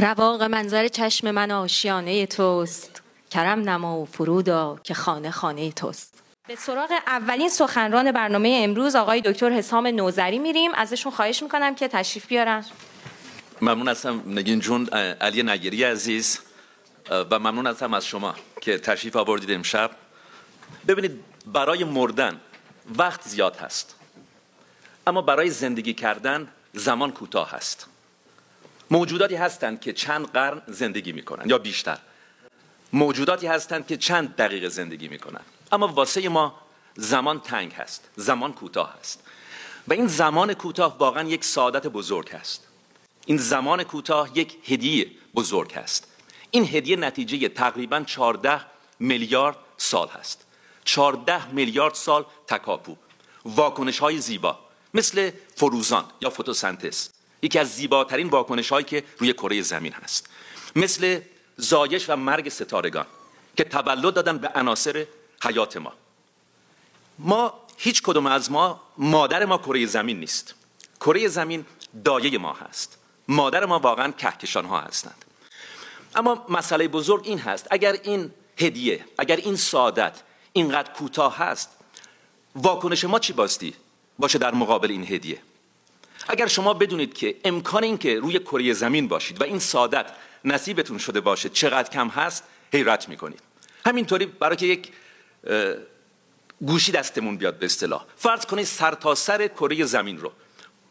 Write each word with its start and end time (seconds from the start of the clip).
رواق 0.00 0.42
منظر 0.42 0.88
چشم 0.88 1.30
من 1.30 1.50
آشیانه 1.50 2.26
توست. 2.26 3.02
کرم 3.30 3.68
نما 3.68 3.98
و 3.98 4.06
فرودا 4.06 4.80
که 4.84 4.94
خانه 4.94 5.30
خانه 5.30 5.72
توست. 5.72 6.22
به 6.48 6.56
سراغ 6.56 6.92
اولین 7.06 7.48
سخنران 7.48 8.12
برنامه 8.12 8.60
امروز 8.64 8.96
آقای 8.96 9.20
دکتر 9.20 9.50
حسام 9.50 9.86
نوزری 9.86 10.38
میریم. 10.38 10.74
ازشون 10.74 11.12
خواهش 11.12 11.42
می‌کنم 11.42 11.74
که 11.74 11.88
تشریف 11.88 12.26
بیارن. 12.26 12.64
ممنون 13.62 13.88
هستم 13.88 14.22
نگین 14.26 14.60
جون 14.60 14.88
علی 15.20 15.42
نگیری 15.42 15.84
عزیز 15.84 16.40
و 17.10 17.38
ممنون 17.38 17.66
هستم 17.66 17.94
از 17.94 18.06
شما 18.06 18.34
که 18.60 18.78
تشریف 18.78 19.16
آوردید 19.16 19.50
امشب. 19.50 19.90
ببینید 20.88 21.24
برای 21.46 21.84
مردن 21.84 22.40
وقت 22.96 23.22
زیاد 23.22 23.56
هست 23.56 23.96
اما 25.06 25.22
برای 25.22 25.50
زندگی 25.50 25.94
کردن 25.94 26.48
زمان 26.72 27.12
کوتاه 27.12 27.50
هست. 27.50 27.86
موجوداتی 28.90 29.34
هستند 29.34 29.80
که 29.80 29.92
چند 29.92 30.32
قرن 30.32 30.62
زندگی 30.66 31.12
می‌کنن 31.12 31.48
یا 31.48 31.58
بیشتر. 31.58 31.98
موجوداتی 32.92 33.46
هستند 33.46 33.86
که 33.86 33.96
چند 33.96 34.36
دقیقه 34.36 34.68
زندگی 34.68 35.08
می‌کنن. 35.08 35.40
اما 35.72 35.88
واسه 35.88 36.28
ما 36.28 36.54
زمان 36.96 37.40
تنگ 37.40 37.72
هست 37.72 38.08
زمان 38.16 38.52
کوتاه 38.52 38.96
هست. 39.00 39.22
و 39.88 39.92
این 39.92 40.06
زمان 40.06 40.54
کوتاه 40.54 40.98
واقعا 40.98 41.28
یک 41.28 41.44
سعادت 41.44 41.86
بزرگ 41.86 42.30
هست. 42.30 42.66
این 43.26 43.36
زمان 43.36 43.82
کوتاه 43.82 44.38
یک 44.38 44.56
هدیه 44.72 45.10
بزرگ 45.34 45.72
هست. 45.72 46.12
این 46.50 46.64
هدیه 46.64 46.96
نتیجه 46.96 47.48
تقریبا 47.48 48.00
14 48.00 48.60
میلیارد 48.98 49.56
سال 49.76 50.08
هست. 50.08 50.46
14 50.84 51.50
میلیارد 51.50 51.94
سال 51.94 52.24
تکاپو. 52.46 52.96
واکنش 53.44 53.98
های 53.98 54.18
زیبا. 54.18 54.58
مثل 54.94 55.30
فروزان 55.56 56.04
یا 56.20 56.30
فتوسنتز. 56.30 57.08
یکی 57.42 57.58
از 57.58 57.68
زیباترین 57.68 58.28
واکنش 58.28 58.68
هایی 58.68 58.84
که 58.84 59.04
روی 59.18 59.32
کره 59.32 59.62
زمین 59.62 59.92
هست. 59.92 60.28
مثل 60.76 61.20
زایش 61.56 62.10
و 62.10 62.16
مرگ 62.16 62.48
ستارگان 62.48 63.06
که 63.56 63.64
تولد 63.64 64.14
دادن 64.14 64.38
به 64.38 64.48
عناصر 64.48 65.06
حیات 65.42 65.76
ما. 65.76 65.92
ما 67.18 67.54
هیچ 67.76 68.02
کدوم 68.02 68.26
از 68.26 68.50
ما 68.50 68.80
مادر 68.98 69.44
ما 69.44 69.58
کره 69.58 69.86
زمین 69.86 70.20
نیست. 70.20 70.54
کره 71.00 71.28
زمین 71.28 71.66
دایه 72.04 72.38
ما 72.38 72.52
هست. 72.52 72.98
مادر 73.28 73.64
ما 73.64 73.78
واقعا 73.78 74.12
کهکشان 74.12 74.64
ها 74.64 74.80
هستند. 74.80 75.24
اما 76.14 76.46
مسئله 76.48 76.88
بزرگ 76.88 77.22
این 77.24 77.38
هست 77.38 77.66
اگر 77.70 77.92
این 77.92 78.30
هدیه 78.58 79.04
اگر 79.18 79.36
این 79.36 79.56
سعادت 79.56 80.22
اینقدر 80.52 80.92
کوتاه 80.92 81.36
هست 81.36 81.70
واکنش 82.56 83.04
ما 83.04 83.18
چی 83.18 83.32
باستی؟ 83.32 83.74
باشه 84.18 84.38
در 84.38 84.54
مقابل 84.54 84.90
این 84.90 85.04
هدیه. 85.04 85.42
اگر 86.28 86.46
شما 86.46 86.74
بدونید 86.74 87.14
که 87.14 87.36
امکان 87.44 87.84
این 87.84 87.98
که 87.98 88.20
روی 88.20 88.38
کره 88.38 88.72
زمین 88.72 89.08
باشید 89.08 89.40
و 89.40 89.44
این 89.44 89.58
سعادت 89.58 90.06
نصیبتون 90.44 90.98
شده 90.98 91.20
باشه 91.20 91.48
چقدر 91.48 91.90
کم 91.90 92.08
هست 92.08 92.44
حیرت 92.72 93.08
می‌کنید. 93.08 93.40
همینطوری 93.86 94.26
برای 94.26 94.56
که 94.56 94.66
یک 94.66 94.92
گوشی 96.66 96.92
دستمون 96.92 97.36
بیاد 97.36 97.58
به 97.58 97.66
اصطلاح. 97.66 98.04
فرض 98.16 98.46
کنید 98.46 98.64
سر 98.64 98.94
تا 98.94 99.14
سر 99.14 99.48
کره 99.48 99.84
زمین 99.84 100.18
رو 100.18 100.32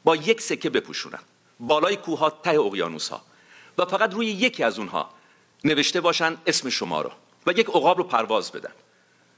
با 0.03 0.15
یک 0.15 0.41
سکه 0.41 0.69
بپوشونن. 0.69 1.19
بالای 1.59 1.95
کوه 1.95 2.19
ها 2.19 2.29
ته 2.29 2.59
اقیانوس 2.59 3.09
ها 3.09 3.21
و 3.77 3.85
فقط 3.85 4.13
روی 4.13 4.27
یکی 4.27 4.63
از 4.63 4.79
اونها 4.79 5.09
نوشته 5.63 6.01
باشن 6.01 6.37
اسم 6.45 6.69
شما 6.69 7.01
رو 7.01 7.11
و 7.47 7.51
یک 7.51 7.67
عقاب 7.67 7.97
رو 7.97 8.03
پرواز 8.03 8.51
بدن. 8.51 8.71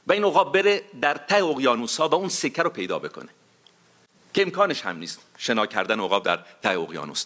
و 0.08 0.14
این 0.14 0.24
عقاب 0.24 0.54
بره 0.54 0.84
در 1.02 1.18
ته 1.18 1.44
اقیانوس 1.44 1.98
ها 1.98 2.10
و 2.10 2.16
اون 2.16 2.30
سکه 2.30 2.62
رو 2.64 2.70
پیدا 2.70 3.00
بکنه. 3.00 3.30
که 4.34 4.42
امکانش 4.42 4.82
هم 4.82 4.98
نیست. 4.98 5.20
شنا 5.38 5.66
کردن 5.66 6.00
عقاب 6.00 6.24
در 6.24 6.40
ته 6.64 6.80
اقیانوس. 6.80 7.26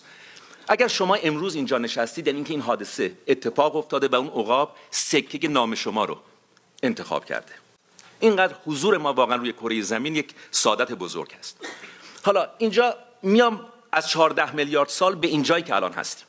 اگر 0.67 0.87
شما 0.87 1.15
امروز 1.15 1.55
اینجا 1.55 1.77
نشستید 1.77 2.27
یعنی 2.27 2.37
اینکه 2.37 2.53
این 2.53 2.61
حادثه 2.61 3.17
اتفاق 3.27 3.75
افتاده 3.75 4.07
و 4.07 4.15
اون 4.15 4.27
عقاب 4.27 4.75
سکه 4.91 5.47
نام 5.47 5.75
شما 5.75 6.05
رو 6.05 6.17
انتخاب 6.83 7.25
کرده. 7.25 7.53
اینقدر 8.19 8.55
حضور 8.65 8.97
ما 8.97 9.13
واقعا 9.13 9.35
روی 9.35 9.53
کره 9.53 9.81
زمین 9.81 10.15
یک 10.15 10.33
سعادت 10.51 10.91
بزرگ 10.91 11.35
است. 11.39 11.57
حالا 12.23 12.49
اینجا 12.57 12.95
میام 13.23 13.65
از 13.91 14.09
14 14.09 14.55
میلیارد 14.55 14.89
سال 14.89 15.15
به 15.15 15.27
اینجایی 15.27 15.63
که 15.63 15.75
الان 15.75 15.93
هستیم. 15.93 16.27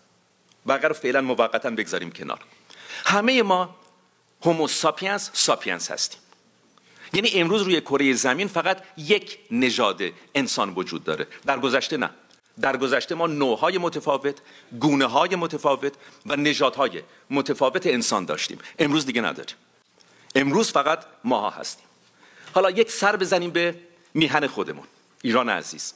بقیه 0.68 0.88
رو 0.88 0.94
فعلا 0.94 1.20
موقتا 1.20 1.70
بگذاریم 1.70 2.10
کنار. 2.10 2.38
همه 3.04 3.42
ما 3.42 3.76
Homo 4.42 4.68
sapiens 4.68 5.30
sapiens 5.32 5.90
هستیم. 5.90 6.20
یعنی 7.14 7.30
امروز 7.34 7.62
روی 7.62 7.80
کره 7.80 8.14
زمین 8.14 8.48
فقط 8.48 8.82
یک 8.96 9.38
نژاد 9.50 10.02
انسان 10.34 10.74
وجود 10.74 11.04
داره. 11.04 11.26
در 11.46 11.58
گذشته 11.58 11.96
نه. 11.96 12.10
در 12.60 12.76
گذشته 12.76 13.14
ما 13.14 13.26
نوعهای 13.26 13.78
متفاوت 13.78 14.38
گونه 14.80 15.06
های 15.06 15.36
متفاوت 15.36 15.92
و 16.26 16.36
نژادهای 16.36 17.02
متفاوت 17.30 17.86
انسان 17.86 18.24
داشتیم. 18.24 18.58
امروز 18.78 19.06
دیگه 19.06 19.20
نداریم. 19.20 19.56
امروز 20.34 20.72
فقط 20.72 21.04
ماها 21.24 21.50
هستیم. 21.50 21.86
حالا 22.54 22.70
یک 22.70 22.90
سر 22.90 23.16
بزنیم 23.16 23.50
به 23.50 23.74
میهن 24.14 24.46
خودمون. 24.46 24.84
ایران 25.22 25.48
عزیز. 25.48 25.94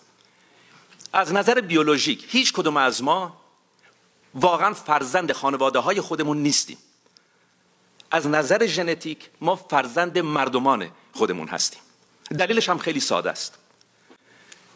از 1.12 1.32
نظر 1.32 1.60
بیولوژیک 1.60 2.24
هیچ 2.28 2.52
کدوم 2.52 2.76
از 2.76 3.02
ما 3.02 3.40
واقعا 4.34 4.74
فرزند 4.74 5.32
خانواده 5.32 5.78
های 5.78 6.00
خودمون 6.00 6.38
نیستیم. 6.42 6.78
از 8.10 8.26
نظر 8.26 8.66
ژنتیک 8.66 9.30
ما 9.40 9.56
فرزند 9.56 10.18
مردمان 10.18 10.90
خودمون 11.18 11.48
هستیم. 11.48 11.80
دلیلش 12.38 12.68
هم 12.68 12.78
خیلی 12.78 13.00
ساده 13.00 13.30
است. 13.30 13.58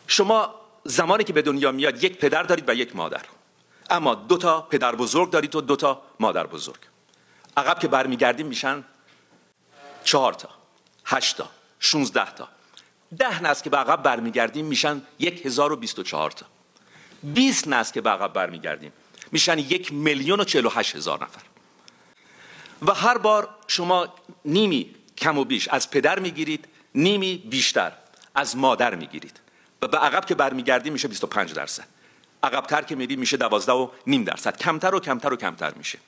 شما 0.06 0.54
زمانی 0.84 1.24
که 1.24 1.32
به 1.32 1.42
دنیا 1.42 1.72
میاد 1.72 2.04
یک 2.04 2.18
پدر 2.18 2.42
دارید 2.42 2.68
و 2.68 2.74
یک 2.74 2.96
مادر. 2.96 3.22
اما 3.90 4.14
دو 4.14 4.36
تا 4.36 4.60
پدر 4.60 4.94
بزرگ 4.94 5.30
دارید 5.30 5.54
و 5.54 5.60
دو 5.60 5.76
تا 5.76 6.02
مادر 6.20 6.46
بزرگ. 6.46 6.80
عقب 7.56 7.78
که 7.78 7.88
برمیگردیم 7.88 8.46
میشن 8.46 8.84
چهار 10.04 10.32
تا 10.32 10.48
هشت 11.04 11.36
تا 11.36 11.48
شونزده 11.80 12.30
تا. 12.34 12.48
ده 13.18 13.42
نسل 13.42 13.64
که 13.64 13.70
به 13.70 13.76
عقب 13.76 14.02
برمیگردیم 14.02 14.66
میشن 14.66 15.02
یک 15.18 15.46
هزار 15.46 15.72
و 15.72 15.76
بیست 15.76 15.98
و 15.98 16.02
چهار 16.02 16.30
تا. 16.30 16.46
بیست 17.22 17.68
نسل 17.68 17.92
که 17.94 18.00
به 18.00 18.10
عقب 18.10 18.32
برمیگردیم 18.32 18.92
میشن 19.32 19.58
یک 19.58 19.92
میلیون 19.92 20.40
و 20.40 20.44
چهل 20.44 20.66
و 20.66 20.70
هشت 20.70 20.96
هزار 20.96 21.22
نفر. 21.24 21.42
و 22.82 22.94
هر 22.94 23.18
بار 23.18 23.48
شما 23.66 24.08
نیمی 24.44 24.94
کم 25.18 25.38
و 25.38 25.44
بیش. 25.44 25.68
از 25.68 25.90
پدر 25.90 26.18
می‌گیرید 26.18 26.68
نیمی 26.94 27.36
بیشتر. 27.50 27.92
از 28.34 28.56
مادر 28.56 28.94
می‌گیرید. 28.94 29.40
و 29.82 29.88
به 29.88 29.98
عقب 29.98 30.24
که 30.24 30.34
برمیگردیم 30.34 30.92
میشه 30.92 31.08
25 31.08 31.52
درصد. 31.52 31.84
عقبتر 32.42 32.82
که 32.82 32.94
میریم 32.94 33.20
میشه 33.20 33.36
12 33.36 33.72
و 33.72 33.88
نیم 34.06 34.24
درصد. 34.24 34.56
کمتر 34.56 34.94
و 34.94 35.00
کمتر 35.00 35.32
و 35.32 35.36
کمتر 35.36 35.74
میشه. 35.74 35.98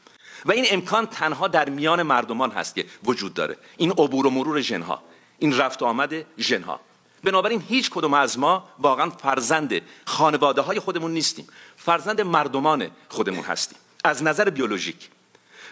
و 0.44 0.52
این 0.52 0.66
امکان 0.70 1.06
تنها 1.06 1.48
در 1.48 1.68
میان 1.68 2.02
مردمان 2.02 2.50
هست 2.50 2.74
که 2.74 2.86
وجود 3.04 3.34
داره. 3.34 3.56
این 3.76 3.90
عبور 3.90 4.26
و 4.26 4.30
مرور 4.30 4.60
ژنها. 4.60 5.02
این 5.38 5.58
رفت 5.58 5.82
و 5.82 5.84
آمد 5.84 6.14
ژنها. 6.38 6.80
بنابراین 7.24 7.64
هیچ 7.68 7.90
کدوم 7.90 8.14
از 8.14 8.38
ما 8.38 8.68
واقعا 8.78 9.10
فرزند 9.10 9.82
خانواده 10.04 10.60
های 10.60 10.80
خودمون 10.80 11.10
نیستیم. 11.10 11.46
فرزند 11.76 12.20
مردمان 12.20 12.90
خودمون 13.08 13.44
هستیم. 13.44 13.78
از 14.04 14.22
نظر 14.22 14.50
بیولوژیک. 14.50 15.08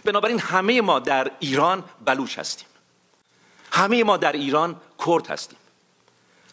بنابراین 0.04 0.38
همه 0.38 0.80
ما 0.80 0.98
در 0.98 1.30
ایران 1.40 1.84
بلوچ 2.04 2.38
هستیم. 2.38 2.66
همه 3.72 4.04
ما 4.04 4.16
در 4.16 4.32
ایران 4.32 4.80
کرد 5.06 5.26
هستیم. 5.26 5.58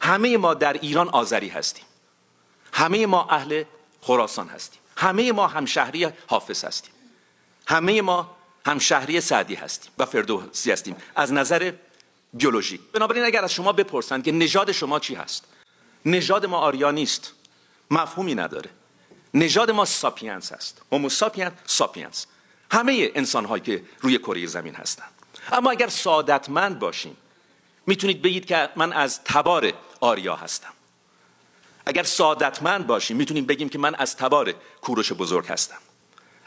همه 0.01 0.37
ما 0.37 0.53
در 0.53 0.73
ایران 0.73 1.09
آذری 1.09 1.49
هستیم. 1.49 1.85
همه 2.73 3.05
ما 3.05 3.27
اهل 3.29 3.63
خراسان 4.01 4.47
هستیم. 4.47 4.81
همه 4.97 5.31
ما 5.31 5.47
همشهری 5.47 6.07
حافظ 6.27 6.63
هستیم. 6.63 6.91
همه 7.67 8.01
ما 8.01 8.35
همشهری 8.65 9.21
سعدی 9.21 9.55
هستیم 9.55 9.91
و 9.97 10.05
فردوسی 10.05 10.71
هستیم. 10.71 10.95
از 11.15 11.33
نظر 11.33 11.73
بیولوژی. 12.33 12.79
بنابراین 12.93 13.23
اگر 13.23 13.43
از 13.43 13.53
شما 13.53 13.71
بپرسند 13.73 14.23
که 14.23 14.31
نژاد 14.31 14.71
شما 14.71 14.99
چی 14.99 15.15
هست؟ 15.15 15.45
نژاد 16.05 16.45
ما 16.45 16.57
آریا 16.57 16.91
نیست. 16.91 17.33
مفهومی 17.91 18.35
نداره. 18.35 18.69
نژاد 19.33 19.71
ما 19.71 19.85
sapiens 19.85 20.51
هست. 20.51 20.81
Homo 20.91 21.09
sapiens 21.09 21.51
sapiens. 21.65 22.25
همه 22.71 23.11
انسان 23.15 23.45
هایی 23.45 23.63
که 23.63 23.83
روی 24.01 24.17
کره 24.17 24.45
زمین 24.45 24.75
هستند. 24.75 25.18
اما 25.51 25.71
اگر 25.71 25.87
سعادتمند 25.87 26.79
باشیم 26.79 27.17
می‌تونید 27.87 28.21
بگید 28.21 28.45
که 28.45 28.69
من 28.75 28.93
از 28.93 29.23
تبار 29.23 29.73
آریا 29.99 30.35
هستم. 30.35 30.73
اگر 31.85 32.03
سعادتمند 32.03 32.87
باشیم 32.87 33.17
می‌تونیم 33.17 33.45
بگیم 33.45 33.69
که 33.69 33.79
من 33.79 33.95
از 33.95 34.15
تبار 34.15 34.53
کوروش 34.81 35.13
بزرگ 35.13 35.47
هستم. 35.47 35.77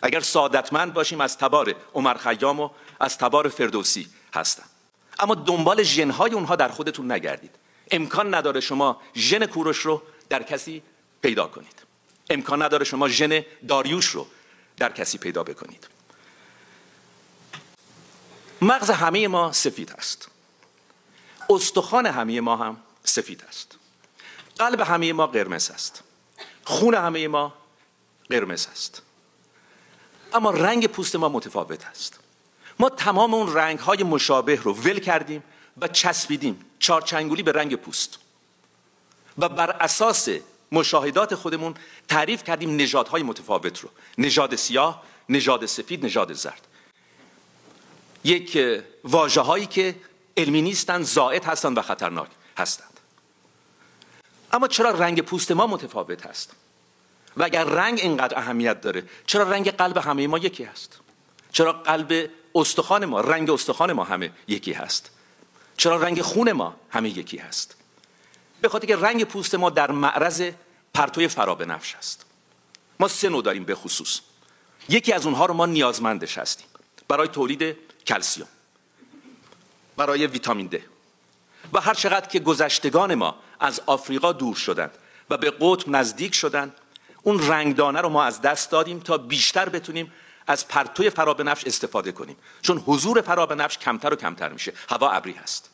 اگر 0.02 0.20
سعادتمند 0.20 0.94
باشیم 0.94 1.20
از 1.20 1.38
تبار 1.38 1.74
عمر 1.94 2.14
خیام 2.14 2.60
و 2.60 2.70
از 3.00 3.18
تبار 3.18 3.48
فردوسی 3.48 4.08
هستم. 4.34 4.64
اما 5.18 5.34
دنبال 5.34 5.82
ژنهای 5.82 6.32
اونها 6.32 6.56
در 6.56 6.68
خودتون 6.68 7.12
نگردید. 7.12 7.54
امکان 7.90 8.34
نداره 8.34 8.60
شما 8.60 9.00
ژن 9.16 9.46
کوروش 9.46 9.78
رو 9.78 10.02
در 10.28 10.42
کسی 10.42 10.82
پیدا 11.22 11.46
کنید. 11.46 11.82
امکان 12.30 12.62
نداره 12.62 12.84
شما 12.84 13.08
ژن 13.08 13.44
داریوش 13.68 14.06
رو 14.06 14.26
در 14.76 14.92
کسی 14.92 15.18
پیدا 15.18 15.44
بکنید. 15.44 15.86
مغز 18.62 18.90
همه 18.90 19.28
ما 19.28 19.52
سفید 19.52 19.92
است. 19.92 20.28
استخوان 21.50 22.06
همه 22.06 22.40
ما 22.40 22.56
هم 22.56 22.76
سفید 23.04 23.44
است. 23.48 23.76
قلب 24.58 24.80
همه 24.80 25.12
ما 25.12 25.26
قرمز 25.26 25.70
است. 25.70 26.02
خون 26.64 26.94
همه 26.94 27.28
ما 27.28 27.54
قرمز 28.30 28.66
است. 28.66 29.02
اما 30.34 30.50
رنگ 30.50 30.86
پوست 30.86 31.16
ما 31.16 31.28
متفاوت 31.28 31.84
است. 31.84 32.20
ما 32.78 32.88
تمام 32.88 33.34
اون 33.34 33.54
رنگ 33.54 33.78
های 33.78 34.02
مشابه 34.02 34.56
رو 34.56 34.72
ول 34.72 34.98
کردیم 34.98 35.42
و 35.78 35.88
چسبیدیم 35.88 36.64
چارچنگولی 36.78 37.42
به 37.42 37.52
رنگ 37.52 37.76
پوست. 37.76 38.18
و 39.38 39.48
بر 39.48 39.70
اساس 39.70 40.28
مشاهدات 40.72 41.34
خودمون 41.34 41.74
تعریف 42.08 42.44
کردیم 42.44 42.76
نژادهای 42.76 43.22
متفاوت 43.22 43.80
رو. 43.80 43.90
نژاد 44.18 44.56
سیاه 44.56 45.02
نژاد 45.28 45.66
سفید 45.66 46.04
نژاد 46.04 46.32
زرد. 46.32 46.66
یک 48.24 48.58
واجه 49.04 49.40
هایی 49.40 49.66
که 49.66 49.94
علمی 50.36 50.62
نیستند 50.62 51.04
زائد 51.04 51.44
هستند 51.44 51.78
و 51.78 51.82
خطرناک 51.82 52.28
هستند 52.58 53.00
اما 54.52 54.68
چرا 54.68 54.90
رنگ 54.90 55.20
پوست 55.20 55.52
ما 55.52 55.66
متفاوت 55.66 56.26
هست؟ 56.26 56.52
و 57.36 57.42
اگر 57.42 57.64
رنگ 57.64 58.00
اینقدر 58.00 58.38
اهمیت 58.38 58.80
داره 58.80 59.04
چرا 59.26 59.50
رنگ 59.50 59.70
قلب 59.70 59.96
همه 59.96 60.26
ما 60.26 60.38
یکی 60.38 60.64
هست؟ 60.64 61.00
چرا 61.52 61.72
قلب 61.72 62.30
استخوان 62.54 63.04
ما 63.04 63.20
رنگ 63.20 63.50
استخوان 63.50 63.92
ما 63.92 64.04
همه 64.04 64.30
یکی 64.48 64.72
هست؟ 64.72 65.10
چرا 65.76 65.96
رنگ 65.96 66.22
خون 66.22 66.52
ما 66.52 66.76
همه 66.90 67.18
یکی 67.18 67.38
هست؟ 67.38 67.76
به 68.60 68.68
خاطر 68.68 68.86
که 68.86 68.96
رنگ 68.96 69.24
پوست 69.24 69.54
ما 69.54 69.70
در 69.70 69.90
معرض 69.90 70.50
پرتوی 70.94 71.28
فرابنفش 71.28 71.94
است. 71.94 72.24
ما 73.00 73.08
سه 73.08 73.28
نوع 73.28 73.42
داریم 73.42 73.64
به 73.64 73.74
خصوص. 73.74 74.20
یکی 74.88 75.12
از 75.12 75.26
اونها 75.26 75.46
رو 75.46 75.54
ما 75.54 75.66
نیازمندش 75.66 76.38
هستیم. 76.38 76.66
برای 77.08 77.28
تولید 77.28 77.76
کلسیوم 78.06 78.48
برای 79.96 80.26
ویتامین 80.26 80.66
د. 80.66 80.80
و 81.72 81.80
هر 81.80 81.94
چقدر 81.94 82.28
که 82.28 82.40
گذشتگان 82.40 83.14
ما 83.14 83.34
از 83.60 83.80
آفریقا 83.86 84.32
دور 84.32 84.54
شدند 84.54 84.90
و 85.30 85.36
به 85.36 85.50
قطب 85.50 85.88
نزدیک 85.88 86.34
شدند 86.34 86.72
اون 87.22 87.48
رنگدانه 87.48 88.00
رو 88.00 88.08
ما 88.08 88.24
از 88.24 88.40
دست 88.40 88.70
دادیم 88.70 89.00
تا 89.00 89.18
بیشتر 89.18 89.68
بتونیم 89.68 90.12
از 90.46 90.68
پرتوی 90.68 91.10
فرابنفش 91.10 91.64
استفاده 91.64 92.12
کنیم. 92.12 92.36
چون 92.62 92.78
حضور 92.78 93.20
فرابنفش 93.20 93.78
کمتر 93.78 94.12
و 94.12 94.16
کمتر 94.16 94.48
میشه. 94.48 94.72
هوا 94.88 95.10
ابری 95.10 95.32
هست. 95.32 95.70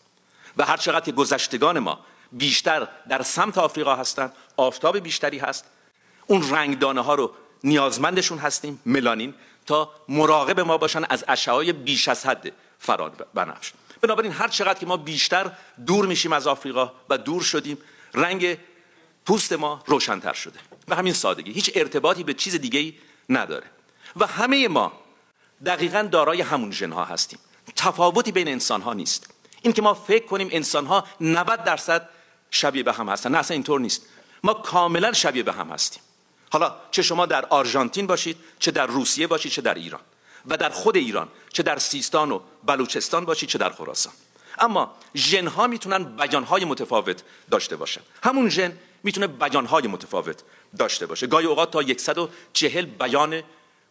و 0.56 0.64
هر 0.64 0.76
چقدر 0.76 1.04
که 1.04 1.12
گذشتگان 1.12 1.78
ما 1.78 2.00
بیشتر 2.32 2.88
در 3.08 3.22
سمت 3.22 3.58
آفریقا 3.58 3.96
هستند 3.96 4.32
آفتاب 4.56 4.98
بیشتری 4.98 5.38
هست 5.38 5.64
اون 6.26 6.50
رنگدانه 6.50 7.00
ها 7.00 7.14
رو 7.14 7.32
نیازمندشون 7.64 8.38
هستیم 8.38 8.80
ملانین. 8.86 9.34
تا 9.68 9.90
مراقب 10.08 10.60
ما 10.60 10.78
باشن 10.78 11.04
از 11.10 11.24
اشعای 11.28 11.72
بیش 11.72 12.08
از 12.08 12.26
حد 12.26 12.52
فرار 12.78 13.10
بنفش. 13.34 13.72
بنابراین 14.00 14.32
هر 14.32 14.48
چقدر 14.48 14.78
که 14.78 14.86
ما 14.86 14.96
بیشتر 14.96 15.52
دور 15.86 16.06
میشیم 16.06 16.32
از 16.32 16.46
آفریقا 16.46 16.92
و 17.10 17.18
دور 17.18 17.42
شدیم 17.42 17.78
رنگ 18.14 18.58
پوست 19.26 19.52
ما 19.52 19.82
روشنتر 19.86 20.32
شده. 20.32 20.58
و 20.88 20.94
همین 20.94 21.12
سادگی. 21.12 21.52
هیچ 21.52 21.70
ارتباطی 21.74 22.24
به 22.24 22.34
چیز 22.34 22.54
دیگه 22.54 22.94
نداره. 23.28 23.66
و 24.16 24.26
همه 24.26 24.68
ما 24.68 24.92
دقیقا 25.66 26.08
دارای 26.12 26.40
همون 26.40 26.72
ژنها 26.72 27.04
هستیم. 27.04 27.38
تفاوتی 27.76 28.32
بین 28.32 28.48
انسان 28.48 28.82
ها 28.82 28.92
نیست. 28.92 29.34
این 29.62 29.72
که 29.72 29.82
ما 29.82 29.94
فکر 29.94 30.26
کنیم 30.26 30.48
انسان 30.50 30.86
ها 30.86 31.04
90 31.20 31.64
درصد 31.64 32.08
شبیه 32.50 32.82
به 32.82 32.92
هم 32.92 33.08
هستن 33.08 33.30
نه 33.30 33.38
اصلا 33.38 33.54
اینطور 33.54 33.80
نیست. 33.80 34.02
ما 34.42 34.54
کاملا 34.54 35.12
شبیه 35.12 35.42
به 35.42 35.52
هم 35.52 35.70
هستیم. 35.70 36.02
حالا 36.50 36.76
چه 36.90 37.02
شما 37.02 37.26
در 37.26 37.46
آرژانتین 37.46 38.06
باشید 38.06 38.36
چه 38.58 38.70
در 38.70 38.86
روسیه 38.86 39.26
باشید 39.26 39.52
چه 39.52 39.62
در 39.62 39.74
ایران. 39.74 40.00
و 40.46 40.56
در 40.56 40.70
خود 40.70 40.96
ایران 40.96 41.28
چه 41.52 41.62
در 41.62 41.78
سیستان 41.78 42.32
و 42.32 42.40
بلوچستان 42.64 43.24
باشید 43.24 43.48
چه 43.48 43.58
در 43.58 43.70
خراسان. 43.70 44.12
اما 44.58 44.94
ژن 45.16 45.46
ها 45.46 45.66
می‌تونن 45.66 46.04
بیان 46.04 46.44
های 46.44 46.64
متفاوت 46.64 47.22
داشته 47.50 47.76
باشن. 47.76 48.00
همون 48.22 48.48
ژن 48.48 48.78
می‌تونه 49.02 49.26
بیان 49.26 49.66
های 49.66 49.86
متفاوت 49.86 50.42
داشته 50.78 51.06
باشه. 51.06 51.26
گاهی 51.26 51.46
اوقات 51.46 51.70
تا 51.70 51.82
140 51.96 52.86
بیان 52.86 53.42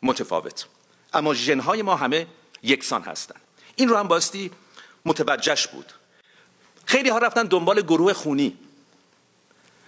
متفاوت. 0.02 0.66
اما 1.14 1.34
ژن 1.34 1.60
های 1.60 1.82
ما 1.82 1.96
همه 1.96 2.28
یکسان 2.64 3.02
هستن. 3.02 3.36
این 3.76 3.90
رو 3.90 3.98
هم 3.98 4.08
باستی 4.08 4.52
متوجهش 5.06 5.68
بود. 5.68 5.94
خیلی 6.86 7.10
ها 7.10 7.18
رفتن 7.18 7.44
دنبال 7.44 7.82
گروه 7.82 8.14
خونی. 8.14 8.58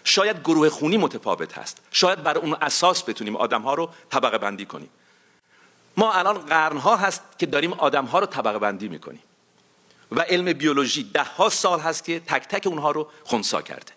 شاید 0.09 0.39
گروه 0.39 0.69
خونی 0.69 0.97
متفاوت 0.97 1.57
هست. 1.57 1.77
شاید 1.91 2.23
بر 2.23 2.37
اون 2.37 2.53
اساس 2.53 3.03
بتونیم 3.03 3.35
آدم 3.35 3.61
ها 3.61 3.73
رو 3.73 3.89
طبقه 4.09 4.37
بندی 4.37 4.65
کنیم. 4.65 4.89
ما 5.97 6.13
الان 6.13 6.37
قرن 6.37 6.77
ها 6.77 6.95
هست 6.95 7.21
که 7.39 7.45
داریم 7.45 7.73
آدم 7.73 8.05
ها 8.05 8.19
رو 8.19 8.25
طبقه 8.25 8.59
بندی 8.59 8.87
می‌کنیم. 8.87 9.23
و 10.11 10.21
علم 10.21 10.53
بیولوژی 10.53 11.03
ده 11.03 11.23
ها 11.23 11.49
سال 11.49 11.79
هست 11.79 12.03
که 12.03 12.19
تک 12.19 12.47
تک 12.47 12.67
اونها 12.67 12.91
رو 12.91 13.07
خونسا 13.23 13.61
کرده. 13.61 13.91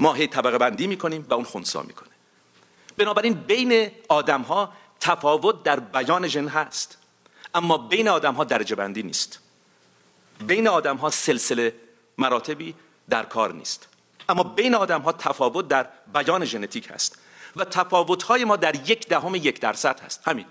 ما 0.00 0.12
هی 0.14 0.26
طبقه 0.26 0.58
بندی 0.58 0.86
می‌کنیم 0.86 1.26
و 1.28 1.34
اون 1.34 1.44
خونسا 1.44 1.82
می‌کنه. 1.82 2.08
بنابراین 2.96 3.34
بین 3.34 3.90
آدم 4.08 4.42
ها 4.42 4.72
تفاوت 5.00 5.62
در 5.62 5.80
بیان 5.80 6.28
ژن 6.28 6.48
هست. 6.48 6.98
اما 7.54 7.78
بین 7.78 8.08
آدم 8.08 8.34
ها 8.34 8.44
درجه 8.44 8.76
بندی 8.76 9.02
نیست. 9.02 9.38
بین 10.46 10.68
آدم 10.68 10.96
ها 10.96 11.10
سلسله 11.10 11.74
مراتبی 12.18 12.74
در 13.10 13.22
کار 13.22 13.52
نیست. 13.52 13.88
اما 14.28 14.42
بین 14.42 14.74
آدم 14.74 15.00
ها 15.00 15.12
تفاوت 15.12 15.68
در 15.68 15.86
بیان 16.14 16.44
ژنتیک 16.44 16.90
هست 16.90 17.18
و 17.56 17.64
تفاوت 17.64 18.22
های 18.22 18.44
ما 18.44 18.56
در 18.56 18.90
یک 18.90 19.08
دهم 19.08 19.34
یک 19.34 19.60
درصد 19.60 20.00
هست. 20.00 20.28
همین. 20.28 20.46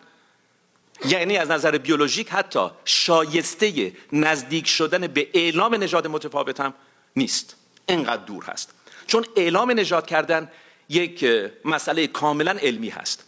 یعنی 1.05 1.37
از 1.37 1.51
نظر 1.51 1.77
بیولوژیک 1.77 2.29
حتی 2.29 2.67
شایسته 2.85 3.93
نزدیک 4.11 4.67
شدن 4.67 5.07
به 5.07 5.27
اعلام 5.33 5.75
نژاد 5.75 6.07
متفاوت 6.07 6.59
هم 6.59 6.73
نیست. 7.15 7.55
انقدر 7.87 8.23
دور 8.23 8.43
هست. 8.43 8.73
چون 9.07 9.25
اعلام 9.35 9.71
نژاد 9.71 10.05
کردن 10.05 10.51
یک 10.89 11.25
مسئله 11.65 12.07
کاملا 12.07 12.51
علمی 12.51 12.89
هست 12.89 13.23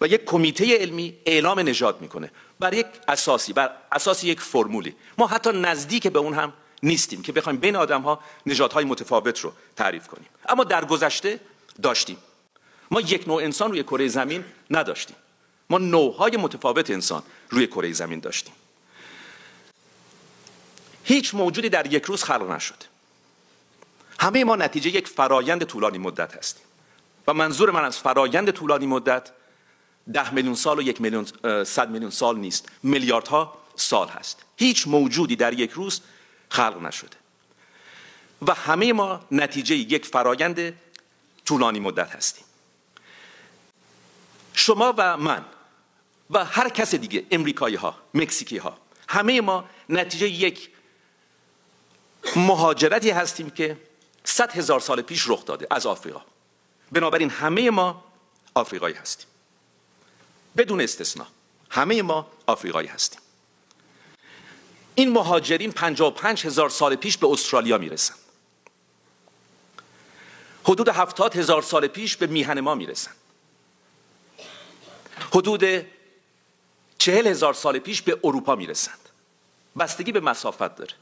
و 0.00 0.06
یک 0.06 0.24
کمیته 0.24 0.78
علمی 0.78 1.16
اعلام 1.26 1.60
نژاد 1.60 2.00
می‌کنه. 2.00 2.30
بر 2.60 2.74
یک 2.74 2.86
اساسی 3.08 3.52
بر 3.52 3.70
اساس 3.92 4.24
یک 4.24 4.40
فرمولی. 4.40 4.94
ما 5.18 5.26
حتی 5.26 5.52
نزدیک 5.52 6.06
به 6.06 6.18
اون 6.18 6.34
هم 6.34 6.52
نیستیم 6.82 7.22
که 7.22 7.32
بخوایم 7.32 7.58
بین 7.58 7.76
آدم 7.76 8.02
ها 8.02 8.20
نژادهای 8.46 8.84
متفاوت 8.84 9.40
رو 9.40 9.52
تعریف 9.76 10.08
کنیم. 10.08 10.28
اما 10.48 10.64
در 10.64 10.84
گذشته 10.84 11.40
داشتیم. 11.82 12.16
ما 12.90 13.00
یک 13.00 13.28
نوع 13.28 13.42
انسان 13.42 13.70
روی 13.70 13.82
کره 13.82 14.08
زمین 14.08 14.44
نداشتیم. 14.70 15.16
ما 15.70 15.78
نوعهای 15.78 16.36
متفاوت 16.36 16.90
انسان 16.90 17.22
روی 17.50 17.66
کره 17.66 17.92
زمین 17.92 18.20
داشتیم. 18.20 18.54
هیچ 21.04 21.34
موجودی 21.34 21.68
در 21.68 21.92
یک 21.92 22.04
روز 22.04 22.24
خلق 22.24 22.50
نشد. 22.50 22.84
همه 24.20 24.44
ما 24.44 24.56
نتیجه 24.56 24.90
یک 24.90 25.08
فرایند 25.08 25.64
طولانی 25.64 25.98
مدت 25.98 26.36
هستیم. 26.36 26.64
و 27.26 27.34
منظور 27.34 27.70
من 27.70 27.84
از 27.84 27.98
فرایند 27.98 28.50
طولانی 28.50 28.86
مدت 28.86 29.30
ده 30.12 30.34
میلیون 30.34 30.54
سال 30.54 30.78
و 30.78 30.82
یک 30.82 31.00
میلیون 31.00 31.26
صد 31.64 31.90
میلیون 31.90 32.10
سال 32.10 32.38
نیست. 32.38 32.68
میلیاردها 32.82 33.58
سال 33.76 34.08
هست. 34.08 34.44
هیچ 34.56 34.88
موجودی 34.88 35.36
در 35.36 35.52
یک 35.52 35.70
روز 35.70 36.00
خلق 36.50 36.82
نشده. 36.82 37.16
و 38.42 38.54
همه 38.54 38.92
ما 38.92 39.26
نتیجه 39.30 39.74
یک 39.76 40.06
فرایند 40.06 40.74
طولانی 41.44 41.80
مدت 41.80 42.10
هستیم. 42.10 42.44
شما 44.54 44.94
و 44.96 45.16
من 45.16 45.44
و 46.30 46.44
هر 46.44 46.68
کس 46.68 46.94
دیگه 46.94 47.26
امریکایی 47.30 47.76
ها 47.76 47.96
مکزیکی 48.14 48.58
ها 48.58 48.78
همه 49.08 49.40
ما 49.40 49.64
نتیجه 49.88 50.28
یک 50.28 50.70
مهاجرتی 52.36 53.10
هستیم 53.10 53.50
که 53.50 53.76
صد 54.24 54.52
هزار 54.52 54.80
سال 54.80 55.02
پیش 55.02 55.28
رخ 55.28 55.44
داده 55.44 55.66
از 55.70 55.86
آفریقا. 55.86 56.20
بنابراین 56.92 57.30
همه 57.30 57.70
ما 57.70 58.04
آفریقایی 58.54 58.94
هستیم. 58.94 59.26
بدون 60.56 60.80
استثنا 60.80 61.26
همه 61.70 62.02
ما 62.02 62.30
آفریقایی 62.46 62.88
هستیم. 62.88 63.20
این 64.98 65.12
مهاجرین 65.12 65.72
55 65.72 66.46
هزار 66.46 66.70
سال 66.70 66.96
پیش 66.96 67.18
به 67.18 67.26
استرالیا 67.26 67.78
می‌رسن. 67.78 68.14
حدود 70.64 70.88
هفتاد 70.88 71.36
هزار 71.36 71.62
سال 71.62 71.86
پیش 71.86 72.16
به 72.16 72.26
میهن 72.26 72.60
ما 72.60 72.74
می‌رسن. 72.74 73.10
حدود 75.32 75.64
چهل 76.98 77.26
هزار 77.26 77.54
سال 77.54 77.78
پیش 77.78 78.02
به 78.02 78.18
اروپا 78.24 78.54
می‌رسند. 78.54 78.98
بستگی 79.78 80.12
به 80.12 80.20
مسافت 80.20 80.76
داره. 80.76 80.94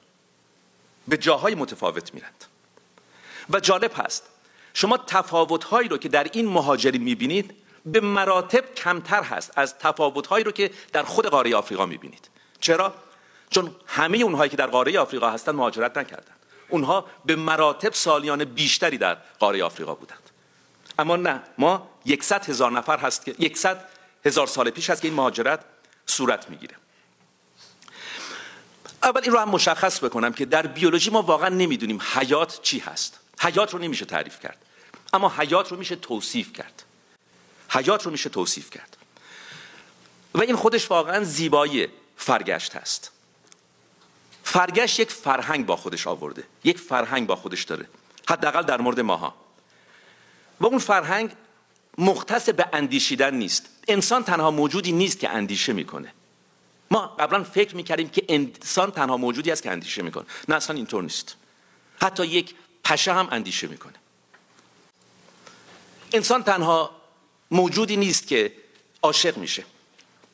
به 1.09 1.17
جاهای 1.17 1.55
متفاوت 1.55 2.15
میرند. 2.15 2.45
و 3.51 3.61
جالب 3.61 3.93
هست 3.97 4.23
شما 4.75 4.99
تفاوتهایی 4.99 5.89
رو 5.89 5.99
که 5.99 6.09
در 6.09 6.27
این 6.33 6.49
مهاجرین 6.49 7.03
می‌بینید 7.03 7.55
به 7.87 8.01
مراتب 8.01 8.75
کمتر 8.75 9.23
هست 9.23 9.53
از 9.57 9.79
تفاوتهایی 9.79 10.45
رو 10.45 10.53
که 10.53 10.71
در 10.93 11.03
خود 11.03 11.27
قاره 11.27 11.57
آفریقا 11.57 11.87
می‌بینید. 11.87 12.29
چرا؟ 12.61 13.06
چون 13.51 13.77
همه 13.87 14.19
اونهایی 14.19 14.51
که 14.51 14.57
در 14.57 14.67
قاره 14.67 14.99
آفریقا 14.99 15.31
هستند 15.31 15.55
مهاجرت 15.55 15.99
نکردند 15.99 16.37
اونها 16.69 17.07
به 17.25 17.37
مراتب 17.37 17.93
سالیان 17.93 18.45
بیشتری 18.45 18.99
در 18.99 19.17
قاره 19.39 19.65
آفریقا 19.65 19.95
بودند. 19.95 20.31
اما 20.99 21.17
نه 21.17 21.43
ما 21.59 21.91
یکصد 22.05 22.49
هزار 22.49 22.73
نفر 22.73 22.99
هست 22.99 23.25
که 23.25 23.35
یکصد 23.39 23.89
هزار 24.25 24.47
سال 24.47 24.71
پیش 24.71 24.91
هست 24.91 25.03
که 25.03 25.09
این 25.09 25.17
مهاجرت 25.17 25.61
صورت 26.07 26.51
می‌گیره. 26.51 26.75
اول 29.03 29.21
این 29.23 29.33
رو 29.33 29.39
هم 29.39 29.49
مشخص 29.49 30.05
بکنم 30.05 30.33
که 30.33 30.45
در 30.45 30.67
بیولوژی 30.67 31.11
ما 31.11 31.23
واقعا 31.23 31.49
نمی‌دونیم 31.49 32.03
حیات 32.15 32.63
چی 32.63 32.79
هست. 32.79 33.21
حیات 33.41 33.75
رو 33.75 33.79
نمیشه 33.79 34.05
تعریف 34.05 34.41
کرد. 34.41 34.59
اما 35.13 35.33
حیات 35.39 35.71
رو 35.71 35.77
میشه 35.77 35.97
توصیف 35.97 36.53
کرد. 36.53 36.83
حیات 37.69 38.03
رو 38.03 38.11
میشه 38.11 38.31
توصیف 38.31 38.71
کرد. 38.71 38.97
و 40.35 40.41
این 40.43 40.57
خودش 40.57 40.91
واقعا 40.91 41.25
زیبایی 41.25 41.89
فرگشت 42.17 42.77
هست. 42.77 43.11
فرگشت 44.47 45.01
یک 45.01 45.11
فرهنگ 45.11 45.67
با 45.67 45.77
خودش 45.77 46.07
آورده. 46.07 46.45
یک 46.65 46.79
فرهنگ 46.79 47.27
با 47.27 47.37
خودش 47.37 47.63
داره. 47.63 47.89
حداقل 48.29 48.63
در 48.63 48.81
مورد 48.81 49.01
ماها. 49.01 49.35
و 50.61 50.67
اون 50.67 50.79
فرهنگ 50.79 51.31
مختص 51.99 52.49
به 52.49 52.67
اندیشیدن 52.73 53.35
نیست. 53.35 53.67
انسان 53.89 54.25
تنها 54.25 54.51
موجودی 54.51 54.93
نیست 54.93 55.19
که 55.19 55.31
اندیشه 55.31 55.73
می‌کنه. 55.73 56.13
ما 56.91 57.07
قبلا 57.07 57.45
فکر 57.45 57.77
می‌کردیم 57.77 58.09
که 58.09 58.25
انسان 58.29 58.91
تنها 58.91 59.17
موجودی 59.17 59.51
است 59.51 59.63
که 59.63 59.71
اندیشه 59.71 60.03
می‌کنه. 60.03 60.25
نه 60.49 60.55
اصلا 60.55 60.77
اینطور 60.77 61.03
نیست. 61.03 61.37
حتی 62.03 62.27
یک 62.27 62.55
پشه 62.85 63.13
هم 63.13 63.29
اندیشه 63.31 63.67
می‌کنه. 63.67 63.95
انسان 66.13 66.43
تنها 66.43 66.91
موجودی 67.51 67.97
نیست 67.97 68.29
که 68.29 68.53
عاشق 69.03 69.37
میشه. 69.37 69.65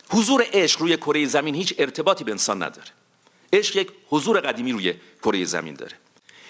حضور 0.08 0.46
عشق 0.52 0.80
روی 0.80 0.96
کره 0.96 1.26
زمین 1.26 1.54
هیچ 1.54 1.74
ارتباطی 1.78 2.24
به 2.24 2.30
انسان 2.32 2.62
نداره. 2.62 2.88
عشق 3.52 3.76
یک 3.76 3.92
حضور 4.08 4.40
قدیمی 4.40 4.72
روی 4.72 4.94
کره 5.22 5.44
زمین 5.44 5.74
داره. 5.74 5.96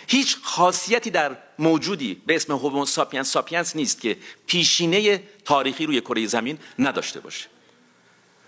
هیچ 0.07 0.37
خاصیتی 0.43 1.11
در 1.11 1.37
موجودی 1.59 2.15
به 2.27 2.37
اسم 2.37 2.53
Homo 2.53 2.87
sapiens 2.87 3.33
sapiens 3.33 3.77
نیست 3.77 4.01
که 4.01 4.19
پیشینه 4.47 5.23
تاریخی 5.45 5.87
روی 5.87 6.01
کره 6.01 6.27
زمین 6.27 6.59
نداشته 6.79 7.21
باشه. 7.21 7.49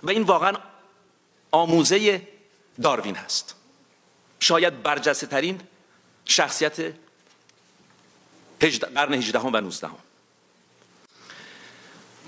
و 0.03 0.11
این 0.11 0.23
واقعا 0.23 0.53
آموزه 1.51 2.23
داروین 2.83 3.15
هست. 3.17 3.55
شاید 4.41 4.83
برجسته 4.83 5.27
ترین 5.27 5.61
شخصیت 6.25 6.95
قرن 8.95 9.15
18 9.15 9.39
و 9.39 9.61
19 9.61 9.89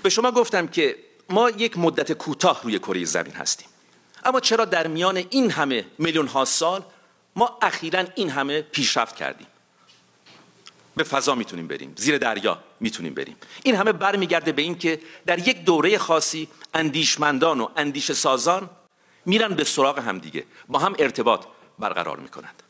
به 0.02 0.10
شما 0.10 0.30
گفتم 0.30 0.66
که 0.66 0.96
ما 1.30 1.50
یک 1.50 1.78
مدت 1.78 2.12
کوتاه 2.12 2.62
روی 2.62 2.78
کره 2.78 3.04
زمین 3.04 3.32
هستیم. 3.32 3.68
اما 4.26 4.40
چرا 4.40 4.64
در 4.64 4.86
میان 4.86 5.16
این 5.30 5.50
همه 5.50 5.86
میلیون 5.98 6.26
ها 6.26 6.44
سال 6.44 6.82
ما 7.36 7.58
اخیرا 7.62 8.04
این 8.14 8.30
همه 8.30 8.62
پیشرفت 8.62 9.16
کردیم؟ 9.16 9.46
به 10.96 11.04
فضا 11.04 11.34
می‌تونیم 11.34 11.66
بریم 11.66 11.94
زیر 11.96 12.18
دریا 12.18 12.58
می‌تونیم 12.80 13.14
بریم. 13.14 13.36
این 13.62 13.76
همه 13.76 13.92
برمیگرده 13.92 14.52
به 14.52 14.62
اینکه 14.62 15.00
در 15.26 15.48
یک 15.48 15.64
دوره 15.64 15.98
خاصی 15.98 16.48
اندیشمندان 16.74 17.60
و 17.60 17.68
اندیش 17.76 18.12
سازان 18.12 18.70
میرن 19.26 19.54
به 19.54 19.64
سراغ 19.64 19.98
همدیگه 19.98 20.44
با 20.68 20.78
هم 20.78 20.94
ارتباط 20.98 21.44
برقرار 21.78 22.16
می‌کنند. 22.16 22.62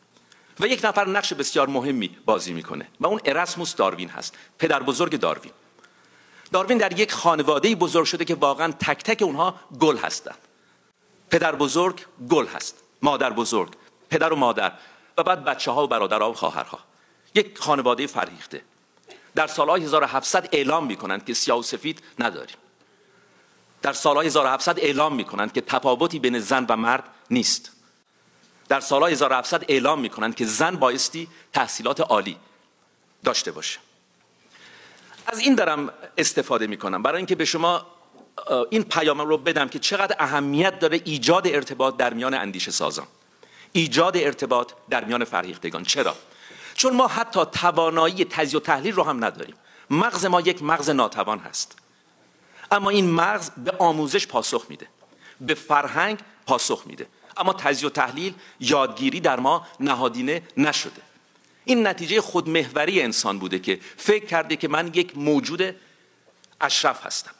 و 0.61 0.67
یک 0.67 0.85
نفر 0.85 1.09
نقش 1.09 1.33
بسیار 1.33 1.69
مهمی 1.69 2.17
بازی 2.25 2.53
می‌کنه 2.53 2.89
و 3.01 3.07
اون 3.07 3.21
اراسموس 3.25 3.75
داروین 3.75 4.09
هست 4.09 4.35
پدر 4.59 4.83
بزرگ 4.83 5.21
داروین. 5.21 5.53
داروین 6.53 6.79
در 6.79 7.01
یک 7.01 7.13
خانواده 7.13 7.75
بزرگ 7.75 8.05
شده 8.05 8.25
که 8.25 8.35
واقعا 8.35 8.73
تک 8.73 9.03
تک 9.03 9.23
اونها 9.23 9.55
گل 9.81 9.97
هستند. 9.97 10.39
پدر 11.31 11.55
بزرگ 11.55 12.05
گل 12.29 12.47
هست. 12.47 12.83
مادر 13.03 13.31
بزرگ 13.31 13.73
پدر 14.11 14.33
و 14.33 14.37
مادر 14.37 14.73
و 15.19 15.23
بعد 15.23 15.45
بچه 15.45 15.71
ها 15.71 15.85
و 15.85 15.87
برادرها 15.87 16.31
و 16.31 16.35
خواهرها. 16.35 16.79
یک 17.35 17.59
خانواده 17.59 18.07
فرهیخته. 18.07 18.63
در 19.35 19.47
سالهای 19.47 19.83
1700 19.83 20.49
اعلام 20.53 20.87
می‌کنند 20.87 21.25
که 21.25 21.35
سیاه 21.35 21.59
و 21.59 21.63
سفید 21.63 22.03
نداریم. 22.19 22.57
در 23.83 23.93
سالهای 23.93 24.27
1700 24.27 24.79
اعلام 24.79 25.15
می‌کنند 25.15 25.53
که 25.53 25.61
تفاوتی 25.61 26.19
بین 26.19 26.39
زن 26.39 26.67
و 26.69 26.77
مرد 26.77 27.05
نیست. 27.31 27.73
در 28.69 28.81
سالهای 28.81 29.13
1700 29.13 29.65
اعلام 29.69 30.01
می‌کنند 30.01 30.35
که 30.35 30.47
زن 30.47 30.77
بایستی 30.77 31.29
تحصیلات 31.53 32.01
عالی 32.01 32.37
داشته 33.25 33.53
باشه. 33.53 33.79
از 35.27 35.39
این 35.39 35.55
دارم 35.55 35.93
استفاده 36.19 36.67
می‌کنم. 36.67 37.03
برای 37.03 37.17
اینکه 37.17 37.35
به 37.35 37.45
شما 37.45 37.87
این 38.71 38.83
پیام 38.83 39.21
رو 39.21 39.39
بدم 39.39 39.69
که 39.69 39.79
چقدر 39.79 40.17
اهمیت 40.19 40.79
داره 40.79 41.01
ایجاد 41.05 41.47
ارتباط 41.47 41.97
در 41.97 42.15
میان 42.15 42.35
اندیشه 42.35 42.71
سازان. 42.71 43.07
ایجاد 43.73 44.17
ارتباط 44.17 44.73
در 44.91 45.05
میان 45.05 45.25
فرهیختگان. 45.25 45.85
چرا؟ 45.85 46.17
چون 46.75 46.97
ما 46.97 47.07
حتی 47.07 47.41
توانایی 47.53 48.25
تجزیه 48.25 48.61
و 48.61 48.63
تحلیل 48.63 48.95
رو 48.95 49.03
هم 49.03 49.25
نداریم. 49.25 49.55
مغز 49.91 50.25
ما 50.25 50.41
یک 50.41 50.63
مغز 50.63 50.91
ناتوان 50.91 51.39
هست. 51.39 51.79
اما 52.71 52.91
این 52.91 53.11
مغز 53.11 53.51
به 53.51 53.73
آموزش 53.79 54.27
پاسخ 54.27 54.67
میده. 54.69 54.87
به 55.41 55.55
فرهنگ 55.55 56.19
پاسخ 56.47 56.83
میده. 56.87 57.07
اما 57.37 57.53
تجزیه 57.53 57.89
و 57.89 57.93
تحلیل 57.93 58.35
یادگیری 58.61 59.21
در 59.21 59.41
ما 59.41 59.67
نهادینه 59.81 60.43
نشده. 60.57 61.03
این 61.65 61.87
نتیجه 61.87 62.21
خودمهوری 62.21 63.03
انسان 63.03 63.39
بوده 63.39 63.59
که 63.59 63.81
فکر 63.97 64.27
کرده 64.27 64.57
که 64.57 64.69
من 64.69 64.91
یک 64.95 65.19
موجود 65.19 65.77
اشرف 66.61 67.07
هستم. 67.07 67.31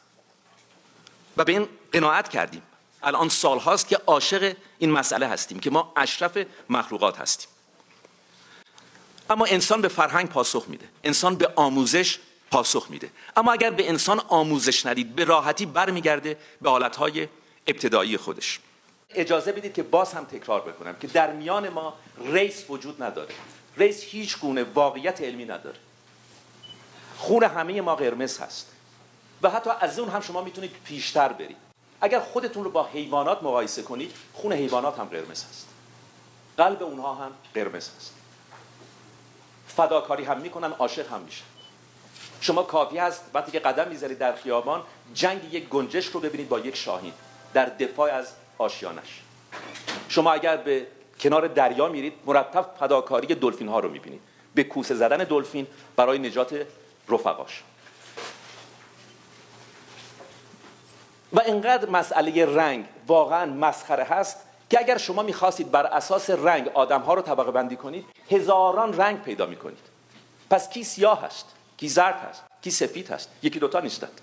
و 1.37 1.43
به 1.43 1.51
این 1.51 1.67
قناعت 1.91 2.29
کردیم. 2.29 2.61
الان 3.03 3.29
سال 3.29 3.59
هاست 3.59 3.87
که 3.87 3.97
عاشق 4.07 4.55
این 4.79 4.91
مسئله 4.91 5.27
هستیم 5.27 5.59
که 5.59 5.69
ما 5.69 5.93
اشرف 5.95 6.37
مخلوقات 6.69 7.19
هستیم. 7.19 7.49
اما 9.29 9.45
انسان 9.45 9.81
به 9.81 9.87
فرهنگ 9.87 10.29
پاسخ 10.29 10.65
میده. 10.67 10.85
انسان 11.03 11.35
به 11.35 11.51
آموزش 11.55 12.19
پاسخ 12.51 12.87
میده. 12.89 13.09
اما 13.37 13.51
اگر 13.53 13.71
به 13.71 13.89
انسان 13.89 14.19
آموزش 14.19 14.85
ندید 14.85 15.15
به 15.15 15.23
راحتی 15.23 15.65
برمیگرده 15.65 16.37
به 16.61 16.69
حالتهای 16.69 17.27
ابتدایی 17.67 18.17
خودش. 18.17 18.59
اجازه 19.09 19.51
بدید 19.51 19.73
که 19.73 19.83
باز 19.83 20.13
هم 20.13 20.25
تکرار 20.25 20.61
بکنم 20.61 20.95
که 20.95 21.07
در 21.07 21.31
میان 21.31 21.69
ما 21.69 21.93
ریس 22.25 22.65
وجود 22.69 23.03
نداره. 23.03 23.33
ریس 23.77 24.03
هیچ 24.03 24.39
گونه 24.39 24.63
واقعیت 24.63 25.21
علمی 25.21 25.45
نداره. 25.45 25.77
خون 27.17 27.43
همه 27.43 27.81
ما 27.81 27.95
قرمز 27.95 28.39
هست. 28.39 28.71
و 29.41 29.49
حتی 29.49 29.69
از 29.79 29.99
اون 29.99 30.09
هم 30.09 30.21
شما 30.21 30.41
می‌تونید 30.41 30.71
پیشتر 30.85 31.33
برید. 31.33 31.57
اگر 32.01 32.19
خودتون 32.19 32.63
رو 32.63 32.71
با 32.71 32.83
حیوانات 32.83 33.43
مقایسه 33.43 33.81
کنید 33.81 34.13
خون 34.33 34.53
حیوانات 34.53 34.99
هم 34.99 35.05
قرمز 35.05 35.43
هست. 35.43 35.67
قلب 36.57 36.83
اونها 36.83 37.13
هم 37.13 37.31
قرمز 37.53 37.89
هست. 37.97 38.13
فداکاری 39.67 40.23
هم 40.23 40.41
می‌کنن 40.41 40.71
عاشق 40.71 41.11
هم 41.11 41.21
میشن. 41.21 41.45
شما 42.41 42.63
کافی 42.63 42.97
هست 42.97 43.23
وقتی 43.33 43.51
که 43.51 43.59
قدم 43.59 43.87
می‌ذارید 43.87 44.17
در 44.17 44.35
خیابان 44.35 44.83
جنگ 45.13 45.53
یک 45.53 45.69
گنجش 45.69 46.05
رو 46.05 46.19
ببینید 46.19 46.49
با 46.49 46.59
یک 46.59 46.75
شاهین 46.75 47.13
در 47.53 47.65
دفاع 47.65 48.13
از 48.13 48.31
آشیانش. 48.57 49.21
شما 50.09 50.31
اگر 50.31 50.57
به 50.57 50.87
کنار 51.19 51.47
دریا 51.47 51.87
میرید 51.87 52.13
مرتب 52.25 52.75
فداکاری 52.79 53.35
دلفین 53.35 53.67
ها 53.67 53.79
رو 53.79 53.89
می‌بینید. 53.89 54.21
به 54.55 54.63
کوسه 54.63 54.95
زدن 54.95 55.17
دلفین 55.17 55.67
برای 55.95 56.19
نجات 56.19 56.65
رفقاش. 57.09 57.63
و 61.33 61.39
اینقدر 61.39 61.89
مسئله 61.89 62.45
رنگ 62.45 62.85
واقعا 63.07 63.45
مسخره 63.45 64.03
هست 64.03 64.37
که 64.69 64.79
اگر 64.79 64.97
شما 64.97 65.23
می‌خواستید 65.23 65.71
بر 65.71 65.85
اساس 65.85 66.29
رنگ 66.29 66.67
آدم 66.67 67.01
ها 67.01 67.13
رو 67.13 67.21
طبقه 67.21 67.51
بندی 67.51 67.75
کنید 67.75 68.05
هزاران 68.31 68.97
رنگ 68.97 69.21
پیدا 69.21 69.45
می‌کنید. 69.45 69.97
پس 70.49 70.69
کی 70.69 70.83
سیاه 70.83 71.21
هست 71.21 71.45
کی 71.77 71.87
زرد 71.87 72.15
هست 72.29 72.43
کی 72.61 72.71
سفید 72.71 73.11
هست؟ 73.11 73.29
یکی 73.43 73.59
دوتا 73.59 73.79
نیستند 73.79 74.21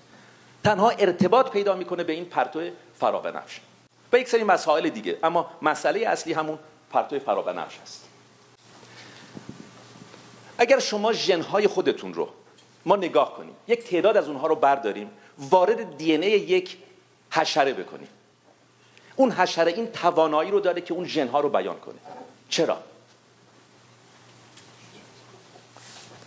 تنها 0.63 0.89
ارتباط 0.89 1.49
پیدا 1.49 1.75
می‌کنه 1.75 2.03
به 2.03 2.13
این 2.13 2.25
پرتو 2.25 2.69
فرابنفش 2.99 3.61
و 4.13 4.17
یک 4.17 4.29
سری 4.29 4.43
مسائل 4.43 4.89
دیگه 4.89 5.17
اما 5.23 5.51
مسئله 5.61 6.07
اصلی 6.07 6.33
همون 6.33 6.59
پرتو 6.91 7.19
فرابنفش 7.19 7.79
هست. 7.79 8.05
اگر 10.57 10.79
شما 10.79 11.13
ژنهای 11.13 11.67
خودتون 11.67 12.13
رو 12.13 12.29
ما 12.85 12.95
نگاه 12.95 13.33
کنیم 13.33 13.55
یک 13.67 13.83
تعداد 13.83 14.17
از 14.17 14.27
اونها 14.27 14.47
رو 14.47 14.55
برداریم 14.55 15.09
وارد 15.37 15.97
دی 15.97 16.13
یک 16.13 16.77
حشره 17.35 17.73
بکنیم 17.73 18.07
اون 19.15 19.31
حشره 19.31 19.71
این 19.71 19.91
توانایی 19.91 20.51
رو 20.51 20.59
داره 20.59 20.81
که 20.81 20.93
اون 20.93 21.05
ژنها 21.05 21.39
رو 21.39 21.49
بیان 21.49 21.79
کنه. 21.79 21.95
چرا؟ 22.49 22.77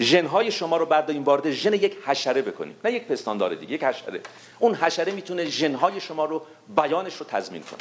ژنهای 0.00 0.52
شما 0.52 0.76
رو 0.76 0.86
برداریم 0.86 1.24
وارد 1.24 1.50
ژن 1.50 1.72
یک 1.72 1.96
حشره 2.04 2.42
بکنیم 2.42 2.76
نه 2.84 2.92
یک 2.92 3.06
پستاندار 3.06 3.54
دیگه 3.54 3.72
یک 3.72 3.84
حشره. 3.84 4.20
اون 4.58 4.74
حشره 4.74 5.12
می‌تونه 5.12 5.44
ژنهای 5.44 6.00
شما 6.00 6.24
رو 6.24 6.42
بیانش 6.76 7.16
رو 7.16 7.26
تضمین 7.26 7.62
کنه. 7.62 7.80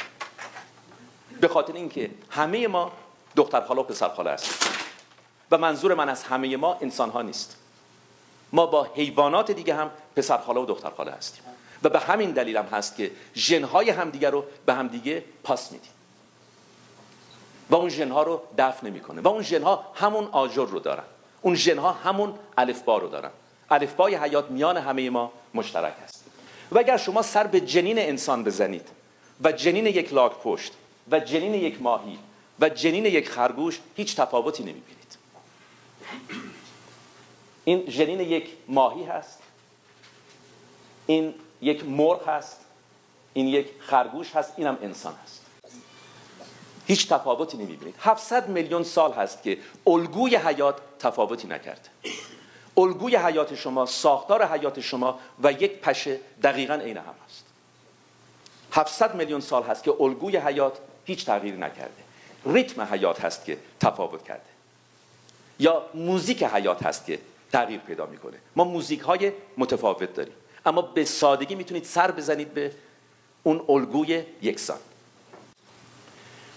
به 1.40 1.48
خاطر 1.48 1.72
اینکه 1.72 2.10
همه 2.30 2.68
ما 2.68 2.92
دختر 3.36 3.60
خاله 3.60 3.80
و 3.80 3.84
پسر 3.84 4.08
خاله 4.08 4.30
هستیم. 4.30 4.72
و 5.50 5.58
منظور 5.58 5.94
من 5.94 6.08
از 6.08 6.22
همه 6.22 6.56
ما 6.56 6.78
انسان 6.80 7.10
ها 7.10 7.22
نیست. 7.22 7.56
ما 8.52 8.66
با 8.66 8.84
حیوانات 8.84 9.50
دیگه 9.50 9.74
هم 9.74 9.90
پسر 10.16 10.38
خاله 10.38 10.60
و 10.60 10.66
دختر 10.66 10.90
خاله 10.90 11.12
هستیم. 11.12 11.42
و 11.82 11.88
به 11.88 11.98
همین 11.98 12.30
دلیل 12.30 12.56
هم 12.56 12.66
هست 12.66 12.96
که 12.96 13.10
ژنهای 13.34 13.90
همدیگه 13.90 14.30
رو 14.30 14.44
به 14.66 14.74
همدیگه 14.74 15.24
پاس 15.44 15.72
میدیم. 15.72 15.90
و 17.70 17.74
اون 17.74 17.88
ژنها 17.88 18.22
رو 18.22 18.42
دفع 18.58 18.86
نمی‌کنه. 18.86 19.20
و 19.20 19.28
اون 19.28 19.42
ژنها 19.42 19.86
همون 19.94 20.24
آجر 20.24 20.66
رو 20.66 20.78
دارن. 20.80 21.04
اون 21.42 21.54
ژنها 21.54 21.92
همون 21.92 22.34
الفبا 22.58 22.98
رو 22.98 23.08
دارن. 23.08 23.30
الفبای 23.70 24.14
حیات 24.14 24.50
میان 24.50 24.76
همه 24.76 25.10
ما 25.10 25.32
مشترک 25.54 25.94
است 26.04 26.24
و 26.72 26.78
اگر 26.78 26.96
شما 26.96 27.22
سر 27.22 27.46
به 27.46 27.60
جنین 27.60 27.98
انسان 27.98 28.44
بزنید 28.44 28.88
و 29.44 29.52
جنین 29.52 29.86
یک 29.86 30.12
لاک 30.12 30.32
پشت 30.32 30.72
و 31.10 31.20
جنین 31.20 31.54
یک 31.54 31.82
ماهی 31.82 32.18
و 32.60 32.68
جنین 32.68 33.06
یک 33.06 33.28
خرگوش 33.28 33.80
هیچ 33.96 34.16
تفاوتی 34.16 34.62
نمی‌بینید. 34.62 35.18
این 37.64 37.86
جنین 37.86 38.20
یک 38.20 38.48
ماهی 38.68 39.04
هست. 39.04 39.38
این 41.06 41.34
یک 41.62 41.84
مرغ 41.84 42.28
هست 42.28 42.60
این 43.32 43.48
یک 43.48 43.68
خرگوش 43.80 44.36
هست 44.36 44.52
اینم 44.56 44.78
انسان 44.82 45.14
هست. 45.24 45.44
هیچ 46.86 47.08
تفاوتی 47.08 47.56
نمی‌بینید. 47.56 47.94
700 48.00 48.48
میلیون 48.48 48.82
سال 48.82 49.12
هست 49.12 49.42
که 49.42 49.58
الگوی 49.86 50.36
حیات 50.36 50.76
تفاوتی 50.98 51.48
نکرده 51.48 51.88
الگوی 52.78 53.16
حیات 53.16 53.54
شما 53.54 53.86
ساختار 53.86 54.46
حیات 54.46 54.80
شما 54.80 55.18
و 55.42 55.52
یک 55.52 55.80
پشه 55.80 56.20
دقیقا 56.42 56.74
عین 56.74 56.96
هم 56.96 57.14
هست. 57.26 57.44
700 58.72 59.14
میلیون 59.14 59.40
سال 59.40 59.62
هست 59.62 59.84
که 59.84 59.94
الگوی 60.00 60.36
حیات 60.36 60.78
هیچ 61.04 61.26
تغییر 61.26 61.54
نکرده. 61.54 62.02
ریتم 62.46 62.82
حیات 62.82 63.20
هست 63.24 63.44
که 63.44 63.58
تفاوت 63.80 64.24
کرده. 64.24 64.42
یا 65.58 65.82
موزیک 65.94 66.42
حیات 66.42 66.82
هست 66.82 67.06
که 67.06 67.18
تغییر 67.52 67.80
پیدا 67.80 68.06
می‌کنه. 68.06 68.36
ما 68.56 68.64
موزیک 68.64 69.00
های 69.00 69.32
متفاوت 69.56 70.14
داریم. 70.14 70.34
اما 70.68 70.82
به 70.82 71.04
سادگی 71.04 71.54
می‌تونید 71.54 71.84
سر 71.84 72.10
بزنید 72.10 72.54
به 72.54 72.72
اون 73.42 73.64
الگوی 73.68 74.22
یکسان. 74.42 74.78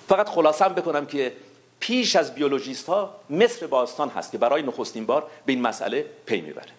فقط 0.09 0.29
خلاصم 0.29 0.67
بکنم 0.67 1.05
که 1.05 1.33
پیش 1.79 2.15
از 2.15 2.35
بیولوژیست 2.35 2.87
ها 2.87 3.15
مصر 3.29 3.67
باستان 3.67 4.09
هست 4.09 4.31
که 4.31 4.37
برای 4.37 4.61
نخستین 4.61 5.05
بار 5.05 5.31
به 5.45 5.53
این 5.53 5.61
مسئله 5.61 6.05
پی 6.25 6.41
می‌بره. 6.41 6.71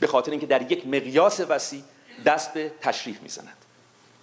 به 0.00 0.06
خاطر 0.06 0.30
اینکه 0.30 0.46
در 0.46 0.72
یک 0.72 0.86
مقیاس 0.86 1.40
وسیع 1.40 1.82
دست 2.26 2.54
به 2.54 2.72
تشریح 2.80 3.18
می‌زند. 3.22 3.56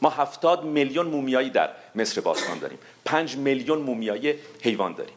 ما 0.01 0.10
هفتاد 0.10 0.63
میلیون 0.63 1.05
مومیایی 1.05 1.50
در 1.50 1.70
مصر 1.96 2.22
باستان 2.22 2.60
داریم. 2.60 2.79
پنج 3.05 3.36
میلیون 3.36 3.79
مومیایی 3.79 4.34
حیوان 4.62 4.94
داریم. 4.94 5.15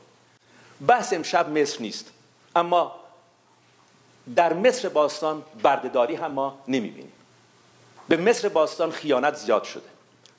بحث 0.86 1.12
امشب 1.12 1.58
مصر 1.58 1.80
نیست. 1.80 2.10
اما 2.56 3.00
در 4.36 4.52
مصر 4.52 4.88
باستان 4.88 5.42
بردهداری 5.62 6.14
هم 6.14 6.32
ما 6.32 6.58
نمی‌بینیم. 6.68 7.12
به 8.08 8.16
مصر 8.16 8.48
باستان 8.48 8.90
خیانت 8.90 9.34
زیاد 9.34 9.64
شده. 9.64 9.88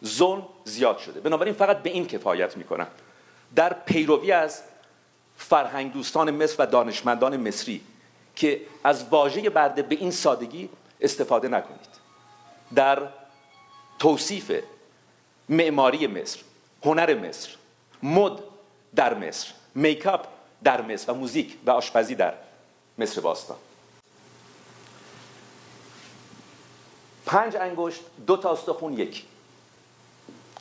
ظلم 0.05 0.47
زیاد 0.65 0.97
شده. 0.97 1.19
بنابراین 1.19 1.53
فقط 1.53 1.77
به 1.77 1.89
این 1.89 2.07
کفایت 2.07 2.57
می‌کنم. 2.57 2.87
در 3.55 3.73
پیروی 3.73 4.31
از 4.31 4.61
فرهنگ 5.37 5.93
دوستان 5.93 6.31
مصر 6.31 6.55
و 6.59 6.65
دانشمندان 6.65 7.37
مصری 7.37 7.81
که 8.35 8.61
از 8.83 9.05
واژه 9.09 9.49
برده 9.49 9.81
به 9.81 9.95
این 9.95 10.11
سادگی 10.11 10.69
استفاده 11.01 11.47
نکنید. 11.47 11.89
در 12.75 13.07
توصیف 13.99 14.51
معماری 15.49 16.07
مصر 16.07 16.39
هنر 16.83 17.13
مصر 17.13 17.49
مد 18.03 18.39
در 18.95 19.13
مصر 19.13 19.47
میکاپ 19.75 20.25
در 20.63 20.81
مصر 20.81 21.11
و 21.11 21.15
موزیک 21.15 21.57
و 21.65 21.71
آشپزی 21.71 22.15
در 22.15 22.33
مصر 22.97 23.21
باستان. 23.21 23.57
پنج 27.29 27.55
انگشت 27.55 28.01
دو 28.27 28.37
تا 28.37 28.51
استخون 28.51 28.93
یک. 28.93 29.25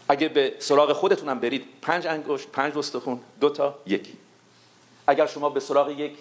اگه 0.09 0.29
به 0.29 0.55
سراغ 0.59 0.93
خودتونم 0.93 1.39
برید 1.39 1.65
پنج 1.83 2.07
انگشت 2.07 2.49
پنج 2.49 2.79
استخون 2.79 3.21
دو 3.41 3.51
تا 3.51 3.79
یک. 3.87 4.13
اگر 5.07 5.27
شما 5.27 5.49
به 5.49 5.61
سراغ 5.61 5.89
یک 5.91 6.19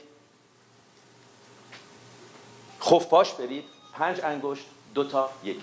خفاش 2.82 3.34
برید 3.34 3.64
پنج 3.94 4.22
انگشت 4.24 4.66
دو 4.94 5.04
تا 5.04 5.30
یک. 5.44 5.60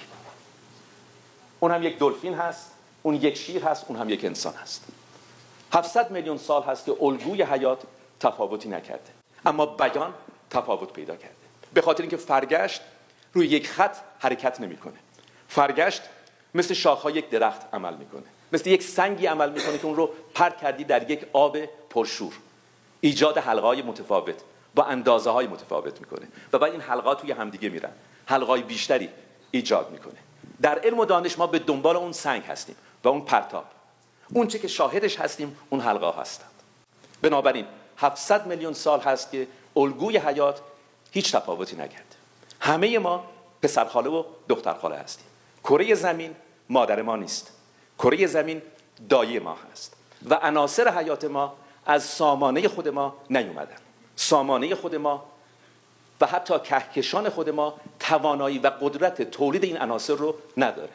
اون 1.61 1.71
هم 1.71 1.83
یک 1.83 1.99
دلفین 1.99 2.35
هست 2.35 2.71
اون 3.03 3.15
یک 3.15 3.37
شیر 3.37 3.65
هست 3.65 3.85
اون 3.89 3.99
هم 3.99 4.11
یک 4.11 4.25
انسان 4.25 4.55
هست. 4.55 4.85
700 5.73 6.11
میلیون 6.11 6.39
سال 6.39 6.63
هست 6.63 6.85
که 6.85 6.97
الگوی 7.01 7.43
حیات 7.43 7.83
تفاوتی 8.21 8.69
نکرده. 8.69 9.11
اما 9.47 9.67
بیان 9.67 10.15
تفاوت 10.51 10.93
پیدا 10.93 11.17
کرده. 11.17 11.35
به 11.75 11.83
خاطر 11.83 12.03
اینکه 12.03 12.17
فرگشت 12.17 12.81
روی 13.33 13.47
یک 13.47 13.69
خط 13.69 13.97
حرکت 14.25 14.61
نمی‌کنه. 14.61 14.95
فرگشت 15.49 16.03
مثل 16.55 16.75
شاخها 16.75 17.11
یک 17.11 17.31
درخت 17.31 17.61
عمل 17.73 17.95
می‌کنه. 17.95 18.23
مثل 18.53 18.71
یک 18.71 18.83
سنگی 18.83 19.27
عمل 19.27 19.51
می‌کنه 19.53 19.79
که 19.79 19.85
اون 19.85 19.97
رو 19.97 20.11
پرت 20.35 20.57
کردی 20.57 20.85
در 20.85 21.11
یک 21.11 21.27
آب 21.33 21.59
پرشور. 21.91 22.33
ایجاد 23.01 23.39
حلقه 23.39 23.67
های 23.67 23.83
متفاوت 23.83 24.35
با 24.75 24.85
اندازه 24.85 25.31
های 25.31 25.47
متفاوت 25.47 26.01
می‌کنه 26.01 26.29
و 26.53 26.59
بعد 26.59 26.73
این 26.73 26.81
حلقات 26.81 27.21
توی 27.21 27.33
همدیگه 27.33 27.69
میرن. 27.69 27.93
حلقه 28.27 28.63
بیشتری 28.63 29.09
ایجاد 29.51 29.91
می‌کنه. 29.91 30.19
در 30.63 30.79
علم 30.79 30.99
و 30.99 31.05
دانش 31.05 31.39
ما 31.39 31.47
به 31.47 31.59
دنبال 31.59 31.97
اون 31.97 32.13
سنگ 32.13 32.43
هستیم 32.43 32.77
و 33.05 33.09
اون 33.09 33.21
پرتاب. 33.21 33.65
اون 34.33 34.47
چه 34.47 34.59
که 34.59 34.69
شاهدش 34.69 35.21
هستیم 35.21 35.57
اون 35.71 35.81
حلقه 35.81 36.21
هستند. 36.21 36.51
بنابراین 37.23 37.67
700 37.99 38.47
میلیون 38.47 38.73
سال 38.73 39.01
هست 39.01 39.31
که 39.31 39.47
الگوی 39.77 40.19
حیات 40.19 40.61
هیچ 41.11 41.33
تفاوتی 41.33 41.77
نکرده. 41.77 42.17
همه 42.61 42.99
ما 42.99 43.34
پسرخاله 43.65 44.11
و 44.11 44.25
دخترخاله 44.49 44.97
هستیم. 44.97 45.27
کره 45.65 45.95
زمین 45.95 46.35
مادر 46.69 47.03
ما 47.03 47.17
نیست. 47.17 47.53
کره 47.99 48.27
زمین 48.27 48.63
دایه 49.09 49.41
ما 49.41 49.57
هست. 49.73 49.97
و 50.31 50.35
عناصر 50.35 50.99
حیات 50.99 51.25
ما 51.25 51.57
از 51.87 52.03
سامانه 52.03 52.69
خود 52.69 52.89
ما 52.89 53.15
نیومدن. 53.31 53.77
سامانه 54.17 54.75
خود 54.75 54.95
ما 54.95 55.25
و 56.21 56.27
حتی 56.27 56.59
کهکشان 56.59 57.29
خود 57.29 57.51
ما 57.51 57.81
توانایی 58.01 58.59
و 58.59 58.71
قدرت 58.81 59.23
تولید 59.23 59.65
این 59.65 59.79
عناصر 59.79 60.15
رو 60.15 60.35
نداره. 60.57 60.93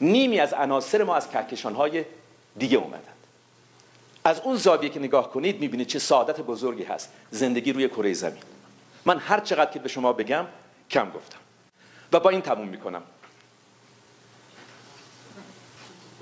نیمی 0.00 0.40
از 0.40 0.52
عناصر 0.52 1.04
ما 1.04 1.16
از 1.16 1.30
کهکشان 1.30 1.74
های 1.74 2.04
دیگه 2.56 2.78
اومدند 2.78 3.16
از 4.24 4.40
اون 4.40 4.56
زاویه 4.56 4.90
که 4.90 5.00
نگاه 5.00 5.30
کنید 5.30 5.60
می‌بینید 5.60 5.86
چه 5.86 5.98
سعادت 5.98 6.40
بزرگی 6.40 6.82
هست 6.82 7.12
زندگی 7.30 7.72
روی 7.72 7.88
کره 7.88 8.12
زمین. 8.12 8.42
من 9.04 9.18
هر 9.18 9.40
چقدر 9.40 9.70
که 9.70 9.78
به 9.78 9.88
شما 9.88 10.12
بگم 10.12 10.46
کم 10.90 11.10
گفتم. 11.10 11.38
و 12.12 12.20
با 12.20 12.30
این 12.30 12.42
تموم 12.42 12.68
می‌کنم. 12.68 13.02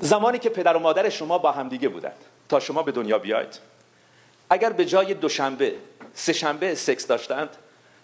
زمانی 0.01 0.39
که 0.39 0.49
پدر 0.49 0.77
و 0.77 0.79
مادر 0.79 1.09
شما 1.09 1.39
با 1.39 1.53
همدیگه 1.53 1.89
بودند 1.89 2.17
تا 2.49 2.61
شما 2.61 2.83
به 2.83 2.93
دنیا 2.93 3.19
بیاید. 3.19 3.59
اگر 4.51 4.73
به 4.73 4.85
جای 4.85 5.15
دوشنبه 5.15 5.75
سه 6.15 6.33
شنبه 6.33 6.75
سکس 6.75 7.07
داشتند 7.07 7.49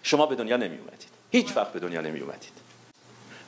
شما 0.03 0.25
به 0.25 0.35
دنیا 0.35 0.57
نمی 0.57 0.77
اومدید 0.77 1.09
هیچ 1.31 1.57
وقت 1.57 1.73
به 1.73 1.79
دنیا 1.79 2.01
نمی 2.01 2.19
اومدید 2.19 2.51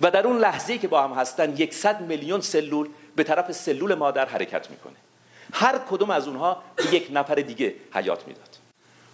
و 0.02 0.12
در 0.12 0.28
اون 0.28 0.38
لحظه 0.38 0.78
که 0.78 0.88
با 0.88 1.04
هم 1.04 1.14
هستن 1.14 1.58
یکصد 1.58 2.02
میلیون 2.02 2.42
سلول 2.42 2.90
به 3.16 3.24
طرف 3.24 3.52
سلول 3.52 3.94
مادر 3.94 4.26
حرکت 4.26 4.70
می‌کنه. 4.70 4.96
هر 5.54 5.78
کدوم 5.90 6.10
از 6.10 6.28
اونها 6.28 6.64
یک 6.92 7.08
نفر 7.12 7.36
دیگه 7.36 7.76
حیات 7.94 8.28
می‌داد. 8.28 8.53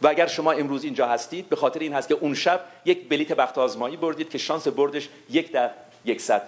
و 0.02 0.08
اگر 0.08 0.28
شما 0.28 0.52
امروز 0.52 0.84
اینجا 0.84 1.08
هستید 1.08 1.50
به 1.50 1.56
خاطر 1.56 1.80
این 1.80 1.94
هست 1.94 2.08
که 2.08 2.14
اون 2.14 2.34
شب 2.34 2.62
یک 2.86 3.10
بلیت 3.10 3.34
بخت 3.34 3.58
آزمایی 3.58 3.98
بردید 3.98 4.30
که 4.30 4.38
شانس 4.38 4.68
بردش 4.68 5.10
یک 5.30 5.52
در 5.52 5.72
یکصد 6.06 6.42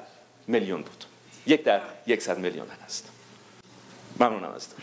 میلیون 0.48 0.82
بود. 0.82 1.06
یک 1.46 1.64
در 1.64 1.82
یکصد 2.08 2.38
میلیون 2.38 2.68
هست. 2.86 3.10
ممنونم 4.20 4.52
ازتون. 4.52 4.80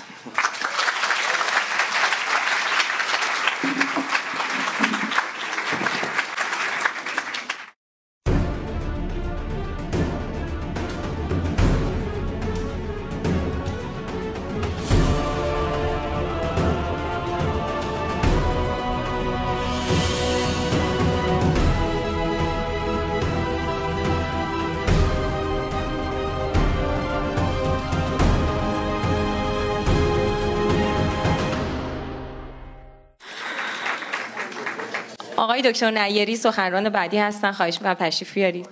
آقای 35.59 35.73
دکتر 35.73 35.91
نیری 35.91 36.37
سخنران 36.37 36.89
بعدی 36.89 37.19
هستن. 37.19 37.53
خواهش 37.53 37.75
می‌کنم 37.75 37.95
تشریف 37.95 38.35
بیارید. 38.35 38.69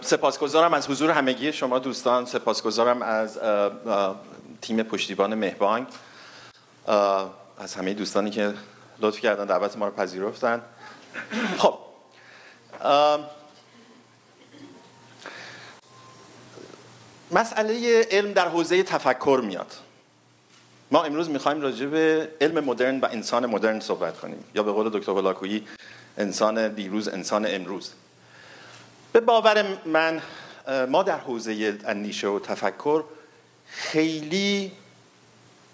سپاسگزارم 0.00 0.74
از 0.74 0.90
حضور 0.90 1.10
همگی 1.10 1.52
شما 1.52 1.78
دوستان. 1.78 2.26
سپاسگزارم 2.26 3.02
از 3.02 3.38
تیم 4.60 4.82
پشتیبان 4.82 5.34
مهبانگ. 5.34 5.86
از 7.58 7.74
همه 7.74 7.94
دوستانی 7.94 8.30
که 8.30 8.54
لطف 9.00 9.20
کردن 9.20 9.44
دعوت 9.44 9.76
ما 9.76 9.86
رو 9.86 9.92
پذیرفتن. 9.94 10.62
خب 11.58 11.78
مسئله 17.34 18.06
علم 18.10 18.32
در 18.32 18.48
حوزه 18.48 18.82
تفکر 18.82 19.40
میاد. 19.44 19.72
ما 20.90 21.02
امروز 21.04 21.30
می‌خوایم 21.30 21.60
راجع 21.60 21.86
به 21.86 22.28
علم 22.40 22.64
مدرن 22.64 23.00
و 23.00 23.08
انسان 23.10 23.46
مدرن 23.46 23.80
صحبت 23.80 24.18
کنیم. 24.18 24.44
یا 24.54 24.62
به 24.62 24.72
قول 24.72 24.90
دکتر 24.98 25.12
هولاکویی 25.12 25.66
انسان 26.18 26.68
دیروز 26.68 27.08
انسان 27.08 27.46
امروز. 27.48 27.92
به 29.12 29.20
باور 29.20 29.66
من 29.86 30.22
ما 30.88 31.02
در 31.02 31.18
حوزه 31.18 31.78
اندیشه 31.86 32.28
و 32.28 32.38
تفکر 32.38 33.04
خیلی 33.66 34.72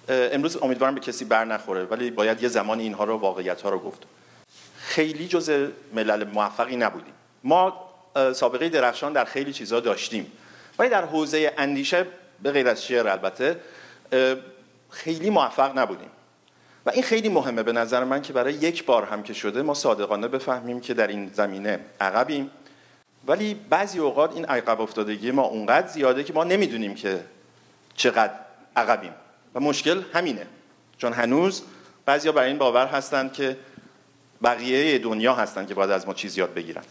امروز 0.08 0.56
امیدوارم 0.62 0.94
به 0.94 1.00
کسی 1.00 1.24
بر 1.24 1.44
نخوره 1.44 1.84
ولی 1.84 2.10
باید 2.10 2.42
یه 2.42 2.48
زمانی 2.48 2.82
اینها 2.82 3.04
رو 3.04 3.16
واقعیت 3.16 3.62
ها 3.62 3.70
رو 3.70 3.78
گفت. 3.78 4.02
خیلی 4.78 5.28
جز 5.28 5.68
ملل 5.94 6.24
موفقی 6.24 6.76
نبودیم. 6.76 7.14
ما 7.44 7.90
سابقه 8.34 8.68
درخشان 8.68 9.12
در 9.12 9.24
خیلی 9.24 9.52
چیزها 9.52 9.80
داشتیم. 9.80 10.32
ولی 10.80 10.88
در 10.88 11.04
حوزه 11.04 11.52
اندیشه 11.58 12.06
به 12.42 12.52
غیر 12.52 12.68
از 12.68 12.84
شعر 12.84 13.08
البته 13.08 13.60
خیلی 14.90 15.30
موفق 15.30 15.78
نبودیم. 15.78 16.10
و 16.86 16.90
این 16.90 17.02
خیلی 17.02 17.28
مهمه 17.28 17.62
به 17.62 17.72
نظر 17.72 18.04
من 18.04 18.22
که 18.22 18.32
برای 18.32 18.54
یک 18.54 18.84
بار 18.84 19.04
هم 19.04 19.22
که 19.22 19.32
شده 19.32 19.62
ما 19.62 19.74
صادقانه 19.74 20.28
بفهمیم 20.28 20.80
که 20.80 20.94
در 20.94 21.06
این 21.06 21.30
زمینه 21.34 21.80
عقبیم. 22.00 22.50
ولی 23.26 23.54
بعضی 23.54 23.98
اوقات 23.98 24.34
این 24.34 24.44
عقب 24.44 24.80
افتادگی 24.80 25.30
ما 25.30 25.42
اونقدر 25.42 25.86
زیاده 25.86 26.24
که 26.24 26.32
ما 26.32 26.44
نمی‌دونیم 26.44 26.94
که 26.94 27.20
چقدر 27.94 28.32
عقبیم. 28.76 29.12
و 29.54 29.60
مشکل 29.60 30.02
همینه. 30.12 30.46
چون 30.98 31.12
هنوز 31.12 31.62
بعضیا 32.04 32.32
برای 32.32 32.48
این 32.48 32.58
باور 32.58 32.86
هستند 32.86 33.32
که 33.32 33.56
بقیه 34.42 34.98
دنیا 34.98 35.34
هستند 35.34 35.68
که 35.68 35.74
باید 35.74 35.90
از 35.90 36.06
ما 36.06 36.14
چیز 36.14 36.38
یاد 36.38 36.54
بگیرن. 36.54 36.82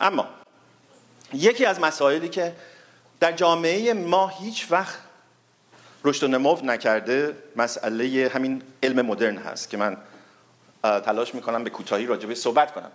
اما 0.00 0.26
یکی 1.32 1.64
از 1.64 1.80
مسائلی 1.80 2.28
که 2.28 2.52
در 3.20 3.32
جامعه 3.32 3.92
ما 3.92 4.28
هیچ 4.28 4.66
وقت 4.70 4.98
رشد 6.04 6.24
و 6.24 6.28
نمو 6.28 6.58
نکرده 6.62 7.36
مسئله 7.56 8.30
همین 8.34 8.62
علم 8.82 9.06
مدرن 9.06 9.36
هست 9.36 9.70
که 9.70 9.76
من 9.76 9.96
تلاش 10.82 11.34
می‌کنم 11.34 11.64
به 11.64 11.70
کوتاهی 11.70 12.06
راجبه 12.06 12.34
صحبت 12.34 12.74
کنم. 12.74 12.90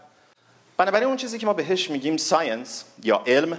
بنابراین 0.77 1.08
اون 1.08 1.17
چیزی 1.17 1.38
که 1.38 1.45
ما 1.45 1.53
بهش 1.53 1.89
میگیم 1.89 2.17
ساینس 2.17 2.84
یا 3.03 3.23
علم 3.27 3.58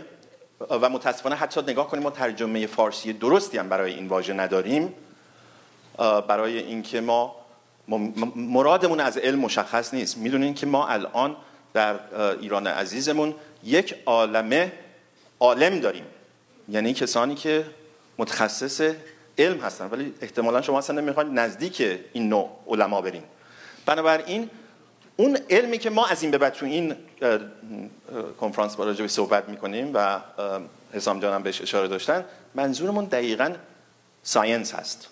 و 0.71 0.89
متاسفانه 0.89 1.37
حتی 1.37 1.63
نگاه 1.63 1.89
کنیم 1.89 2.03
ما 2.03 2.11
ترجمه 2.11 2.67
فارسی 2.67 3.13
درستی 3.13 3.59
هم 3.59 3.69
برای 3.69 3.95
این 3.95 4.09
واژه 4.09 4.33
نداریم 4.33 4.95
برای 6.29 6.59
اینکه 6.59 7.01
ما 7.01 7.37
مرادمون 8.37 9.01
از 9.01 9.17
علم 9.17 9.39
مشخص 9.39 9.95
نیست. 9.95 10.19
می‌دونین 10.19 10.55
که 10.55 10.67
ما 10.67 10.89
الان 10.89 11.37
در 11.75 12.01
ایران 12.41 12.67
عزیزمون 12.67 13.35
یک 13.65 13.95
عالمه 14.07 14.73
عالم 15.41 15.81
داریم. 15.81 16.05
یعنی 16.71 16.95
کسانی 16.95 17.35
که 17.35 17.65
متخصص 18.19 18.93
علم 19.39 19.61
هستن 19.61 19.87
ولی 19.87 20.15
احتمالا 20.21 20.63
شما 20.63 20.79
اصلا 20.79 21.01
نمی‌خواید 21.01 21.31
نزدیک 21.33 21.99
این 22.13 22.29
نوع 22.29 22.51
علما 22.69 23.01
برین. 23.01 23.23
بنابراین 23.87 24.51
اون 25.17 25.39
علمی 25.51 25.79
که 25.79 25.91
ما 25.91 26.07
از 26.07 26.23
این 26.23 26.31
به 26.31 26.39
بعد 26.39 26.53
تو 26.53 26.67
این 26.67 26.97
کنفرانس 28.41 28.77
با 28.77 28.85
راجبی 28.85 29.09
صحبت 29.09 29.49
می‌کنیم 29.49 29.91
و 29.95 30.21
حسام 30.93 31.21
جانم 31.21 31.43
بهش 31.43 31.63
اشاره 31.63 31.89
داشتن 31.89 32.25
منظورمون 32.55 33.05
دقیقا 33.05 33.55
ساینس 34.23 34.75
هست. 34.75 35.09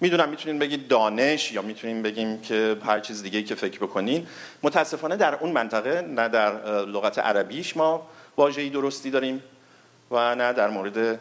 می‌دونم 0.00 0.28
می‌تونین 0.28 0.58
بگید 0.58 0.88
دانش 0.88 1.52
یا 1.52 1.62
می‌تونیم 1.62 2.02
بگیم 2.02 2.40
که 2.40 2.76
هر 2.84 3.00
چیز 3.00 3.22
دیگه 3.22 3.42
که 3.42 3.54
فکر 3.54 3.78
بکنین. 3.78 4.26
متاسفانه 4.62 5.16
در 5.16 5.34
اون 5.34 5.52
منطقه 5.52 6.00
نه 6.00 6.28
در 6.28 6.84
لغت 6.84 7.18
عربیش 7.18 7.76
ما 7.76 8.06
واژه‌ای 8.36 8.70
درستی 8.70 9.10
داریم. 9.10 9.42
و 10.10 10.34
نه 10.34 10.52
در 10.52 10.68
مورد 10.68 11.20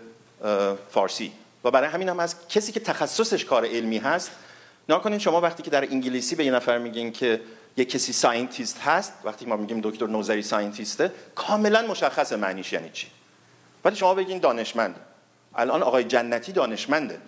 فارسی. 0.91 1.31
و 1.63 1.71
برای 1.71 1.89
همین 1.89 2.09
هم 2.09 2.19
از 2.19 2.47
کسی 2.47 2.71
که 2.71 2.79
تخصصش 2.79 3.45
کار 3.45 3.65
علمی 3.65 3.97
هست 3.97 4.31
نکنین 4.89 5.19
شما 5.19 5.41
وقتی 5.41 5.63
که 5.63 5.69
در 5.69 5.83
انگلیسی 5.83 6.35
به 6.35 6.45
یه 6.45 6.51
نفر 6.51 6.77
میگین 6.77 7.11
که 7.11 7.41
یه 7.77 7.85
کسی 7.85 8.13
scientist 8.13 8.79
هست 8.79 9.13
وقتی 9.23 9.45
ما 9.45 9.55
میگیم 9.55 9.81
دکتر 9.83 10.07
نوذری 10.07 10.41
scientist 10.41 11.04
ه 11.04 11.11
کاملا 11.35 11.81
مشخص 11.81 12.33
معنیش 12.33 12.73
یعنی 12.73 12.89
چی؟ 12.93 13.07
ولی 13.85 13.95
شما 13.95 14.13
بگین 14.13 14.39
دانشمند. 14.39 14.95
الان 15.55 15.83
آقای 15.83 16.03
جنتی 16.03 16.51
دانشمنده. 16.51 17.21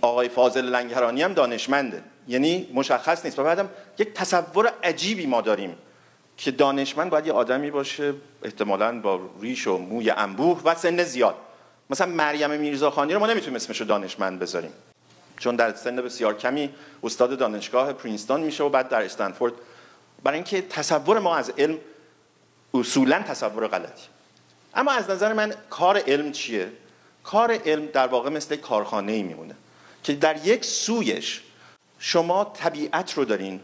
آقای 0.00 0.28
فاضل 0.28 0.64
لنگرانی 0.64 1.22
هم 1.22 1.32
دانشمنده. 1.32 2.02
یعنی 2.28 2.70
مشخص 2.74 3.24
نیست. 3.24 3.38
و 3.38 3.44
بعدم 3.44 3.68
یک 3.98 4.14
تصور 4.14 4.72
عجیبی 4.82 5.26
ما 5.26 5.40
داریم. 5.40 5.76
که 6.36 6.50
دانشمند 6.50 7.10
باید 7.10 7.26
یه 7.26 7.32
آدمی 7.32 7.70
باشه 7.70 8.14
احتمالا 8.42 9.00
با 9.00 9.20
ریش 9.40 9.66
و 9.66 9.76
موی 9.76 10.10
انبوه 10.10 10.62
و 10.64 10.74
سن 10.74 11.04
زیاد. 11.04 11.34
مثلا 11.90 12.06
مریم 12.06 12.50
میرزاخانی 12.50 13.14
رو 13.14 13.20
ما 13.20 13.26
نمی‌تونیم 13.26 13.56
اسمش 13.56 13.80
رو 13.80 13.86
دانشمند 13.86 14.38
بذاریم. 14.38 14.72
چون 15.38 15.56
در 15.56 15.74
سن 15.74 15.96
بسیار 15.96 16.34
کمی 16.38 16.70
استاد 17.02 17.38
دانشگاه 17.38 17.92
پرینستون 17.92 18.40
میشه 18.40 18.64
و 18.64 18.68
بعد 18.68 18.88
در 18.88 19.02
استنفورد. 19.02 19.52
برای 20.22 20.38
اینکه 20.38 20.62
تصور 20.62 21.18
ما 21.18 21.36
از 21.36 21.50
علم 21.58 21.78
اصولا 22.74 23.22
تصور 23.22 23.66
غلطی 23.66 24.06
اما 24.74 24.92
از 24.92 25.10
نظر 25.10 25.32
من 25.32 25.54
کار 25.70 25.98
علم 26.06 26.32
چیه؟ 26.32 26.72
کار 27.24 27.58
علم 27.66 27.86
در 27.86 28.06
واقع 28.06 28.30
مثل 28.30 28.56
کارخانه 28.56 29.12
ای 29.12 29.22
میمونه 29.22 29.54
که 30.02 30.12
در 30.12 30.46
یک 30.46 30.64
سویش 30.64 31.42
شما 31.98 32.52
طبیعت 32.54 33.12
رو 33.12 33.24
دارین 33.24 33.60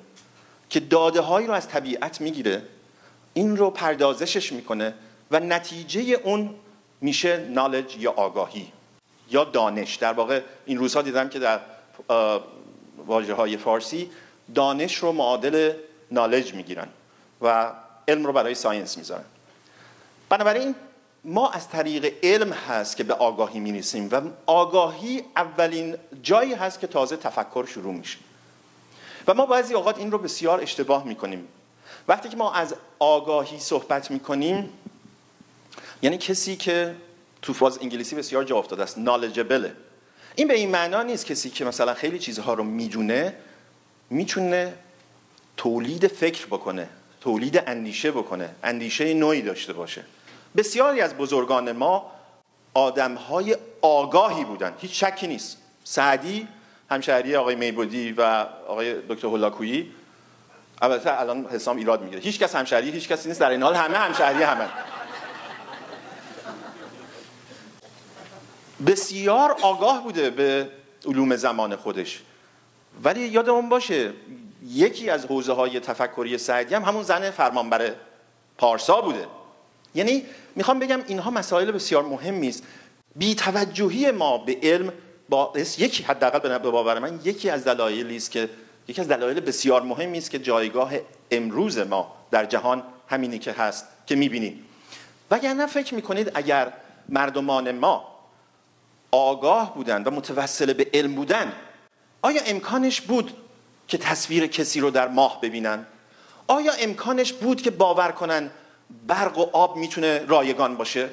که 0.71 0.81
داده 0.81 1.21
هایی 1.21 1.47
رو 1.47 1.53
از 1.53 1.69
طبیعت 1.69 2.21
می‌گیره 2.21 2.63
این 3.35 3.57
رو 3.57 3.71
پردازشش 3.71 4.53
می‌کنه 4.53 4.95
و 5.31 5.41
نتیجه 5.41 6.01
اون 6.01 6.55
میشه 7.01 7.37
نالج 7.37 7.97
یا 7.97 8.11
آگاهی 8.13 8.73
یا 9.31 9.45
دانش. 9.45 9.97
در 9.97 10.13
واقع 10.13 10.41
این 10.67 10.79
روزها 10.79 11.03
دیدم 11.03 11.29
که 11.29 11.39
در 11.39 11.61
واجه 13.07 13.35
های 13.35 13.57
فارسی 13.57 14.11
دانش 14.55 14.97
رو 14.97 15.13
معادل 15.13 15.73
نالج 16.11 16.55
می‌گیرن 16.55 16.89
و 17.43 17.73
علم 18.09 18.27
رو 18.27 18.33
برای 18.33 18.55
ساینس 18.55 18.99
می‌ذارن. 18.99 19.25
بنابراین 20.29 20.75
ما 21.25 21.51
از 21.51 21.69
طریق 21.69 22.15
علم 22.23 22.53
هست 22.53 22.97
که 22.97 23.05
به 23.05 23.15
آگاهی 23.15 23.61
می‌رسیم 23.61 24.09
و 24.13 24.21
آگاهی 24.47 25.25
اولین 25.37 25.97
جایی 26.23 26.55
هست 26.55 26.81
که 26.81 26.87
تازه 26.87 27.17
تفکر 27.17 27.67
شروع 27.67 27.95
میشه. 27.95 28.19
و 29.27 29.35
ما 29.35 29.47
بعضی 29.47 29.75
اوقات 29.75 29.99
این 29.99 30.13
رو 30.13 30.19
بسیار 30.19 30.61
اشتباه 30.61 31.05
می‌کنیم. 31.05 31.49
وقتی 32.09 32.29
که 32.29 32.37
ما 32.37 32.53
از 32.53 32.75
آگاهی 32.99 33.59
صحبت 33.59 34.11
می‌کنیم 34.11 34.71
یعنی 36.03 36.19
کسی 36.19 36.57
که 36.57 36.95
تو 37.43 37.53
فاز 37.53 37.79
انگلیسی 37.83 38.17
بسیار 38.17 38.45
جا 38.45 38.59
افتاده 38.59 38.83
است 38.83 38.97
knowledgeable. 38.97 39.69
این 40.35 40.49
به 40.49 40.55
این 40.55 40.71
معنا 40.71 41.03
نیست 41.03 41.27
کسی 41.27 41.51
که 41.51 41.65
مثلا 41.65 41.95
خیلی 41.95 42.19
چیزها 42.19 42.55
رو 42.55 42.65
می‌دونه 42.65 43.35
می‌تونه 44.11 44.75
تولید 45.57 46.07
فکر 46.07 46.47
بکنه 46.47 46.89
تولید 47.21 47.63
اندیشه 47.67 48.11
بکنه 48.11 48.51
اندیشه 48.63 49.15
نوعی 49.15 49.43
داشته 49.43 49.73
باشه. 49.73 50.05
بسیاری 50.57 51.01
از 51.01 51.15
بزرگان 51.15 51.73
ما 51.73 52.13
آدمهای 52.75 53.57
آگاهی 53.83 54.45
بودن 54.45 54.75
هیچ 54.79 55.05
شکی 55.05 55.27
نیست. 55.27 55.57
سعدی 55.85 56.49
همشهری 56.91 57.37
آقای 57.37 57.55
میبودی 57.55 58.13
و 58.13 58.47
آقای 58.69 58.95
دکتر 59.09 59.27
هولاکویی. 59.27 59.93
البته 60.83 61.21
الان 61.21 61.47
حسام 61.47 61.77
ایراد 61.77 62.03
می‌گیره. 62.03 62.21
هیچ 62.23 62.39
کس 62.39 62.55
همشهری 62.57 62.91
هیچ 62.91 63.09
کسی 63.09 63.29
نیست. 63.29 63.41
در 63.41 63.51
این 63.51 63.63
حال 63.63 63.75
همه 63.75 63.99
همشهری 63.99 64.43
همه. 64.43 64.69
بسیار 68.87 69.57
آگاه 69.63 70.03
بوده 70.03 70.31
به 70.31 70.71
علوم 71.07 71.37
زمان 71.37 71.77
خودش. 71.77 72.23
ولی 73.05 73.21
یادمون 73.21 73.69
باشه 73.69 74.13
یکی 74.67 75.11
از 75.11 75.27
حوزه 75.27 75.53
های 75.53 75.81
تفکری 75.81 76.39
سعدی 76.39 76.75
هم 76.75 76.83
همون 76.83 77.03
زن 77.03 77.31
فرمانبر 77.31 77.95
پارسا 78.59 79.01
بوده. 79.01 79.27
یعنی 79.95 80.25
می‌خوام 80.57 80.79
بگم 80.79 81.01
اینها 81.07 81.31
مسائل 81.31 81.71
بسیار 81.71 82.03
مهمی 82.03 82.49
است. 82.49 82.63
بی 83.17 83.35
توجهی 83.35 84.11
ما 84.11 84.39
به 84.39 84.59
علم 84.63 84.93
باعث 85.31 85.79
یکی 85.79 86.03
حداقل 86.03 86.59
به 86.59 86.71
باور 86.71 86.99
من 86.99 87.21
یکی 87.25 87.51
از 87.51 87.65
دلایلی 87.65 88.17
است 88.17 88.31
که 88.31 88.51
یکی 88.89 89.01
از 89.01 89.09
دلایل 89.09 89.41
بسیار 89.41 89.83
مهمی 89.83 90.19
است 90.19 90.31
که 90.31 90.39
جایگاه 90.39 90.93
امروز 91.31 91.79
ما 91.79 92.13
در 92.31 92.45
جهان 92.45 92.83
همینی 93.09 93.39
که 93.39 93.53
هست 93.53 93.87
که 94.07 94.17
می‌بینید 94.17 94.65
وگرنه 95.31 95.67
فکر 95.67 95.95
می‌کنید 95.95 96.31
اگر 96.35 96.73
مردمان 97.09 97.73
ما 97.73 98.21
آگاه 99.11 99.75
بودن 99.75 100.03
و 100.03 100.11
متوسل 100.11 100.73
به 100.73 100.87
علم 100.95 101.15
بودن 101.15 101.53
آیا 102.23 102.43
امکانش 102.47 103.01
بود 103.01 103.33
که 103.89 103.99
تصویر 103.99 104.47
کسی 104.47 104.81
رو 104.81 104.91
در 104.91 105.09
ماه 105.09 105.41
ببینن؟ 105.41 105.87
آیا 106.49 106.73
امکانش 106.73 107.33
بود 107.33 107.63
که 107.63 107.71
باور 107.71 108.13
کنن 108.13 108.51
برق 109.07 109.39
و 109.39 109.47
آب 109.53 109.77
می‌تونه 109.77 110.25
رایگان 110.27 110.77
باشه؟ 110.77 111.11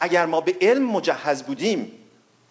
اگر 0.00 0.26
ما 0.26 0.40
به 0.40 0.56
علم 0.60 0.82
مجهز 0.82 1.42
بودیم 1.42 1.99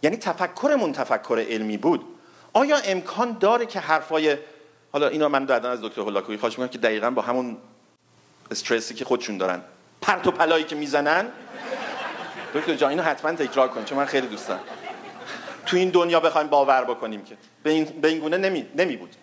یعنی 0.04 0.18
تفکرمون 0.18 0.94
تفکر 0.94 1.46
علمی 1.50 1.78
بود. 1.78 2.06
آیا 2.54 2.78
امکان 2.78 3.38
داره 3.40 3.66
که 3.66 3.80
حرفای 3.80 4.38
حالا 4.92 5.08
اینا 5.08 5.30
من 5.30 5.46
دادن 5.46 5.70
از 5.70 5.82
دکتر 5.82 6.02
هولاکویی 6.02 6.38
خواهش 6.38 6.54
می‌کنم 6.54 6.68
که 6.68 6.78
دقیقا 6.78 7.10
با 7.10 7.22
همون 7.22 7.58
استرسی 8.52 8.94
که 8.94 9.06
خودشون 9.06 9.38
دارن. 9.38 9.62
پرت 10.02 10.28
و 10.28 10.32
پلایی 10.32 10.64
که 10.64 10.76
می‌زنن. 10.76 11.28
دکتر 12.54 12.76
جان 12.76 12.90
اینو 12.90 13.04
حتما 13.04 13.32
تکرار 13.32 13.68
کنید 13.68 13.86
چون 13.86 13.98
من 13.98 14.06
خیلی 14.06 14.28
دوست 14.28 14.48
دارم. 14.48 14.64
تو 15.66 15.78
این 15.78 15.90
دنیا 15.90 16.20
بخوایم 16.20 16.48
باور 16.48 16.84
بکنیم 16.84 17.24
که 17.24 17.38
به 17.64 17.70
این, 17.70 17.86
به 17.86 18.08
این 18.08 18.20
گونه 18.20 18.38
نمی, 18.38 18.66
نمی 18.76 18.96
بود 18.98 19.16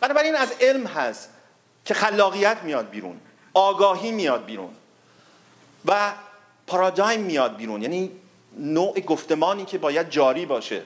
بنابراین 0.00 0.36
از 0.36 0.52
علم 0.60 0.86
هست 0.86 1.30
که 1.84 1.94
خلاقیت 1.94 2.56
میاد 2.62 2.90
بیرون 2.90 3.20
آگاهی 3.54 4.12
میاد 4.12 4.44
بیرون 4.44 4.70
و 5.84 6.12
پارادایم 6.66 7.20
میاد 7.20 7.56
بیرون. 7.56 7.82
یعنی 7.82 8.10
نوع 8.60 9.00
گفتمانی 9.00 9.64
که 9.64 9.78
باید 9.78 10.10
جاری 10.10 10.46
باشه. 10.46 10.82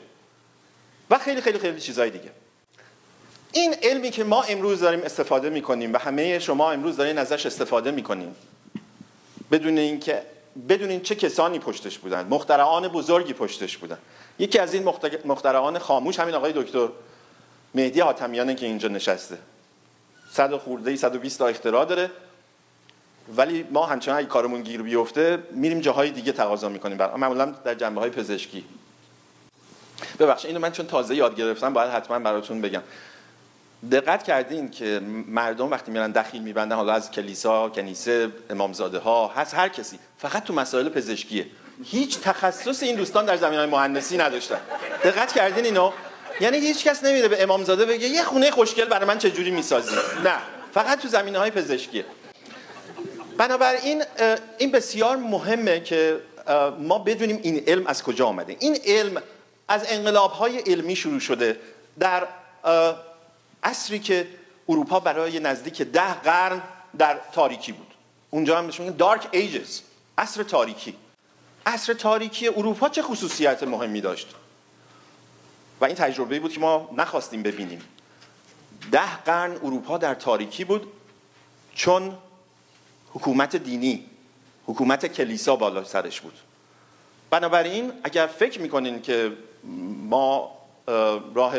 و 1.11 1.19
خیلی 1.19 1.41
خیلی 1.41 1.59
خیلی 1.59 1.81
چیزای 1.81 2.11
دیگه. 2.11 2.31
این 3.53 3.75
علمی 3.83 4.11
که 4.11 4.25
ما 4.25 4.43
امروز 4.43 4.81
داریم 4.81 5.03
استفاده 5.03 5.51
می‌کنیم 5.51 5.93
و 5.93 5.99
همه 5.99 6.39
شما 6.39 6.73
امروز 6.73 6.97
دارین 6.97 7.19
ازش 7.19 7.47
استفاده 7.47 7.91
می‌کنیم. 7.91 8.37
بدون 9.51 9.79
اینکه 9.79 10.23
بدون 10.69 11.01
چه 11.01 11.15
کسانی 11.15 11.59
پشتش 11.59 11.99
بودن. 11.99 12.27
مخترعان 12.27 12.89
بزرگی 12.89 13.33
پشتش 13.33 13.77
بودن. 13.77 13.99
یکی 14.39 14.59
از 14.59 14.75
این 14.75 14.93
مخترعان 15.25 15.79
خاموش 15.79 16.19
همین 16.21 16.35
آقای 16.35 16.53
دکتر 16.53 16.89
مهدی 17.75 18.01
حاتمیانه 18.01 18.55
که 18.55 18.67
اینجا 18.67 18.89
نشسته. 18.89 19.39
صد 20.33 20.57
خورده 20.57 20.97
120 20.97 21.39
تا 21.39 21.47
اختراع 21.47 21.85
داره. 21.85 22.11
ولی 23.37 23.67
ما 23.71 23.87
همچنان 23.87 24.19
اگه 24.19 24.27
کارمون 24.27 24.63
گیر 24.63 24.83
بیفته 24.83 25.39
میریم 25.51 25.81
جاهای 25.81 26.11
دیگه 26.11 26.33
تقاضا 26.33 26.69
می‌کنیم. 26.69 26.99
برای 26.99 27.21
معمولا 27.21 27.45
در 27.45 27.75
جنبه 27.75 28.01
های 28.01 28.11
پزشکی. 28.11 28.65
ببخشید 30.19 30.47
اینو 30.47 30.61
من 30.61 30.73
چون 30.73 30.87
تازه 30.87 31.15
یاد 31.15 31.37
گرفتم 31.37 31.73
باید 31.73 31.91
حتما 31.91 32.19
براتون 32.19 32.61
بگم. 32.61 32.83
دقت 33.93 34.23
کردین 34.23 34.71
که 34.71 35.01
مردم 35.29 35.71
وقتی 35.71 35.93
میرن 35.93 36.11
دخیل 36.11 36.43
میبندن 36.43 36.77
حالا 36.77 36.93
از 36.93 37.11
کلیسا 37.11 37.69
کنیسه 37.69 38.29
امامزاده 38.51 38.99
ها 38.99 39.29
هست 39.29 39.55
هر 39.55 39.69
کسی 39.69 39.99
فقط 40.19 40.45
تو 40.45 40.55
مسائل 40.55 40.89
پزشکیه. 40.89 41.47
هیچ 41.85 42.21
تخصص 42.21 42.83
این 42.83 42.97
دوستان 42.97 43.25
در 43.25 43.37
زمین 43.37 43.59
های 43.59 43.69
مهندسی 43.69 44.17
نداشتن. 44.17 44.59
دقت 45.05 45.33
کردین 45.33 45.65
اینو؟ 45.65 45.93
یعنی 46.41 46.59
هیچ 46.59 46.85
کس 46.85 47.05
نمیره 47.05 47.29
به 47.29 47.43
امامزاده 47.43 47.85
بگه 47.85 48.09
یه 48.09 48.23
خونه 48.23 48.51
خوشگل 48.51 48.85
برای 48.85 49.07
من 49.07 49.19
چجوری 49.19 49.51
می‌سازی؟ 49.51 49.95
نه. 50.25 50.35
فقط 50.75 51.01
تو 51.01 51.09
زمینه 51.09 51.39
های 51.39 51.51
پزشکیه. 51.51 52.05
بنابراین 53.37 54.03
این 54.59 54.71
بسیار 54.71 55.17
مهمه 55.17 55.81
که 55.81 56.21
ما 56.79 56.99
بدونیم 56.99 57.41
این 57.43 57.65
علم 57.67 57.87
از 57.87 58.03
کجا 58.03 58.27
آمده. 58.27 58.57
این 58.61 58.79
علم 58.85 59.23
از 59.69 59.85
انقلاب 59.89 60.31
های 60.31 60.59
علمی 60.59 60.97
شروع 60.97 61.21
شده 61.21 61.61
در 61.99 62.29
عصری 63.63 63.99
که 63.99 64.29
اروپا 64.69 65.01
برای 65.01 65.41
نزدیک 65.41 65.83
ده 65.83 66.15
قرن 66.15 66.63
در 66.99 67.19
تاریکی 67.33 67.73
بود. 67.73 67.87
اونجا 68.31 68.59
هم 68.59 68.67
بهش 68.67 68.81
دارک 68.81 69.29
ایجز 69.31 69.81
عصر 70.19 70.43
تاریکی. 70.43 70.97
عصر 71.67 71.95
تاریکی 71.95 72.49
اروپا 72.49 72.89
چه 72.89 73.03
خصوصیت 73.03 73.63
مهمی 73.63 74.01
داشت؟ 74.01 74.29
و 75.81 75.85
این 75.85 75.95
تجربه 75.95 76.41
بود 76.41 76.53
که 76.53 76.61
ما 76.61 76.91
نخواستیم 76.97 77.43
ببینیم. 77.43 77.83
ده 78.93 79.17
قرن 79.17 79.53
اروپا 79.53 79.99
در 79.99 80.15
تاریکی 80.15 80.65
بود 80.65 80.93
چون 81.75 82.19
حکومت 83.15 83.57
دینی 83.57 84.05
حکومت 84.67 85.07
کلیسا 85.07 85.57
بالا 85.57 85.85
سرش 85.85 86.21
بود. 86.21 86.35
بنابراین 87.31 87.93
اگر 88.05 88.27
فکر 88.27 88.61
می‌کنین 88.61 89.03
که 89.03 89.33
ما 90.09 90.59
راه 91.35 91.55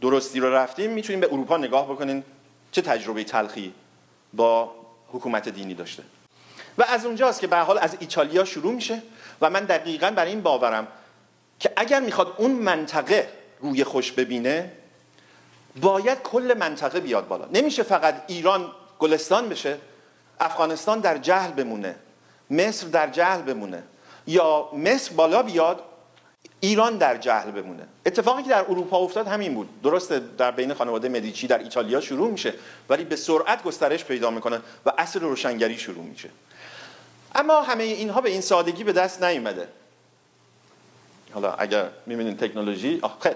درستی 0.00 0.40
رو 0.40 0.54
رفتیم 0.54 0.90
می‌تونیم 0.90 1.20
به 1.20 1.26
اروپا 1.26 1.56
نگاه 1.56 1.86
بکنین. 1.92 2.24
چه 2.72 2.82
تجربه 2.82 3.24
تلخی 3.24 3.72
با 4.32 4.74
حکومت 5.12 5.48
دینی 5.48 5.74
داشته. 5.74 6.02
و 6.78 6.84
از 6.88 7.06
اونجاست 7.06 7.40
که 7.40 7.46
به 7.46 7.56
حال 7.56 7.78
از 7.78 7.96
ایتالیا 8.00 8.44
شروع 8.44 8.72
میشه 8.72 9.02
و 9.40 9.50
من 9.50 9.64
دقیقا 9.64 10.10
برای 10.10 10.30
این 10.30 10.42
باورم 10.42 10.88
که 11.60 11.72
اگر 11.76 12.00
می‌خواد 12.00 12.34
اون 12.38 12.50
منطقه 12.50 13.28
روی 13.60 13.84
خوش 13.84 14.12
ببینه 14.12 14.72
باید 15.80 16.22
کل 16.22 16.54
منطقه 16.58 17.00
بیاد 17.00 17.28
بالا. 17.28 17.48
نمیشه 17.52 17.82
فقط 17.82 18.24
ایران 18.26 18.72
گلستان 18.98 19.48
بشه. 19.48 19.78
افغانستان 20.44 21.00
در 21.00 21.18
جهل 21.18 21.50
بمونه 21.50 21.94
مصر 22.50 22.86
در 22.86 23.10
جهل 23.10 23.42
بمونه 23.42 23.82
یا 24.26 24.68
مصر 24.72 25.14
بالا 25.14 25.42
بیاد 25.42 25.82
ایران 26.60 26.98
در 26.98 27.16
جهل 27.16 27.50
بمونه. 27.50 27.82
اتفاقی 28.06 28.42
که 28.42 28.50
در 28.50 28.60
اروپا 28.60 28.98
افتاد 28.98 29.26
همین 29.26 29.54
بود. 29.54 29.82
درسته 29.82 30.20
در 30.38 30.50
بین 30.50 30.74
خانواده 30.74 31.08
مدیچی 31.08 31.46
در 31.46 31.58
ایتالیا 31.58 32.00
شروع 32.00 32.30
میشه 32.30 32.54
ولی 32.88 33.04
به 33.04 33.16
سرعت 33.16 33.62
گسترش 33.62 34.04
پیدا 34.04 34.30
می‌کنه 34.30 34.60
و 34.86 34.92
اصل 34.98 35.20
روشنگری 35.20 35.78
شروع 35.78 36.04
میشه. 36.04 36.28
اما 37.34 37.62
همه 37.62 37.84
اینها 37.84 38.20
به 38.20 38.30
این 38.30 38.40
سادگی 38.40 38.84
به 38.84 38.92
دست 38.92 39.22
نیومده. 39.22 39.68
حالا 41.34 41.52
اگر 41.52 41.88
می‌بینین 42.06 42.36
تکنولوژی 42.36 43.00
خیلی. 43.20 43.34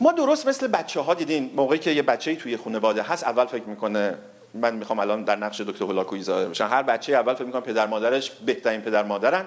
ما 0.00 0.12
درست 0.12 0.46
مثل 0.46 0.66
بچه 0.66 1.00
ها 1.00 1.14
دیدین 1.14 1.52
موقعی 1.56 1.78
که 1.78 1.90
یه 1.90 2.02
بچه 2.02 2.36
توی 2.36 2.56
خانواده 2.56 3.02
هست 3.02 3.24
اول 3.24 3.46
فکر 3.46 3.64
می‌کنه 3.64 4.18
من 4.56 4.74
می‌خوام 4.74 4.98
الان 4.98 5.24
در 5.24 5.36
نقش 5.36 5.60
دکتر 5.60 5.84
هولاکویی 5.84 6.22
ظاهر 6.22 6.46
بشم. 6.46 6.66
هر 6.66 6.82
بچه 6.82 7.12
اول 7.12 7.34
فکر 7.34 7.44
می‌کنه 7.44 7.60
پدر 7.60 7.86
مادرش 7.86 8.30
بهترین 8.30 8.80
پدر 8.80 9.02
مادرن. 9.02 9.44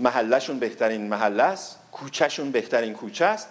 محلشون 0.00 0.58
بهترین 0.58 1.08
محله 1.08 1.42
است. 1.42 1.78
کوچهشون 1.92 2.50
بهترین 2.50 2.92
کوچه 2.92 3.24
است. 3.24 3.48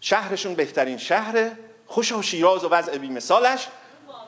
شهرشون 0.00 0.54
بهترین 0.54 0.98
شهره. 0.98 1.52
خوش 1.86 2.12
و 2.12 2.22
شیراز 2.22 2.64
و 2.64 2.68
وضع 2.68 2.98
بی 2.98 3.08
مثالش 3.08 3.66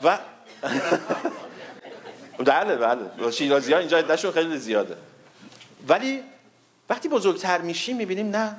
و 0.03 0.19
بله 2.47 2.77
بله. 2.77 3.31
شیرازی 3.31 3.73
ها 3.73 3.79
اینجا 3.79 3.99
عدهشون 3.99 4.33
خیلی 4.33 4.59
زیاده. 4.59 4.97
ولی 5.89 6.23
وقتی 6.91 7.09
بزرگتر 7.09 7.61
میشیم 7.61 7.97
می‌بینیم 7.97 8.31
نه. 8.31 8.57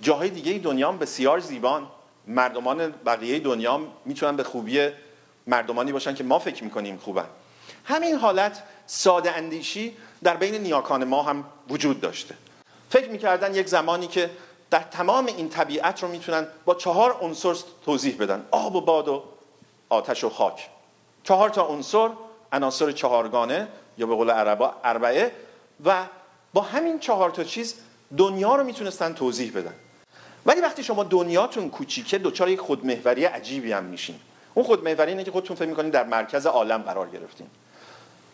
جاهای 0.00 0.30
دیگه 0.30 0.58
دنیا 0.58 0.92
بسیار 0.92 1.38
زیبان. 1.38 1.86
مردمان 2.26 2.90
بقیه 3.06 3.38
دنیا 3.38 3.80
می‌تونن 4.04 4.36
به 4.36 4.44
خوبی 4.44 4.88
مردمانی 5.46 5.92
باشن 5.92 6.14
که 6.14 6.24
ما 6.24 6.38
فکر 6.38 6.64
می‌کنیم 6.64 6.96
خوبن. 6.96 7.26
همین 7.84 8.14
حالت 8.14 8.62
ساده 8.86 9.36
اندیشی 9.36 9.96
در 10.22 10.36
بین 10.36 10.54
نیاکان 10.54 11.04
ما 11.04 11.22
هم 11.22 11.44
وجود 11.68 12.00
داشته. 12.00 12.34
فکر 12.90 13.10
می‌کردن 13.10 13.54
یک 13.54 13.66
زمانی 13.68 14.06
که 14.06 14.30
در 14.70 14.80
تمام 14.80 15.26
این 15.26 15.48
طبیعت 15.48 16.02
رو 16.02 16.08
می‌تونن 16.08 16.46
با 16.64 16.74
چهار 16.74 17.18
عنصر 17.20 17.56
توضیح 17.84 18.16
بدن. 18.16 18.46
آب 18.50 18.76
و 18.76 18.80
باد 18.80 19.08
و 19.08 19.22
آتش 19.88 20.24
و 20.24 20.30
خاک. 20.30 20.68
چهار 21.24 21.50
تا 21.50 21.66
عنصر 21.66 22.10
عناصر 22.52 22.92
چهارگانه 22.92 23.68
یا 23.98 24.06
به 24.06 24.14
قول 24.14 24.30
عربا 24.30 24.74
اربعه 24.84 25.32
و 25.84 26.04
با 26.54 26.60
همین 26.60 26.98
چهار 26.98 27.30
تا 27.30 27.44
چیز 27.44 27.74
دنیا 28.18 28.56
رو 28.56 28.64
می‌تونستن 28.64 29.12
توضیح 29.12 29.52
بدن. 29.52 29.74
ولی 30.46 30.60
وقتی 30.60 30.82
شما 30.82 31.04
دنیاتون 31.04 31.70
کوچیکه 31.70 32.18
دچار 32.18 32.48
یک 32.48 32.60
خودمحوری 32.60 33.24
عجیبی 33.24 33.72
هم 33.72 33.84
میشین. 33.84 34.20
اون 34.56 34.66
خودمحوری 34.66 35.10
اینه 35.10 35.24
که 35.24 35.30
خودتون 35.30 35.56
فکر 35.56 35.68
می‌کنید 35.68 35.92
در 35.92 36.04
مرکز 36.04 36.46
عالم 36.46 36.82
قرار 36.82 37.08
گرفتین. 37.08 37.46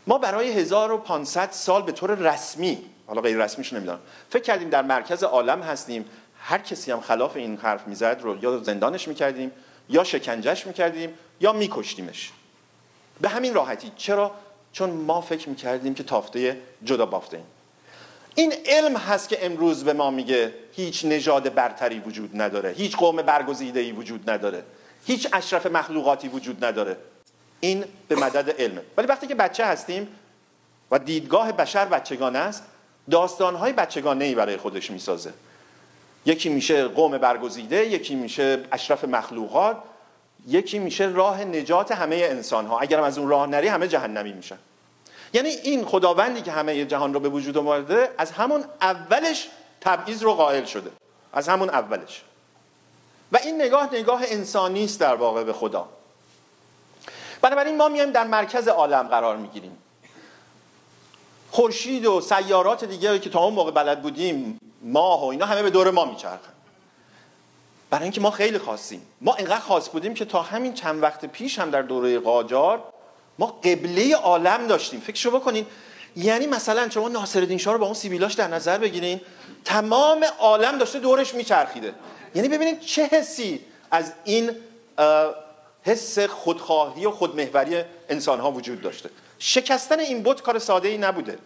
ما 0.07 0.19
برای 0.19 0.53
1500 0.53 1.51
سال 1.51 1.83
به 1.83 1.93
طور 1.93 2.15
رسمی 2.15 2.79
حالا 3.07 3.21
غیر 3.21 3.45
رسمیش 3.45 3.73
نمی‌دونم 3.73 3.99
فکر 4.31 4.43
کردیم 4.43 4.69
در 4.69 4.83
مرکز 4.83 5.23
عالم 5.23 5.63
هستیم. 5.63 6.05
هر 6.39 6.59
کسی 6.59 6.93
هم 6.93 7.01
خلاف 7.01 7.37
این 7.37 7.57
حرف 7.57 7.87
می‌زد 7.87 8.19
رو 8.23 8.43
یا 8.43 8.59
زندانش 8.59 9.09
می‌کردیم 9.09 9.53
یا 9.89 10.05
شکنجش 10.05 10.67
می‌کردیم 10.67 11.15
یا 11.41 11.53
میکشتیمش. 11.53 12.31
به 13.21 13.29
همین 13.29 13.55
راحتی. 13.55 13.93
چرا؟ 13.97 14.31
چون 14.73 14.91
ما 14.91 15.21
فکر 15.21 15.49
می‌کردیم 15.49 15.95
که 15.95 16.03
تافته 16.03 16.59
جدا 16.85 17.07
بافته 17.07 17.37
ایم. 17.37 17.47
این 18.35 18.53
علم 18.67 18.97
هست 18.97 19.29
که 19.29 19.47
امروز 19.47 19.85
به 19.85 19.93
ما 19.93 20.11
میگه 20.11 20.55
هیچ 20.73 21.05
نژاد 21.05 21.55
برتری 21.55 21.99
وجود 21.99 22.31
نداره 22.43 22.71
هیچ 22.71 22.97
قوم 22.97 23.17
برگزیده 23.17 23.81
ای 23.81 23.93
وجود 23.93 24.31
نداره. 24.31 24.65
هیچ 25.07 25.29
اشرف 25.33 25.67
مخلوقاتی 25.67 26.29
وجود 26.29 26.65
نداره. 26.65 26.97
این 27.61 27.85
به 28.09 28.17
مدد 28.17 28.51
علمه. 28.51 28.83
ولی 28.97 29.07
وقتی 29.07 29.27
که 29.27 29.35
بچه 29.35 29.67
هستیم 29.67 30.09
و 30.91 30.99
دیدگاه 30.99 31.53
بشر 31.53 31.85
بچگانه 31.85 32.39
است 32.39 32.65
داستانهای 33.11 33.73
بچگانه 33.73 34.25
ای 34.25 34.35
برای 34.35 34.57
خودش 34.57 34.91
می‌سازه. 34.91 35.33
یکی 36.27 36.49
میشه 36.49 36.89
قوم 36.89 37.19
برگزیده 37.19 37.87
یکی 37.87 38.15
میشه 38.15 38.65
اشرف 38.73 39.05
مخلوقات 39.05 39.77
یکی 40.49 40.79
میشه 40.79 41.05
راه 41.05 41.45
نجات 41.45 41.93
همه 41.93 42.17
انسان 42.17 42.67
ها 42.67 42.79
اگرم 42.79 43.03
از 43.03 43.19
اون 43.19 43.29
راه 43.29 43.47
نری 43.47 43.69
همه 43.69 43.89
جهنمی 43.89 44.33
میشن. 44.33 44.59
یعنی 45.33 45.49
این 45.49 45.85
خداوندی 45.85 46.43
که 46.43 46.53
همه 46.53 46.85
جهان 46.85 47.15
رو 47.15 47.21
به 47.21 47.29
وجود 47.29 47.59
آورده 47.59 48.11
از 48.19 48.31
همون 48.31 48.65
اولش 48.81 49.49
تبعیض 49.81 50.23
رو 50.23 50.35
قائل 50.35 50.65
شده. 50.65 50.91
از 51.33 51.49
همون 51.49 51.71
اولش. 51.71 52.23
و 53.33 53.39
این 53.43 53.63
نگاه 53.63 53.95
نگاه 53.95 54.23
انسانی 54.25 54.85
است 54.85 55.01
در 55.01 55.15
واقع 55.15 55.45
به 55.45 55.53
خدا. 55.53 55.89
بنابراین 57.43 57.77
ما 57.77 57.89
میایم 57.89 58.11
در 58.11 58.27
مرکز 58.27 58.69
عالم 58.69 59.09
قرار 59.09 59.37
می‌گیریم. 59.37 59.79
خورشید 61.51 62.07
و 62.07 62.21
سیارات 62.21 62.85
دیگه 62.85 63.19
که 63.19 63.31
تا 63.31 63.45
اون 63.45 63.55
موقع 63.55 63.71
بلد 63.71 64.03
بودیم 64.03 64.59
ماه 64.83 65.23
و 65.23 65.25
اینا 65.25 65.47
همه 65.47 65.63
به 65.63 65.71
دور 65.71 65.91
ما 65.91 66.05
میچرخن. 66.05 66.53
برای 67.91 68.03
اینکه 68.03 68.21
ما 68.21 68.31
خیلی 68.31 68.59
خاصیم. 68.59 69.03
ما 69.21 69.35
اینقدر 69.35 69.61
خاص 69.61 69.89
بودیم 69.89 70.15
که 70.15 70.25
تا 70.25 70.43
همین 70.43 70.75
چند 70.75 71.03
وقت 71.03 71.25
پیش 71.25 71.59
هم 71.59 71.71
در 71.71 71.83
دوره 71.83 72.19
قاجار 72.19 72.83
ما 73.39 73.47
قبله 73.47 74.17
عالم 74.17 74.67
داشتیم. 74.67 75.01
فکر 75.01 75.31
بکنین. 75.31 75.67
یعنی 76.17 76.47
مثلا 76.47 76.89
شما 76.89 77.09
ناصرالدین 77.09 77.59
شاه 77.59 77.73
رو 77.73 77.79
با 77.79 77.87
اون 77.87 77.95
سیبیلاش 77.95 78.35
در 78.35 78.49
نظر 78.49 78.79
بگیرین 78.79 79.21
تمام 79.65 80.25
عالم 80.39 80.79
داشته 80.79 80.99
دورش 80.99 81.35
میچرخیده. 81.35 81.95
یعنی 82.35 82.49
ببینید 82.49 82.81
چه 82.81 83.07
حسی 83.07 83.61
از 83.91 84.13
این 84.25 84.51
حس 85.83 86.19
خودخواهی 86.19 87.07
و 87.07 87.11
خودمحوری 87.11 87.83
انسان 88.09 88.41
ها 88.41 88.53
وجود 88.53 88.81
داشته. 88.81 89.11
شکستن 89.39 90.01
این 90.01 90.23
بت 90.23 90.43
کار 90.43 90.59
ساده 90.59 90.89
ای 90.89 90.99
نبوده. 90.99 91.39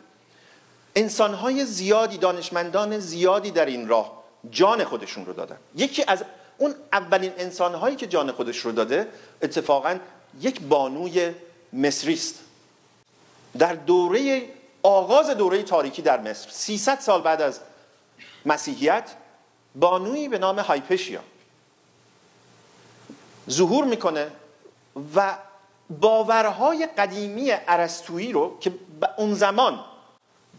انسانهای 0.96 1.64
زیادی 1.64 2.18
دانشمندان 2.18 2.98
زیادی 2.98 3.50
در 3.50 3.66
این 3.66 3.88
راه 3.88 4.22
جان 4.50 4.84
خودشون 4.84 5.26
رو 5.26 5.32
دادن. 5.32 5.56
یکی 5.76 6.04
از 6.06 6.24
اون 6.58 6.74
اولین 6.92 7.32
انسانهایی 7.38 7.96
که 7.96 8.06
جان 8.06 8.32
خودش 8.32 8.58
رو 8.58 8.72
داده 8.72 9.08
اتفاقا 9.42 9.98
یک 10.40 10.60
بانوی 10.60 11.32
مصری 11.72 12.14
است. 12.14 12.34
در 13.58 13.74
دوره 13.74 14.42
آغاز 14.82 15.30
دوره 15.30 15.62
تاریکی 15.62 16.02
در 16.02 16.20
مصر 16.20 16.50
300 16.50 17.00
سال 17.00 17.22
بعد 17.22 17.42
از 17.42 17.60
مسیحیت 18.46 19.10
بانویی 19.80 20.28
به 20.28 20.38
نام 20.38 20.58
هایپشیا. 20.58 21.20
ظهور 23.50 23.84
می‌کنه 23.84 24.30
و 25.14 25.34
باورهای 26.00 26.88
قدیمی 26.98 27.50
عرستویی 27.50 28.32
رو 28.32 28.58
که 28.60 28.74
اون 29.16 29.34
زمان 29.34 29.80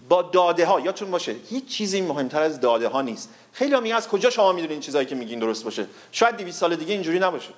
با 0.09 0.21
داده 0.21 0.65
ها 0.65 0.79
یادتون 0.79 1.11
باشه 1.11 1.35
هیچ 1.49 1.67
چیزی 1.67 2.01
مهمتر 2.01 2.41
از 2.41 2.59
داده 2.59 2.87
ها 2.87 3.01
نیست. 3.01 3.29
خیلی 3.53 3.75
هم 3.75 3.95
از 3.95 4.07
کجا 4.07 4.29
شما 4.29 4.51
می‌دونین 4.51 4.79
چیزایی 4.79 5.05
که 5.05 5.15
میگین 5.15 5.39
درست 5.39 5.63
باشه؟ 5.63 5.87
شاید 6.11 6.37
200 6.37 6.59
سال 6.59 6.75
دیگه 6.75 6.93
اینجوری 6.93 7.19
نباشه. 7.19 7.49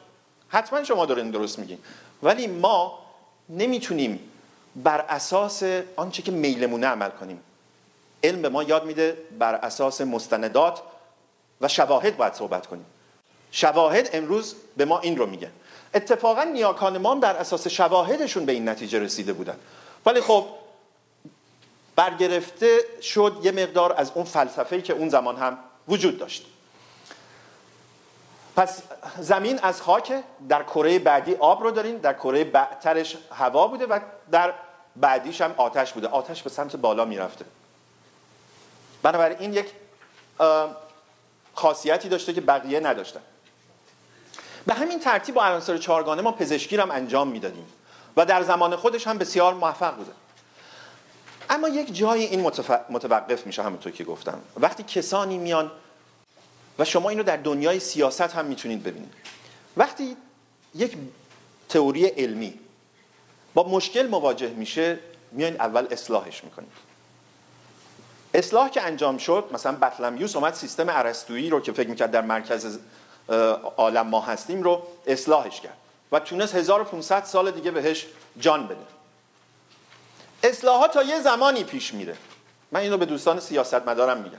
حتما 0.50 0.84
شما 0.84 1.06
دارین 1.06 1.32
درست 1.32 1.60
میگین. 1.60 1.78
ولی 2.24 2.48
ما 2.48 3.00
نمی‌تونیم 3.50 4.20
بر 4.76 5.06
اساس 5.10 5.64
آنچه 5.96 6.22
که 6.22 6.32
میلمونه 6.32 6.88
عمل 6.88 7.10
کنیم. 7.10 7.40
علم 8.24 8.42
به 8.42 8.50
ما 8.50 8.64
یاد 8.64 8.86
میده 8.86 9.18
بر 9.40 9.56
اساس 9.56 10.02
مستندات 10.02 10.82
و 11.62 11.68
شواهد 11.68 12.18
باید 12.18 12.34
صحبت 12.34 12.68
کنیم. 12.68 12.86
شواهد 13.52 14.10
امروز 14.14 14.56
به 14.78 14.86
ما 14.86 15.00
این 15.00 15.18
رو 15.18 15.26
میگه. 15.26 15.52
اتفاقا 15.94 16.44
نیاکان 16.44 16.98
ما 16.98 17.16
بر 17.16 17.36
اساس 17.36 17.68
شواهدشون 17.68 18.46
به 18.46 18.52
این 18.52 18.70
نتیجه 18.70 19.00
رسیده 19.00 19.34
بودن. 19.34 19.60
ولی 20.06 20.22
خب 20.22 20.46
برگرفته 21.96 22.80
شد 23.02 23.38
یه 23.44 23.52
مقدار 23.52 23.94
از 23.98 24.12
اون 24.16 24.26
فلسفه‌ای 24.26 24.82
که 24.82 24.94
اون 24.94 25.10
زمان 25.10 25.38
هم 25.38 25.58
وجود 25.88 26.18
داشت. 26.18 26.46
پس 28.56 28.82
زمین 29.20 29.60
از 29.60 29.82
خاک 29.82 30.24
در 30.50 30.64
کره 30.64 31.00
بعدی 31.00 31.36
آب 31.36 31.64
رو 31.64 31.72
داریم 31.72 31.98
در 31.98 32.14
کره 32.14 32.44
بعدترش 32.44 33.18
هوا 33.32 33.68
بوده 33.68 33.86
و 33.86 34.00
در 34.32 34.54
بعدیش 34.96 35.42
هم 35.42 35.54
آتش 35.58 35.94
بوده. 35.94 36.08
آتش 36.08 36.44
به 36.44 36.50
سمت 36.50 36.76
بالا 36.76 37.06
می‌رفته. 37.06 37.46
بنابراین 39.04 39.54
یک 39.54 39.68
خاصیتی 41.54 42.10
داشته 42.10 42.34
که 42.34 42.42
بقیه 42.42 42.80
نداشتن. 42.80 43.22
به 44.66 44.74
همین 44.74 45.00
ترتیب 45.00 45.36
با 45.36 45.44
عناصر 45.44 45.78
چهارگانه 45.78 46.22
ما 46.22 46.32
پزشکی 46.32 46.78
هم 46.78 46.92
انجام 46.92 47.28
می‌دادیم 47.28 47.66
و 48.18 48.26
در 48.26 48.44
زمان 48.44 48.76
خودش 48.76 49.08
هم 49.08 49.18
بسیار 49.18 49.54
موفق 49.54 49.96
بوده. 49.96 50.12
اما 51.50 51.70
یک 51.70 51.96
جایی 51.96 52.24
این 52.24 52.42
متوقف 52.90 53.46
میشه 53.46 53.64
همونطور 53.64 53.92
که 53.92 54.04
گفتم. 54.04 54.42
وقتی 54.58 54.84
کسانی 54.84 55.38
میان 55.38 55.72
و 56.80 56.86
شما 56.86 57.10
اینو 57.10 57.24
در 57.24 57.38
دنیای 57.38 57.80
سیاست 57.80 58.22
هم 58.22 58.46
می‌تونید 58.46 58.84
ببینید. 58.84 59.14
وقتی 59.78 60.18
یک 60.76 60.98
تئوری 61.70 62.06
علمی 62.06 62.60
با 63.54 63.70
مشکل 63.70 64.08
مواجه 64.08 64.50
میشه 64.50 65.00
میان 65.32 65.56
اول 65.56 65.88
اصلاحش 65.92 66.44
می‌کنید. 66.44 66.89
اصلاح 68.40 68.70
که 68.70 68.82
انجام 68.82 69.18
شد 69.18 69.44
مثلا 69.52 69.72
بطلمیوس 69.72 70.36
اومد 70.36 70.54
سیستم 70.54 70.86
ارسطویی 70.90 71.50
رو 71.50 71.60
که 71.60 71.72
فکر 71.72 71.90
می‌کرد 71.90 72.12
در 72.12 72.22
مرکز 72.22 72.80
عالم 73.78 74.08
ما 74.08 74.22
هستیم 74.22 74.64
رو 74.64 74.84
اصلاحش 75.08 75.62
کرد 75.62 75.78
و 76.12 76.20
تونست 76.20 76.56
1500 76.56 77.24
سال 77.24 77.52
دیگه 77.52 77.72
بهش 77.72 78.08
جان 78.40 78.68
بده. 78.68 78.78
اصلاحات 80.44 80.94
تا 80.94 81.04
یه 81.04 81.22
زمانی 81.22 81.64
پیش 81.64 81.94
میره. 81.94 82.16
من 82.72 82.80
اینو 82.80 82.98
به 82.98 83.06
دوستان 83.06 83.40
سیاستمدارم 83.40 84.18
میگم. 84.18 84.38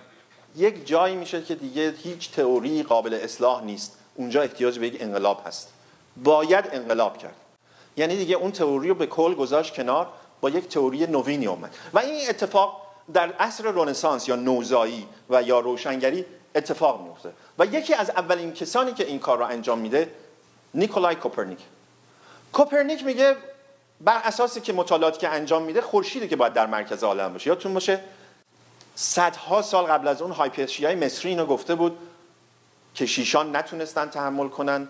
یک 0.57 0.87
جایی 0.87 1.17
میشه 1.17 1.43
که 1.43 1.55
دیگه 1.55 1.95
هیچ 2.03 2.31
تئوری 2.31 2.83
قابل 2.83 3.15
اصلاح 3.23 3.65
نیست. 3.65 3.99
اونجا 4.15 4.43
احتیاج 4.43 4.79
به 4.79 4.87
یک 4.87 5.03
انقلاب 5.03 5.43
هست. 5.47 5.69
باید 6.17 6.65
انقلاب 6.73 7.19
کرد. 7.19 7.37
یعنی 7.97 8.17
دیگه 8.17 8.37
اون 8.37 8.53
تئوری 8.53 8.89
رو 8.89 8.95
به 8.95 9.07
کل 9.07 9.35
گذاشت 9.35 9.75
کنار 9.75 10.09
با 10.41 10.51
یک 10.51 10.69
تئوری 10.69 11.07
نوینی 11.07 11.47
اومد. 11.47 11.75
و 11.93 11.99
این 11.99 12.29
اتفاق 12.29 12.90
در 13.15 13.33
عصر 13.33 13.65
رنسانس 13.65 14.29
یا 14.29 14.37
نوزایی 14.37 15.07
و 15.31 15.43
یا 15.43 15.61
روشنگری 15.61 16.25
اتفاق 16.55 17.03
میفته 17.03 17.33
و 17.59 17.67
یکی 17.67 17.95
از 17.95 18.11
اولین 18.11 18.53
کسانی 18.53 18.93
که 18.93 19.07
این 19.07 19.19
کار 19.19 19.39
رو 19.39 19.45
انجام 19.45 19.79
میده 19.79 20.13
نیکولای 20.75 21.15
کوپرنیک. 21.15 21.59
کوپرنیک 22.53 23.05
میگه 23.05 23.37
بر 24.01 24.21
اساسی 24.25 24.61
که 24.61 24.73
مطالعاتی 24.73 25.19
که 25.19 25.29
انجام 25.29 25.63
میده 25.63 25.81
خورشیده 25.81 26.29
که 26.29 26.37
باید 26.37 26.53
در 26.53 26.67
مرکز 26.67 27.05
عالم 27.05 27.33
باشه. 27.33 27.49
یادتون 27.49 27.75
باشه 27.75 28.01
صدها 28.95 29.63
سال 29.63 29.85
قبل 29.85 30.09
از 30.09 30.23
اون 30.23 30.33
های 30.33 30.95
مصری 30.95 31.31
اینو 31.31 31.47
گفته 31.47 31.75
بود 31.75 31.99
که 32.95 33.07
شیشان 33.07 33.57
نتونستن 33.57 34.07
تحمل 34.07 34.49
کنن. 34.49 34.89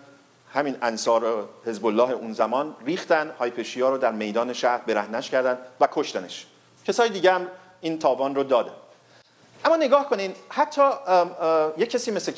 همین 0.53 0.77
انصار 0.81 1.49
حزب 1.65 1.85
الله 1.85 2.11
اون 2.11 2.33
زمان 2.33 2.75
ریختن 2.85 3.31
هایپشیا 3.39 3.89
رو 3.89 3.97
در 3.97 4.11
میدان 4.11 4.53
شهر 4.53 4.77
برهنش 4.77 5.29
کردن 5.29 5.57
و 5.79 5.87
کشتنش. 5.91 6.45
کسای 6.87 7.09
دیگه 7.09 7.33
هم 7.33 7.47
این 7.81 7.99
تاوان 7.99 8.35
رو 8.35 8.43
دادن 8.43 8.73
اما 9.65 9.75
نگاه 9.75 10.09
کنین 10.09 10.35
حتی 10.49 10.81
یک 11.77 11.89
کسی 11.89 12.11
مثل 12.11 12.31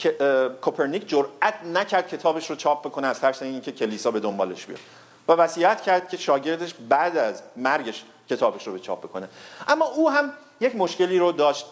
کوپرنیک 0.61 1.09
جرأت 1.09 1.63
نکرد 1.73 2.07
کتابش 2.07 2.49
رو 2.49 2.55
چاپ 2.55 2.87
بکنه 2.87 3.07
از 3.07 3.19
ترس 3.19 3.41
اینکه 3.41 3.71
کلیسا 3.71 4.11
به 4.11 4.19
دنبالش 4.19 4.65
بیاد. 4.65 4.79
و 5.27 5.31
وصیت 5.31 5.81
کرد 5.81 6.09
که 6.09 6.17
شاگردش 6.17 6.73
بعد 6.89 7.17
از 7.17 7.41
مرگش 7.55 8.03
کتابش 8.29 8.67
رو 8.67 8.73
به 8.73 8.79
چاپ 8.79 8.99
بکنه. 9.03 9.29
اما 9.67 9.85
او 9.85 10.09
هم 10.09 10.33
یک 10.61 10.75
مشکلی 10.75 11.19
رو 11.19 11.31
داشت. 11.31 11.65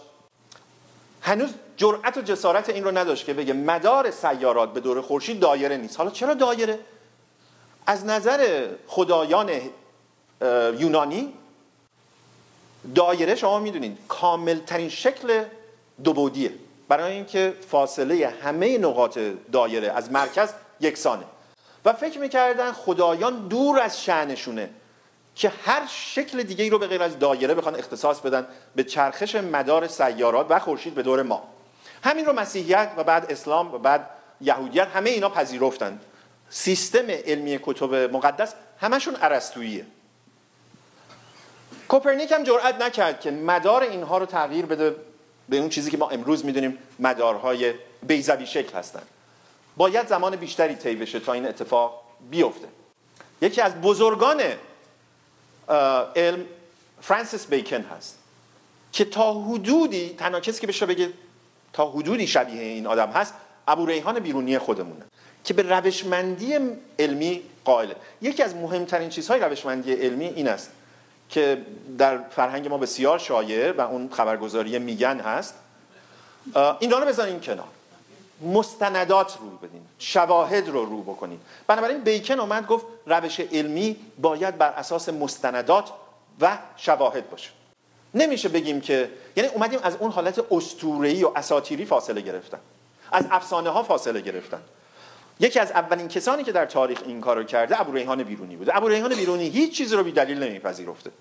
هنوز 1.21 1.49
جرأت 1.77 2.17
و 2.17 2.21
جسارت 2.21 2.69
این 2.69 2.83
رو 2.83 2.97
نداشت 2.97 3.25
که 3.25 3.33
بگه 3.33 3.53
مدار 3.53 4.11
سیارات 4.11 4.73
به 4.73 4.79
دور 4.79 5.01
خورشید 5.01 5.39
دایره 5.39 5.77
نیست. 5.77 5.97
حالا 5.97 6.09
چرا 6.09 6.33
دایره؟ 6.33 6.79
از 7.87 8.05
نظر 8.05 8.67
خدایان 8.87 9.49
یونانی 10.77 11.33
دایره 12.95 13.35
شما 13.35 13.59
می‌دونید 13.59 13.97
کامل 14.07 14.59
ترین 14.59 14.89
شکل 14.89 15.43
دوبودیه. 16.03 16.51
برای 16.87 17.11
اینکه 17.13 17.53
فاصله 17.69 18.33
همه 18.43 18.77
نقاط 18.77 19.19
دایره 19.51 19.91
از 19.91 20.11
مرکز 20.11 20.49
یکسانه. 20.79 21.23
و 21.85 21.93
فکر 21.93 22.19
می‌کردن 22.19 22.71
خدایان 22.71 23.47
دور 23.47 23.79
از 23.79 24.03
شعنشونه 24.03 24.69
که 25.35 25.51
هر 25.65 25.87
شکل 25.89 26.43
دیگه 26.43 26.63
ای 26.63 26.69
رو 26.69 26.79
به 26.79 26.87
غیر 26.87 27.03
از 27.03 27.19
دایره 27.19 27.53
بخوان 27.53 27.75
اختصاص 27.75 28.19
بدن 28.19 28.47
به 28.75 28.83
چرخش 28.83 29.35
مدار 29.35 29.87
سیارات 29.87 30.45
و 30.49 30.59
خورشید 30.59 30.95
به 30.95 31.03
دور 31.03 31.23
ما. 31.23 31.43
همین 32.03 32.25
رو 32.25 32.33
مسیحیت 32.33 32.91
و 32.97 33.03
بعد 33.03 33.31
اسلام 33.31 33.73
و 33.73 33.77
بعد 33.77 34.09
یهودیت 34.41 34.87
همه 34.87 35.09
اینا 35.09 35.29
پذیرفتن 35.29 35.99
سیستم 36.49 37.05
علمی 37.25 37.59
کتب 37.63 37.93
مقدس 37.95 38.53
همشون 38.79 39.15
عرستوییه 39.15 39.85
کوپرنیک 41.91 42.31
هم 42.31 42.43
جرئت 42.43 42.81
نکرد 42.81 43.21
که 43.21 43.31
مدار 43.31 43.83
اینها 43.83 44.17
رو 44.17 44.25
تغییر 44.25 44.65
بده 44.65 44.95
به 45.49 45.57
اون 45.57 45.69
چیزی 45.69 45.91
که 45.91 45.97
ما 45.97 46.09
امروز 46.09 46.45
می‌دونیم 46.45 46.77
مدارهای 46.99 47.73
بیزوی 48.03 48.45
شکل 48.45 48.77
هستند 48.77 49.07
باید 49.77 50.07
زمان 50.07 50.35
بیشتری 50.35 50.75
طی 50.75 50.95
بشه 50.95 51.19
تا 51.19 51.33
این 51.33 51.47
اتفاق 51.47 52.01
بیفته. 52.29 52.67
یکی 53.41 53.61
از 53.61 53.81
بزرگان 53.81 54.41
علم 56.15 56.45
فرانسیس 57.01 57.47
بیکن 57.47 57.81
هست 57.81 58.17
که 58.91 59.05
تا 59.05 59.33
حدودی 59.33 60.09
تنها 60.09 60.39
کسی 60.39 60.61
که 60.61 60.67
بشه 60.67 60.85
بگه 60.85 61.09
تا 61.73 61.89
حدودی 61.89 62.27
شبیه 62.27 62.61
این 62.61 62.87
آدم 62.87 63.09
هست 63.09 63.33
ابو 63.67 63.85
ریحان 63.85 64.19
بیرونی 64.19 64.57
خودمونه 64.57 65.05
که 65.43 65.53
به 65.53 65.61
روشمندی 65.61 66.57
علمی 66.99 67.41
قائله. 67.65 67.95
یکی 68.21 68.43
از 68.43 68.55
مهمترین 68.55 69.09
چیزهای 69.09 69.39
روشمندی 69.39 69.93
علمی 69.93 70.25
این 70.25 70.47
است. 70.47 70.71
که 71.31 71.65
در 71.97 72.17
فرهنگ 72.17 72.67
ما 72.67 72.77
بسیار 72.77 73.19
شایع 73.19 73.71
و 73.71 73.81
اون 73.81 74.09
خبرگزاری 74.11 74.79
میگن 74.79 75.19
هست. 75.19 75.55
این 76.79 76.91
رو 76.91 77.05
بزنین 77.05 77.39
کنار. 77.39 77.67
مستندات 78.41 79.37
رو 79.41 79.49
بدین. 79.49 79.81
شواهد 79.99 80.69
رو 80.69 80.85
رو 80.85 81.03
بکنین. 81.03 81.39
بنابراین 81.67 82.01
بیکن 82.01 82.39
اومد 82.39 82.67
گفت 82.67 82.85
روش 83.05 83.39
علمی 83.39 83.95
باید 84.21 84.57
بر 84.57 84.69
اساس 84.69 85.09
مستندات 85.09 85.91
و 86.41 86.57
شواهد 86.77 87.29
باشه. 87.29 87.49
نمیشه 88.13 88.49
بگیم 88.49 88.81
که 88.81 89.09
یعنی 89.35 89.49
اومدیم 89.49 89.79
از 89.83 89.95
اون 89.99 90.11
حالت 90.11 90.41
استورهی 90.51 91.23
و 91.23 91.31
اساتیری 91.35 91.85
فاصله 91.85 92.21
گرفتن. 92.21 92.59
از 93.11 93.25
افسانه 93.31 93.69
ها 93.69 93.83
فاصله 93.83 94.21
گرفتن. 94.21 94.61
یکی 95.41 95.59
از 95.59 95.71
اولین 95.71 96.07
کسانی 96.07 96.43
که 96.43 96.51
در 96.51 96.65
تاریخ 96.65 97.01
این 97.05 97.21
کارو 97.21 97.43
کرده 97.43 97.81
ابو 97.81 97.91
ریحان 97.91 98.23
بیرونی 98.23 98.55
بوده. 98.55 98.77
ابو 98.77 98.87
ریحان 98.87 99.15
بیرونی 99.15 99.49
هیچ 99.49 99.77
چیزی 99.77 99.95
رو 99.95 100.03
بی 100.03 100.11
دلیل 100.11 100.43
نمیپذیرفته. 100.43 101.11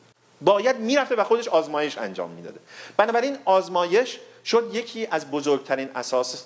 باید 0.41 0.77
می‌رفته 0.77 1.15
و 1.15 1.25
خودش 1.25 1.49
آزمایش 1.49 1.99
انجام 1.99 2.31
می‌داده. 2.31 2.61
بنابراین 2.97 3.37
آزمایش 3.45 4.19
شد 4.45 4.71
یکی 4.73 5.07
از 5.11 5.31
بزرگترین 5.31 5.89
اساس 5.95 6.45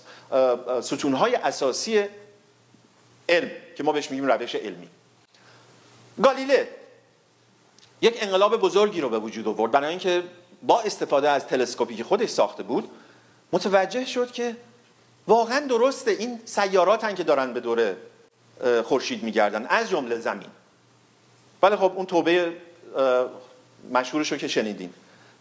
ستونهای 0.80 1.34
اساسی 1.34 2.04
علم 3.28 3.50
که 3.76 3.82
ما 3.82 3.92
بهش 3.92 4.10
میگیم 4.10 4.26
روش 4.26 4.54
علمی. 4.54 4.88
گالیله 6.22 6.68
یک 8.02 8.18
انقلاب 8.20 8.56
بزرگی 8.56 9.00
رو 9.00 9.08
به 9.08 9.18
وجود 9.18 9.48
آورد. 9.48 9.72
برای 9.72 9.90
اینکه 9.90 10.22
با 10.62 10.80
استفاده 10.80 11.30
از 11.30 11.46
تلسکوپی 11.46 11.96
که 11.96 12.04
خودش 12.04 12.28
ساخته 12.28 12.62
بود 12.62 12.90
متوجه 13.52 14.04
شد 14.04 14.32
که 14.32 14.56
واقعا 15.28 15.66
درسته 15.66 16.10
این 16.10 16.40
سیارات 16.44 17.14
که 17.14 17.24
دارن 17.24 17.52
به 17.52 17.60
دور 17.60 17.94
خورشید 18.84 19.22
میگردن 19.22 19.66
از 19.66 19.90
جمله 19.90 20.18
زمین. 20.18 20.48
ولی 21.62 21.76
خب 21.76 21.92
اون 21.96 22.06
توبه 22.06 22.52
مشهورش 23.92 24.32
رو 24.32 24.38
که 24.38 24.48
شنیدین. 24.48 24.90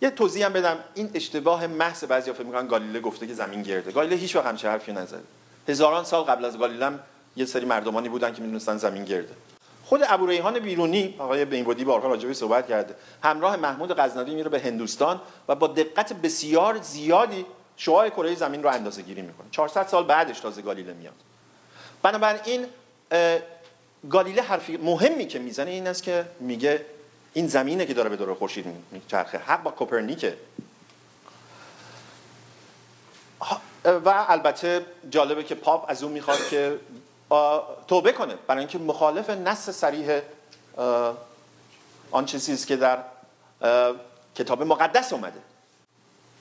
یه 0.02 0.10
توضیح 0.10 0.46
هم 0.46 0.54
بدم 0.54 0.78
این 0.94 1.12
اشتباه 1.14 1.68
محض 1.68 2.04
بعضی 2.04 2.32
فکر 2.32 2.44
می‌کنن 2.44 2.68
گالیله 2.68 3.00
گفته 3.00 3.28
که 3.28 3.34
زمین 3.34 3.62
گرده. 3.62 3.92
گالیله 3.92 4.16
هیچ 4.16 4.36
وقت 4.36 4.46
همچه 4.46 4.70
حرفی 4.70 4.94
نزده. 4.94 5.22
هزاران 5.68 6.04
سال 6.04 6.24
قبل 6.24 6.46
از 6.46 6.58
گالیله 6.58 6.92
یه 7.36 7.46
سری 7.46 7.66
مردمانی 7.66 8.10
بودن 8.10 8.34
که 8.34 8.42
می‌دونستن 8.42 8.78
زمین 8.78 9.06
گرده. 9.06 9.34
خود 9.86 10.02
ابو 10.08 10.28
ریحان 10.28 10.60
بیرونی 10.60 11.16
آقای 11.18 11.46
بینبودی 11.46 11.84
بارها 11.84 12.08
راجع 12.08 12.34
صحبت 12.34 12.68
کرده 12.68 12.96
همراه 13.24 13.56
محمود 13.56 13.92
غزنوی 13.92 14.36
میره 14.36 14.50
به 14.50 14.60
هندوستان 14.60 15.22
و 15.48 15.56
با 15.56 15.68
دقت 15.68 16.14
بسیار 16.14 16.82
زیادی 16.82 17.46
شعاع 17.78 18.10
کره 18.10 18.36
زمین 18.36 18.64
رو 18.64 18.70
اندازه 18.70 19.02
گیری 19.02 19.22
می‌کنه. 19.22 19.48
400 19.52 19.88
سال 19.88 20.04
بعدش 20.04 20.40
تازه 20.40 20.62
گالیله 20.62 20.94
میاد. 20.94 21.14
بنابراین 22.02 22.66
گالیله 24.10 24.42
حرفی 24.42 24.78
مهمی 24.78 25.28
که 25.28 25.40
می‌زنه 25.40 25.72
این 25.72 25.88
است 25.88 26.04
که 26.04 26.26
میگه 26.40 26.86
این 27.34 27.48
زمینه 27.48 27.86
که 27.86 27.94
داره 27.94 28.10
به 28.10 28.16
دور 28.16 28.34
خورشید 28.34 28.66
میچرخه. 28.92 29.38
حق 29.38 29.64
با 29.64 29.72
کوپرنیکه. 29.72 30.38
و 33.86 34.26
البته 34.28 34.86
جالبه 35.10 35.44
که 35.44 35.56
پاپ 35.56 35.86
از 35.90 36.04
اون 36.04 36.12
می‌خواد 36.12 36.48
که 36.50 36.80
توبه 37.88 38.12
کنه. 38.12 38.36
برای 38.48 38.60
اینکه 38.60 38.78
مخالف 38.78 39.30
نص 39.30 39.70
سریح 39.70 40.22
آن 42.12 42.26
چیزی 42.26 42.66
که 42.66 42.76
در 42.76 42.98
کتاب 44.36 44.64
مقدس 44.64 45.14
اومده. 45.14 45.40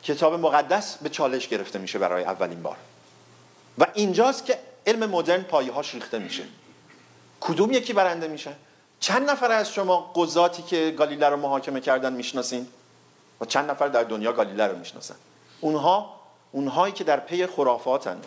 کتاب 0.02 0.34
مقدس 0.34 0.96
به 0.96 1.08
چالش 1.08 1.48
گرفته 1.48 1.78
میشه 1.78 1.98
برای 1.98 2.24
اولین 2.24 2.62
بار. 2.62 2.76
و 3.78 3.86
اینجاست 3.94 4.46
که 4.46 4.58
علم 4.86 5.10
مدرن 5.10 5.42
پایه 5.42 5.72
هاش 5.72 5.94
ریخته 5.94 6.18
میشه. 6.18 6.44
کدوم 7.40 7.72
یکی 7.72 7.92
برنده 7.92 8.28
میشه؟ 8.28 8.52
چند 9.00 9.30
نفر 9.30 9.52
از 9.52 9.72
شما 9.72 10.12
قضاتی 10.16 10.62
که 10.62 10.94
گالیله 10.98 11.28
رو 11.28 11.36
محاکمه 11.36 11.80
کردن 11.80 12.12
می‌شناسین؟ 12.12 12.66
و 13.40 13.44
چند 13.44 13.70
نفر 13.70 13.88
در 13.88 14.02
دنیا 14.02 14.32
گالیله 14.32 14.66
رو 14.66 14.78
می‌شناسن. 14.78 15.14
اونها 15.60 16.20
اونهایی 16.52 16.92
که 16.92 17.04
در 17.04 17.20
پی 17.20 17.46
خرافاتن 17.46 18.20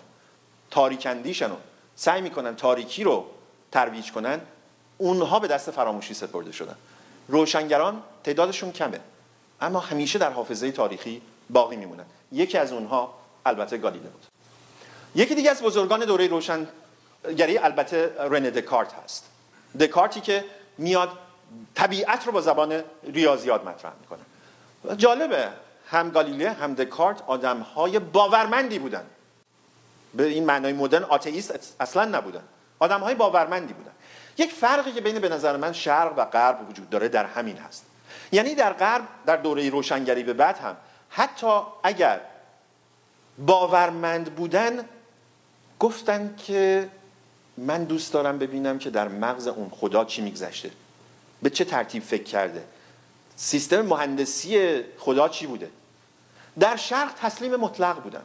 تاریکندیشن 0.71 1.51
و 1.51 1.55
سعی 1.95 2.21
می‌کنن 2.21 2.55
تاریکی 2.55 3.03
رو 3.03 3.25
ترویج 3.71 4.11
کنن 4.11 4.41
اونها 4.97 5.39
به 5.39 5.47
دست 5.47 5.71
فراموشی 5.71 6.13
سپرده 6.13 6.51
شدن. 6.51 6.75
روشنگران 7.27 8.03
تعدادشون 8.23 8.71
کمه. 8.71 8.99
اما 9.61 9.79
همیشه 9.79 10.19
در 10.19 10.31
حافظه 10.31 10.71
تاریخی 10.71 11.21
باقی 11.49 11.75
میمونن. 11.75 12.05
یکی 12.31 12.57
از 12.57 12.71
اونها 12.71 13.13
البته 13.45 13.77
گالیله 13.77 14.09
بود. 14.09 14.23
یکی 15.15 15.35
دیگه 15.35 15.51
از 15.51 15.61
بزرگان 15.61 15.99
دوره 15.99 16.27
روشنگری 16.27 17.57
البته 17.57 18.15
رنه 18.19 18.51
دکارت 18.51 18.93
هست. 18.93 19.25
دکارتی 19.79 20.21
که 20.21 20.45
میاد 20.77 21.09
طبیعت 21.75 22.25
رو 22.25 22.31
با 22.31 22.41
زبان 22.41 22.83
ریاضیات 23.03 23.65
مطرح 23.65 23.91
می‌کنه. 24.01 24.19
جالبه 24.97 25.49
هم 25.87 26.09
گالیله 26.09 26.51
هم 26.51 26.73
دکارت 26.73 27.21
آدم 27.27 27.59
های 27.59 27.99
باورمندی 27.99 28.79
بودن. 28.79 29.05
به 30.13 30.23
این 30.23 30.45
معنای 30.45 30.73
مدرن 30.73 31.03
آتئیست 31.03 31.75
اصلا 31.79 32.05
نبودن. 32.05 32.43
آدم 32.79 32.99
های 32.99 33.15
باورمندی 33.15 33.73
بودن. 33.73 33.91
یک 34.37 34.51
فرقی 34.51 34.91
که 34.91 35.01
بین 35.01 35.19
به 35.19 35.29
نظر 35.29 35.57
من 35.57 35.73
شرق 35.73 36.13
و 36.17 36.25
غرب 36.25 36.69
وجود 36.69 36.89
داره 36.89 37.07
در 37.07 37.25
همین 37.25 37.57
هست. 37.57 37.85
یعنی 38.31 38.55
در 38.55 38.73
غرب 38.73 39.03
در 39.25 39.35
دوره 39.35 39.69
روشنگری 39.69 40.23
به 40.23 40.33
بعد 40.33 40.57
هم 40.57 40.77
حتی 41.09 41.61
اگر 41.83 42.21
باورمند 43.37 44.35
بودن 44.35 44.85
گفتن 45.79 46.35
که 46.37 46.89
من 47.57 47.83
دوست 47.83 48.13
دارم 48.13 48.39
ببینم 48.39 48.79
که 48.79 48.89
در 48.89 49.07
مغز 49.07 49.47
اون 49.47 49.69
خدا 49.69 50.05
چی 50.05 50.21
میگذشته. 50.21 50.71
به 51.41 51.49
چه 51.49 51.65
ترتیب 51.65 52.03
فکر 52.03 52.23
کرده. 52.23 52.63
سیستم 53.35 53.81
مهندسی 53.81 54.81
خدا 54.97 55.29
چی 55.29 55.47
بوده؟ 55.47 55.69
در 56.59 56.75
شرق 56.75 57.13
تسلیم 57.13 57.55
مطلق 57.55 58.01
بودن. 58.01 58.23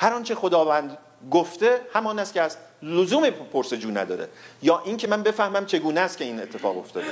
هر 0.00 0.12
آنچه 0.12 0.34
خداوند 0.34 0.98
گفته 1.30 1.80
همان 1.94 2.18
است 2.18 2.34
که 2.34 2.42
از 2.42 2.56
لزوم 2.82 3.30
پرسجو 3.30 3.90
نداره. 3.90 4.28
یا 4.62 4.82
این 4.84 4.96
که 4.96 5.08
من 5.08 5.22
بفهمم 5.22 5.66
چگونه 5.66 6.00
است 6.00 6.18
که 6.18 6.24
این 6.24 6.40
اتفاق 6.40 6.78
افتاده. 6.78 7.06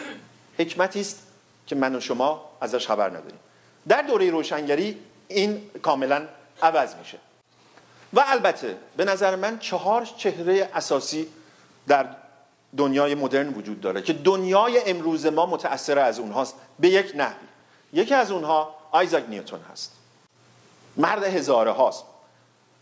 حکمتی 0.58 1.00
است 1.00 1.22
که 1.66 1.74
من 1.74 1.94
و 1.94 2.00
شما 2.00 2.50
ازش 2.60 2.86
خبر 2.86 3.08
نداریم. 3.08 3.38
در 3.88 4.02
دوره 4.02 4.30
روشنگری 4.30 4.98
این 5.28 5.70
کاملا 5.82 6.22
عوض 6.62 6.94
میشه. 6.94 7.18
و 8.12 8.24
البته 8.26 8.76
به 8.96 9.04
نظر 9.04 9.36
من 9.36 9.58
چهار 9.58 10.04
چهره 10.16 10.70
اساسی 10.74 11.28
در 11.88 12.06
دنیای 12.76 13.14
مدرن 13.14 13.48
وجود 13.48 13.80
داره 13.80 14.02
که 14.02 14.12
دنیای 14.12 14.90
امروز 14.90 15.26
ما 15.26 15.46
متأثر 15.46 15.98
از 15.98 16.18
اونهاست 16.18 16.54
به 16.80 16.88
یک 16.88 17.12
نحوی. 17.16 17.46
یکی 17.92 18.14
از 18.14 18.30
اونها 18.30 18.74
آیزاک 18.90 19.24
نیوتون 19.28 19.60
هست. 19.72 19.92
مرد 20.96 21.24
هزاره 21.24 21.70
هاست. 21.70 22.04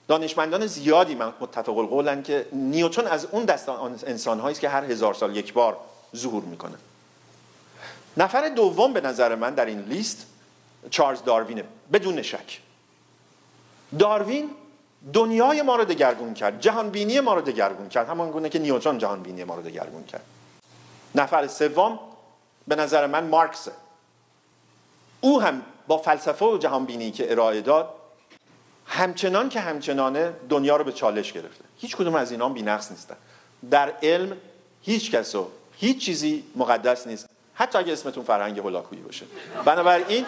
دانشمندان 0.09 0.67
زیادی 0.67 1.15
متفق 1.15 1.79
القولن 1.79 2.23
که 2.23 2.47
نیوتن 2.53 3.07
از 3.07 3.25
اون 3.25 3.45
دست 3.45 3.69
انسان 3.69 4.41
است 4.41 4.61
که 4.61 4.69
هر 4.69 4.85
هزار 4.85 5.15
سال 5.15 5.37
یک 5.37 5.53
بار 5.53 5.77
ظهور 6.17 6.43
می‌کنه. 6.43 6.77
نفر 8.17 8.49
دوم 8.49 8.93
به 8.93 9.01
نظر 9.01 9.35
من 9.35 9.55
در 9.55 9.67
این 9.67 9.81
لیست 9.81 10.27
چارلز 10.91 11.23
داروینه 11.23 11.65
بدون 11.93 12.23
شک. 12.23 12.61
داروین 13.99 14.51
دنیای 15.13 15.63
ما 15.63 15.77
رو 15.77 15.85
دگرگون 15.85 16.35
کرد 16.35 16.61
جهان 16.61 16.91
بینی 16.91 17.21
ما 17.21 17.35
رو 17.35 17.41
دگرگون 17.41 17.89
کرد. 17.89 18.09
همان 18.09 18.31
گونه 18.31 18.49
که 18.49 18.59
نیوتن 18.59 18.99
جهان 18.99 19.23
بینی 19.23 19.45
ما 19.45 19.55
رو 19.55 19.63
دگرگون 19.63 20.05
کرد. 20.05 20.25
نفر 21.15 21.47
سوم 21.47 21.99
به 22.69 22.77
نظر 22.77 23.07
من 23.07 23.27
مارکسه. 23.27 23.73
او 25.21 25.43
هم 25.43 25.63
با 25.87 25.99
فلسفه 25.99 26.45
و 26.45 26.59
جهان 26.59 26.85
بینی 26.85 27.11
که 27.11 27.31
ارائه 27.31 27.61
داد 27.61 27.89
همچنان 28.87 29.49
که 29.49 29.61
همچنانه 29.61 30.33
دنیا 30.49 30.77
رو 30.77 30.85
به 30.85 30.93
چالش 30.93 31.33
گرفته. 31.33 31.65
هیچ 31.79 31.97
کدوم 31.97 32.15
از 32.15 32.33
اینا 32.33 32.49
بی‌نقص 32.49 32.91
نیستن. 32.91 33.17
در 33.71 33.93
علم 34.03 34.37
هیچ 34.83 35.11
کس 35.11 35.35
و 35.35 35.49
هیچ 35.77 36.05
چیزی 36.05 36.45
مقدس 36.57 37.07
نیست. 37.07 37.27
حتی 37.55 37.79
اگه 37.79 37.93
اسمتون 37.93 38.25
فرهنگ 38.25 38.59
هولاکویی 38.59 39.03
باشه. 39.03 39.27
بنابراین 39.65 40.27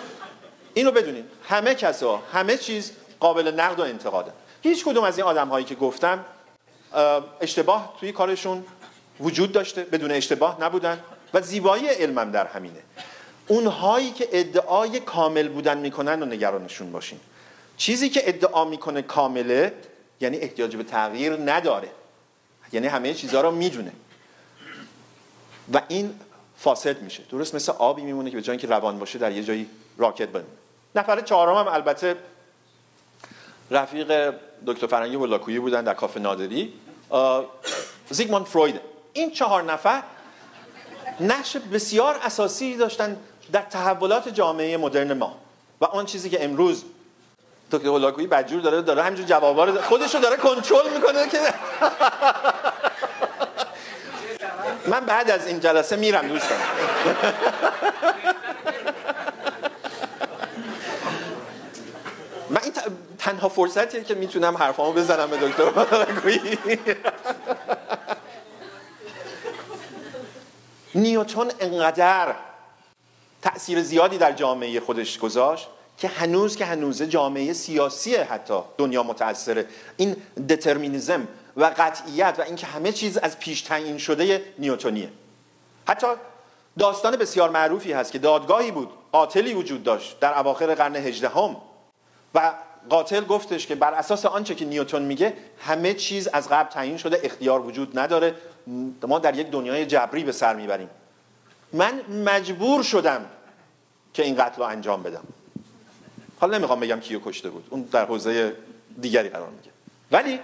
اینو 0.77 0.91
بدونید 0.91 1.25
همه 1.49 1.75
کسا 1.75 2.17
همه 2.33 2.57
چیز 2.57 2.93
قابل 3.21 3.61
نقد 3.61 3.81
و 3.81 3.83
انتقاده. 3.83 4.33
هیچ 4.63 4.85
کدوم 4.85 5.05
از 5.05 5.19
این 5.19 5.27
آدم 5.27 5.49
هایی 5.49 5.65
که 5.65 5.75
گفتم 5.75 6.25
اشتباه 7.41 7.95
توی 8.01 8.13
کارشون 8.13 8.65
وجود 9.21 9.53
داشته 9.53 9.85
بدون 9.85 10.11
اشتباه 10.11 10.61
نبودن 10.61 11.01
و 11.35 11.41
زیبایی 11.41 11.89
علمم 11.89 12.31
در 12.31 12.47
همینه. 12.47 12.81
اونهایی 13.49 14.11
که 14.11 14.29
ادعای 14.33 15.01
کامل 15.01 15.49
بودن 15.49 15.79
می‌کنن 15.79 16.23
و 16.23 16.27
نگرانشون 16.27 16.93
باشین. 16.93 17.21
چیزی 17.77 18.09
که 18.09 18.29
ادعا 18.29 18.65
می‌کنه 18.65 19.03
کامله 19.03 19.73
یعنی 20.21 20.37
احتیاج 20.37 20.77
به 20.77 20.83
تغییر 20.83 21.37
نداره. 21.37 21.89
یعنی 22.73 22.87
همه 22.87 23.15
چیزها 23.15 23.41
رو 23.41 23.51
می‌دونه. 23.51 23.93
و 25.73 25.83
این 25.89 26.21
فاسد 26.57 27.03
میشه. 27.03 27.23
درست 27.31 27.55
مثل 27.55 27.73
آبی 27.73 28.03
میمونه 28.03 28.31
که 28.31 28.37
به 28.37 28.43
جای 28.43 28.57
که 28.57 28.67
روان 28.67 28.99
باشه 28.99 29.19
در 29.19 29.33
یه 29.33 29.43
جایی 29.43 29.71
راکت 29.99 30.29
بمونه 30.29 30.66
نفر 30.97 31.21
چهارم 31.21 31.57
هم 31.57 31.69
البته 31.75 32.17
رفیق 33.71 34.35
دکتر 34.67 34.87
فرنگی 34.87 35.17
ولاکویی 35.17 35.59
بودن 35.59 35.85
در 35.85 35.95
کافه 35.95 36.21
نادری. 36.21 36.73
زیگموند 38.11 38.47
فروید. 38.47 38.81
این 39.13 39.31
چهار 39.31 39.63
نفر 39.63 40.03
نقش 41.21 41.57
بسیار 41.57 42.19
اساسی 42.23 42.77
داشتن 42.77 43.17
در 43.53 43.63
تحولات 43.63 44.29
جامعه 44.29 44.77
مدرن 44.77 45.13
ما. 45.13 45.39
و 45.81 45.85
آن 45.85 46.07
چیزی 46.07 46.31
که 46.31 46.45
امروز 46.45 46.85
دکتر 47.73 47.87
هولاکویی 47.87 48.27
بدجور 48.27 48.61
داره 48.61 48.83
داره 48.83 49.03
همینجور 49.03 49.27
جوابا 49.27 49.65
رو 49.65 49.83
خودش 49.83 50.15
رو 50.15 50.21
داره 50.21 50.37
کنترل 50.37 50.93
می‌کنه 50.95 51.29
که 51.29 51.41
من 54.91 55.01
بعد 55.01 55.31
از 55.31 55.47
این 55.47 55.61
جلسه 55.61 55.97
میرم 55.97 56.29
دوستان. 56.29 56.59
من 62.51 62.61
این 62.63 62.73
تنها 63.19 63.49
فرصتیه 63.49 64.05
که 64.05 64.15
می‌تونم 64.15 64.57
حرفامو 64.57 64.93
بزنم 64.93 65.31
به 65.31 65.37
دکتر 65.37 65.65
هولاکویی 65.65 66.59
نیوتون 70.95 71.53
انقدر 71.61 72.35
تأثیر 73.43 73.83
زیادی 73.83 74.19
در 74.19 74.33
جامعه 74.33 74.81
خودش 74.81 75.19
گذاشت 75.19 75.69
که 75.99 76.09
هنوز 76.09 76.57
که 76.57 76.65
هنوزه 76.65 77.07
جامعه 77.07 77.53
سیاسی 77.53 78.17
حتی 78.17 78.61
دنیا 78.79 79.03
متاثره 79.03 79.67
این 79.97 80.17
دترمینیزم 80.49 81.29
و 81.57 81.65
قطعیت 81.65 82.35
و 82.39 82.43
اینکه 82.43 82.67
همه 82.67 82.93
چیز 82.93 83.19
از 83.19 83.39
پیش 83.39 83.63
تعیین 83.63 83.99
شده 83.99 84.45
نیوتونیه. 84.59 85.09
حتی 85.89 86.07
داستان 86.79 87.17
بسیار 87.17 87.51
معروفی 87.51 87.93
هست 87.93 88.13
که 88.13 88.19
دادگاهی 88.19 88.71
بود 88.71 88.91
قاتلی 89.13 89.55
وجود 89.55 89.83
داشت 89.83 90.21
در 90.21 90.39
اواخر 90.39 90.75
قرن 90.75 90.97
هجدهم. 90.97 91.57
و 92.37 92.55
قاتل 92.89 93.25
گفتش 93.25 93.67
که 93.67 93.75
بر 93.75 93.95
اساس 93.95 94.27
آنچه 94.27 94.55
که 94.55 94.65
نیوتن 94.65 95.03
میگه 95.03 95.35
همه 95.61 95.95
چیز 95.95 96.29
از 96.29 96.49
قبل 96.49 96.71
تعیین 96.71 96.97
شده 96.97 97.21
اختیار 97.23 97.61
وجود 97.61 97.99
نداره. 97.99 98.35
ما 99.03 99.19
در 99.19 99.39
یک 99.39 99.51
دنیای 99.51 99.87
جبری 99.87 100.25
به 100.25 100.33
سر 100.33 100.57
می‌بریم. 100.57 100.91
من 101.73 102.01
مجبور 102.25 102.83
شدم 102.83 103.27
که 104.15 104.23
این 104.25 104.37
قتل 104.37 104.57
رو 104.57 104.63
انجام 104.63 105.03
بدم. 105.03 105.25
حالا 106.41 106.59
نمی‌خوام 106.59 106.81
بگم 106.81 107.01
کیو 107.01 107.21
کشته 107.25 107.51
بود. 107.51 107.65
اون 107.71 107.83
در 107.83 108.05
حوزه 108.05 108.57
دیگری 109.01 109.29
قرار 109.29 109.49
میگه 109.49 109.71
ولی 110.13 110.41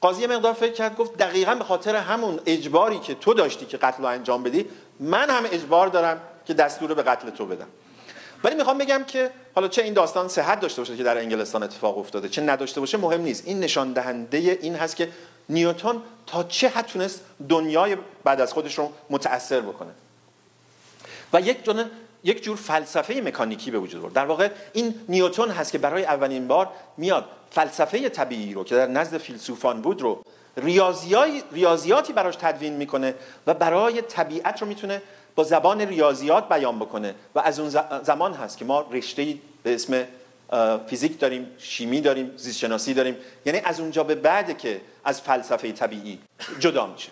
قاضی 0.00 0.26
مقدار 0.26 0.52
فکر 0.52 0.72
کرد 0.72 0.96
گفت 0.96 1.16
دقیقا 1.16 1.54
به 1.54 1.64
خاطر 1.64 1.96
همون 1.96 2.40
اجباری 2.46 2.98
که 2.98 3.14
تو 3.14 3.34
داشتی 3.34 3.66
که 3.66 3.76
قتل 3.76 4.02
رو 4.02 4.08
انجام 4.08 4.42
بدی 4.42 4.66
من 5.00 5.30
هم 5.30 5.44
اجبار 5.52 5.86
دارم 5.88 6.20
که 6.46 6.54
دستور 6.54 6.94
به 6.94 7.02
قتل 7.02 7.30
تو 7.30 7.46
بدم. 7.46 7.66
ولی 8.44 8.54
می‌خوام 8.54 8.78
بگم 8.78 9.04
که 9.04 9.30
حالا 9.54 9.68
چه 9.68 9.82
این 9.82 9.94
داستان 9.94 10.28
صحت 10.28 10.60
داشته 10.60 10.80
باشه 10.80 10.96
که 10.96 11.02
در 11.02 11.18
انگلستان 11.18 11.62
اتفاق 11.62 11.98
افتاده 11.98 12.28
چه 12.28 12.42
نداشته 12.42 12.80
باشه 12.80 12.98
مهم 12.98 13.20
نیست. 13.20 13.42
این 13.46 13.60
نشان 13.60 13.92
دهنده 13.92 14.58
این 14.62 14.74
هست 14.74 14.96
که 14.96 15.08
نیوتن 15.48 16.02
تا 16.26 16.44
چه 16.44 16.68
حد 16.68 16.86
تونست 16.86 17.20
دنیای 17.48 17.96
بعد 18.24 18.40
از 18.40 18.52
خودش 18.52 18.78
رو 18.78 18.92
متاثر 19.10 19.60
بکنه. 19.60 19.90
و 21.32 21.40
یک 21.40 21.64
جور 21.64 21.84
یک 22.24 22.42
جور 22.42 22.56
فلسفه 22.56 23.20
مکانیکی 23.20 23.70
به 23.70 23.78
وجود 23.78 24.00
آورد 24.00 24.12
در 24.12 24.24
واقع 24.24 24.48
این 24.72 24.94
نیوتن 25.08 25.50
هست 25.50 25.72
که 25.72 25.78
برای 25.78 26.04
اولین 26.04 26.48
بار 26.48 26.68
میاد 26.96 27.24
فلسفه 27.50 28.08
طبیعی 28.08 28.54
رو 28.54 28.64
که 28.64 28.74
در 28.74 28.86
نزد 28.86 29.18
فیلسوفان 29.18 29.82
بود 29.82 30.02
رو 30.02 30.22
ریاضیاتی 31.52 32.12
براش 32.12 32.36
تدوین 32.36 32.72
می‌کنه 32.72 33.14
و 33.46 33.54
برای 33.54 34.02
طبیعت 34.02 34.62
رو 34.62 34.68
می‌تونه 34.68 35.02
با 35.34 35.44
زبان 35.44 35.80
ریاضیات 35.80 36.48
بیان 36.48 36.78
بکنه. 36.78 37.14
و 37.34 37.38
از 37.38 37.60
اون 37.60 37.70
زمان 38.02 38.34
هست 38.34 38.58
که 38.58 38.64
ما 38.64 38.86
رشته 38.90 39.34
به 39.62 39.74
اسم 39.74 40.04
فیزیک 40.86 41.18
داریم 41.18 41.46
شیمی 41.58 42.00
داریم 42.00 42.32
زیست 42.36 42.58
شناسی 42.58 42.94
داریم. 42.94 43.16
یعنی 43.46 43.58
از 43.64 43.80
اونجا 43.80 44.04
به 44.04 44.14
بعد 44.14 44.58
که 44.58 44.80
از 45.04 45.20
فلسفه 45.20 45.72
طبیعی 45.72 46.18
جدا 46.58 46.86
میشه. 46.86 47.08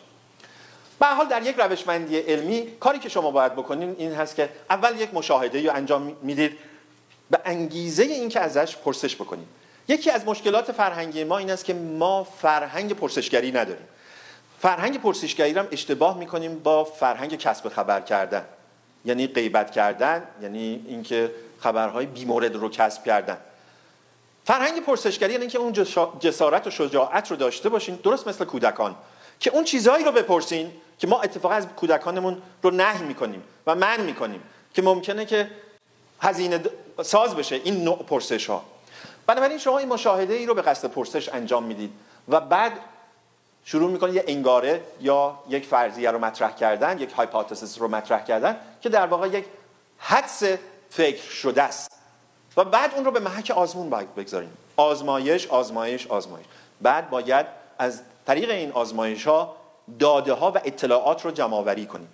به 1.01 1.07
حال 1.07 1.27
در 1.27 1.43
یک 1.43 1.57
روشمندی 1.59 2.19
علمی 2.19 2.67
کاری 2.81 2.99
که 2.99 3.09
شما 3.09 3.31
باید 3.31 3.53
بکنین 3.53 3.97
این 3.99 4.13
هست 4.13 4.37
که 4.37 4.49
اول 4.71 5.01
یک 5.01 5.15
مشاهده 5.15 5.67
رو 5.67 5.77
انجام 5.77 6.17
می‌دید. 6.23 6.59
به 7.31 7.41
انگیزه 7.45 8.03
این 8.03 8.29
که 8.29 8.41
ازش 8.41 8.77
پرسش 8.77 9.17
بکنید. 9.17 9.47
یکی 9.89 10.11
از 10.11 10.27
مشکلات 10.27 10.73
فرهنگی 10.73 11.25
ما 11.25 11.39
این 11.39 11.51
است 11.51 11.65
که 11.65 11.75
ما 11.75 12.25
فرهنگ 12.25 12.93
پرسشگری 12.93 13.53
نداریم. 13.53 13.89
فرهنگ 14.61 15.01
پرسشگری 15.01 15.51
هم 15.51 15.69
اشتباه 15.73 16.19
می‌کنیم 16.19 16.59
با 16.59 16.85
فرهنگ 16.85 17.37
کسب 17.37 17.69
خبر 17.69 18.01
کردن. 18.01 18.45
یعنی 19.05 19.27
غیبت 19.27 19.71
کردن 19.71 20.23
یعنی 20.43 20.85
اینکه 20.89 21.31
خبرهای 21.61 22.07
بیمورد 22.07 22.57
رو 22.57 22.69
کسب 22.69 23.05
کردن. 23.05 23.39
فرهنگ 24.45 24.85
پرسشگری 24.85 25.33
یعنی 25.33 25.43
اینکه 25.43 25.59
اون 25.59 25.73
جسارت 26.21 26.67
و 26.67 26.71
شجاعت 26.71 27.31
رو 27.31 27.37
داشته 27.37 27.69
باشین 27.69 27.95
درست 27.95 28.29
مثل 28.29 28.45
کودکان. 28.45 28.97
که 29.41 29.51
اون 29.51 29.65
چیزهایی 29.65 30.05
رو 30.05 30.13
بپرسین 30.13 30.73
که 30.99 31.07
ما 31.07 31.21
اتفاقا 31.21 31.55
از 31.55 31.67
کودکانمون 31.67 32.43
رو 32.63 32.71
نهی 32.71 33.03
می‌کنیم 33.03 33.43
و 33.67 33.75
من 33.75 34.01
می‌کنیم 34.01 34.43
که 34.75 34.83
ممکنه 34.83 35.25
که 35.25 35.51
هزینه 36.21 36.61
ساز 37.03 37.37
بشه. 37.37 37.61
این 37.65 37.85
نوع 37.85 37.99
پرسش 37.99 38.47
ها 38.47 38.65
بنابراین 39.27 39.59
شما 39.59 39.79
این 39.79 39.89
مشاهده 39.89 40.35
ای 40.35 40.47
رو 40.47 40.55
به 40.55 40.63
قصد 40.63 40.89
پرسش 40.89 41.29
انجام 41.29 41.65
می‌دید 41.65 41.93
و 42.29 42.41
بعد 42.41 42.73
شروع 43.65 43.91
می‌کنید 43.91 44.15
یه 44.15 44.25
انگاره 44.27 44.81
یا 45.01 45.39
یک 45.49 45.67
فرضیه 45.67 46.11
رو 46.11 46.19
مطرح 46.19 46.55
کردن 46.55 46.99
یک 46.99 47.13
هایپوتزیس 47.13 47.79
رو 47.79 47.89
مطرح 47.89 48.25
کردن 48.25 48.57
که 48.81 48.89
در 48.89 49.07
واقع 49.07 49.29
یک 49.29 49.45
حدس 49.99 50.43
فکر 50.91 51.31
شده 51.31 51.63
است. 51.63 51.91
و 52.57 52.65
بعد 52.65 52.95
اون 52.95 53.05
رو 53.05 53.11
به 53.11 53.21
محک 53.21 53.51
آزمون 53.51 53.91
باید 53.91 54.15
بگذاریم. 54.15 54.53
آزمایش 54.77 55.47
آزمایش 55.47 56.07
آزمایش. 56.07 56.47
بعد 56.81 57.11
باید 57.11 57.47
از 57.79 58.01
طریق 58.27 58.51
این 58.51 58.73
آزمایش 58.73 59.27
ها 59.27 59.57
داده 59.99 60.33
ها 60.33 60.53
و 60.53 60.61
اطلاعات 60.65 61.25
رو 61.25 61.31
جمع 61.31 61.55
آوری 61.55 61.87
کنیم. 61.87 62.09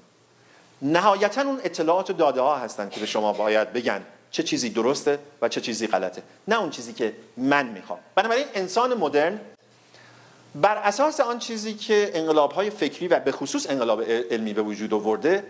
نهایتا 0.82 1.42
اون 1.42 1.61
اطلاعات 1.64 2.11
و 2.11 2.12
داده 2.12 2.40
ها 2.40 2.57
هستن 2.57 2.88
که 2.88 3.01
به 3.01 3.07
شما 3.07 3.32
باید 3.32 3.72
بگن 3.72 4.03
چه 4.30 4.42
چیزی 4.42 4.70
درسته 4.70 5.18
و 5.42 5.49
چه 5.49 5.61
چیزی 5.61 5.86
غلطه. 5.86 6.22
نه 6.49 6.61
اون 6.61 6.70
چیزی 6.70 6.92
که 6.92 7.12
من 7.36 7.66
می‌خوام. 7.66 7.99
بنابراین 8.14 8.47
انسان 8.55 8.94
مدرن 8.94 9.40
بر 10.57 10.76
اساس 10.76 11.20
آن 11.20 11.38
چیزی 11.38 11.74
که 11.74 12.11
انقلاب 12.14 12.52
های 12.52 12.70
فکری 12.70 13.09
و 13.09 13.20
به 13.20 13.32
خصوص 13.32 13.70
انقلاب 13.70 14.02
علمی 14.02 14.52
به 14.52 14.62
وجود 14.62 14.94
آورده 14.94 15.44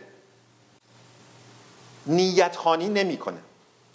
نیت 2.06 2.56
خانی 2.56 2.88
نمی‌کنه. 2.88 3.38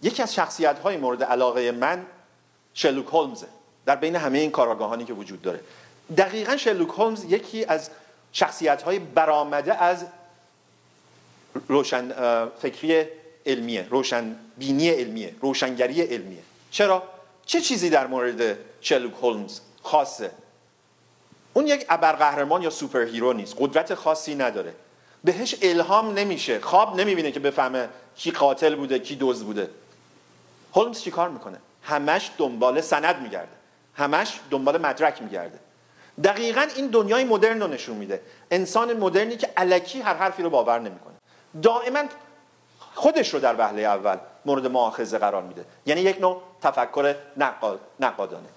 یکی 0.01 0.24
از 0.24 0.36
شخصیت 0.36 0.80
های 0.80 0.97
مورد 0.97 1.24
علاقه 1.24 1.72
من 1.72 2.05
شلوک 2.74 3.07
هولمزه. 3.07 3.47
در 3.86 3.95
بین 3.95 4.16
همه 4.16 4.38
این 4.38 4.51
کاراگاهانی 4.51 5.05
که 5.05 5.14
وجود 5.14 5.41
داره. 5.41 5.59
دقیقا 6.18 6.57
شلوک 6.57 6.89
هولمز 6.89 7.24
یکی 7.24 7.66
از 7.66 7.89
شخصیت 8.34 8.82
های 8.82 8.99
برآمده 8.99 9.84
از 9.84 10.05
روشن 11.68 12.12
فکری 12.62 13.05
علمیه 13.45 13.88
روشن 13.89 14.36
بینی 14.57 14.89
علمیه 14.89 15.36
روشنگری 15.41 16.01
علمیه. 16.01 16.43
چرا؟ 16.72 17.03
چه 17.45 17.62
چیزی 17.62 17.89
در 17.89 18.07
مورد 18.07 18.57
شرلوک 18.82 19.14
هولمز 19.22 19.59
خاصه؟ 19.84 20.32
اون 21.54 21.68
یک 21.68 21.86
ابرقهرمان 21.89 22.62
یا 22.62 22.70
superhero 22.70 23.34
نیست. 23.34 23.56
قدرت 23.60 23.93
خاصی 23.93 24.36
نداره. 24.36 24.74
بهش 25.24 25.56
الهام 25.62 26.14
نمیشه. 26.14 26.60
خواب 26.60 26.99
نمی‌بینه 26.99 27.32
که 27.32 27.39
بفهمه 27.39 27.89
کی 28.16 28.32
قاتل 28.32 28.76
بوده 28.76 28.99
کی 28.99 29.16
دزد 29.16 29.43
بوده. 29.43 29.70
هولمز 30.76 31.02
چیکار 31.02 31.30
می‌کنه؟ 31.30 31.58
همش 31.84 32.32
دنبال 32.38 32.82
سند 32.82 33.22
میگرده. 33.22 33.52
همش 33.95 34.39
دنبال 34.49 34.78
مدرک 34.78 35.22
میگرده. 35.22 35.60
دقیقا 36.24 36.68
این 36.76 36.88
دنیای 36.88 37.24
مدرن 37.24 37.62
رو 37.62 37.68
نشون 37.68 37.97
میده. 37.97 38.22
انسان 38.52 38.93
مدرنی 38.93 39.38
که 39.38 39.49
علکی 39.58 40.02
هر 40.02 40.14
حرفی 40.14 40.43
رو 40.43 40.49
باور 40.49 40.80
نمی‌کنه. 40.80 41.14
دائما 41.64 42.04
خودش 42.95 43.34
رو 43.34 43.39
در 43.39 43.56
وهله 43.58 43.82
اول 43.82 44.18
مورد 44.45 44.68
معاخذه 44.68 45.18
قرار 45.18 45.43
میده. 45.43 45.66
یعنی 45.86 46.02
یک 46.02 46.22
نوع 46.22 46.41
تفکر 46.62 47.16
نقادانه. 47.99 48.49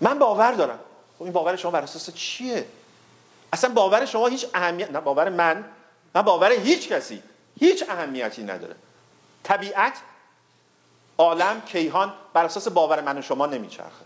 من 0.00 0.18
باور 0.18 0.52
دارم. 0.52 0.78
خب 1.18 1.22
این 1.22 1.32
باور 1.32 1.56
شما 1.56 1.70
بر 1.70 1.82
اساس 1.82 2.14
چیه؟ 2.14 2.66
اصلا 3.52 3.74
باور 3.74 4.06
شما 4.06 4.26
هیچ 4.26 4.46
اهمیت 4.54 4.90
نه 4.90 5.00
باور 5.00 5.28
من 5.28 5.64
نه 6.14 6.22
باور 6.22 6.52
هیچ 6.52 6.88
کسی. 6.88 7.22
هیچ 7.60 7.84
اهمیتی 7.88 8.42
نداره. 8.42 8.74
طبیعت 9.42 9.98
عالم 11.18 11.60
کیهان 11.60 12.12
بر 12.32 12.44
اساس 12.44 12.68
باور 12.68 13.00
من 13.00 13.18
و 13.18 13.22
شما 13.22 13.46
نمیچرخه. 13.46 14.04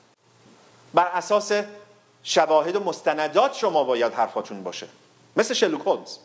بر 0.94 1.06
اساس 1.06 1.52
شواهد 2.22 2.76
و 2.76 2.80
مستندات 2.80 3.54
شما 3.54 3.84
باید 3.84 4.12
حرفاتون 4.12 4.62
باشه. 4.62 4.88
مثل 5.36 5.54
شلوک 5.54 5.80
هولمز. 5.80 6.16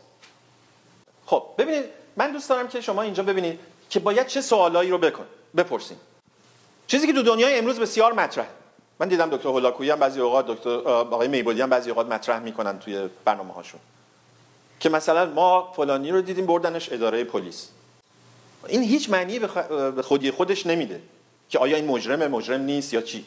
خب 1.26 1.44
ببینید 1.58 1.86
من 2.16 2.32
دوست 2.32 2.50
دارم 2.50 2.68
که 2.68 2.82
شما 2.82 3.02
اینجا 3.02 3.24
ببینید 3.24 3.60
که 3.90 4.00
باید 4.00 4.28
چه 4.28 4.42
سوالایی 4.42 4.90
رو 4.90 4.98
بکن 4.98 5.26
بپرسیم 5.58 6.00
چیزی 6.88 7.08
که 7.08 7.14
تو 7.14 7.24
دنیای 7.24 7.58
امروز 7.58 7.80
بسیار 7.80 8.14
مطرحه. 8.14 8.48
من 9.00 9.08
دیدم 9.08 9.30
دکتر 9.30 9.50
هولاکویی 9.50 9.90
هم 9.90 10.00
بعضی 10.00 10.20
اوقات 10.20 10.48
دکتر 10.48 10.70
آقای 10.90 11.28
میبودی 11.28 11.62
هم 11.62 11.70
بعضی 11.70 11.90
اوقات 11.90 12.08
مطرح 12.08 12.40
می‌کنن 12.40 12.80
توی 12.80 13.10
برنامه 13.26 13.54
هاشون 13.54 13.80
که 14.80 14.90
مثلا 14.90 15.26
ما 15.26 15.72
فلانی 15.76 16.12
رو 16.12 16.22
دیدیم 16.22 16.46
بردنش 16.46 16.92
اداره 16.92 17.24
پلیس. 17.24 17.70
این 18.68 18.84
هیچ 18.84 19.10
معنی 19.10 19.40
به 19.96 20.02
خودی 20.02 20.32
خودش 20.32 20.66
نمیده 20.66 21.02
که 21.50 21.60
آیا 21.60 21.76
این 21.76 21.86
مجرم 21.86 22.28
مجرم 22.32 22.62
نیست 22.62 22.94
یا 22.94 23.02
چی. 23.02 23.26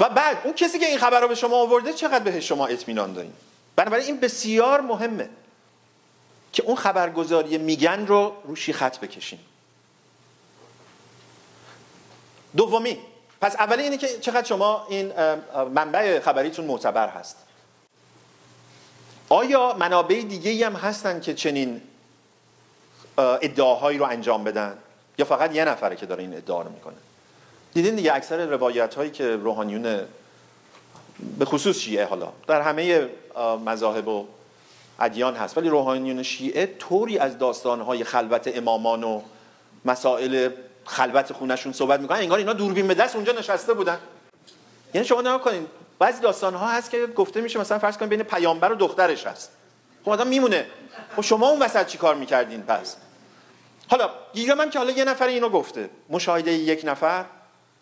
و 0.00 0.08
بعد 0.08 0.40
اون 0.44 0.54
کسی 0.54 0.78
که 0.78 0.86
این 0.86 0.98
خبر 0.98 1.20
رو 1.20 1.28
به 1.28 1.34
شما 1.34 1.56
آورده 1.56 1.92
چقدر 1.92 2.24
به 2.24 2.40
شما 2.40 2.66
اطمینان 2.66 3.12
دارین؟ 3.12 3.32
بنابراین 3.76 4.06
این 4.06 4.20
بسیار 4.20 4.80
مهمه 4.80 5.28
که 6.52 6.62
اون 6.62 6.76
خبرگزاری 6.76 7.58
میگن 7.58 8.06
رو 8.06 8.32
روشی 8.44 8.72
خط 8.72 8.98
بکشین. 8.98 9.38
دومی 12.56 12.98
پس 13.40 13.56
اولی 13.56 13.82
اینه 13.82 13.96
که 13.96 14.08
چقدر 14.08 14.46
شما 14.46 14.86
این 14.88 15.12
منبع 15.74 16.20
خبریتون 16.20 16.64
معتبر 16.64 17.08
هست. 17.08 17.36
آیا 19.28 19.76
منابع 19.78 20.22
دیگه 20.22 20.66
هم 20.66 20.72
هستن 20.72 21.20
که 21.20 21.34
چنین 21.34 21.80
ادعاهایی 23.18 23.98
رو 23.98 24.04
انجام 24.04 24.44
بدن؟ 24.44 24.78
یا 25.18 25.24
فقط 25.24 25.54
یه 25.54 25.64
نفره 25.64 25.96
که 25.96 26.06
داره 26.06 26.22
این 26.22 26.36
ادعا 26.36 26.62
رو 26.62 26.70
می‌کنه؟ 26.70 26.94
دیدین 27.74 27.94
دیگه 27.94 28.14
اکثر 28.14 28.46
روایت 28.46 28.94
هایی 28.94 29.10
که 29.10 29.36
روحانیون 29.36 30.00
به 31.38 31.44
خصوص 31.44 31.78
شیعه 31.78 32.04
حالا 32.04 32.32
در 32.46 32.60
همه 32.60 33.08
مذاهب 33.64 34.08
و 34.08 34.26
ادیان 35.00 35.34
هست 35.34 35.58
ولی 35.58 35.68
روحانیون 35.68 36.22
شیعه 36.22 36.66
طوری 36.66 37.18
از 37.18 37.38
داستانهای 37.38 38.04
خلوت 38.04 38.56
امامان 38.56 39.04
و 39.04 39.20
مسائل 39.84 40.50
خلوت 40.88 41.32
خونشون 41.32 41.72
صحبت 41.72 42.00
می‌کنن 42.00 42.18
انگار 42.18 42.38
اینا 42.38 42.52
دوربین 42.52 42.88
به 42.88 42.94
دست 42.94 43.16
اونجا 43.16 43.32
نشسته 43.32 43.74
بودن. 43.74 43.98
یعنی 44.94 45.06
شما 45.06 45.20
نگاه 45.20 45.40
کنین 45.40 45.66
بعضی 45.98 46.20
داستان 46.20 46.54
ها 46.54 46.68
هست 46.68 46.90
که 46.90 47.06
گفته 47.06 47.40
میشه 47.40 47.58
مثلا 47.58 47.78
فرض 47.78 47.96
کنید 47.96 48.10
بین 48.10 48.22
پیامبر 48.22 48.72
و 48.72 48.74
دخترش 48.74 49.26
هست. 49.26 49.50
خب 50.04 50.10
آدم 50.10 50.26
میمونه. 50.26 50.66
خب 51.16 51.22
شما 51.22 51.48
اون 51.48 51.62
وسط 51.62 51.86
چی 51.86 51.98
کار 51.98 52.14
می‌کردین 52.14 52.62
پس؟ 52.62 52.96
حالا 53.88 54.10
گیرم 54.34 54.60
هم 54.60 54.70
که 54.70 54.78
حالا 54.78 54.90
یه 54.90 55.04
نفر 55.04 55.26
اینو 55.26 55.48
گفته. 55.48 55.90
مشاهده 56.10 56.52
یک 56.52 56.80
نفر 56.84 57.24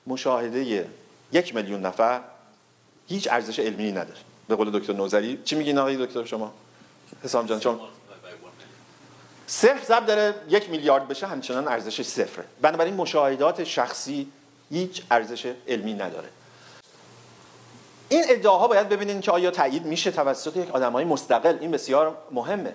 مشاهده 0.07 0.87
یک 1.33 1.55
میلیون 1.55 1.87
نفر 1.87 2.21
هیچ 3.09 3.29
ارزش 3.31 3.59
علمی 3.59 3.93
نداره. 3.93 4.21
به 4.49 4.57
قول 4.57 4.79
دکتر 4.79 4.93
نوزری 4.93 5.41
چی 5.45 5.57
میگین 5.57 5.79
آقای 5.79 6.07
دکتر 6.07 6.25
شما؟ 6.25 6.55
حسام 7.25 7.47
جان 7.47 7.61
چون 7.61 7.81
صفر 9.47 9.85
ضرب 9.85 10.07
داره 10.07 10.35
یک 10.49 10.71
میلیارد 10.71 11.09
بشه 11.09 11.27
همچنان 11.27 11.69
ارزش 11.69 12.03
صفره. 12.03 12.45
بنابراین 12.61 12.95
مشاهدات 12.95 13.65
شخصی 13.65 14.33
هیچ 14.71 15.03
ارزش 15.11 15.55
علمی 15.69 15.95
نداره. 15.95 16.29
این 18.09 18.25
ادعاها 18.29 18.69
باید 18.69 18.89
ببینید 18.89 19.21
که 19.21 19.31
آیا 19.31 19.51
تایید 19.51 19.85
میشه 19.85 20.11
توسط 20.11 20.57
یک 20.57 20.71
آدمای 20.71 21.05
مستقل. 21.05 21.59
این 21.61 21.71
بسیار 21.71 22.19
مهمه. 22.31 22.73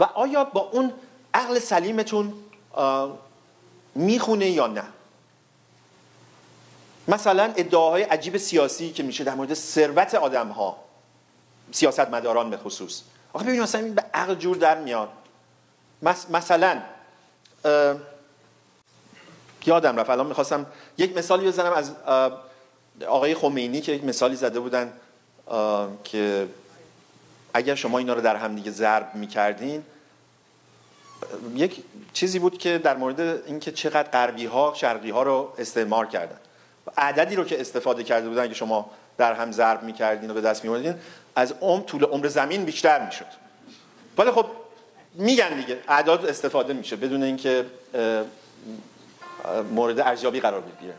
و 0.00 0.04
آیا 0.04 0.44
با 0.44 0.60
اون 0.60 0.92
عقل 1.34 1.58
سلیمتون 1.58 2.32
می‌خونه 3.94 4.50
یا 4.50 4.66
نه؟ 4.66 4.84
مثلا 7.08 7.52
ادعاهای 7.56 8.02
عجیب 8.02 8.36
سیاسی 8.36 8.92
که 8.92 9.02
میشه 9.02 9.24
در 9.24 9.34
مورد 9.34 9.54
ثروت 9.54 10.14
آدم 10.14 10.48
ها 10.48 10.76
سیاست 11.72 12.00
مداران 12.00 12.50
به 12.50 12.56
خصوص. 12.56 13.02
آخه 13.32 13.44
ببینید 13.44 13.62
مثلا 13.62 13.80
این 13.80 13.94
به 13.94 14.04
عقل 14.14 14.34
جور 14.34 14.56
در 14.56 14.78
میاد. 14.80 15.08
مثلا 16.02 16.82
یادم 19.66 19.96
رفت 19.96 20.10
الان 20.10 20.26
می‌خواستم 20.26 20.66
یک 20.98 21.16
مثالی 21.16 21.46
بزنم 21.46 21.72
از 21.72 21.92
آقای 23.06 23.34
خمینی 23.34 23.80
که 23.80 23.92
یک 23.92 24.04
مثالی 24.04 24.36
زده 24.36 24.60
بودن 24.60 24.92
که 26.04 26.48
اگر 27.54 27.74
شما 27.74 27.98
اینا 27.98 28.14
رو 28.14 28.20
در 28.20 28.36
هم 28.36 28.54
دیگه 28.54 28.70
ضرب 28.70 29.14
می‌کردین 29.14 29.82
یک 31.54 31.82
چیزی 32.12 32.38
بود 32.38 32.58
که 32.58 32.78
در 32.78 32.96
مورد 32.96 33.20
اینکه 33.20 33.72
چقدر 33.72 34.10
غربی 34.10 34.46
ها 34.46 34.72
شرقی 34.76 35.10
ها 35.10 35.22
رو 35.22 35.52
استعمار 35.58 36.06
کردن. 36.06 36.38
عددی 36.96 37.36
رو 37.36 37.44
که 37.44 37.60
استفاده 37.60 38.04
کرده 38.04 38.28
بودن 38.28 38.48
که 38.48 38.54
شما 38.54 38.90
در 39.18 39.32
هم 39.32 39.52
ضرب 39.52 39.82
می‌کردین 39.82 40.30
و 40.30 40.34
به 40.34 40.40
دست 40.40 40.64
میوردین 40.64 40.94
از 41.36 41.54
عمر 41.60 41.82
طول 41.82 42.04
عمر 42.04 42.28
زمین 42.28 42.64
بیشتر 42.64 43.06
می‌شد. 43.06 43.26
ولی 44.18 44.30
خب 44.30 44.46
میگن 45.18 45.60
دیگه. 45.60 45.78
اعداد 45.88 46.26
استفاده 46.26 46.72
میشه 46.72 46.96
بدون 46.96 47.22
اینکه 47.22 47.66
مورد 49.70 50.00
ارزیابی 50.00 50.40
قرار 50.40 50.60
بگیره. 50.60 50.94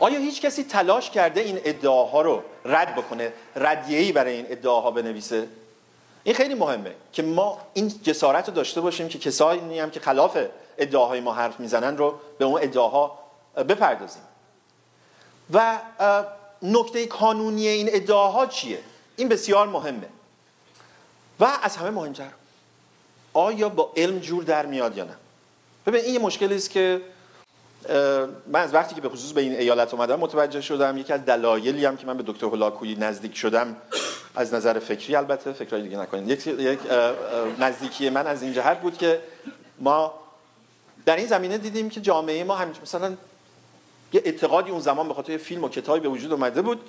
آیا 0.00 0.18
هیچ 0.18 0.42
کسی 0.42 0.64
تلاش 0.64 1.10
کرده 1.10 1.40
این 1.40 1.60
ادعاها 1.64 2.22
رو 2.22 2.42
رد 2.64 2.96
بکنه؟ 2.96 3.32
ردیه‌ای 3.56 4.12
برای 4.12 4.32
این 4.32 4.46
ادعاها 4.48 4.90
بنویسه؟ 4.90 5.48
این 6.24 6.34
خیلی 6.34 6.54
مهمه 6.54 6.94
که 7.12 7.22
ما 7.22 7.58
این 7.74 7.88
جسارت 8.02 8.48
رو 8.48 8.54
داشته 8.54 8.80
باشیم 8.80 9.08
که 9.08 9.18
کسایی 9.18 9.78
هم 9.78 9.90
که 9.90 10.00
خلاف 10.00 10.38
ادعاهای 10.78 11.20
ما 11.20 11.34
حرف 11.34 11.60
می‌زنن 11.60 11.96
رو 11.96 12.14
به 12.38 12.44
اون 12.44 12.62
ادعاها 12.62 13.18
بپردازیم. 13.56 14.22
و 15.52 15.78
نکته 16.62 17.06
کانونی 17.06 17.68
این 17.68 17.88
ادعاها 17.92 18.46
چیه؟ 18.46 18.78
این 19.16 19.28
بسیار 19.28 19.66
مهمه. 19.66 20.08
و 21.40 21.58
از 21.62 21.76
همه 21.76 21.90
مهمتر 21.90 22.28
آیا 23.36 23.68
با 23.68 23.92
علم 23.96 24.18
جور 24.18 24.44
در 24.44 24.66
میاد 24.66 24.96
یا 24.96 25.04
نه؟ 25.04 25.16
ببین 25.86 26.00
این 26.00 26.14
یه 26.14 26.20
مشکلی 26.20 26.54
است 26.54 26.70
که 26.70 27.00
من 28.46 28.60
از 28.60 28.74
وقتی 28.74 28.94
که 28.94 29.00
به 29.00 29.08
خصوص 29.08 29.32
به 29.32 29.40
این 29.40 29.52
ایالت 29.52 29.94
اومدم 29.94 30.20
متوجه 30.20 30.60
شدم. 30.60 30.98
یکی 30.98 31.12
از 31.12 31.24
دلایلی 31.24 31.84
هم 31.84 31.96
که 31.96 32.06
من 32.06 32.16
به 32.16 32.22
دکتر 32.26 32.46
هولاکویی 32.46 32.94
نزدیک 32.94 33.36
شدم 33.36 33.76
از 34.34 34.54
نظر 34.54 34.78
فکری 34.78 35.16
البته 35.16 35.52
فکرای 35.52 35.82
دیگه 35.82 35.98
نکنید 35.98 36.28
یک, 36.28 36.46
یک 36.46 36.78
نزدیکی 37.58 38.10
من 38.10 38.26
از 38.26 38.42
این 38.42 38.52
جهت 38.52 38.80
بود 38.80 38.98
که 38.98 39.20
ما 39.78 40.14
در 41.06 41.16
این 41.16 41.26
زمینه 41.26 41.58
دیدیم 41.58 41.90
که 41.90 42.00
جامعه 42.00 42.44
ما 42.44 42.54
هم 42.54 42.72
مثلا 42.82 43.14
یه 44.12 44.22
اعتقادی 44.24 44.70
اون 44.70 44.80
زمان 44.80 45.08
به 45.08 45.14
خاطر 45.14 45.36
فیلم 45.36 45.64
و 45.64 45.68
کتابی 45.68 46.00
به 46.00 46.08
وجود 46.08 46.32
اومده 46.32 46.62
بود 46.62 46.80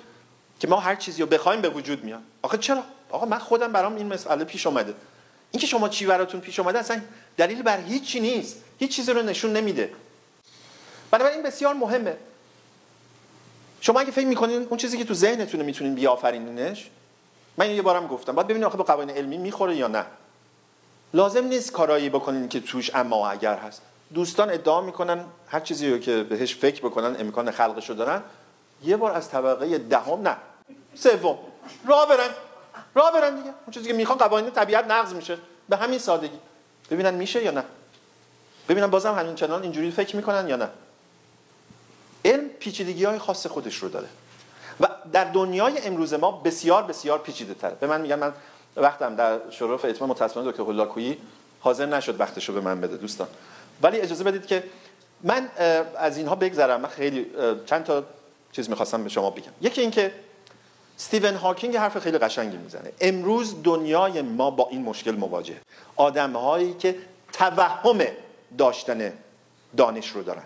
که 0.60 0.68
ما 0.68 0.76
هر 0.80 0.94
چیزی 0.94 1.22
رو 1.22 1.28
بخوایم 1.28 1.60
به 1.60 1.68
وجود 1.68 2.04
میاد. 2.04 2.22
آخه 2.42 2.58
چرا؟ 2.58 2.82
آقا 3.10 3.26
من 3.26 3.38
خودم 3.38 3.72
برام 3.72 3.96
این 3.96 4.06
مسئله 4.06 4.44
پیش 4.44 4.66
اومده. 4.66 4.94
اینکه 5.50 5.66
شما 5.66 5.88
چی 5.88 6.06
براتون 6.06 6.40
پیش 6.40 6.58
اومده 6.58 6.78
اصلا 6.78 7.00
دلیل 7.36 7.62
بر 7.62 7.80
هیچی 7.80 8.20
نیست. 8.20 8.56
هیچ 8.78 8.96
چیزی 8.96 9.12
رو 9.12 9.22
نشون 9.22 9.52
نمیده. 9.52 9.92
بنابراین 11.10 11.42
بسیار 11.42 11.74
مهمه. 11.74 12.16
شما 13.80 14.00
اگه 14.00 14.10
فکر 14.10 14.26
می‌کنین 14.26 14.62
اون 14.62 14.76
چیزی 14.76 14.98
که 14.98 15.04
تو 15.04 15.14
ذهنتونه 15.14 15.64
می‌تونین 15.64 15.94
بیافرینینش 15.94 16.90
من 17.56 17.70
یه 17.70 17.82
بارم 17.82 18.06
گفتم. 18.06 18.34
باید 18.34 18.46
ببینید 18.46 18.64
آخه 18.64 18.76
به 18.76 18.84
قوانین 18.84 19.16
علمی 19.16 19.38
می‌خوره 19.38 19.76
یا 19.76 19.88
نه. 19.88 20.04
لازم 21.14 21.44
نیست 21.44 21.72
کارایی 21.72 22.08
بکنین 22.08 22.48
که 22.48 22.60
توش 22.60 22.94
اما 22.94 23.28
اگر 23.28 23.54
هست. 23.54 23.82
دوستان 24.14 24.50
ادعا 24.50 24.80
می‌کنن 24.80 25.24
هر 25.48 25.60
چیزی 25.60 25.90
رو 25.90 25.98
که 25.98 26.22
بهش 26.22 26.54
فکر 26.54 26.80
بکنن 26.80 27.16
امکان 27.20 27.50
خلقشو 27.50 27.94
دارن. 27.94 28.22
یه 28.84 28.96
بار 28.96 29.12
از 29.12 29.30
طبقه 29.30 29.78
دهم 29.78 30.22
نه 30.22 30.36
سوم. 30.94 31.38
راه 31.86 32.08
برن. 32.08 32.30
راه 32.94 33.12
برن 33.12 33.36
دیگه. 33.36 33.48
اون 33.48 33.70
چیزی 33.70 33.86
که 33.86 33.92
می‌خوان 33.92 34.18
قوانین 34.18 34.50
طبیعت 34.50 34.84
نقض 34.84 35.14
میشه. 35.14 35.38
به 35.68 35.76
همین 35.76 35.98
سادگی. 35.98 36.38
ببینن 36.90 37.14
میشه 37.14 37.44
یا 37.44 37.50
نه. 37.50 37.64
ببینن 38.68 38.86
بازم 38.86 39.14
همین 39.14 39.34
چنان 39.34 39.62
اینجوری 39.62 39.90
فکر 39.90 40.16
می‌کنن 40.16 40.48
یا 40.48 40.56
نه. 40.56 40.68
علم 42.24 42.48
پیچیدگی 42.48 43.04
های 43.04 43.18
خاص 43.18 43.46
خودش 43.46 43.76
رو 43.76 43.88
داره. 43.88 44.08
و 44.80 44.88
در 45.12 45.24
دنیای 45.24 45.78
امروز 45.78 46.14
ما 46.14 46.30
بسیار 46.30 46.82
بسیار 46.82 47.18
پیچیده 47.18 47.54
تره. 47.54 47.74
به 47.80 47.86
من 47.86 48.00
میگن 48.00 48.18
من 48.18 48.32
وقتم 48.76 49.16
در 49.16 49.38
شرف 49.50 49.84
اتمام 49.84 50.10
متاسفانه 50.10 50.50
دکتر 50.50 50.62
هولاکویی 50.62 51.18
حاضر 51.60 51.86
نشد 51.86 52.20
وقتشو 52.20 52.52
به 52.52 52.60
من 52.60 52.80
بده 52.80 52.96
دوستان. 52.96 53.28
ولی 53.82 54.00
اجازه 54.00 54.24
بدید 54.24 54.46
که 54.46 54.64
من 55.22 55.48
از 55.96 56.16
اینها 56.16 56.34
بگذرم. 56.34 56.80
من 56.80 56.88
خیلی 56.88 57.26
چند 57.66 57.84
تا 57.84 58.04
چیز 58.52 58.70
می‌خواستم 58.70 59.02
به 59.02 59.08
شما 59.08 59.30
بگم. 59.30 59.52
یکی 59.60 59.80
اینکه 59.80 60.12
استیون 60.98 61.34
هاکینگ 61.34 61.76
حرف 61.76 61.98
خیلی 61.98 62.18
قشنگی 62.18 62.56
می‌زنه. 62.56 62.92
امروز 63.00 63.62
دنیای 63.62 64.22
ما 64.22 64.50
با 64.50 64.68
این 64.70 64.82
مشکل 64.82 65.10
مواجه. 65.10 65.56
آدم 65.96 66.32
هایی 66.32 66.74
که 66.74 66.96
توهم 67.32 67.98
داشتن 68.58 69.12
دانش 69.76 70.08
رو 70.08 70.22
دارن. 70.22 70.42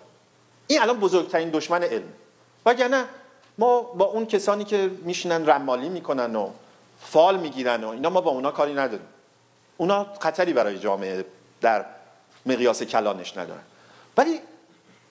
این 0.67 0.83
الان 0.83 1.01
بزرگترین 1.01 1.51
دشمن 1.51 1.83
علم. 1.83 2.13
وگرنه 2.67 3.05
ما 3.59 3.81
با 3.81 4.05
اون 4.05 4.27
کسانی 4.27 4.65
که 4.65 4.91
میشینن 5.03 5.51
رمالی 5.51 5.89
می‌کنن 5.89 6.37
و 6.37 6.51
فال 7.01 7.41
می‌گیرن 7.41 7.85
و 7.85 7.89
اینا 7.89 8.11
ما 8.11 8.21
با 8.21 8.31
اونا 8.31 8.51
کاری 8.51 8.75
نداریم. 8.75 9.07
اونا 9.77 10.07
خطری 10.21 10.53
برای 10.53 10.79
جامعه 10.79 11.25
در 11.61 11.85
مقیاس 12.47 12.83
کلانش 12.83 13.37
ندارن. 13.37 13.63
ولی 14.17 14.41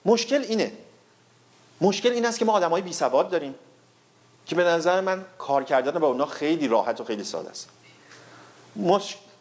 مشکل 0.04 0.42
اینه. 0.48 0.72
مشکل 1.80 2.12
این 2.12 2.26
است 2.26 2.38
که 2.38 2.44
ما 2.44 2.52
آدم 2.52 2.70
های 2.70 2.82
بی 2.82 2.92
سواد 2.92 3.30
داریم. 3.30 3.54
که 4.46 4.54
به 4.54 4.64
نظر 4.64 5.00
من 5.00 5.24
کار 5.38 5.64
کردن 5.64 5.98
با 5.98 6.06
اونا 6.06 6.26
خیلی 6.26 6.68
راحت 6.68 7.00
و 7.00 7.04
خیلی 7.04 7.24
ساده 7.24 7.50
است. 7.50 7.68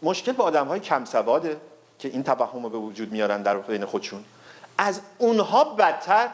مشکل 0.01 0.31
با 0.31 0.43
آدم 0.43 0.67
های 0.67 0.79
کم 0.79 1.05
سواده 1.05 1.61
که 1.99 2.07
این 2.07 2.23
توهم 2.23 2.63
رو 2.63 2.69
به 2.69 2.77
وجود 2.77 3.11
میارن 3.11 3.41
در 3.41 3.57
بین 3.57 3.85
خودشون 3.85 4.23
از 4.77 5.01
اونها 5.17 5.63
بدتر 5.63 6.29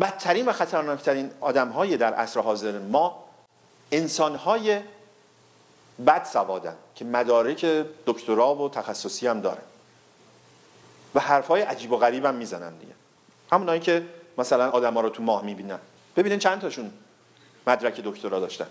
بدترین 0.00 0.46
و 0.46 0.52
خطرناکترین 0.52 1.30
آدم 1.40 1.68
های 1.68 1.96
در 1.96 2.14
عصر 2.14 2.40
حاضر 2.40 2.78
ما 2.78 3.24
انسان 3.92 4.34
های 4.34 4.80
بد 6.06 6.24
سوادن 6.24 6.76
که 6.94 7.04
مدارک 7.04 7.64
دکترا 8.06 8.54
و 8.54 8.68
تخصصی 8.68 9.26
هم 9.26 9.40
دارن 9.40 9.62
و 11.14 11.20
حرف 11.20 11.46
های 11.46 11.62
عجیب 11.62 11.92
و 11.92 11.96
غریب 11.96 12.24
هم 12.24 12.34
می‌زنن 12.34 12.76
دیگه. 12.78 12.92
همونایی 13.52 13.80
که 13.80 14.06
مثلا 14.38 14.70
آدم 14.70 14.94
ها 14.94 15.00
رو 15.00 15.08
تو 15.08 15.22
ماه 15.22 15.44
می‌بینن. 15.44 15.78
ببینین 16.16 16.38
چند 16.38 16.60
تاشون 16.60 16.92
مدرک 17.66 18.00
دکترا 18.00 18.40
داشتن. 18.40 18.66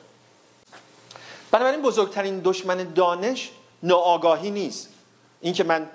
بنابراین 1.52 1.82
بزرگترین 1.82 2.42
دشمن 2.44 2.94
دانش 2.94 3.52
ناآگاهی 3.84 4.52
نیست. 4.52 4.90
اینکه 5.42 5.64
من 5.64 5.90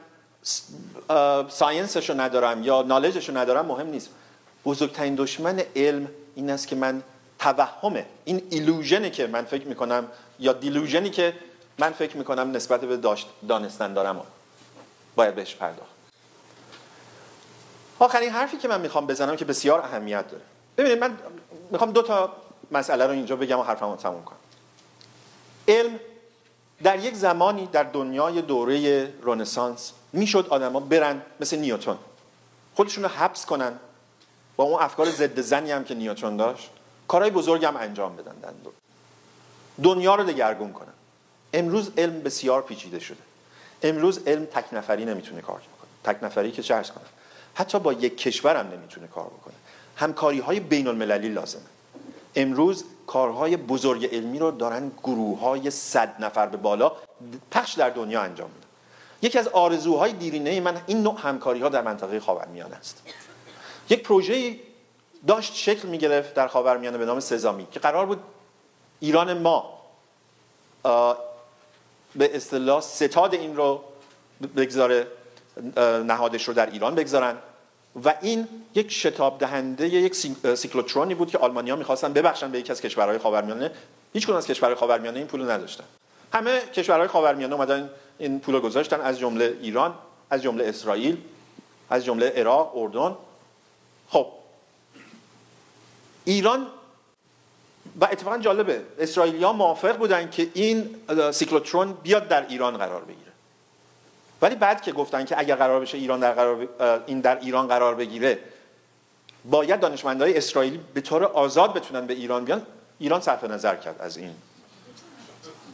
ساینسش 1.48 2.10
رو 2.10 2.20
ندارم 2.20 2.62
یا 2.62 2.82
نالجش 2.82 3.28
رو 3.28 3.36
ندارم 3.36 3.66
مهم 3.66 3.86
نیست. 3.86 4.10
بزرگترین 4.64 5.14
دشمن 5.14 5.62
علم 5.76 6.08
این 6.34 6.50
است 6.50 6.68
که 6.68 6.76
من 6.76 7.02
توهمه. 7.38 8.06
این 8.24 8.42
ایلوژنی 8.50 9.10
که 9.10 9.26
من 9.26 9.44
فکر 9.44 9.66
می‌کنم 9.66 10.08
یا 10.38 10.52
دیلوژنی 10.52 11.10
که 11.10 11.34
من 11.78 11.92
فکر 11.92 12.16
می‌کنم 12.16 12.56
نسبت 12.56 12.80
به 12.80 12.96
داشت 12.96 13.28
دانستن 13.48 13.94
دارم. 13.94 14.22
باید 15.16 15.34
بهش 15.34 15.54
پرداخت. 15.54 15.90
آخرین 17.98 18.30
حرفی 18.30 18.56
که 18.56 18.68
من 18.68 18.80
می‌خوام 18.80 19.06
بزنم 19.06 19.36
که 19.36 19.44
بسیار 19.44 19.80
اهمیت 19.80 20.30
داره. 20.30 20.42
ببینید 20.76 20.98
من 20.98 21.18
می‌خوام 21.70 21.92
دو 21.92 22.02
تا 22.02 22.32
مسئله 22.70 23.06
رو 23.06 23.12
اینجا 23.12 23.36
بگم 23.36 23.58
و 23.58 23.62
حرفمو 23.62 23.96
تموم 23.96 24.24
کنم. 24.24 24.38
علم 25.68 26.00
در 26.82 26.98
یک 26.98 27.14
زمانی 27.14 27.66
در 27.66 27.82
دنیای 27.82 28.42
دوره 28.42 29.08
رنسانس 29.22 29.92
می‌شد 30.12 30.46
آدما 30.50 30.80
برن 30.80 31.22
مثل 31.40 31.56
نیوتن. 31.56 31.98
خودشون 32.74 33.04
رو 33.04 33.10
حبس 33.10 33.46
کنن. 33.46 33.72
با 34.56 34.64
اون 34.64 34.82
افکار 34.82 35.10
ضد 35.10 35.40
زنی 35.40 35.70
هم 35.70 35.84
که 35.84 35.94
نیوتن 35.94 36.36
داشت 36.36 36.70
کارهای 37.08 37.30
بزرگ 37.30 37.64
هم 37.64 37.76
انجام 37.76 38.16
بدن 38.16 38.34
دنیا 39.82 40.14
رو 40.14 40.24
دگرگون 40.24 40.72
کنن. 40.72 40.92
امروز 41.52 41.90
علم 41.98 42.20
بسیار 42.20 42.62
پیچیده 42.62 42.98
شده. 42.98 43.18
امروز 43.82 44.20
علم 44.26 44.44
تک 44.44 44.64
نفری 44.72 45.04
نمی‌تونه 45.04 45.40
کار 45.40 45.56
کنه 45.56 46.14
تک 46.14 46.24
نفری 46.24 46.52
که 46.52 46.62
چرس 46.62 46.90
کنم؟ 46.90 47.06
حتی 47.54 47.78
با 47.78 47.92
یک 47.92 48.18
کشورم 48.18 48.70
نمی‌تونه 48.72 49.06
کار 49.06 49.26
بکنه. 49.26 49.54
همکاری 49.96 50.40
های 50.40 50.60
بین 50.60 50.86
المللی 50.86 51.28
لازمه. 51.28 51.62
امروز 52.34 52.84
کارهای 53.06 53.56
بزرگ 53.56 54.14
علمی 54.14 54.38
رو 54.38 54.50
دارن 54.50 54.92
گروه 55.02 55.40
های 55.40 55.70
صد 55.70 56.14
نفر 56.18 56.46
به 56.46 56.56
بالا 56.56 56.92
پخش 57.50 57.72
در 57.72 57.90
دنیا 57.90 58.22
انجام 58.22 58.50
میدن. 58.50 58.66
یکی 59.22 59.38
از 59.38 59.48
آرزوهای 59.48 60.12
دیرینه 60.12 60.60
من 60.60 60.82
این 60.86 61.02
نوع 61.02 61.20
همکاری 61.20 61.60
ها 61.60 61.68
در 61.68 61.82
منطقه 61.82 62.20
خاورمیانه 62.20 62.76
است. 62.76 63.02
یک 63.90 64.02
پروژه 64.02 64.56
داشت 65.26 65.54
شکل 65.54 65.88
می 65.88 65.98
گرفت 65.98 66.34
در 66.34 66.48
خاورمیانه 66.48 66.98
به 66.98 67.04
نام 67.04 67.20
سزامی 67.20 67.66
که 67.72 67.80
قرار 67.80 68.06
بود 68.06 68.20
ایران 69.00 69.38
ما 69.38 69.78
به 72.14 72.36
اصطلاح 72.36 72.80
ستاد 72.80 73.34
این 73.34 73.56
رو 73.56 73.84
بگذاره 74.56 75.06
نهادش 76.04 76.48
رو 76.48 76.54
در 76.54 76.70
ایران 76.70 76.94
بگذارن. 76.94 77.36
و 78.04 78.14
این 78.22 78.48
یک 78.74 78.92
شتاب 78.92 79.38
دهنده 79.38 79.88
یک 79.88 80.14
سیکلوترونی 80.54 81.14
بود 81.14 81.30
که 81.30 81.38
آلمانیا 81.38 81.76
می‌خواستن 81.76 82.12
ببخشن 82.12 82.50
به 82.50 82.58
یکی 82.58 82.72
از 82.72 82.80
کشورهای 82.80 83.18
خاورمیانه. 83.18 83.70
هیچ 84.12 84.30
از 84.30 84.46
کشورهای 84.46 84.74
خاورمیانه 84.74 85.18
این 85.18 85.26
پول 85.26 85.50
نداشتن. 85.50 85.84
همه 86.32 86.60
کشورهای 86.60 87.08
خاورمیانه 87.08 87.54
اومدن 87.54 87.90
این 88.18 88.40
پول 88.40 88.60
گذاشتن 88.60 89.00
از 89.00 89.18
جمله 89.18 89.56
ایران 89.60 89.94
از 90.30 90.42
جمله 90.42 90.68
اسرائیل 90.68 91.16
از 91.90 92.04
جمله 92.04 92.32
عراق 92.36 92.76
اردن. 92.76 93.16
خب. 94.08 94.26
ایران 96.24 96.66
و 98.00 98.04
اتفاقا 98.04 98.38
جالبه 98.38 98.82
اسرائیلیا 98.98 99.52
موافق 99.52 99.96
بودن 99.96 100.30
که 100.30 100.50
این 100.54 100.96
سیکلوترون 101.32 101.92
بیاد 101.92 102.28
در 102.28 102.46
ایران 102.48 102.76
قرار 102.76 103.04
بگیره. 103.04 103.27
ولی 104.42 104.54
بعد 104.54 104.82
که 104.82 104.92
گفتن 104.92 105.24
که 105.24 105.38
اگر 105.38 105.54
قرار 105.54 105.80
بشه 105.80 105.98
ایران 105.98 106.20
در 106.20 106.32
قرار 106.32 106.68
این 107.06 107.20
در 107.20 107.38
ایران 107.38 107.68
قرار 107.68 107.94
بگیره 107.94 108.38
باید 109.44 109.80
دانشمندای 109.80 110.36
اسرائیلی 110.36 110.80
به 110.94 111.00
طور 111.00 111.24
آزاد 111.24 111.74
بتونن 111.74 112.06
به 112.06 112.14
ایران 112.14 112.44
بیان. 112.44 112.66
ایران 112.98 113.20
صرف 113.20 113.44
نظر 113.44 113.76
کرد 113.76 114.00
از 114.00 114.16
این. 114.16 114.34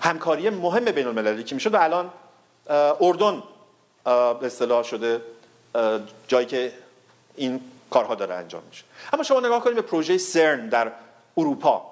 همکاری 0.01 0.51
مهم 0.51 0.85
بین 0.85 1.07
المللی 1.07 1.45
که 1.45 1.55
می‌شد 1.55 1.75
و 1.75 1.83
الان 1.83 2.11
اردن 3.01 3.43
به 4.05 4.47
اصطلاح 4.47 4.83
شده 4.83 5.21
جایی 6.29 6.47
که 6.47 6.73
این 7.35 7.61
کارها 7.91 8.15
داره 8.15 8.35
انجام 8.35 8.63
میشه. 8.71 8.85
اما 9.13 9.23
شما 9.23 9.41
نگاه 9.41 9.65
کنید 9.65 9.77
به 9.77 9.83
پروژه 9.83 10.19
سرن 10.19 10.69
در 10.69 10.93
اروپا. 11.37 11.87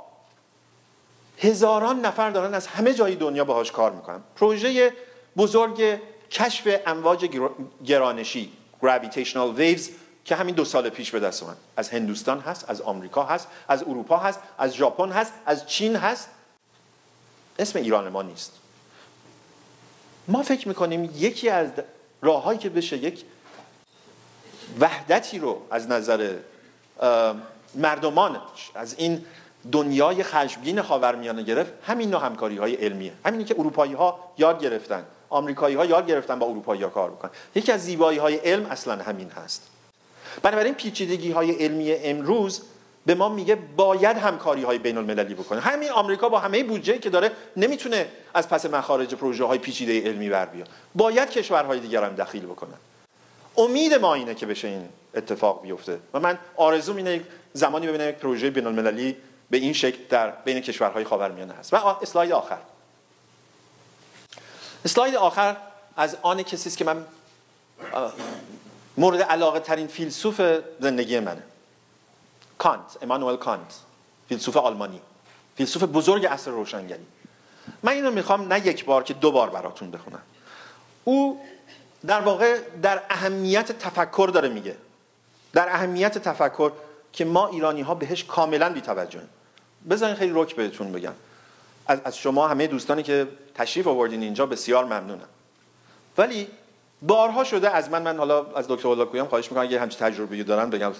هزاران 1.38 2.00
نفر 2.00 2.30
دارن 2.30 2.54
از 2.54 2.66
همه 2.66 2.94
جای 2.94 3.14
دنیا 3.14 3.44
باهاش 3.44 3.72
کار 3.72 3.90
می‌کنن. 3.90 4.20
پروژه 4.36 4.92
بزرگ 5.36 6.00
کشف 6.32 6.80
امواج 6.86 7.28
گرانشی 7.84 8.52
gravitational 8.82 9.58
waves 9.58 9.82
که 10.24 10.36
همین 10.36 10.54
دو 10.54 10.64
سال 10.64 10.88
پیش 10.88 11.10
به 11.10 11.20
دست 11.20 11.42
اومد. 11.42 11.56
از 11.76 11.90
هندوستان 11.90 12.40
هست 12.40 12.70
از 12.70 12.80
آمریکا 12.80 13.24
هست 13.24 13.48
از 13.68 13.82
اروپا 13.82 14.16
هست 14.16 14.40
از 14.58 14.74
ژاپن 14.74 15.12
هست 15.12 15.32
از 15.46 15.66
چین 15.66 15.96
هست. 15.96 16.28
اسم 17.58 17.78
ایران 17.78 18.08
ما 18.08 18.22
نیست. 18.22 18.52
ما 20.28 20.42
فکر 20.42 20.68
می‌کنیم 20.68 21.10
یکی 21.16 21.48
از 21.48 21.70
راههایی 22.22 22.58
که 22.58 22.68
بشه 22.68 22.96
یک 22.96 23.24
وحدتی 24.80 25.38
رو 25.38 25.62
از 25.70 25.88
نظر 25.88 26.36
مردمان 27.74 28.40
از 28.74 28.94
این 28.98 29.24
دنیای 29.72 30.22
خشمگین 30.22 30.82
خاورمیانه 30.82 31.42
گرفت 31.42 31.72
همین 31.86 32.10
نوع 32.10 32.24
همکاری 32.24 32.58
های 32.58 32.74
علمیه. 32.74 33.12
همینی 33.24 33.44
که 33.44 33.54
اروپایی 33.58 33.92
ها 33.92 34.32
یاد 34.38 34.60
گرفتن. 34.60 35.04
آمریکایی 35.32 35.76
ها 35.76 35.84
یاد 35.84 36.06
گرفتن 36.06 36.38
با 36.38 36.46
اروپایی 36.46 36.82
ها 36.82 36.88
کار 36.88 37.10
بکنن. 37.10 37.30
یکی 37.54 37.72
از 37.72 37.84
زیبایی 37.84 38.18
های 38.18 38.34
علم 38.34 38.66
اصلا 38.66 39.02
همین 39.02 39.30
هست. 39.30 39.68
بنابراین 40.42 40.74
پیچیدگی 40.74 41.30
های 41.30 41.50
علمی 41.50 41.92
امروز 41.92 42.62
به 43.06 43.14
ما 43.14 43.28
میگه 43.28 43.54
باید 43.76 44.16
همکاری 44.16 44.62
های 44.62 44.78
بین 44.78 44.98
المللی 44.98 45.34
بکنه. 45.34 45.60
همین 45.60 45.90
آمریکا 45.90 46.28
با 46.28 46.38
همه 46.38 46.64
بودجه 46.64 46.98
که 46.98 47.10
داره 47.10 47.30
نمی‌تونه 47.56 48.06
از 48.34 48.48
پس 48.48 48.66
مخارج 48.66 49.14
پروژه 49.14 49.44
های 49.44 49.58
پیچیده 49.58 50.00
علمی 50.00 50.28
بر 50.28 50.46
بیاد. 50.46 50.68
باید 50.94 51.30
کشورهای 51.30 51.80
دیگر 51.80 52.04
هم 52.04 52.14
دخیل 52.14 52.46
بکنن. 52.46 52.78
امید 53.56 53.94
ما 53.94 54.14
اینه 54.14 54.34
که 54.34 54.46
بشه 54.46 54.68
این 54.68 54.88
اتفاق 55.14 55.62
بیفته. 55.62 55.98
و 56.14 56.20
من 56.20 56.38
آرزوم 56.56 56.96
اینه 56.96 57.20
زمانی 57.52 57.86
ببینم 57.86 58.08
یک 58.08 58.14
پروژه 58.14 58.50
بین 58.50 58.66
المللی 58.66 59.16
به 59.50 59.56
این 59.56 59.72
شکل 59.72 59.98
در 60.08 60.30
بین 60.30 60.60
کشورهای 60.60 61.04
خاورمیانه 61.04 61.52
هست. 61.52 61.74
و 61.74 61.76
اسلاید 61.76 62.32
آخر. 62.32 62.58
اسلاید 64.84 65.14
آخر 65.14 65.56
از 65.96 66.16
آن 66.22 66.42
کسی 66.42 66.68
است 66.68 66.78
که 66.78 66.84
من 66.84 67.06
مورد 68.96 69.22
علاقه 69.22 69.60
ترین 69.60 69.86
فیلسوف 69.86 70.40
زندگی 70.80 71.20
منه. 71.20 71.42
کانت 72.58 72.98
امانوئل 73.02 73.36
کانت 73.36 73.74
فیلسوف 74.28 74.56
آلمانی 74.56 75.00
فیلسوف 75.56 75.82
بزرگ 75.82 76.26
عصر 76.26 76.50
روشنگری. 76.50 77.06
من 77.82 77.92
اینو 77.92 78.10
می‌خوام 78.10 78.52
نه 78.52 78.66
یک 78.66 78.84
بار 78.84 79.02
که 79.02 79.14
دو 79.14 79.32
بار 79.32 79.50
براتون 79.50 79.90
بخونم. 79.90 80.22
او 81.04 81.40
در 82.06 82.20
واقع 82.20 82.58
در 82.82 83.02
اهمیت 83.10 83.72
تفکر 83.72 84.30
داره 84.34 84.48
میگه. 84.48 84.76
در 85.52 85.68
اهمیت 85.68 86.18
تفکر 86.18 86.72
که 87.12 87.24
ما 87.24 87.46
ایرانی 87.46 87.82
ها 87.82 87.94
بهش 87.94 88.24
کاملا 88.24 88.72
بی‌توجهیم 88.72 89.28
بذارین 89.90 90.16
خیلی 90.16 90.32
رک 90.34 90.56
بهتون 90.56 90.92
بگم. 90.92 91.14
از, 91.86 92.18
شما 92.18 92.48
همه 92.48 92.66
دوستانی 92.66 93.02
که 93.02 93.28
تشریف 93.54 93.86
آوردین 93.86 94.22
اینجا 94.22 94.46
بسیار 94.46 94.84
ممنونم. 94.84 95.28
ولی 96.18 96.48
بارها 97.02 97.44
شده 97.44 97.70
از 97.70 97.90
من 97.90 98.02
من 98.02 98.16
حالا 98.16 98.46
از 98.46 98.66
دکتر 98.68 98.88
هولاکویی 98.88 99.20
هم 99.20 99.28
خواهش 99.28 99.44
می‌کنم 99.44 99.62
اگه 99.62 99.80
همچین 99.80 100.00
تجربه 100.00 100.42
دارن 100.42 100.70
بگم. 100.70 100.92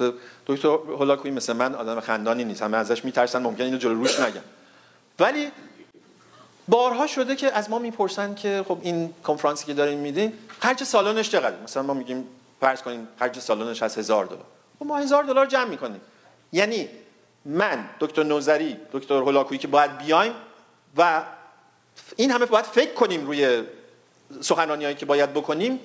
دکتر 0.46 0.68
هولاکویی 0.68 1.34
مثل 1.34 1.52
من 1.52 1.74
آدم 1.74 2.00
خندانی 2.00 2.44
نیست. 2.44 2.62
همه 2.62 2.76
ازش 2.76 3.04
میترسن 3.04 3.42
ممکن 3.42 3.64
اینو 3.64 3.78
جلو 3.78 3.94
روش 3.94 4.20
نگم. 4.20 4.40
ولی 5.18 5.50
بارها 6.68 7.06
شده 7.06 7.36
که 7.36 7.52
از 7.52 7.70
ما 7.70 7.78
می‌پرسن 7.78 8.34
که 8.34 8.64
خب 8.68 8.78
این 8.82 9.14
کنفرانسی 9.24 9.66
که 9.66 9.74
دارین 9.74 9.98
میدین 9.98 10.32
خرج 10.58 10.84
سالنش 10.84 11.30
چقدر 11.30 11.56
مثلا 11.64 11.82
ما 11.82 11.94
میگیم 11.94 12.24
فرض 12.60 12.82
کنیم 12.82 13.08
خرج 13.18 13.38
سالنش 13.38 13.82
از 13.82 13.98
هزار 13.98 14.24
دلار. 14.24 14.44
خب 14.78 14.86
ما 14.86 14.96
هزار 14.98 15.24
دلار 15.24 15.46
جمع 15.46 15.64
می‌کنیم. 15.64 16.00
یعنی 16.52 16.88
من 17.44 17.84
دکتر 18.00 18.22
نوزری 18.22 18.76
دکتر 18.92 19.14
هولاکویی 19.14 19.58
که 19.58 19.68
باید 19.68 19.98
بیایم 19.98 20.32
و 20.96 21.24
این 22.16 22.30
همه 22.30 22.46
باید 22.46 22.64
فکر 22.64 22.94
کنیم 22.94 23.26
روی 23.26 23.62
سخنرانی 24.40 24.94
که 24.94 25.06
باید 25.06 25.32
بکنیم. 25.32 25.80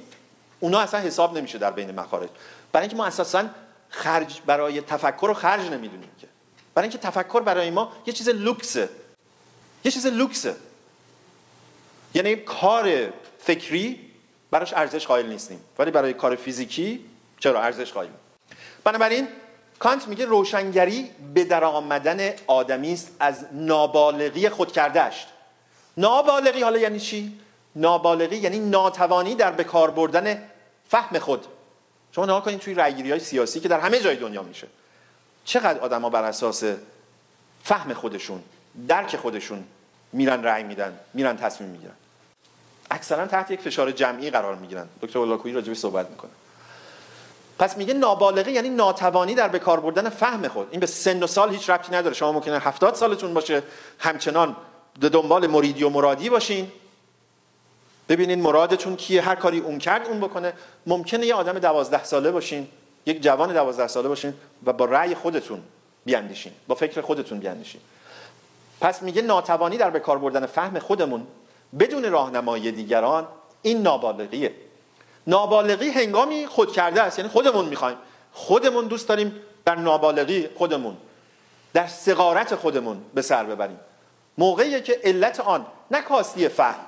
اونا 0.60 0.80
اصلا 0.80 1.00
حساب 1.00 1.38
نمیشه 1.38 1.58
در 1.58 1.72
بین 1.72 1.92
مخارج. 1.92 2.30
برای 2.72 2.84
اینکه 2.84 2.96
ما 2.98 3.06
اساسا 3.06 3.46
خرج 3.90 4.42
برای 4.46 4.82
تفکر 4.82 5.28
رو 5.28 5.34
خرج 5.34 5.72
نمی‌دونیم 5.72 6.10
که. 6.22 6.28
برای 6.76 6.90
اینکه 6.90 7.08
تفکر 7.08 7.40
برای 7.40 7.70
ما 7.70 7.92
یه 8.06 8.14
چیز 8.14 8.30
لوکسه. 8.30 8.90
یه 9.84 9.92
چیز 9.92 10.06
لوکسه. 10.06 10.56
یعنی 12.14 12.36
کار 12.36 13.14
فکری 13.40 14.12
براش 14.52 14.74
ارزش 14.74 15.08
قائل 15.08 15.26
نیستیم. 15.26 15.60
ولی 15.80 15.92
برای 15.92 16.14
کار 16.14 16.36
فیزیکی 16.36 17.06
چرا 17.40 17.62
ارزش 17.62 17.94
قائل 17.94 18.10
بنابراین 18.84 19.28
کانت 19.80 20.08
میگه 20.08 20.26
روشنگری 20.26 21.12
به 21.34 21.44
در 21.44 21.64
آمدن 21.64 22.34
آدمی 22.48 22.94
است 22.94 23.12
از 23.20 23.46
نابالغی 23.52 24.50
خود 24.50 24.72
کردهش 24.72 25.26
نابالغی 25.98 26.64
حالا 26.64 26.78
یعنی 26.78 27.00
چی؟ 27.00 27.40
نابالغی 27.76 28.38
یعنی 28.38 28.60
ناتوانی 28.60 29.36
در 29.36 29.52
بکار 29.52 29.92
بردن 29.92 30.44
فهم 30.90 31.20
خود. 31.20 31.46
شما 32.12 32.26
نگاه 32.26 32.44
کنید 32.44 32.60
توی 32.60 32.74
رأیگیری 32.74 33.12
های 33.12 33.20
سیاسی 33.20 33.60
که 33.60 33.68
در 33.68 33.80
همه 33.80 34.00
جای 34.00 34.16
دنیا 34.16 34.44
میشه. 34.44 34.68
چقدر 35.46 35.80
آدما 35.80 36.10
بر 36.10 36.24
اساس 36.24 36.64
فهم 37.64 37.94
خودشون 37.94 38.44
درک 38.88 39.16
خودشون 39.16 39.64
میرن 40.14 40.44
رأی 40.44 40.64
میدن 40.64 41.00
میرن 41.14 41.38
تصمیم 41.38 41.70
می‌گیرن. 41.70 41.94
اکثرا 42.92 43.28
تحت 43.28 43.52
یک 43.52 43.62
فشار 43.62 43.92
جمعی 43.92 44.30
قرار 44.30 44.56
می‌گیرن. 44.56 44.88
دکتر 45.02 45.20
ولاکویی 45.20 45.54
راجع 45.56 45.74
صحبت 45.74 46.10
می‌کنه. 46.10 46.32
پس 47.60 47.78
میگه 47.78 47.94
نابالغه 47.94 48.52
یعنی 48.52 48.70
ناتوانی 48.70 49.36
در 49.36 49.48
به 49.48 49.60
کار 49.60 49.80
بردن 49.80 50.10
فهم 50.10 50.48
خود. 50.48 50.68
این 50.72 50.80
به 50.80 50.86
سن 50.86 51.24
و 51.24 51.28
سال 51.28 51.50
هیچ 51.50 51.70
ربطی 51.70 51.92
نداره. 51.92 52.16
شما 52.16 52.32
ممکنه 52.32 52.60
هفتاد 52.60 52.96
سالتون 52.96 53.34
باشه 53.34 53.64
همچنان 54.00 54.56
به 55.00 55.10
دنبال 55.10 55.48
مریدی 55.48 55.84
و 55.84 55.90
مرادی 55.90 56.30
باشین. 56.30 56.72
ببینین 58.10 58.42
مرادتون 58.42 58.96
کیه 58.96 59.22
هر 59.22 59.36
کاری 59.36 59.60
اون 59.60 59.80
کرد 59.80 60.08
اون 60.08 60.20
بکنه. 60.20 60.54
ممکنه 60.88 61.26
یه 61.26 61.36
آدم 61.36 61.60
دوازده 61.60 62.04
ساله 62.04 62.32
باشین 62.32 62.68
یک 63.06 63.24
جوان 63.24 63.54
دوازده 63.54 63.88
ساله 63.88 64.08
باشین 64.08 64.34
و 64.66 64.74
با 64.74 64.86
رأی 64.86 65.16
خودتون 65.16 65.62
بیاندیشین 66.06 66.52
با 66.68 66.76
فکر 66.76 67.02
خودتون 67.02 67.40
بیاندیشین. 67.40 67.82
پس 68.82 69.04
میگه 69.04 69.22
ناتوانی 69.22 69.78
در 69.78 69.90
به 69.90 70.00
کار 70.00 70.18
بردن 70.18 70.46
فهم 70.46 70.80
خودمون 70.80 71.28
بدون 71.80 72.12
راهنمایی 72.12 72.72
دیگران 72.72 73.28
این 73.62 73.82
نابالغیه. 73.82 74.52
نابالغی 75.28 75.90
هنگامی 75.90 76.48
خود 76.48 76.72
کرده 76.72 77.02
است. 77.02 77.20
یعنی 77.20 77.32
خودمون 77.32 77.66
می‌خوایم. 77.66 77.98
خودمون 78.34 78.88
دوست 78.88 79.08
داریم 79.08 79.36
در 79.66 79.76
نابالغی 79.76 80.50
خودمون 80.56 80.98
در 81.74 81.88
سقارت 81.88 82.56
خودمون 82.56 83.02
به 83.14 83.22
سر 83.22 83.44
ببریم. 83.44 83.80
موقعی 84.38 84.82
که 84.82 85.00
علت 85.04 85.40
آن 85.40 85.66
نه 85.92 86.02
فهم. 86.48 86.86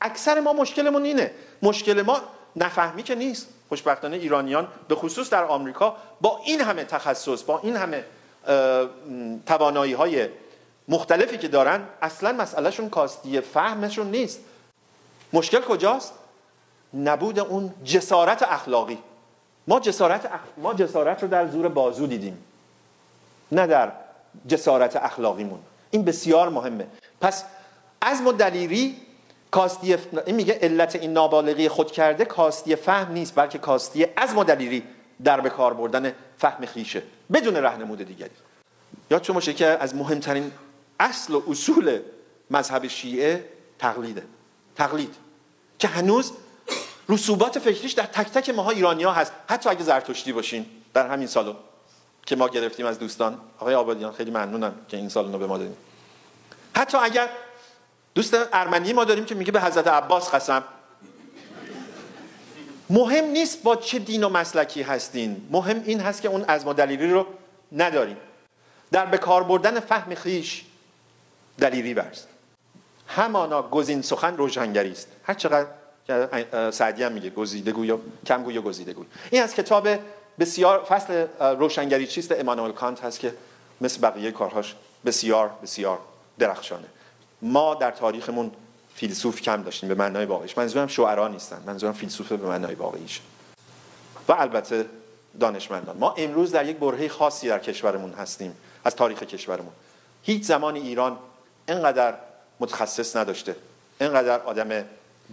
اکثر 0.00 0.40
ما 0.40 0.52
مشکلمون 0.52 1.04
اینه. 1.04 1.30
مشکل 1.62 2.02
ما 2.02 2.20
نفهمی 2.56 3.02
که 3.02 3.14
نیست. 3.14 3.48
خوشبختانه 3.68 4.16
ایرانیان 4.16 4.68
به 4.88 4.94
خصوص 4.94 5.30
در 5.30 5.44
آمریکا 5.44 5.96
با 6.20 6.40
این 6.44 6.60
همه 6.60 6.84
تخصص 6.84 7.42
با 7.42 7.60
این 7.62 7.76
همه 7.76 8.04
توانایی 9.46 9.92
های 9.92 10.28
مختلفی 10.88 11.38
که 11.38 11.48
دارن 11.48 11.80
اصلا 12.02 12.32
مسئلهشون 12.32 12.90
کاستی 12.90 13.40
فهمشون 13.40 14.10
نیست. 14.10 14.40
مشکل 15.32 15.60
کجاست؟ 15.60 16.12
نبود 16.94 17.38
اون 17.38 17.74
جسارت 17.84 18.42
اخلاقی. 18.42 18.98
ما 19.68 19.80
جسارت, 19.80 20.30
ما 20.56 20.74
جسارت 20.74 21.22
رو 21.22 21.28
در 21.28 21.48
زور 21.48 21.68
بازو 21.68 22.06
دیدیم. 22.06 22.44
نه 23.52 23.66
در 23.66 23.92
جسارت 24.46 24.96
اخلاقیمون. 24.96 25.58
این 25.90 26.04
بسیار 26.04 26.48
مهمه. 26.48 26.86
پس 27.20 27.44
از 28.00 28.22
ما 28.22 28.32
دلیری 28.32 28.96
کاستی 29.50 29.96
این 30.26 30.36
میگه 30.36 30.58
علت 30.62 30.96
این 30.96 31.12
نابالغی 31.12 31.68
خود 31.68 31.92
کرده 31.92 32.24
کاستی 32.24 32.76
فهم 32.76 33.12
نیست 33.12 33.34
بلکه 33.34 33.58
کاستی 33.58 34.06
از 34.16 34.34
دلیری 34.34 34.82
در 35.24 35.40
به 35.40 35.50
کار 35.50 35.74
بردن 35.74 36.12
فهم 36.38 36.66
خیشه. 36.66 37.02
بدون 37.32 37.56
رهنمود 37.56 38.02
دیگری. 38.02 38.30
یاد 39.10 39.22
شما 39.22 39.40
که 39.40 39.66
از 39.66 39.94
مهمترین 39.94 40.52
اصل 41.00 41.34
و 41.34 41.42
اصول 41.48 42.00
مذهب 42.50 42.86
شیعه 42.86 43.44
تقلیده. 43.78 44.22
تقلید. 44.76 45.14
که 45.78 45.88
هنوز 45.88 46.32
رسوبات 47.08 47.58
فکریش 47.58 47.92
در 47.92 48.06
تک 48.06 48.30
تک 48.30 48.50
ماها 48.50 48.70
ایرانی 48.70 49.02
ها 49.02 49.12
هست. 49.12 49.32
حتی 49.48 49.68
اگه 49.68 49.82
زرتشتی 49.82 50.32
باشین 50.32 50.66
در 50.94 51.08
همین 51.08 51.26
سالن 51.26 51.54
که 52.26 52.36
ما 52.36 52.48
گرفتیم 52.48 52.86
از 52.86 52.98
دوستان. 52.98 53.38
آقای 53.58 53.74
آبادیان 53.74 54.12
خیلی 54.12 54.30
ممنونم 54.30 54.74
که 54.88 54.96
این 54.96 55.08
سالن 55.08 55.32
رو 55.32 55.38
به 55.38 55.46
ما 55.46 55.58
دادیم 55.58 55.76
حتی 56.76 56.98
اگر 56.98 57.28
دوست 58.14 58.36
ارمنی 58.52 58.92
ما 58.92 59.04
داریم 59.04 59.24
که 59.24 59.34
میگه 59.34 59.52
به 59.52 59.60
حضرت 59.60 59.86
عباس 59.86 60.34
قسم. 60.34 60.64
مهم 62.90 63.24
نیست 63.24 63.62
با 63.62 63.76
چه 63.76 63.98
دین 63.98 64.24
و 64.24 64.28
مسلکی 64.28 64.82
هستین. 64.82 65.48
مهم 65.50 65.82
این 65.84 66.00
هست 66.00 66.22
که 66.22 66.28
اون 66.28 66.44
از 66.48 66.64
ما 66.64 66.72
دلیلی 66.72 67.10
رو 67.10 67.26
نداریم 67.72 68.16
در 68.92 69.06
به 69.06 69.18
کار 69.18 69.42
بردن 69.42 69.80
فهم 69.80 70.14
خیش 70.14 70.64
دلیری 71.58 71.94
برست. 71.94 72.28
همانا 73.06 73.62
گزین 73.62 74.02
سخن 74.02 74.36
روشنگری 74.36 74.92
است. 74.92 75.08
هر 75.24 75.34
چقدر 75.34 75.66
سعدی 76.70 77.02
هم 77.02 77.12
میگه 77.12 77.30
گزیده 77.30 77.72
گوی 77.72 77.90
و 77.90 77.98
کم 78.26 78.42
گوی 78.42 78.60
گزیده 78.60 78.92
گوی 78.92 79.06
این 79.30 79.42
از 79.42 79.54
کتاب 79.54 79.88
بسیار 80.38 80.84
فصل 80.84 81.26
روشنگری 81.40 82.06
چیست؟ 82.06 82.32
امانوئل 82.32 82.72
کانت 82.72 83.04
هست 83.04 83.20
که 83.20 83.34
مثل 83.80 84.00
بقیه 84.00 84.30
کارهاش 84.30 84.74
بسیار 85.04 85.50
بسیار 85.62 85.98
درخشانه. 86.38 86.86
ما 87.42 87.74
در 87.74 87.90
تاریخمون 87.90 88.50
فیلسوف 88.94 89.40
کم 89.40 89.62
داشتیم 89.62 89.88
به 89.88 89.94
معنای 89.94 90.24
واقعیش. 90.24 90.58
منظورم 90.58 90.86
شعرا 90.86 91.28
نیستن 91.28 91.62
منظورم 91.66 91.92
فیلسوف 91.92 92.32
به 92.32 92.46
معنای 92.46 92.74
واقعیش. 92.74 93.20
و 94.28 94.32
البته 94.32 94.86
دانشمندان. 95.40 95.96
ما 95.96 96.14
امروز 96.18 96.52
در 96.52 96.66
یک 96.66 96.76
برهه 96.76 97.08
خاصی 97.08 97.48
در 97.48 97.58
کشورمون 97.58 98.12
هستیم 98.12 98.56
از 98.84 98.96
تاریخ 98.96 99.22
کشورمون. 99.22 99.72
هیچ 100.22 100.42
زمان 100.42 100.74
ایران 100.74 101.18
اینقدر 101.68 102.14
متخصص 102.60 103.16
نداشته 103.16 103.56
اینقدر 104.00 104.40
آدم 104.40 104.84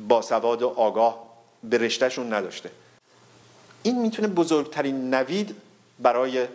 باسواد 0.07 0.61
و 0.61 0.67
آگاه 0.67 1.23
به 1.63 1.77
رشتهشون 1.77 2.33
نداشته. 2.33 2.71
این 3.83 4.01
می‌تونه 4.01 4.27
بزرگترین 4.27 5.13
نوید 5.13 5.55
برای 5.99 6.47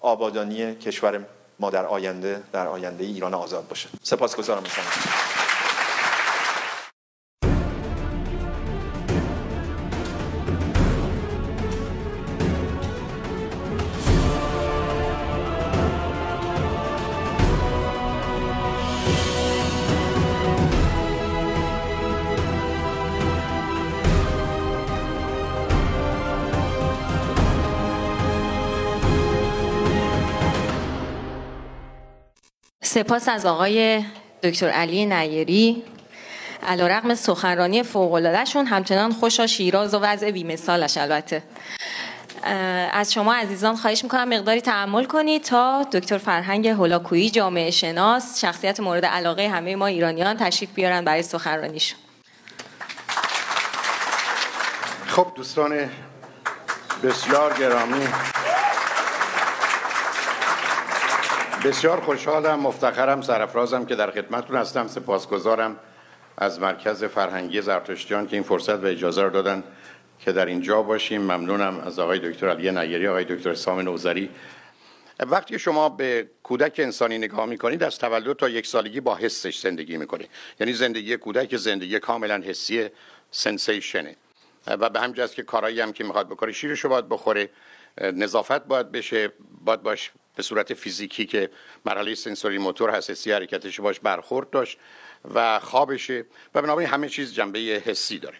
آبادانی 0.00 0.74
کشور 0.74 1.24
ما 1.60 1.70
در 1.70 1.86
آینده 1.86 2.42
در 2.52 2.66
آینده 2.68 3.04
ایران 3.04 3.34
آزاد 3.34 3.68
باشه. 3.68 3.88
سپاسگزارم. 4.02 4.62
سپاس 33.08 33.28
از 33.28 33.46
آقای 33.46 34.04
دکتر 34.42 34.68
علی 34.68 35.06
نیری 35.06 35.82
علا 36.66 36.86
رقم 36.86 37.14
سخنرانی 37.14 37.82
فوقلادهشون 37.82 38.66
همچنان 38.66 39.12
خوشا 39.12 39.46
شیراز 39.46 39.94
و 39.94 39.98
وضع 39.98 40.30
بیمثالش 40.30 40.96
البته. 40.96 41.42
از 42.92 43.12
شما 43.12 43.34
عزیزان 43.34 43.76
خواهش 43.76 44.04
می‌کنم 44.04 44.28
مقداری 44.28 44.60
تحمل 44.60 45.04
کنید 45.04 45.42
تا 45.42 45.82
دکتر 45.92 46.18
فرهنگ 46.18 46.68
هولاکویی 46.68 47.30
جامعه 47.30 47.70
شناس 47.70 48.40
شخصیت 48.40 48.80
مورد 48.80 49.04
علاقه 49.04 49.48
همه 49.48 49.76
ما 49.76 49.86
ایرانیان 49.86 50.36
تشریف 50.36 50.70
بیارن 50.74 51.04
برای 51.04 51.22
سخنرانیشون. 51.22 51.98
خب 55.06 55.26
دوستان 55.36 55.90
بسیار 57.02 57.58
گرامی. 57.58 58.08
بسیار 61.68 62.00
خوشحالم 62.00 62.60
مفتخرم 62.60 63.22
سرفرازم 63.22 63.84
که 63.84 63.94
در 63.94 64.10
خدمتتون 64.10 64.56
هستم. 64.56 64.86
سپاسگزارم 64.86 65.76
از 66.38 66.60
مرکز 66.60 67.04
فرهنگی 67.04 67.60
زرتشتیان 67.60 68.26
که 68.26 68.36
این 68.36 68.42
فرصت 68.42 68.84
و 68.84 68.86
اجازه 68.86 69.22
رو 69.22 69.30
دادن 69.30 69.64
که 70.18 70.32
در 70.32 70.46
اینجا 70.46 70.82
باشیم. 70.82 71.22
ممنونم 71.22 71.80
از 71.80 71.98
آقای 71.98 72.18
دکتر 72.18 72.48
علی 72.48 72.70
نگری 72.70 73.08
آقای 73.08 73.24
دکتر 73.24 73.54
سام 73.54 73.80
نوزری 73.80 74.30
وقتی 75.20 75.58
شما 75.58 75.88
به 75.88 76.28
کودک 76.42 76.74
انسانی 76.78 77.18
نگاه 77.18 77.46
می‌کنید 77.46 77.82
از 77.82 77.98
تولد 77.98 78.36
تا 78.36 78.48
یک 78.48 78.66
سالگی 78.66 79.00
با 79.00 79.16
حسش 79.16 79.58
زندگی 79.58 79.96
می‌کنه. 79.96 80.28
یعنی 80.60 80.72
زندگی 80.72 81.16
کودک 81.16 81.56
زندگی 81.56 81.98
کاملا 81.98 82.42
حسی 82.44 82.88
سنسیشنه. 83.30 84.16
و 84.66 84.90
به 84.90 85.00
همجاست 85.00 85.34
که 85.34 85.42
کارایی 85.42 85.80
هم 85.80 85.92
که 85.92 86.04
می‌خواد 86.04 86.28
بکنه 86.28 86.52
شیرش 86.52 86.80
رو 86.80 86.90
باید 86.90 87.08
بخوره. 87.08 87.50
نظافت 88.00 88.64
باید 88.64 88.92
بشه 88.92 89.32
باید 89.64 89.82
باش 89.82 90.10
به 90.38 90.42
صورت 90.42 90.74
فیزیکی 90.74 91.26
که 91.26 91.50
مرحله 91.84 92.14
سنسوری 92.14 92.58
موتور 92.58 92.96
حساسی 92.96 93.32
حرکتش 93.32 93.80
باش 93.80 94.00
برخورد 94.00 94.50
داشت 94.50 94.78
و 95.34 95.60
خوابشه 95.60 96.24
و 96.54 96.62
بنابراین 96.62 96.88
همه 96.88 97.08
چیز 97.08 97.34
جنبه 97.34 97.58
حسی 97.58 98.18
داره. 98.18 98.36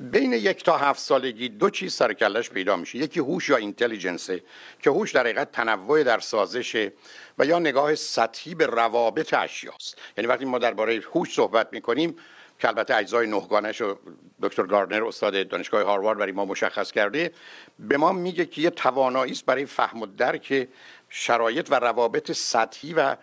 بین 0.00 0.32
یک 0.32 0.64
تا 0.64 0.78
هفت 0.78 1.00
سالگی 1.00 1.48
دو 1.48 1.70
چیز 1.70 1.94
سرکلش 1.94 2.50
پیدا 2.50 2.76
میشه. 2.76 2.98
یکی 2.98 3.20
هوش 3.20 3.48
یا 3.48 3.56
اینتلیجنسه 3.56 4.42
که 4.82 4.90
هوش 4.90 5.12
در 5.12 5.20
حقیقت 5.20 5.52
تنوع 5.52 6.02
در 6.02 6.18
سازشه 6.18 6.92
و 7.38 7.46
یا 7.46 7.58
نگاه 7.58 7.94
سطحی 7.94 8.54
به 8.54 8.66
روابط 8.66 9.34
اشیاست. 9.34 9.98
یعنی 10.16 10.28
وقتی 10.28 10.44
ما 10.44 10.58
درباره 10.58 11.02
هوش 11.14 11.34
صحبت 11.34 11.68
می‌کنیم 11.72 12.16
که 12.58 12.68
البته 12.68 12.96
اجزای 12.96 13.26
نهگانش 13.26 13.80
رو 13.80 13.98
دکتر 14.42 14.66
گاردنر 14.66 15.04
استاد 15.04 15.48
دانشگاه 15.48 15.82
هاروارد 15.82 16.18
برای 16.18 16.32
ما 16.32 16.44
مشخص 16.44 16.92
کرده 16.92 17.32
به 17.78 17.96
ما 17.96 18.12
میگه 18.12 18.46
که 18.46 18.62
یه 18.62 18.70
توانایی 18.70 19.32
است 19.32 19.46
برای 19.46 19.66
فهم 19.66 20.02
و 20.02 20.06
درک 20.06 20.68
شرایط 21.16 21.66
و 21.70 21.74
روابط 21.74 22.32
سطحی 22.32 22.94
و 22.94 23.16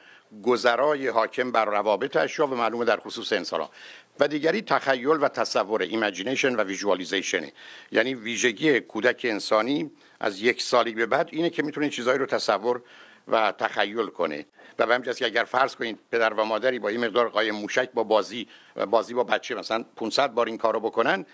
گذرای 0.43 1.07
حاکم 1.07 1.51
بر 1.51 1.65
روابط 1.65 2.17
اشیا 2.17 2.47
و 2.47 2.55
معلومه 2.55 2.85
در 2.85 2.97
خصوص 2.97 3.33
انسان 3.33 3.69
و 4.19 4.27
دیگری 4.27 4.61
تخیل 4.61 5.07
و 5.07 5.27
تصور 5.27 5.81
imagination 5.81 6.55
و 6.55 6.63
visualization 6.63 7.47
یعنی 7.91 8.13
ویژگی 8.13 8.79
کودک 8.79 9.21
انسانی 9.29 9.91
از 10.19 10.41
یک 10.41 10.61
سالی 10.61 10.91
به 10.91 11.05
بعد 11.05 11.29
اینه 11.31 11.49
که 11.49 11.63
می‌تونه 11.63 11.89
چیزهایی 11.89 12.19
رو 12.19 12.25
تصور 12.25 12.81
و 13.27 13.51
تخیل 13.51 14.07
کنه. 14.07 14.45
و 14.81 14.85
به 14.85 14.93
همینجاست 14.93 15.19
که 15.19 15.25
اگر 15.25 15.43
فرض 15.43 15.75
کنید 15.75 15.99
پدر 16.11 16.33
و 16.33 16.43
مادری 16.43 16.79
با 16.79 16.89
این 16.89 17.05
مقدار 17.05 17.29
قایم 17.29 17.55
موشک 17.55 18.03
بازی 18.03 18.47
بازی 18.89 19.13
با 19.13 19.23
بچه 19.23 19.55
مثلا 19.55 19.85
500 19.95 20.33
بار 20.33 20.45
این 20.45 20.57
کارو 20.57 20.79
بکنن 20.79 21.25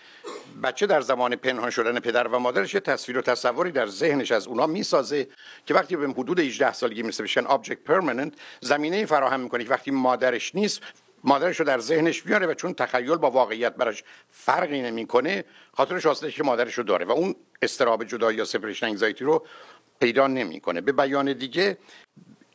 بچه 0.64 0.86
در 0.86 1.02
زمان 1.02 1.36
پنهان 1.36 1.70
شدن 1.70 2.00
پدر 2.00 2.28
و 2.28 2.40
مادرش 2.40 2.74
یه 2.74 2.80
تصویر 2.80 3.18
و 3.18 3.22
تصوری 3.22 3.72
در 3.72 3.88
ذهنش 3.88 4.32
از 4.32 4.48
اونا 4.48 4.68
می‌سازه 4.68 5.28
که 5.66 5.74
وقتی 5.74 5.96
به 5.96 6.08
حدود 6.08 6.40
18 6.40 6.74
ماهگی 6.74 7.02
می‌رسه 7.02 7.24
بهش 7.24 7.46
object 7.46 7.84
permanent 7.84 8.34
زمینه 8.62 9.06
فراهم 9.06 9.40
می‌کنه 9.40 9.64
که 9.64 9.70
وقتی 9.70 9.92
مادرش 9.92 10.56
نیست 10.56 10.82
مادرش 11.24 11.60
رو 11.60 11.66
در 11.66 11.80
ذهنش 11.80 12.22
بیاره 12.22 12.48
و 12.48 12.54
چون 12.54 12.74
تخیل 12.74 13.16
با 13.16 13.32
واقعیت 13.32 13.76
براش 13.76 14.04
فرقی 14.30 14.82
نمی‌کنه 14.82 15.44
خاطرش 15.74 16.06
واسطه 16.06 16.32
که 16.32 16.44
مادرش 16.44 16.74
رو 16.74 16.84
داره 16.84 17.06
و 17.06 17.12
اون 17.12 17.36
اضطراب 17.62 18.04
جدایی 18.04 18.38
یا 18.38 18.46
separation 18.46 18.86
anxiety 18.86 19.24
رو 19.24 19.46
پیدا 20.00 20.28
نمی‌کنه. 20.28 20.82
به 20.82 20.92
بیان 20.92 21.34
دیگه 21.34 21.78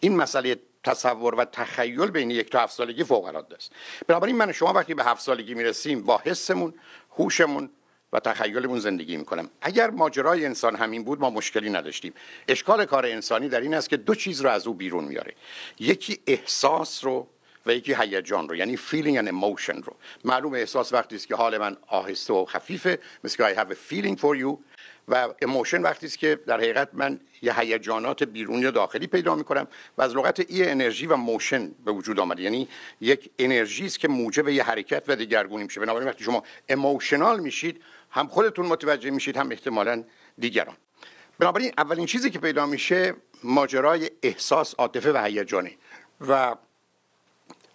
این 0.00 0.16
مسئله 0.16 0.56
تصور 0.84 1.34
و 1.34 1.44
تخیل 1.44 2.10
بین 2.10 2.30
یک 2.30 2.50
تا 2.50 2.60
هفت 2.60 2.74
سالگی 2.74 3.04
فوق 3.04 3.24
العاده 3.24 3.56
است. 3.56 3.72
بنابراین 4.06 4.36
من 4.36 4.52
شما 4.52 4.72
وقتی 4.72 4.94
به 4.94 5.04
هفت 5.04 5.22
سالگی 5.22 5.54
می‌رسیم 5.54 6.02
با 6.02 6.22
حسمون 6.24 6.74
هوشمون 7.18 7.70
و 8.12 8.20
تخیلمون 8.20 8.78
زندگی 8.78 9.16
می‌کنم. 9.16 9.50
اگر 9.60 9.90
ماجرای 9.90 10.46
انسان 10.46 10.76
همین 10.76 11.04
بود 11.04 11.20
ما 11.20 11.30
مشکلی 11.30 11.70
نداشتیم. 11.70 12.14
اشکال 12.48 12.84
کار 12.84 13.06
انسانی 13.06 13.48
در 13.48 13.60
این 13.60 13.74
است 13.74 13.88
که 13.88 13.96
دو 13.96 14.14
چیز 14.14 14.40
رو 14.40 14.50
از 14.50 14.66
او 14.66 14.74
بیرون 14.74 15.04
میاره 15.04 15.34
یکی 15.78 16.20
احساس 16.26 17.04
رو 17.04 17.28
و 17.66 17.74
یکی 17.74 17.94
هیجان 17.94 18.48
رو 18.48 18.56
یعنی 18.56 18.76
feeling 18.76 19.18
and 19.22 19.28
emotion 19.28 19.84
رو. 19.84 19.96
معلوم 20.24 20.54
احساس 20.54 20.92
وقتی 20.92 21.16
است 21.16 21.26
که 21.26 21.34
حال 21.34 21.58
من 21.58 21.76
آهسته 21.86 22.32
و 22.32 22.44
خفیفه 22.44 22.98
مثل 23.24 23.36
که 23.36 23.54
I 23.54 23.58
have 23.58 23.70
a 23.70 23.76
feeling 23.92 24.16
for 24.16 24.36
you. 24.36 24.71
و 25.08 25.28
اموشن 25.42 25.82
وقتی 25.82 26.06
است 26.06 26.18
که 26.18 26.40
در 26.46 26.56
حقیقت 26.56 26.88
من 26.92 27.20
یه 27.42 27.60
هیجانات 27.60 28.22
بیرونی 28.22 28.64
و 28.64 28.70
داخلی 28.70 29.06
پیدا 29.06 29.34
می‌کنم 29.34 29.66
و 29.98 30.02
از 30.02 30.16
لغت 30.16 30.50
ای 30.50 30.68
انرژی 30.68 31.06
و 31.06 31.16
موشن 31.16 31.68
به 31.84 31.92
وجود 31.92 32.20
آمده 32.20 32.42
یعنی 32.42 32.68
یک 33.00 33.30
انرژی 33.38 33.86
است 33.86 33.98
که 33.98 34.08
موجب 34.08 34.48
یه 34.48 34.62
حرکت 34.62 35.04
و 35.08 35.16
دیگرگونی 35.16 35.64
میشه. 35.64 35.80
بنابراین 35.80 36.08
وقتی 36.08 36.24
شما 36.24 36.42
اموشنال 36.68 37.40
میشید 37.40 37.82
هم 38.10 38.26
خودتون 38.26 38.66
متوجه 38.66 39.10
میشید 39.10 39.36
هم 39.36 39.50
احتمالا 39.50 40.04
دیگران. 40.38 40.76
بنابراین 41.38 41.72
اولین 41.78 42.06
چیزی 42.06 42.30
که 42.30 42.38
پیدا 42.38 42.66
میشه 42.66 43.14
ماجرای 43.44 44.10
احساس 44.22 44.74
عاطفه 44.74 45.12
و 45.12 45.24
هیجانه. 45.24 45.72
و 46.28 46.56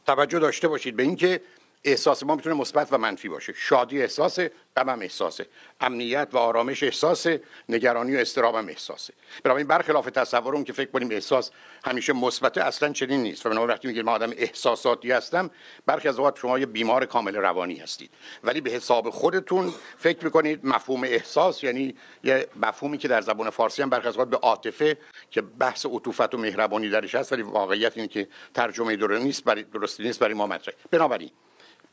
توجه 0.05 0.39
داشته 0.39 0.67
باشید 0.67 0.95
به 0.95 1.03
اینکه 1.03 1.41
احساس 1.83 2.23
ما 2.23 2.35
می‌تونه 2.35 2.55
مثبت 2.55 2.87
و 2.93 2.97
منفی 2.97 3.29
باشه. 3.29 3.53
شادی 3.53 4.01
احساسه 4.01 4.51
غمم 4.77 5.01
احساسه. 5.01 5.45
امنیت 5.81 6.27
و 6.31 6.37
آرامش 6.37 6.83
احساسه 6.83 7.41
نگرانی 7.69 8.15
و 8.15 8.19
استرابم 8.19 8.67
احساسه. 8.67 9.13
بنابراین 9.43 9.67
برخلاف 9.67 10.05
تصورم 10.05 10.63
که 10.63 10.73
فکر 10.73 10.91
کنیم 10.91 11.11
احساس 11.11 11.51
همیشه 11.85 12.13
مثبت 12.13 12.57
اصلا 12.57 12.93
چنین 12.93 13.23
نیست. 13.23 13.45
و 13.45 13.49
بنابراین 13.49 13.73
وقتی 13.73 13.87
میگیم 13.87 14.05
ما 14.05 14.11
آدم 14.11 14.31
احساساتی 14.37 15.11
هستم 15.11 15.49
برخی 15.85 16.07
از 16.07 16.17
اوقات 16.17 16.37
شما 16.39 16.59
یه 16.59 16.65
بیمار 16.65 17.05
کامل 17.05 17.35
روانی 17.35 17.75
هستید. 17.75 18.11
ولی 18.43 18.61
به 18.61 18.69
حساب 18.69 19.09
خودتون 19.09 19.73
فکر 19.97 20.23
می‌کنید 20.23 20.65
مفهوم 20.65 21.03
احساس 21.03 21.63
یعنی 21.63 21.95
یه 22.23 22.47
مفهومی 22.55 22.97
که 22.97 23.07
در 23.07 23.21
زبان 23.21 23.49
فارسی 23.49 23.81
هم 23.81 23.89
برخی 23.89 24.07
از 24.07 24.17
به 24.17 24.37
عاطفه 24.37 24.97
که 25.31 25.41
بحث 25.41 25.85
عطوفت 25.85 26.33
و 26.33 26.37
مهربانی 26.37 26.89
درش 26.89 27.15
هست 27.15 27.33
ولی 27.33 27.41
واقعیت 27.41 27.97
اینه 27.97 28.07
که 28.07 28.27
ترجمه 28.53 28.95
درستی 28.95 29.23
نیست 29.23 29.43
برای 29.43 29.63
درستی 29.63 30.03
نیست 30.03 30.19
برای 30.19 30.33
ما 30.33 30.47
مطرح 30.47 30.73
بنابراین 30.91 31.31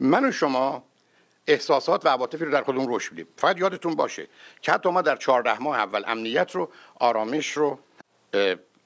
من 0.01 0.29
و 0.29 0.33
شما 0.33 0.85
احساسات 1.47 2.07
و 2.07 2.09
عواطفی 2.09 2.45
رو 2.45 2.53
در 2.53 2.63
خودمون 2.63 2.89
روش 2.89 3.13
میدیم. 3.13 3.29
فقط 3.37 3.59
یادتون 3.59 3.95
باشه 3.95 4.27
که 4.61 4.73
حتی 4.73 4.91
ما 4.91 5.03
در 5.03 5.17
چهارده 5.17 5.59
ماه 5.59 5.79
اول 5.79 6.03
امنیت 6.07 6.51
رو 6.55 6.71
آرامش 6.95 7.53
رو 7.53 7.79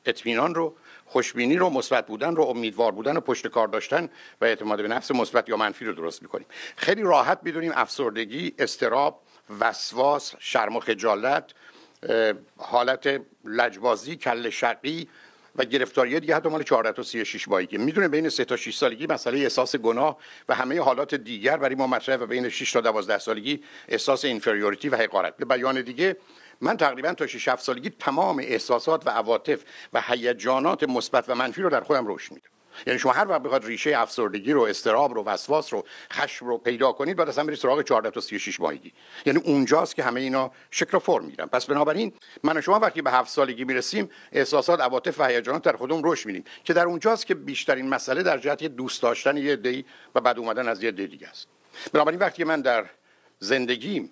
اطمینان 0.06 0.54
رو 0.54 0.74
خوشبینی 1.06 1.56
رو 1.56 1.70
مثبت 1.70 2.06
بودن 2.06 2.36
رو 2.36 2.44
امیدوار 2.44 2.92
بودن 2.92 3.16
و 3.16 3.20
پشت 3.20 3.46
کار 3.46 3.68
داشتن 3.68 4.08
و 4.40 4.44
اعتماد 4.44 4.82
به 4.82 4.88
نفس 4.88 5.10
مثبت 5.10 5.48
یا 5.48 5.56
منفی 5.56 5.84
رو 5.84 5.92
درست 5.92 6.22
می‌کنیم. 6.22 6.46
خیلی 6.76 7.02
راحت 7.02 7.38
می‌دونیم 7.42 7.72
افسردگی 7.74 8.54
استراب 8.58 9.22
وسواس 9.60 10.34
شرم 10.38 10.76
و 10.76 10.80
خجالت 10.80 11.52
حالت 12.56 13.20
لجبازی 13.44 14.16
کل 14.16 14.50
شقی 14.50 15.08
و 15.58 15.64
گرفتاری 15.64 16.20
دیگه 16.20 16.36
حتی 16.36 16.48
مال 16.48 16.62
14 16.62 16.92
تا 16.92 17.02
36 17.02 17.48
ماهگی 17.48 17.78
می‌دونه 17.78 18.08
بین 18.08 18.28
3 18.28 18.44
تا 18.44 18.56
6 18.56 18.76
سالگی 18.76 19.06
مسئله 19.06 19.38
احساس 19.38 19.76
گناه 19.76 20.18
و 20.48 20.54
همه 20.54 20.80
حالات 20.80 21.14
دیگر 21.14 21.56
برای 21.56 21.74
ما 21.74 21.86
مطرح 21.86 22.16
و 22.16 22.26
بین 22.26 22.48
6 22.48 22.72
تا 22.72 22.80
12 22.80 23.18
سالگی 23.18 23.62
احساس 23.88 24.24
اینفریوریتی 24.24 24.88
و 24.88 24.96
حقارت. 24.96 25.36
به 25.36 25.44
بیان 25.44 25.82
دیگه 25.82 26.16
من 26.60 26.76
تقریبا 26.76 27.12
تا 27.12 27.26
6 27.26 27.48
7 27.48 27.62
سالگی 27.62 27.90
تمام 27.90 28.38
احساسات 28.38 29.06
و 29.06 29.10
عواطف 29.10 29.64
و 29.92 30.02
هیجانات 30.08 30.84
مثبت 30.84 31.24
و 31.28 31.34
منفی 31.34 31.62
رو 31.62 31.70
در 31.70 31.80
خودم 31.80 32.04
رشد 32.06 32.32
میدم 32.32 32.57
یعنی 32.86 32.98
شما 32.98 33.12
هر 33.12 33.28
وقت 33.28 33.42
بخواد 33.42 33.64
ریشه 33.64 33.98
افسردگی 33.98 34.52
رو 34.52 34.62
استراب 34.62 35.14
رو 35.14 35.24
وسواس 35.24 35.72
رو 35.72 35.84
خشم 36.12 36.46
رو 36.46 36.58
پیدا 36.58 36.92
کنید 36.92 37.16
بعد 37.16 37.28
اصلا 37.28 37.44
برید 37.44 37.58
سراغ 37.58 37.82
14 37.82 38.10
تا 38.10 38.20
36 38.20 38.60
ماهگی. 38.60 38.92
یعنی 39.26 39.40
اونجاست 39.44 39.96
که 39.96 40.02
همه 40.02 40.20
اینا 40.20 40.50
شکل 40.70 40.96
و 40.96 41.00
فرم 41.00 41.24
می‌گیرن 41.24 41.46
پس 41.46 41.66
بنابراین 41.66 42.12
من 42.42 42.56
و 42.56 42.60
شما 42.60 42.78
وقتی 42.78 43.02
به 43.02 43.10
هفت 43.10 43.30
سالگی 43.30 43.64
می‌رسیم 43.64 44.10
احساسات 44.32 44.80
عواطف 44.80 45.20
و 45.20 45.24
هیجانات 45.24 45.62
در 45.62 45.76
خودمون 45.76 46.02
رشد 46.04 46.26
میدیم 46.26 46.44
که 46.64 46.72
در 46.72 46.84
اونجاست 46.84 47.26
که 47.26 47.34
بیشترین 47.34 47.88
مسئله 47.88 48.22
در 48.22 48.38
جهت 48.38 48.62
دوست 48.64 49.02
داشتن 49.02 49.36
یه 49.36 49.56
دی 49.56 49.84
و 50.14 50.20
بعد 50.20 50.38
اومدن 50.38 50.68
از 50.68 50.82
یه 50.82 50.90
دی 50.90 51.06
دیگه 51.06 51.28
است. 51.28 51.48
بنابراین 51.92 52.20
وقتی 52.20 52.44
من 52.44 52.60
در 52.60 52.86
زندگیم 53.38 54.10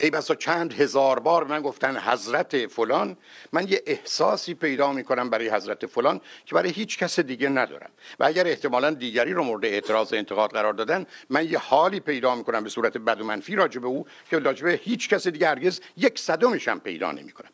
ای 0.00 0.10
بسا 0.10 0.34
چند 0.34 0.72
هزار 0.72 1.18
بار 1.18 1.44
من 1.44 1.62
گفتن 1.62 1.96
حضرت 1.96 2.66
فلان. 2.66 3.16
من 3.52 3.68
یه 3.68 3.82
احساسی 3.86 4.54
پیدا 4.54 4.92
می‌کنم 4.92 5.30
برای 5.30 5.48
حضرت 5.48 5.86
فلان 5.86 6.20
که 6.46 6.54
برای 6.54 6.70
هیچ 6.70 6.98
کس 6.98 7.20
دیگه 7.20 7.48
ندارم. 7.48 7.90
و 8.20 8.24
اگر 8.24 8.46
احتمالا 8.46 8.90
دیگری 8.90 9.32
رو 9.32 9.44
مورد 9.44 9.64
اعتراض 9.64 10.12
و 10.12 10.16
انتقاد 10.16 10.50
قرار 10.50 10.72
دادن 10.72 11.06
من 11.30 11.48
یه 11.48 11.58
حالی 11.58 12.00
پیدا 12.00 12.34
می‌کنم 12.34 12.64
به 12.64 12.70
صورت 12.70 12.98
بد 12.98 13.20
و 13.20 13.24
منفی 13.24 13.56
راجع 13.56 13.80
به 13.80 13.86
او 13.86 14.06
که 14.30 14.38
راجع 14.38 14.64
به 14.64 14.72
هیچ 14.72 15.08
کس 15.08 15.28
دیگه 15.28 15.48
هرگز 15.48 15.80
یک 15.96 16.18
صدمش 16.18 16.68
هم 16.68 16.80
پیدا 16.80 17.12
نمی‌کنم. 17.12 17.50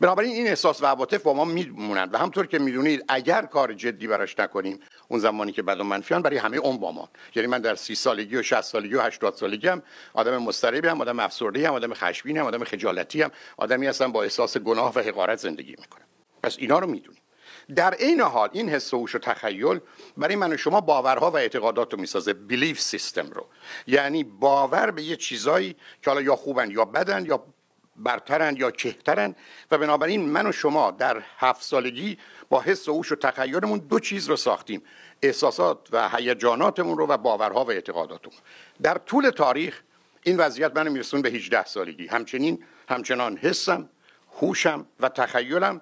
بنابراین 0.00 0.32
این 0.32 0.46
احساس 0.46 0.82
و 0.82 0.86
عواطف 0.86 1.22
با 1.22 1.34
ما 1.34 1.44
میمونند 1.44 2.14
و 2.14 2.18
همطور 2.18 2.46
که 2.46 2.58
می‌دونید 2.58 3.04
اگر 3.08 3.42
کار 3.42 3.74
جدی 3.74 4.06
براش 4.06 4.38
نکنیم 4.38 4.80
اون 5.10 5.20
زمانی 5.20 5.52
که 5.52 5.62
بد 5.62 5.80
و 5.80 5.84
منفیان 5.84 6.22
برای 6.22 6.36
همه 6.36 6.58
عمر 6.58 6.78
با 6.78 6.92
ما. 6.92 7.08
یعنی 7.34 7.48
من 7.48 7.60
در 7.60 7.74
سی 7.74 7.94
سالگی 7.94 8.36
و 8.36 8.42
60 8.42 8.60
سالگی 8.60 8.94
و 8.94 9.00
80 9.00 9.34
سالگی 9.34 9.68
هم 9.68 9.82
آدم 10.12 10.38
مضطربی 10.38 10.88
هم 10.88 11.00
آدم 11.00 11.20
افسرده 11.20 11.68
هم 11.68 11.74
آدم 11.74 11.94
خشمگین 11.94 12.38
هم 12.38 12.46
آدم 12.46 12.64
خجالتی 12.64 13.22
هم 13.22 13.30
آدمی 13.56 13.86
هستم 13.86 14.12
با 14.12 14.22
احساس 14.22 14.56
گناه 14.56 14.92
و 14.94 14.98
حقارت 14.98 15.38
زندگی 15.38 15.74
می‌کنم. 15.78 16.04
پس 16.42 16.56
اینا 16.58 16.78
رو 16.78 16.86
می‌دونیم. 16.86 17.20
در 17.76 17.94
عین 17.94 18.20
حال 18.20 18.48
این 18.52 18.68
حس 18.68 18.94
و 18.94 19.06
تخیل 19.06 19.80
برای 20.16 20.36
من 20.36 20.52
و 20.52 20.56
شما 20.56 20.80
باورها 20.80 21.30
و 21.30 21.36
اعتقادات 21.36 21.92
رو 21.92 22.00
می‌سازه. 22.00 22.32
بیلیف 22.32 22.80
سیستم 22.80 23.30
رو. 23.30 23.46
یعنی 23.86 24.24
باور 24.24 24.90
به 24.90 25.02
یه 25.02 25.16
چیزایی 25.16 25.76
که 26.02 26.10
حالا 26.10 26.22
یا 26.22 26.36
خوبن 26.36 26.70
یا 26.70 26.84
بدن 26.84 27.24
یا 27.26 27.44
برترن 27.96 28.56
یا 28.56 28.70
کهترن 28.70 29.34
و 29.70 29.78
بنابراین 29.78 30.28
من 30.28 30.46
و 30.46 30.52
شما 30.52 30.90
در 30.90 31.22
هفت 31.38 31.62
سالگی 31.62 32.18
با 32.50 32.60
حس 32.60 32.88
و 32.88 32.92
اوش 32.92 33.12
و 33.12 33.16
تخیلمون 33.16 33.78
دو 33.78 33.98
چیز 33.98 34.28
رو 34.28 34.36
ساختیم. 34.36 34.82
احساسات 35.22 35.88
و 35.92 36.08
هیجاناتمون 36.08 36.98
رو 36.98 37.06
و 37.06 37.16
باورها 37.16 37.64
و 37.64 37.70
اعتقاداتمون. 37.70 38.36
در 38.82 38.98
طول 38.98 39.30
تاریخ 39.30 39.80
این 40.22 40.36
وضعیت 40.36 40.76
منو 40.76 40.90
میرسون 40.90 41.22
به 41.22 41.30
18 41.30 41.64
سالگی. 41.64 42.06
همچنین 42.06 42.64
همچنان 42.88 43.36
حسم 43.36 43.88
هوشم 44.40 44.86
و 45.00 45.08
تخیلم 45.08 45.80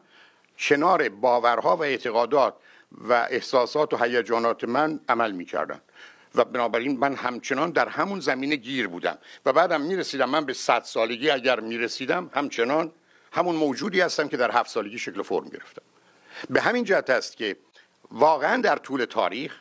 کنار 0.58 1.08
باورها 1.08 1.76
و 1.76 1.82
اعتقادات 1.82 2.54
و 2.92 3.12
احساسات 3.12 3.94
و 3.94 3.96
هیجانات 3.96 4.64
من 4.64 5.00
عمل 5.08 5.32
می‌کردن. 5.32 5.80
و 6.34 6.44
بنابراین 6.44 6.98
من 6.98 7.14
همچنان 7.14 7.70
در 7.70 7.88
همون 7.88 8.20
زمینه 8.20 8.56
گیر 8.56 8.88
بودم. 8.88 9.18
و 9.46 9.52
بعدم 9.52 9.80
می‌رسیدم 9.80 10.30
من 10.30 10.44
به 10.44 10.52
صد 10.52 10.82
سالگی 10.82 11.30
اگر 11.30 11.60
می‌رسیدم 11.60 12.30
همچنان 12.34 12.92
همون 13.32 13.56
موجودی 13.56 14.00
هستم 14.00 14.28
که 14.28 14.36
در 14.36 14.50
هفت 14.50 14.70
سالگی 14.70 14.98
شکل 14.98 15.22
فرم 15.22 15.48
گرفتم. 15.48 15.82
به 16.50 16.60
همین 16.60 16.84
جهت 16.84 17.10
است 17.10 17.36
که 17.36 17.56
واقعا 18.10 18.60
در 18.62 18.76
طول 18.76 19.04
تاریخ 19.04 19.60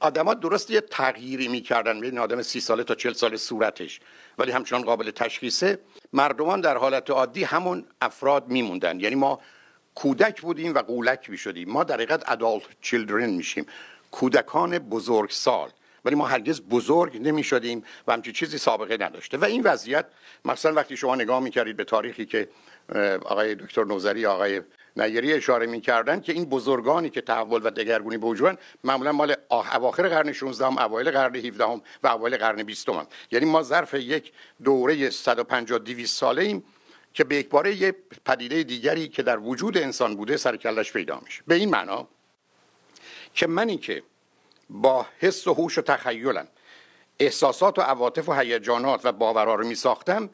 آدما 0.00 0.34
درست 0.34 0.70
یه 0.70 0.80
تغییری 0.80 1.48
می‌کردن. 1.48 2.00
بین 2.00 2.18
آدم 2.18 2.42
سی 2.42 2.60
ساله 2.60 2.84
تا 2.84 2.94
چل 2.94 3.12
سال 3.12 3.36
صورتش. 3.36 4.00
ولی 4.38 4.52
همچنان 4.52 4.82
قابل 4.82 5.10
تشخیصه. 5.10 5.78
مردمان 6.12 6.60
در 6.60 6.76
حالت 6.76 7.10
عادی 7.10 7.44
همون 7.44 7.84
افراد 8.00 8.48
میموندن. 8.48 9.00
یعنی 9.00 9.14
ما 9.14 9.40
کودک 9.94 10.40
بودیم 10.40 10.74
و 10.74 10.78
قولک 10.78 11.30
می‌شدیم. 11.30 11.70
ما 11.70 11.84
در 11.84 11.94
حقیقت 11.94 12.30
ادالت 12.30 12.62
چیلدرن 12.80 13.30
میشیم. 13.30 13.66
کودکان 14.10 14.78
بزرگ 14.78 15.30
سال 15.30 15.70
ولی 16.04 16.14
ما 16.14 16.26
هرگز 16.26 16.60
بزرگ 16.60 17.16
نمی 17.16 17.42
شدیم 17.42 17.84
و 18.06 18.12
همچی 18.12 18.32
چیزی 18.32 18.58
سابقه 18.58 18.96
نداشته. 19.00 19.36
و 19.36 19.44
این 19.44 19.62
وضعیت 19.62 20.06
مثلا 20.44 20.72
وقتی 20.72 20.96
شما 20.96 21.14
نگاه 21.14 21.40
می‌کردید 21.40 21.76
به 21.76 21.84
تاریخی 21.84 22.26
که 22.26 22.48
آقای 23.24 23.54
دکتر 23.54 23.84
نوزری 23.84 24.26
آقای 24.26 24.62
نیری 24.96 25.32
اشاره 25.32 25.66
می‌کردن 25.66 26.20
که 26.20 26.32
این 26.32 26.44
بزرگانی 26.44 27.10
که 27.10 27.20
تحول 27.20 27.60
و 27.64 27.70
دگرگونی 27.70 28.18
به 28.18 28.26
وجودن 28.26 28.56
معمولا 28.84 29.12
مال 29.12 29.34
اواخر 29.50 30.08
قرن 30.08 30.32
16 30.32 30.66
هم 30.66 30.78
اوایل 30.78 31.10
قرن 31.10 31.36
17 31.36 31.64
هم 31.64 31.82
و 32.02 32.08
اوایل 32.08 32.36
قرن 32.36 32.62
20 32.62 32.88
هم. 32.88 33.06
یعنی 33.30 33.46
ما 33.46 33.62
ظرف 33.62 33.94
یک 33.94 34.32
دوره 34.64 35.10
150 35.10 35.78
200 35.78 36.18
ساله 36.18 36.42
ایم 36.42 36.64
که 37.14 37.24
به 37.24 37.36
یکباره 37.36 37.74
یه 37.74 37.94
پدیده 38.24 38.62
دیگری 38.62 39.08
که 39.08 39.22
در 39.22 39.38
وجود 39.38 39.78
انسان 39.78 40.16
بوده 40.16 40.36
سرکلش 40.36 40.92
پیدا 40.92 41.20
میشه. 41.24 41.42
به 41.46 41.54
این 41.54 41.70
معنا 41.70 42.08
که 43.34 43.46
منی 43.46 43.76
که 43.76 44.02
با 44.70 45.06
حس 45.18 45.46
و 45.46 45.54
هوش 45.54 45.78
و 45.78 45.82
تخیلم 45.82 46.48
احساسات 47.20 47.78
و 47.78 47.82
عواطف 47.82 48.28
و 48.28 48.32
هیجانات 48.32 49.00
و 49.04 49.12
باورها 49.12 49.54
رو 49.54 49.66
می 49.66 49.74
ساختم 49.74 50.30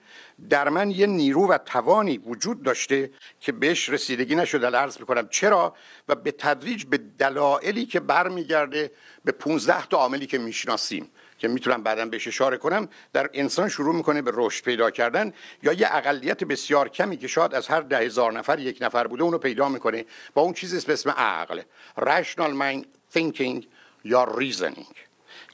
در 0.51 0.68
من 0.68 0.91
یه 0.91 1.07
نیرو 1.07 1.49
و 1.49 1.59
توانی 1.59 2.18
وجود 2.18 2.62
داشته 2.62 3.11
که 3.41 3.53
بهش 3.53 3.89
رسیدگی 3.89 4.34
نشده. 4.34 4.66
عرض 4.66 5.01
می‌کنم 5.01 5.28
چرا؟ 5.28 5.74
و 6.09 6.14
به 6.14 6.32
تدریج 6.32 6.84
به 6.84 6.99
دلایلی 7.18 7.87
که 7.87 8.01
برمیگرده 8.01 8.91
به 9.24 9.32
15 9.32 9.87
تا 9.87 9.97
عاملی 9.97 10.26
که 10.26 10.39
می‌شناسیم 10.39 11.11
که 11.39 11.49
می‌تونم 11.49 11.82
بعدا 11.82 12.07
بهش 12.07 12.28
اشاره 12.28 12.57
کنم 12.57 12.89
در 13.12 13.30
انسان 13.34 13.68
شروع 13.68 13.95
می‌کنه 13.95 14.22
به 14.22 14.32
رشد 14.34 14.64
پیدا 14.64 14.91
کردن 14.91 15.32
یا 15.62 15.72
یه 15.72 15.89
اقلیت 15.91 16.45
بسیار 16.45 16.89
کمی 16.89 17.16
که 17.16 17.28
شاید 17.28 17.55
از 17.55 17.68
هر 17.68 17.80
ده 17.80 17.99
هزار 17.99 18.32
نفر 18.32 18.59
یک 18.59 18.78
نفر 18.80 19.07
بوده 19.07 19.22
اونو 19.22 19.39
پیدا 19.39 19.68
می‌کنه 19.68 20.05
با 20.34 20.43
اون 20.43 20.53
چیزی 20.53 20.87
به 20.87 20.93
اسم 20.93 21.11
عقل. 21.11 21.62
Rational 21.99 22.53
mind 22.61 22.84
thinking 23.18 23.64
یا 24.05 24.24
reasoning 24.39 25.06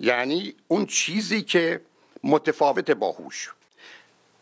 یعنی 0.02 0.54
اون 0.68 0.86
چیزی 0.86 1.42
که 1.42 1.80
متفاوت 2.24 2.90
با 2.90 3.12
هوش. 3.12 3.50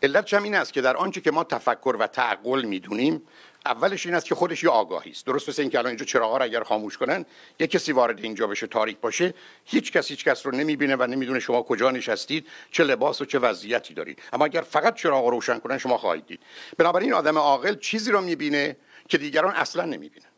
علت 0.03 0.33
هم 0.33 0.43
این 0.43 0.55
است 0.55 0.73
که 0.73 0.81
در 0.81 0.97
آنچه 0.97 1.21
که 1.21 1.31
ما 1.31 1.43
تفکر 1.43 1.95
و 1.99 2.07
تعقل 2.07 2.65
می‌دونیم 2.65 3.21
اولش 3.65 4.05
این 4.05 4.15
است 4.15 4.25
که 4.25 4.35
خودش 4.35 4.63
یه 4.63 4.69
آگاهی 4.69 5.11
است. 5.11 5.25
درست 5.25 5.49
مثل 5.49 5.61
اینکه 5.61 5.77
الان 5.77 5.89
اینجا 5.89 6.05
چراغا 6.05 6.37
رو 6.37 6.43
اگر 6.43 6.63
خاموش 6.63 6.97
کنن 6.97 7.25
یه 7.59 7.67
کسی 7.67 7.91
وارد 7.91 8.23
اینجا 8.23 8.47
بشه 8.47 8.67
تاریک 8.67 8.97
باشه 8.97 9.33
هیچ 9.65 9.91
کس 9.91 10.07
هیچ 10.07 10.25
کس 10.25 10.45
رو 10.45 10.51
نمی‌بینه 10.51 10.95
و 10.95 11.07
نمی‌دونه 11.07 11.39
شما 11.39 11.63
کجا 11.63 11.91
نشستید 11.91 12.47
چه 12.71 12.83
لباس 12.83 13.21
و 13.21 13.25
چه 13.25 13.39
وضعیتی 13.39 13.93
دارید. 13.93 14.21
اما 14.33 14.45
اگر 14.45 14.61
فقط 14.61 14.95
چراغ 14.95 15.25
روشن 15.25 15.59
کنن 15.59 15.77
شما 15.77 15.97
خواهید 15.97 16.25
دید. 16.25 16.39
بنابراین 16.77 17.13
آدم 17.13 17.37
عاقل 17.37 17.75
چیزی 17.75 18.11
رو 18.11 18.21
می‌بینه 18.21 18.77
که 19.07 19.17
دیگران 19.17 19.55
اصلا 19.55 19.85
نمی‌بینند 19.85 20.31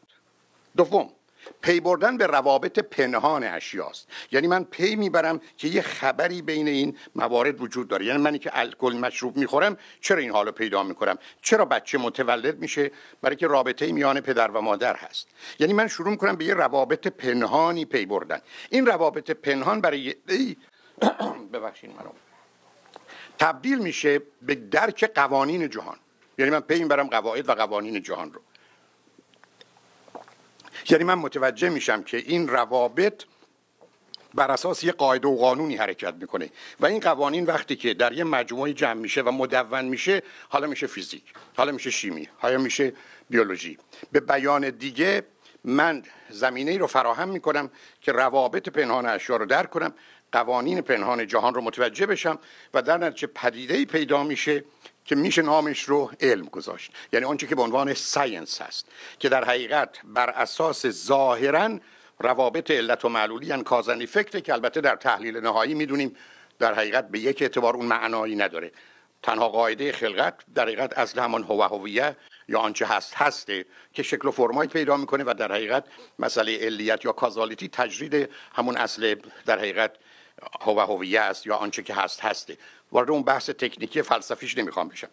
دوم 0.78 1.10
پی 1.62 1.80
بردن 1.80 2.18
به 2.18 2.28
روابط 2.28 2.80
پنهان 2.80 3.44
اشیاست. 3.44 4.08
یعنی 4.32 4.48
من 4.48 4.64
پی 4.64 4.96
می‌برم 4.96 5.41
که 5.58 5.68
یه 5.68 5.82
خبری 5.82 6.41
بین 6.41 6.68
این 6.68 6.98
موارد 7.16 7.62
وجود 7.62 7.88
داره. 7.88 8.06
یعنی 8.06 8.20
منی 8.20 8.39
که 8.39 8.52
الکل 8.54 8.94
مشروب 8.94 9.38
می‌خورم 9.38 9.78
چرا 10.02 10.18
این 10.18 10.32
حالو 10.32 10.52
پیدا 10.52 10.84
می‌کنم؟ 10.84 11.18
چرا 11.41 11.66
بچه 11.66 11.98
متولد 11.98 12.60
میشه؟ 12.60 12.91
برای 13.22 13.36
که 13.36 13.48
رابطه 13.48 13.91
میان 13.91 14.22
پدر 14.22 14.52
و 14.52 14.62
مادر 14.62 14.96
هست. 14.96 15.28
یعنی 15.60 15.74
من 15.74 15.88
شروع 15.88 16.10
می‌کنم 16.10 16.36
به 16.36 16.46
یه 16.46 16.54
روابط 16.54 17.08
پنهانی 17.08 17.86
پی 17.86 18.06
بردن. 18.06 18.39
این 18.70 18.86
روابط 18.86 19.32
پنهان 19.32 19.82
برای 19.82 20.16
ببخشید 21.54 21.89
منو. 21.89 22.10
تبدیل 23.39 23.80
میشه 23.80 24.22
به 24.41 24.56
درک 24.56 25.04
قوانین 25.16 25.70
جهان. 25.70 25.98
یعنی 26.38 26.52
من 26.52 26.60
پی 26.60 26.80
می‌برم 26.80 27.08
قواعد 27.08 27.50
و 27.50 27.54
قوانین 27.56 28.02
جهان 28.02 28.34
رو. 28.34 28.41
یعنی 30.90 31.04
من 31.04 31.14
متوجه 31.14 31.70
میشم 31.70 32.04
که 32.04 32.18
این 32.18 32.48
روابط 32.48 33.24
بر 34.34 34.52
اساس 34.52 34.84
یه 34.84 34.92
قاعده 34.92 35.28
و 35.28 35.36
قانونی 35.36 35.76
حرکت 35.76 36.14
می‌کنه. 36.14 36.50
و 36.80 36.86
این 36.86 37.00
قوانین 37.00 37.46
وقتی 37.46 37.76
که 37.76 37.94
در 37.94 38.14
یه 38.14 38.24
مجموعه 38.24 38.74
جمع 38.74 38.94
میشه 38.94 39.22
و 39.22 39.32
مدون 39.32 39.86
میشه 39.86 40.22
حالا 40.50 40.68
میشه 40.68 40.88
فیزیک 40.88 41.24
حالا 41.58 41.72
میشه 41.72 41.90
شیمی 41.90 42.30
حالا 42.38 42.58
میشه 42.58 42.94
بیولوژی. 43.30 43.78
به 44.12 44.20
بیان 44.20 44.70
دیگه 44.70 45.24
من 45.64 46.04
زمینه 46.30 46.72
ای 46.72 46.78
رو 46.78 46.88
فراهم 46.88 47.30
می‌کنم 47.30 47.70
که 48.02 48.12
روابط 48.12 48.70
پنهان 48.70 49.06
اشیا 49.06 49.38
رو 49.38 49.46
درک 49.46 49.70
کنم 49.70 49.94
قوانین 50.32 50.82
پنهان 50.82 51.28
جهان 51.28 51.54
رو 51.54 51.62
متوجه 51.62 52.06
بشم 52.06 52.40
و 52.74 52.82
در 52.82 52.98
نتیجه 52.98 53.28
پدیده 53.28 53.74
ای 53.74 53.86
پیدا 53.86 54.24
میشه 54.24 54.64
که 55.06 55.16
میشه 55.16 55.41
نامش 55.41 55.84
رو 55.84 56.12
علم 56.22 56.45
گذاشت. 56.45 56.91
یعنی 57.14 57.26
آنچه 57.26 57.47
که 57.47 57.56
به 57.56 57.62
عنوان 57.62 57.93
ساینس 57.93 58.62
هست 58.62 58.86
که 59.20 59.30
در 59.30 59.43
حقیقت 59.43 59.97
بر 60.04 60.30
اساس 60.30 60.88
ظاهرا 60.88 61.80
روابط 62.20 62.72
علت 62.72 63.06
و 63.06 63.10
معلولی 63.10 63.51
ان 63.51 63.64
کازنی 63.64 64.06
فکره 64.06 64.41
که 64.41 64.54
البته 64.54 64.82
در 64.82 64.95
تحلیل 64.95 65.38
نهایی 65.38 65.74
می‌دونیم 65.74 66.16
در 66.60 66.74
حقیقت 66.74 67.10
به 67.10 67.20
یک 67.20 67.41
اعتبار 67.41 67.76
اون 67.76 67.86
معنایی 67.86 68.36
نداره. 68.36 68.72
تنها 69.24 69.49
قاعده 69.49 69.91
خلقت 69.91 70.34
در 70.56 70.64
حقیقت 70.64 70.97
اصل 70.97 71.20
همان 71.20 71.43
هو 71.43 71.62
هویه 71.62 72.16
یا 72.47 72.60
آنچه 72.60 72.86
هست 72.86 73.14
هسته 73.16 73.66
که 73.93 74.04
شکل 74.04 74.28
و 74.28 74.32
فرمای 74.32 74.68
پیدا 74.68 74.97
می‌کنه 74.97 75.24
و 75.24 75.34
در 75.38 75.51
حقیقت 75.51 75.84
مسئله 76.20 76.58
علیت 76.58 77.06
یا 77.06 77.12
کازالیتی 77.12 77.68
تجرید 77.68 78.30
همون 78.56 78.78
اصل 78.78 79.16
در 79.45 79.60
حقیقت 79.60 79.95
هو 80.62 80.80
هویه 80.80 81.20
است 81.20 81.47
یا 81.47 81.56
آنچه 81.56 81.84
که 81.84 81.93
هست 81.93 82.22
هسته. 82.22 82.58
وارد 82.94 83.10
اون 83.12 83.24
بحث 83.24 83.50
تکنیکی 83.50 84.02
فلسفیش 84.02 84.58
نمی‌خوام 84.58 84.88
بشم. 84.88 85.08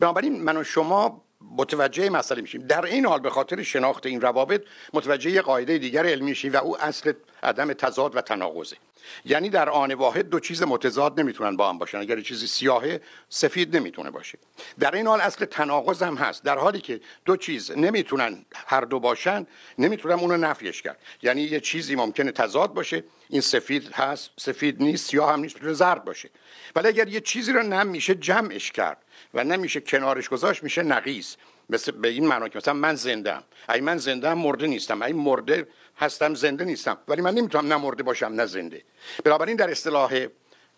بنابراین 0.00 0.42
من 0.42 0.56
و 0.56 0.64
شما 0.64 1.25
متوجه 1.40 2.10
مسئله 2.10 2.40
میشیم. 2.40 2.66
در 2.66 2.84
این 2.84 3.06
حال 3.06 3.20
به 3.20 3.30
خاطر 3.30 3.62
شناخت 3.62 4.06
این 4.06 4.20
روابط 4.20 4.62
متوجه 4.92 5.30
یه 5.30 5.42
قاعده 5.42 5.78
دیگر 5.78 6.06
علمی 6.06 6.26
میشیم 6.26 6.52
و 6.52 6.56
او 6.56 6.80
اصل 6.80 7.12
عدم 7.42 7.72
تضاد 7.72 8.16
و 8.16 8.20
تناقضه. 8.20 8.76
یعنی 9.24 9.50
در 9.50 9.68
آن 9.68 9.94
واحد 9.94 10.28
دو 10.28 10.40
چیز 10.40 10.62
متضاد 10.62 11.20
نمی‌تونن 11.20 11.56
با 11.56 11.68
هم 11.68 11.78
باشن. 11.78 11.98
اگر 11.98 12.20
چیزی 12.20 12.46
سیاهه 12.46 13.00
سفید 13.28 13.76
نمی‌تونه 13.76 14.10
باشه. 14.10 14.38
در 14.78 14.94
این 14.94 15.06
حال 15.06 15.20
اصل 15.20 15.44
تناقض 15.44 16.02
هم 16.02 16.14
هست. 16.14 16.44
در 16.44 16.58
حالی 16.58 16.80
که 16.80 17.00
دو 17.24 17.36
چیز 17.36 17.70
نمی‌تونن 17.70 18.44
هر 18.66 18.80
دو 18.80 19.00
باشن 19.00 19.46
نمی‌تونم 19.78 20.18
اونو 20.18 20.36
نفیش 20.36 20.82
کرد. 20.82 20.98
یعنی 21.22 21.42
یه 21.42 21.60
چیزی 21.60 21.94
ممکنه 21.94 22.32
تضاد 22.32 22.74
باشه. 22.74 23.04
این 23.28 23.40
سفید 23.40 23.92
هست 23.92 24.30
سفید 24.36 24.82
نیست 24.82 25.10
سیاه 25.10 25.32
هم 25.32 25.40
نیست 25.40 25.72
زرد 25.72 26.04
باشه. 26.04 26.30
ولی 26.76 26.88
اگر 26.88 27.08
یه 27.08 27.20
چیزی 27.20 27.52
رو 27.52 27.62
نمیشه 27.62 28.14
جمعش 28.14 28.72
کرد 28.72 29.02
و 29.36 29.44
نمیشه 29.44 29.80
کنارش 29.80 30.28
گذاشت 30.28 30.62
میشه 30.62 30.82
نقیز 30.82 31.36
مثل 31.70 31.92
به 31.92 32.08
این 32.08 32.26
معنا 32.26 32.48
که 32.48 32.58
مثلا 32.58 32.74
من 32.74 32.94
زنده 32.94 33.32
ام 33.32 33.42
ای 33.68 33.80
من 33.80 33.98
زنده 33.98 34.28
ام 34.28 34.38
مرده 34.38 34.66
نیستم. 34.66 35.02
ای 35.02 35.12
مرده 35.12 35.68
هستم 35.96 36.34
زنده 36.34 36.64
نیستم. 36.64 36.98
ولی 37.08 37.22
من 37.22 37.34
نمی‌تونم 37.34 37.72
نه 37.72 37.76
مرده 37.76 38.02
باشم 38.02 38.26
نه 38.26 38.46
زنده. 38.46 38.82
بنابراین 39.24 39.56
در 39.56 39.70
اصطلاح 39.70 40.26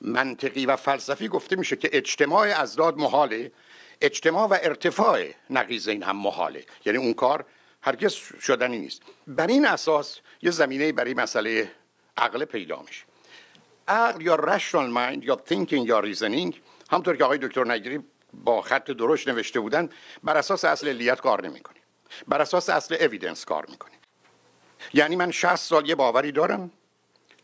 منطقی 0.01 0.67
و 0.67 0.77
فلسفی 0.77 1.29
گفته 1.29 1.57
میشه 1.57 1.77
که 1.77 1.91
اجتماع 1.93 2.61
ازداد 2.61 2.97
محاله. 2.97 3.53
اجتماع 4.01 4.49
و 4.49 4.59
ارتفاع 4.63 5.27
نقیز 5.51 5.89
این 5.89 6.03
هم 6.03 6.17
محاله. 6.17 6.65
یعنی 6.87 6.99
اون 6.99 7.13
کار 7.13 7.45
هرگز 7.83 8.13
شدنی 8.41 8.79
نیست. 8.79 9.03
بر 9.27 9.47
این 9.47 9.67
اساس 9.67 10.19
یه 10.43 10.51
زمینه 10.51 10.93
برای 10.93 11.15
مسئله 11.15 11.71
عقل 12.17 12.45
پیدا 12.45 12.83
میشه. 12.83 13.05
عقل 13.89 14.23
یا 14.23 14.35
rational 14.35 14.91
mind 14.91 15.25
یا 15.25 15.41
thinking 15.51 15.87
یا 15.87 16.01
reasoning 16.01 16.61
همونطور 16.91 17.17
که 17.17 17.25
آقای 17.25 17.39
دکتر 17.39 17.65
نگیری 17.65 18.01
با 18.35 18.63
خط 18.63 18.91
درشت 18.91 19.29
نوشته 19.29 19.61
بودن 19.61 19.89
بر 20.25 20.37
اساس 20.37 20.65
اصل 20.65 20.89
علیت 20.89 21.21
کار 21.21 21.47
نمی‌کنه 21.47 21.77
بر 22.29 22.41
اساس 22.41 22.69
اصل 22.69 22.97
evidence 23.01 23.45
کار 23.45 23.67
می‌کنه 23.69 23.93
یعنی 24.95 25.17
من 25.17 25.31
60 25.31 25.57
سال 25.57 25.89
یه 25.89 25.95
باوری 25.95 26.33
دارم. 26.33 26.71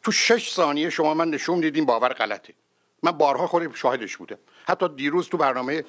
تو 0.02 0.12
6 0.12 0.52
ثانیه 0.52 0.90
شما 0.90 1.14
من 1.14 1.30
نشون 1.30 1.60
دیدیم 1.60 1.84
باور 1.84 2.12
غلطه. 2.12 2.54
من 3.02 3.12
بارها 3.12 3.46
خودم 3.46 3.72
شاهدش 3.72 4.16
بودم. 4.16 4.38
حتی 4.68 4.88
دیروز 4.88 5.28
تو 5.28 5.36
برنامه 5.36 5.84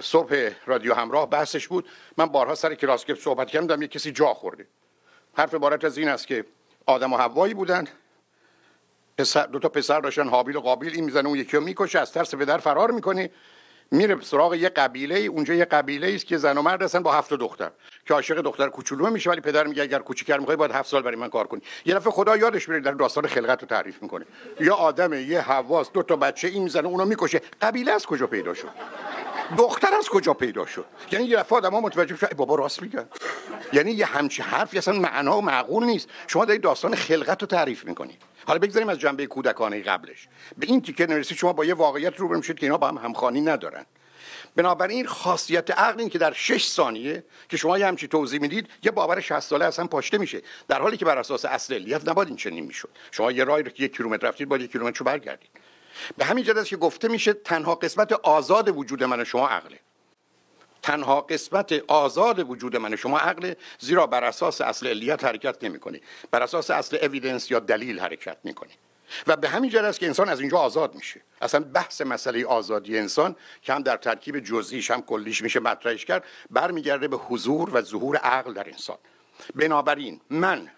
صبح 0.00 0.50
رادیو 0.66 0.94
همراه 0.94 1.30
بحثش 1.30 1.68
بود. 1.68 1.88
من 2.16 2.26
بارها 2.26 2.54
سر 2.54 2.74
کلاس 2.74 3.04
که 3.04 3.14
صحبت 3.14 3.50
کردم 3.50 3.82
یه 3.82 3.88
کسی 3.88 4.12
جا 4.12 4.34
خورده. 4.34 4.66
حرف 5.34 5.54
عبارت 5.54 5.84
از 5.84 5.98
این 5.98 6.08
است 6.08 6.26
که 6.26 6.44
آدم 6.86 7.12
و 7.12 7.16
حوایی 7.16 7.54
بودن. 7.54 7.84
پسر 9.18 9.46
دو 9.46 9.58
تا 9.58 9.68
پسر 9.68 10.00
داشتن 10.00 10.28
حابیل 10.28 10.56
و 10.56 10.60
قابیل 10.60 10.94
این 10.94 11.04
می‌زنه 11.04 11.28
اون 11.28 11.38
یکی 11.38 11.56
رو 11.56 11.62
می‌کشه 11.62 11.98
از 11.98 12.12
ترس 12.12 12.34
پدر 12.34 12.58
فرار 12.58 12.90
می‌کنه. 12.90 13.30
میره 13.90 14.20
سراغ 14.20 14.54
یه 14.54 14.68
قبیله 14.68 15.18
اونجا 15.18 15.54
یه 15.54 15.64
قبیله 15.64 16.14
است 16.14 16.26
که 16.26 16.36
زن 16.36 16.58
و 16.58 16.62
مرد 16.62 16.82
هستن 16.82 17.02
با 17.02 17.12
هفت 17.12 17.34
دختر. 17.34 17.70
که 18.06 18.14
عاشق 18.14 18.40
دختر 18.40 18.68
کوچولو 18.68 19.10
میشه 19.10 19.30
ولی 19.30 19.40
پدر 19.40 19.66
میگه 19.66 19.82
اگر 19.82 19.98
کوچیک‌تر 19.98 20.38
می‌خوای 20.38 20.56
باید 20.56 20.70
هفت 20.70 20.90
سال 20.90 21.02
برای 21.02 21.16
من 21.16 21.28
کار 21.28 21.46
کنی. 21.46 21.60
یه 21.84 21.94
دفعه 21.94 22.12
خدا 22.12 22.36
یادش 22.36 22.68
میره 22.68 22.80
در 22.80 22.92
داستان 22.92 23.26
خلقت 23.26 23.62
رو 23.62 23.68
تعریف 23.68 24.02
می‌کنه. 24.02 24.26
یا 24.60 24.74
آدم 24.74 25.12
یه 25.12 25.40
حواس 25.40 25.92
دو 25.92 26.02
تا 26.02 26.16
بچه 26.16 26.48
این 26.48 26.62
می‌زنه 26.62 26.88
اونو 26.88 27.04
می‌کشه. 27.04 27.40
قبیله 27.62 27.92
از 27.92 28.06
کجا 28.06 28.26
پیدا 28.26 28.54
شد؟ 28.54 28.68
دختر 29.58 29.94
از 29.98 30.08
کجا 30.08 30.34
پیدا 30.34 30.66
شد؟ 30.66 30.84
یعنی 31.12 31.24
یه 31.24 31.36
دفعه 31.36 31.58
آدم‌ها 31.58 31.80
متوجه 31.80 32.16
شدن 32.16 32.36
بابا 32.36 32.54
راست 32.54 32.82
میگن 32.82 33.08
یعنی 33.72 33.90
یه 33.90 34.06
همچی 34.06 34.42
حرفی 34.42 34.78
اصلا 34.78 34.94
معنا 34.98 35.38
و 35.38 35.40
معقول 35.40 35.84
نیست. 35.84 36.08
شما 36.26 36.44
دارید 36.44 36.62
داستان 36.62 36.94
خلقت 36.94 37.42
رو 37.42 37.46
تعریف 37.46 37.84
می‌کنید. 37.84 38.22
حالا 38.46 38.58
بگذاریم 38.58 38.88
از 38.88 38.98
جنبه 38.98 39.26
کودکانه 39.26 39.82
قبلش. 39.82 40.28
به 40.58 40.66
این 40.66 40.82
تیکه 40.82 41.06
نرسید 41.06 41.38
شما 41.38 41.52
با 41.52 41.64
یه 41.64 41.74
واقعیت 41.74 42.16
روبرو 42.16 42.36
میشید 42.36 42.58
که 42.58 42.66
اینا 42.66 42.78
با 42.78 42.88
هم 42.88 42.98
همخوانی 42.98 43.40
ندارن. 43.40 43.86
بنابراین 44.56 45.06
خاصیت 45.06 45.70
عقل 45.70 46.00
این 46.00 46.08
که 46.08 46.18
در 46.18 46.32
6 46.32 46.66
ثانیه 46.66 47.24
که 47.48 47.56
شما 47.56 47.78
یه 47.78 47.86
همچی 47.86 48.08
توضیح 48.08 48.40
می‌دید 48.40 48.68
یه 48.82 48.90
باور 48.90 49.20
60 49.20 49.40
ساله 49.40 49.64
اصلا 49.64 49.86
پاشته 49.86 50.18
میشه. 50.18 50.42
در 50.68 50.80
حالی 50.80 50.96
که 50.96 51.04
بر 51.04 51.18
اساس 51.18 51.44
اصل 51.44 51.74
علیت 51.74 52.08
نباید 52.08 52.28
این 52.28 52.36
چنین 52.36 52.64
می‌شد. 52.64 52.88
شما 53.10 53.32
یه 53.32 53.44
راهی 53.44 53.62
رو 53.62 53.70
که 53.70 53.84
یک 53.84 53.96
کیلومتر 53.96 54.28
رفتید 54.28 54.48
باید 54.48 54.62
یک 54.62 54.72
کیلومتر 54.72 54.98
رو 54.98 55.06
برگردید. 55.06 55.50
به 56.16 56.24
همین 56.24 56.44
جهت 56.44 56.64
که 56.64 56.76
گفته 56.76 57.08
میشه 57.08 57.32
تنها 57.32 57.74
قسمت 57.74 58.12
آزاد 58.12 58.68
وجود 58.76 59.04
من 59.04 59.24
شما 59.24 59.48
عقله. 59.48 59.80
تنها 60.90 61.20
قسمت 61.20 61.84
آزاد 61.88 62.50
وجود 62.50 62.76
من 62.76 62.96
شما 62.96 63.18
عقل 63.18 63.54
زیرا 63.78 64.06
بر 64.06 64.24
اساس 64.24 64.60
اصل 64.60 64.86
علیت 64.86 65.24
حرکت 65.24 65.64
نمی‌کنی. 65.64 66.00
بر 66.30 66.42
اساس 66.42 66.70
اصل 66.70 66.98
اویدنس 67.02 67.50
یا 67.50 67.58
دلیل 67.58 68.00
حرکت 68.00 68.36
می‌کنی. 68.44 68.72
و 69.26 69.36
به 69.36 69.48
همین 69.48 69.70
جهت 69.70 69.84
است 69.84 70.00
که 70.00 70.06
انسان 70.06 70.28
از 70.28 70.40
اینجا 70.40 70.58
آزاد 70.58 70.94
میشه. 70.94 71.20
اصلا 71.42 71.60
بحث 71.60 72.00
مسئله 72.00 72.46
آزادی 72.46 72.98
انسان 72.98 73.36
که 73.62 73.72
هم 73.72 73.82
در 73.82 73.96
ترکیب 73.96 74.38
جزئیش 74.38 74.90
هم 74.90 75.02
کلیش 75.02 75.42
میشه 75.42 75.60
مطرحش 75.60 76.04
کرد 76.04 76.24
برمیگرده 76.50 77.08
به 77.08 77.16
حضور 77.16 77.70
و 77.72 77.80
ظهور 77.80 78.16
عقل 78.16 78.54
در 78.54 78.68
انسان. 78.68 78.98
بنابراین 79.54 80.20
من 80.30 80.70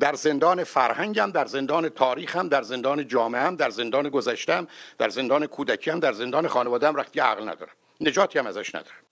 در 0.00 0.14
زندان 0.14 0.64
فرهنگم 0.64 1.30
در 1.30 1.46
زندان 1.46 1.88
تاریخم 1.88 2.48
در 2.48 2.62
زندان 2.62 3.08
جامعهم 3.08 3.56
در 3.56 3.70
زندان 3.70 4.08
گذشتم 4.08 4.68
در 4.98 5.08
زندان 5.08 5.46
کودکیم 5.46 6.00
در 6.00 6.12
زندان 6.12 6.48
خانواده‌ام 6.48 6.96
وقتی 6.96 7.20
عقل 7.20 7.48
ندارم. 7.48 7.72
نجاتی 8.00 8.38
هم 8.38 8.46
ازش 8.46 8.74
ندارم. 8.74 9.09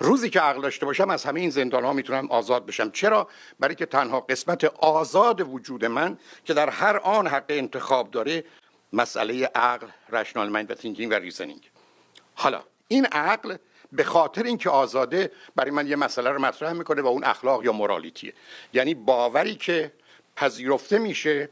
روزی 0.00 0.30
که 0.30 0.40
عقل 0.40 0.62
داشته 0.62 0.86
باشم 0.86 1.10
از 1.10 1.24
همه 1.24 1.40
این 1.40 1.50
زندان 1.50 1.84
ها 1.84 1.92
می‌تونم 1.92 2.30
آزاد 2.30 2.66
بشم. 2.66 2.90
چرا؟ 2.90 3.28
برای 3.60 3.74
که 3.74 3.86
تنها 3.86 4.20
قسمت 4.20 4.64
آزاد 4.64 5.40
وجود 5.40 5.84
من 5.84 6.18
که 6.44 6.54
در 6.54 6.70
هر 6.70 6.96
آن 6.96 7.26
حق 7.26 7.44
انتخاب 7.48 8.10
داره 8.10 8.44
مسئله 8.92 9.50
عقل 9.54 9.86
rational 10.12 10.48
mind 10.48 10.70
و 10.70 10.74
thinking 10.74 11.12
و 11.12 11.14
reasoning 11.14 11.70
حالا 12.34 12.62
این 12.88 13.06
عقل 13.06 13.56
به 13.92 14.04
خاطر 14.04 14.42
اینکه 14.42 14.70
آزاده 14.70 15.32
برای 15.56 15.70
من 15.70 15.86
یه 15.86 15.96
مسئله 15.96 16.30
رو 16.30 16.40
مطرح 16.40 16.72
می‌کنه 16.72 17.02
و 17.02 17.06
اون 17.06 17.24
اخلاق 17.24 17.64
یا 17.64 17.72
morality 17.72 18.25
ه 18.25 18.32
یعنی 18.72 18.94
باوری 18.94 19.54
که 19.54 19.92
پذیرفته 20.36 20.98
میشه 20.98 21.50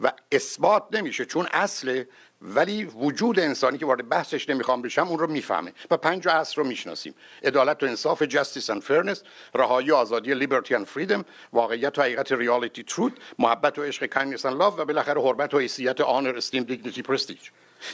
و 0.00 0.12
اثبات 0.32 0.84
نمیشه 0.92 1.24
چون 1.24 1.48
اصل 1.52 2.04
اولیه 2.42 2.84
وجود 2.84 3.40
انسانی 3.40 3.78
که 3.78 3.86
وارد 3.86 4.08
بحثش 4.08 4.48
نمی‌خوام 4.48 4.82
بشم 4.82 5.08
اون 5.08 5.18
رو 5.18 5.26
می‌فهمه 5.26 5.72
و 5.90 5.96
پنج 5.96 6.28
اصل 6.28 6.54
رو 6.56 6.66
می‌شناسیم. 6.66 7.14
عدالت 7.44 7.82
و 7.82 7.86
انصاف 7.86 8.22
justice 8.22 8.70
and 8.70 8.82
fairness 8.82 9.22
رهایی 9.54 9.92
آزادی 9.92 10.34
liberty 10.34 10.74
and 10.74 10.86
freedom 10.86 11.24
واقعیت 11.52 11.98
و 11.98 12.02
حقیقت 12.02 12.32
reality 12.32 12.82
truth 12.82 13.12
محبت 13.38 13.78
و 13.78 13.82
عشق 13.82 14.06
kindness 14.06 14.46
and 14.46 14.58
love 14.58 14.76
و 14.76 14.84
بالاخره 14.84 15.20
حرمت 15.20 15.54
و 15.54 15.58
حیثیت 15.58 16.00
honor 16.00 16.36
esteem 16.36 16.62
dignity 16.62 17.02
prestige 17.02 17.38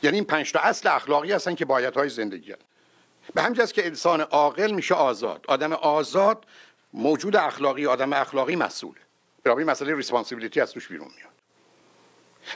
یعنی 0.02 0.16
این 0.16 0.24
پنج 0.24 0.52
تا 0.52 0.60
اصل 0.60 0.88
اخلاقی 0.88 1.32
هستن 1.32 1.54
که 1.54 1.64
باید 1.64 1.94
های 1.94 2.08
زندگی 2.08 2.52
هست. 2.52 2.62
به 3.34 3.42
همین 3.42 3.66
که 3.66 3.86
انسان 3.86 4.20
عاقل 4.20 4.70
میشه 4.70 4.94
آزاد. 4.94 5.44
آدم 5.48 5.72
آزاد 5.72 6.44
موجود 6.92 7.36
اخلاقی 7.36 7.86
آدم 7.86 8.12
اخلاقی 8.12 8.56
مسئوله. 8.56 9.00
برای 9.44 9.64
مسئله 9.64 9.94
responsibility 9.94 10.60
از 10.60 10.72
توش 10.72 10.88
بیرون 10.88 11.08
میاد. 11.16 11.33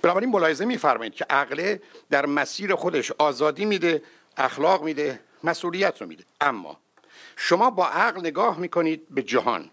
بنابراین 0.03 0.31
ملاحظه 0.31 0.65
میفرمایید 0.65 1.15
که 1.15 1.27
عقل 1.31 1.77
در 2.11 2.27
مسیر 2.27 2.75
خودش 2.75 3.13
آزادی 3.19 3.65
میده 3.65 4.03
اخلاق 4.37 4.83
میده 4.83 5.21
مسئولیت 5.45 6.01
رو 6.01 6.07
میده. 6.07 6.25
اما 6.41 6.81
شما 7.37 7.71
با 7.71 7.89
عقل 7.89 8.21
نگاه 8.21 8.59
می‌کنید 8.59 9.07
به 9.11 9.23
جهان 9.23 9.71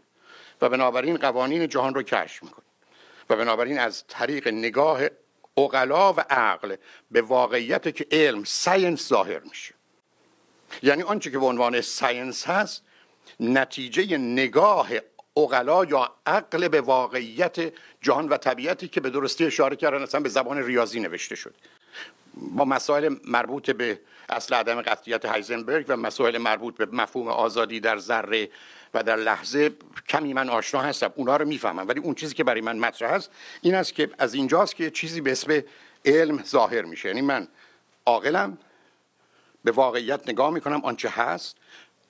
و 0.62 0.70
بنابراین 0.70 1.18
قوانین 1.18 1.68
جهان 1.68 1.96
رو 1.96 2.04
کشف 2.04 2.44
می‌کنید. 2.44 2.66
و 3.30 3.36
بنابراین 3.36 3.80
از 3.80 4.04
طریق 4.08 4.48
نگاه 4.48 5.02
اقلا 5.58 6.14
و 6.14 6.20
عقل 6.30 6.76
به 7.12 7.22
واقعیت 7.22 7.96
که 7.96 8.08
علم 8.12 8.44
science 8.44 9.08
ظاهر 9.08 9.40
میشه. 9.40 9.74
یعنی 10.84 11.04
آنچه 11.04 11.32
که 11.32 11.40
به 11.40 11.46
عنوان 11.46 11.82
ساینس 11.82 12.48
هست 12.48 12.84
نتیجه 13.40 14.18
نگاه 14.18 14.88
اقلا 15.38 15.86
یا 15.86 16.12
عقل 16.26 16.68
به 16.68 16.82
واقعیت 16.82 17.74
جهان 18.02 18.28
و 18.28 18.38
طبیعتی 18.38 18.88
که 18.88 19.02
به 19.02 19.10
درستی 19.10 19.46
اشاره 19.46 19.76
کردن 19.76 20.02
اصلا 20.02 20.22
به 20.22 20.30
زبان 20.30 20.64
ریاضی 20.64 21.00
نوشته 21.00 21.36
شد. 21.36 21.56
با 22.34 22.66
مسائل 22.66 23.16
مربوط 23.28 23.70
به 23.72 24.00
اصل 24.30 24.56
عدم 24.56 24.82
قطعیت 24.82 25.26
هایزنبرگ 25.26 25.86
و 25.88 25.98
مسائل 25.98 26.38
مربوط 26.38 26.78
به 26.78 26.86
مفهوم 26.86 27.28
آزادی 27.28 27.80
در 27.80 27.98
ذره 27.98 28.50
و 28.94 29.04
در 29.04 29.16
لحظه 29.16 29.72
کمی 30.10 30.34
من 30.34 30.50
آشنا 30.50 30.82
هستم 30.82 31.14
اونا 31.16 31.38
رو 31.38 31.46
می‌فهمم. 31.46 31.88
ولی 31.88 32.00
اون 32.00 32.16
چیزی 32.16 32.34
که 32.34 32.44
برای 32.44 32.62
من 32.62 32.78
مطرح 32.78 33.12
هست 33.12 33.32
این 33.62 33.76
است 33.76 33.94
که 33.94 34.10
از 34.18 34.34
اینجاست 34.34 34.76
که 34.76 34.92
چیزی 34.92 35.22
به 35.22 35.32
اسم 35.32 35.64
علم 36.06 36.44
ظاهر 36.44 36.82
میشه. 36.82 37.08
یعنی 37.08 37.22
من 37.22 37.48
عاقلم 38.06 38.58
به 39.64 39.72
واقعیت 39.72 40.30
نگاه 40.30 40.50
می‌کنم 40.50 40.82
آنچه 40.84 41.10
هست. 41.10 41.58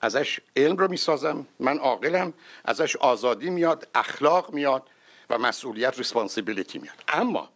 ازش 0.02 0.40
علم 0.56 0.78
رو 0.78 0.88
می‌سازم. 0.88 1.48
من 1.60 1.78
عاقلم. 1.78 2.34
ازش 2.66 2.96
آزادی 2.96 3.50
میاد 3.50 3.88
اخلاق 3.96 4.54
میاد 4.54 4.90
و 5.30 5.38
مسئولیت 5.38 5.98
ریسپانسیبیلیتی 5.98 6.80
میاد. 6.80 7.04
اما 7.08 7.50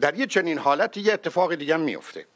در 0.00 0.18
یه 0.18 0.26
چنین 0.26 0.58
حالتی 0.58 1.00
یه 1.00 1.12
اتفاق 1.12 1.54
دیگه 1.54 1.76
میفته 1.76 2.26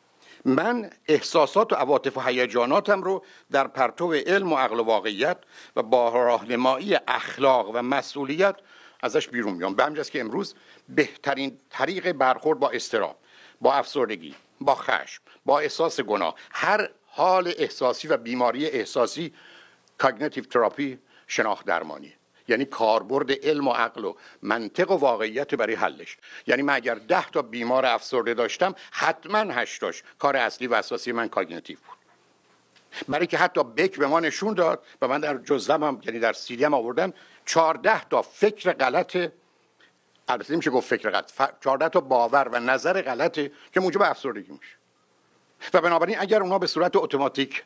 من 0.44 0.90
احساسات 1.09 1.73
و 1.73 1.77
عواطف 1.77 2.16
و 2.16 2.20
هیجاناتم 2.20 3.02
رو 3.02 3.24
در 3.51 3.66
پرتو 3.66 4.12
علم 4.12 4.52
و 4.52 4.56
عقل 4.56 4.81
و 4.81 4.82
واقعیت 4.82 5.39
و 5.77 5.82
با 5.82 6.09
راهنمایی 6.09 6.97
اخلاق 7.09 7.70
و 7.74 7.82
مسئولیت 7.82 8.56
ازش 9.02 9.28
بیرون 9.28 9.55
میام 9.55 9.74
به 9.74 9.85
همجاست 9.85 10.10
که 10.10 10.20
امروز 10.20 10.55
بهترین 10.89 11.59
طریق 11.70 12.12
برخورد 12.12 12.59
با 12.59 12.70
اضطراب 12.70 13.16
با 13.60 13.74
افسردگی 13.74 14.35
با 14.60 14.74
خشم 14.74 15.23
با 15.44 15.59
احساس 15.59 16.01
گناه 16.01 16.35
هر 16.52 16.90
حال 17.18 17.54
احساسی 17.58 18.08
و 18.08 18.16
بیماری 18.16 18.66
احساسی 18.66 19.34
cognitive 19.98 20.44
therapy 20.44 20.98
شناخت 21.26 21.66
درمانی. 21.66 22.12
یعنی 22.48 22.64
کاربرد 22.64 23.32
علم 23.46 23.68
و 23.68 23.72
عقل 23.72 24.04
و 24.04 24.14
منطق 24.42 24.90
و 24.90 24.94
واقعیت 24.94 25.54
برای 25.54 25.74
حلش. 25.74 26.16
یعنی 26.46 26.62
من 26.62 26.74
اگر 26.74 26.94
ده 26.94 27.30
تا 27.30 27.42
بیمار 27.42 27.86
افسرده 27.86 28.34
داشتم 28.34 28.74
حتما 28.90 29.38
هشتاش 29.38 30.02
کار 30.18 30.36
اصلی 30.36 30.66
و 30.66 30.74
اساسی 30.74 31.12
من 31.12 31.28
cognitive 31.28 31.78
بود. 31.78 31.98
برای 33.08 33.26
که 33.26 33.38
حتی 33.38 33.64
بک 33.64 33.98
به 33.98 34.06
ما 34.06 34.20
نشون 34.20 34.54
داد 34.54 34.84
و 35.02 35.08
من 35.08 35.20
در 35.20 35.38
جزوم 35.38 36.00
یعنی 36.04 36.18
در 36.18 36.32
سیدی 36.32 36.64
هم 36.64 36.74
آوردم 36.74 37.12
چهارده 37.46 38.04
تا 38.04 38.22
فکر 38.22 38.72
غلط 38.72 39.16
البته 40.28 40.52
نمیشه 40.52 40.70
گفت 40.70 40.88
فکر 40.88 41.10
غلط 41.10 41.32
چهارده 41.60 41.88
تا 41.88 42.00
باور 42.00 42.48
و 42.52 42.60
نظر 42.60 43.02
غلطه 43.02 43.52
که 43.74 43.80
موجب 43.80 44.02
افسردگی 44.02 44.52
میشه. 44.52 44.77
و 45.74 45.80
بنابراین 45.80 46.16
اگر 46.20 46.43
اونا 46.43 46.59
به 46.59 46.66
صورت 46.66 46.97
اتوماتیک 46.97 47.64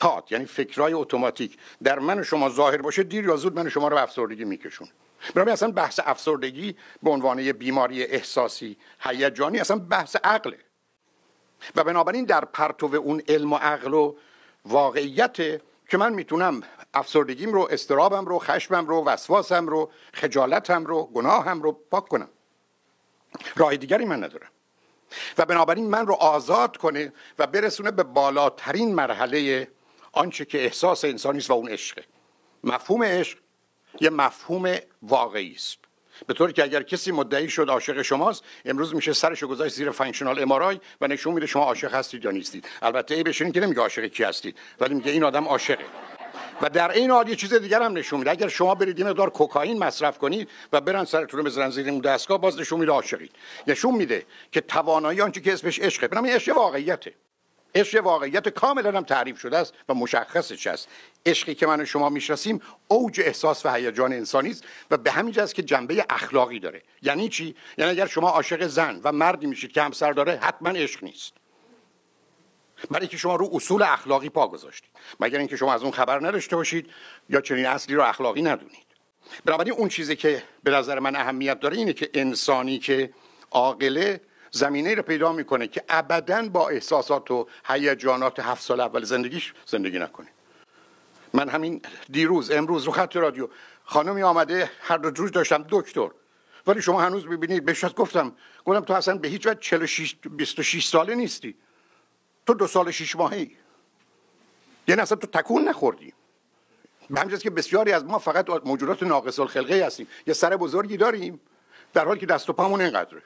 تات 0.00 0.32
یعنی 0.32 0.44
فکرای 0.44 0.92
اتوماتیک 0.92 1.58
در 1.82 1.98
من 1.98 2.20
و 2.20 2.22
شما 2.24 2.48
ظاهر 2.48 2.82
باشه 2.82 3.02
دیر 3.02 3.24
یا 3.24 3.36
زود 3.36 3.56
من 3.56 3.66
و 3.66 3.70
شما 3.70 3.88
رو 3.88 3.96
به 3.96 4.02
افسردگی 4.02 4.44
میکشون. 4.44 4.88
برای 5.34 5.52
اصلا 5.52 5.70
بحث 5.70 6.00
افسردگی 6.04 6.76
به 7.02 7.10
عنوان 7.10 7.38
یه 7.38 7.52
بیماری 7.52 8.02
احساسی 8.02 8.76
هیجانی 9.00 9.58
اصلا 9.58 9.78
بحث 9.78 10.16
عقله. 10.24 10.58
و 11.76 11.84
بنابراین 11.84 12.24
در 12.24 12.44
پرتو 12.44 12.96
اون 12.96 13.22
علم 13.28 13.52
و 13.52 13.56
عقل 13.56 13.94
و 13.94 14.14
واقعیت 14.64 15.36
که 15.88 15.98
من 15.98 16.12
می‌تونم 16.12 16.62
افسردگیم 16.94 17.52
رو 17.52 17.68
اضطرابم 17.70 18.26
رو 18.26 18.38
خشمم 18.38 18.86
رو 18.86 19.04
وسواسم 19.04 19.66
رو 19.66 19.90
خجالتم 20.14 20.84
رو 20.84 21.04
گناهم 21.04 21.62
رو 21.62 21.72
پاک 21.72 22.08
کنم. 22.08 22.28
راه 23.56 23.76
دیگری 23.76 24.04
من 24.04 24.24
ندارم. 24.24 24.48
و 25.38 25.44
بنابراین 25.44 25.90
من 25.90 26.06
رو 26.06 26.14
آزاد 26.14 26.76
کنه 26.76 27.12
و 27.38 27.46
برسونه 27.46 27.90
به 27.90 28.02
بالاترین 28.02 28.94
مرحله 28.94 29.68
آنچه 30.12 30.44
که 30.44 30.64
احساس 30.64 31.04
انسانی 31.04 31.38
است 31.38 31.50
و 31.50 31.52
اون 31.52 31.68
عشقه. 31.68 32.04
مفهوم 32.64 33.02
عشق 33.02 33.38
یه 34.00 34.10
مفهوم 34.10 34.76
واقعی 35.02 35.52
است. 35.52 35.78
به 36.26 36.34
طوری 36.34 36.52
که 36.52 36.62
اگر 36.62 36.82
کسی 36.82 37.12
مدعی 37.12 37.48
شد 37.48 37.68
عاشق 37.68 38.02
شماست 38.02 38.44
امروز 38.64 38.94
میشه 38.94 39.12
سرشو 39.12 39.46
گذاشت 39.46 39.74
زیر 39.74 39.90
functional 39.90 40.42
MRI 40.42 40.80
و 41.00 41.06
نشون 41.06 41.34
میده 41.34 41.46
شما 41.46 41.64
عاشق 41.64 41.94
هستید 41.94 42.24
یا 42.24 42.30
نیستید. 42.30 42.68
البته 42.82 43.14
ای 43.14 43.22
بشینید 43.22 43.54
که 43.54 43.60
نمیگه 43.60 43.80
عاشق 43.80 44.06
کی 44.06 44.24
هستید 44.24 44.58
ولی 44.80 44.94
میگه 44.94 45.12
این 45.12 45.24
آدم 45.24 45.44
عاشقه. 45.44 45.84
و 46.60 46.70
در 46.70 46.90
این 46.90 47.10
حال 47.10 47.28
یه 47.28 47.36
چیز 47.36 47.54
دیگر 47.54 47.82
هم 47.82 47.92
نشون 47.92 48.18
میده. 48.18 48.30
اگر 48.30 48.48
شما 48.48 48.74
برید 48.74 48.98
یه 48.98 49.06
مقدار 49.06 49.30
کوکائین 49.30 49.78
مصرف 49.78 50.18
کنید 50.18 50.48
و 50.72 50.80
برن 50.80 51.04
سرتون 51.04 51.38
رو 51.38 51.46
بزنن 51.46 51.70
زیر 51.70 51.88
اون 51.88 52.00
دستگاه 52.00 52.40
باز 52.40 52.60
نشون 52.60 52.80
میده 52.80 52.92
عاشقید. 52.92 53.32
نشون 53.66 53.94
میده 53.94 54.26
که 54.52 54.60
توانایی 54.60 55.20
آنچه 55.20 55.40
که 55.40 55.52
اسمش 55.52 55.78
عشقه 55.78 56.08
بنابراین 56.08 56.36
عشق 56.36 56.56
واقعیته 56.56 57.14
عشق 57.74 58.04
واقعیت 58.04 58.48
کاملا 58.48 58.98
هم 58.98 59.04
تعریف 59.04 59.40
شده 59.40 59.58
است 59.58 59.74
و 59.88 59.94
مشخصش 59.94 60.66
است. 60.66 60.88
عشقی 61.26 61.54
که 61.54 61.66
من 61.66 61.80
و 61.80 61.84
شما 61.84 62.08
می‌شناسیم 62.08 62.60
اوج 62.88 63.20
احساس 63.20 63.66
و 63.66 63.74
هیجان 63.74 64.12
انسانی 64.12 64.50
است 64.50 64.64
و 64.90 64.96
به 64.96 65.10
همین 65.10 65.32
جاست 65.32 65.54
که 65.54 65.62
جنبه 65.62 66.04
اخلاقی 66.10 66.58
داره. 66.58 66.82
یعنی 67.02 67.28
چی؟ 67.28 67.56
یعنی 67.78 67.90
اگر 67.90 68.06
شما 68.06 68.30
عاشق 68.30 68.66
زن 68.66 69.00
و 69.04 69.12
مردی 69.12 69.46
میشید 69.46 69.72
که 69.72 69.82
همسر 69.82 70.12
داره 70.12 70.38
حتما 70.42 70.70
عشق 70.70 71.04
نیست. 71.04 71.32
برای 72.90 73.06
که 73.06 73.16
شما 73.16 73.36
رو 73.36 73.50
اصول 73.52 73.82
اخلاقی 73.82 74.28
پا 74.28 74.48
گذاشتید. 74.48 74.90
مگر 75.20 75.38
اینکه 75.38 75.56
شما 75.56 75.74
از 75.74 75.82
اون 75.82 75.92
خبر 75.92 76.26
نداشته 76.26 76.56
باشید 76.56 76.90
یا 77.28 77.40
چنین 77.40 77.66
اصلی 77.66 77.94
رو 77.94 78.02
اخلاقی 78.02 78.42
ندونید. 78.42 78.86
بنابراین 79.44 79.72
اون 79.72 79.88
چیزی 79.88 80.16
که 80.16 80.42
به 80.62 80.70
نظر 80.70 80.98
من 80.98 81.16
اهمیت 81.16 81.60
داره 81.60 81.76
اینه 81.76 81.92
که 81.92 82.10
انسانی 82.14 82.78
که 82.78 83.10
عاقله 83.50 84.20
زمینه 84.50 84.94
رو 84.94 85.02
پیدا 85.02 85.32
می‌کنه 85.32 85.68
که 85.68 85.84
ابدا 85.88 86.48
با 86.48 86.68
احساسات 86.68 87.30
و 87.30 87.46
هیجانات 87.64 88.40
هفت 88.40 88.62
سال 88.62 88.80
اول 88.80 89.04
زندگیش 89.04 89.52
زندگی 89.66 89.98
نکنه. 89.98 90.28
من 91.34 91.48
همین 91.48 91.82
دیروز 92.10 92.50
امروز 92.50 92.84
رو 92.84 92.92
خط 92.92 93.16
رادیو 93.16 93.48
خانمی 93.84 94.22
آمده 94.22 94.70
هر 94.80 94.96
دو 94.96 95.10
روز 95.10 95.32
داشتم 95.32 95.64
دکتر. 95.68 96.08
ولی 96.66 96.82
شما 96.82 97.02
هنوز 97.02 97.26
ببینید 97.26 97.64
بهش 97.64 97.84
گفتم 97.96 98.32
گفتم 98.64 98.80
تو 98.80 98.92
اصلا 98.92 99.16
به 99.16 99.28
هیچ 99.28 99.46
وجه 99.46 99.60
46 99.60 100.14
26 100.14 100.86
ساله 100.86 101.14
نیستی. 101.14 101.56
تو 102.50 102.54
دو 102.54 102.66
سال 102.66 102.90
شیش 102.90 103.16
ماهی. 103.16 103.56
یعنی 104.88 105.00
اصلا 105.00 105.16
تو 105.18 105.26
تکون 105.26 105.68
نخوردی. 105.68 106.12
به 107.10 107.20
همجاست 107.20 107.42
که 107.42 107.50
بسیاری 107.50 107.92
از 107.92 108.04
ما 108.04 108.18
فقط 108.18 108.46
موجودات 108.64 109.02
ناقص 109.02 109.38
الخلقه 109.38 109.86
هستیم. 109.86 110.06
یه 110.26 110.34
سر 110.34 110.56
بزرگی 110.56 110.96
داریم 110.96 111.40
در 111.92 112.04
حالی 112.04 112.20
که 112.20 112.26
دست 112.26 112.50
و 112.50 112.52
پامون 112.52 112.80
اینقدره. 112.80 113.22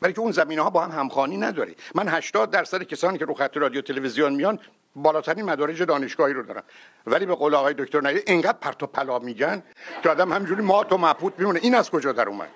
برای 0.00 0.14
که 0.14 0.20
اون 0.20 0.32
زمینه 0.32 0.62
ها 0.62 0.70
با 0.70 0.84
هم 0.84 1.00
همخوانی 1.00 1.36
نداره. 1.36 1.74
من 1.94 2.08
80 2.08 2.50
درصد 2.50 2.82
کسانی 2.82 3.18
که 3.18 3.24
رو 3.24 3.34
خط 3.34 3.56
رادیو 3.56 3.82
تلویزیون 3.82 4.32
میان 4.32 4.58
بالاترین 4.96 5.44
مدارج 5.44 5.82
دانشگاهی 5.82 6.34
رو 6.34 6.42
دارن 6.42 6.62
ولی 7.06 7.26
به 7.26 7.34
قول 7.34 7.54
آقای 7.54 7.74
دکتر 7.74 8.00
نایی 8.00 8.20
اینقدر 8.26 8.58
پرت 8.58 8.82
و 8.82 8.86
پلا 8.86 9.18
میگن 9.18 9.62
که 10.02 10.08
آدم 10.08 10.32
همینجوری 10.32 10.62
مات 10.62 10.92
و 10.92 10.98
مبهوت 10.98 11.32
میمونه. 11.38 11.60
این 11.62 11.74
از 11.74 11.90
کجا 11.90 12.12
در 12.12 12.28
اومد؟ 12.28 12.50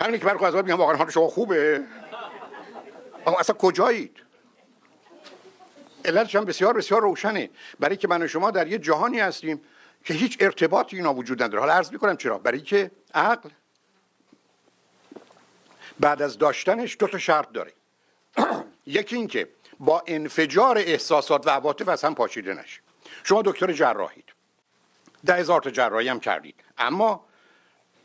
همین 0.00 0.20
که 0.20 0.26
برخو 0.26 0.44
از 0.44 0.54
میگم 0.54 0.76
واقعا 0.76 0.96
حال 0.96 1.10
شما 1.10 1.28
خوبه. 1.28 1.82
اما 3.26 3.38
اصلا 3.38 3.56
کجایید؟ 3.56 4.25
علتش 6.06 6.36
هم 6.36 6.44
بسیار 6.44 6.72
بسیار 6.72 7.02
روشنه. 7.02 7.50
برای 7.80 7.96
که 7.96 8.08
من 8.08 8.22
و 8.22 8.28
شما 8.28 8.50
در 8.50 8.66
یه 8.66 8.78
جهانی 8.78 9.20
هستیم 9.20 9.60
که 10.04 10.14
هیچ 10.14 10.36
ارتباطی 10.40 10.96
اینا 10.96 11.14
وجود 11.14 11.42
نداره. 11.42 11.60
حالا 11.60 11.72
عرض 11.72 11.92
می‌کنم 11.92 12.16
چرا؟ 12.16 12.38
برای 12.38 12.60
که 12.60 12.90
عقل 13.14 13.50
بعد 16.00 16.22
از 16.22 16.38
داشتنش 16.38 16.96
دو 16.98 17.06
تا 17.06 17.18
شرط 17.18 17.52
داره. 17.52 17.72
یکی 18.86 19.16
این 19.16 19.26
که 19.26 19.48
با 19.80 20.02
انفجار 20.06 20.78
احساسات 20.78 21.46
و 21.46 21.50
عواطف 21.50 21.88
از 21.88 22.04
هم 22.04 22.14
پاشیده 22.14 22.54
نشه. 22.54 22.80
شما 23.24 23.42
دکتر 23.42 23.72
جراحید. 23.72 24.32
ده 25.26 25.34
هزار 25.34 25.60
تا 25.60 25.70
جراحی 25.70 26.08
هم 26.08 26.20
کردید. 26.20 26.54
اما 26.78 27.26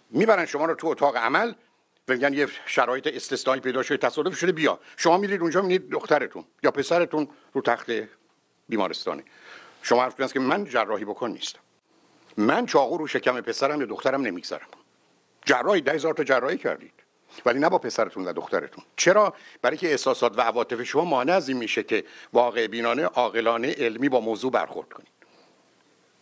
می‌برن 0.09 0.45
شما 0.45 0.65
رو 0.65 0.75
تو 0.75 0.87
اتاق 0.87 1.17
عمل 1.17 1.53
میگن 2.07 2.33
یه 2.33 2.47
شرایط 2.65 3.07
استثنایی 3.07 3.61
پیدا 3.61 3.83
شده 3.83 3.97
تصادف 3.97 4.37
شده 4.37 4.51
بیا. 4.51 4.79
شما 4.97 5.17
میرید 5.17 5.41
اونجا 5.41 5.61
می‌بینید 5.61 5.89
دخترتون 5.89 6.45
یا 6.63 6.71
پسرتون 6.71 7.27
رو 7.53 7.61
تخت 7.61 7.91
بیمارستانه. 8.69 9.23
شما 9.81 10.03
حرف 10.03 10.33
که 10.33 10.39
من 10.39 10.65
جراحی 10.65 11.05
بکن 11.05 11.29
نیستم. 11.29 11.59
من 12.37 12.65
چاقو 12.65 12.97
رو 12.97 13.07
شکم 13.07 13.41
پسرم 13.41 13.79
یا 13.79 13.85
دخترم 13.85 14.21
نمی‌گذارم 14.21 14.67
جراحی 15.45 15.81
ده 15.81 15.91
هزار 15.91 16.13
تا 16.13 16.23
جراحی 16.23 16.57
کردید. 16.57 16.93
ولی 17.45 17.59
نه 17.59 17.69
با 17.69 17.77
پسرتون 17.77 18.25
و 18.25 18.33
دخترتون. 18.33 18.83
چرا؟ 18.95 19.33
برای 19.61 19.77
که 19.77 19.91
احساسات 19.91 20.37
و 20.37 20.41
عواطف 20.41 20.83
شما 20.83 21.05
مانع 21.05 21.33
از 21.33 21.49
این 21.49 21.57
میشه 21.57 21.83
که 21.83 22.03
واقع 22.33 22.67
بینانه 22.67 23.03
عاقلانه 23.03 23.73
علمی 23.73 24.09
با 24.09 24.19
موضوع 24.19 24.51
برخورد 24.51 24.89
کنید. 24.89 25.07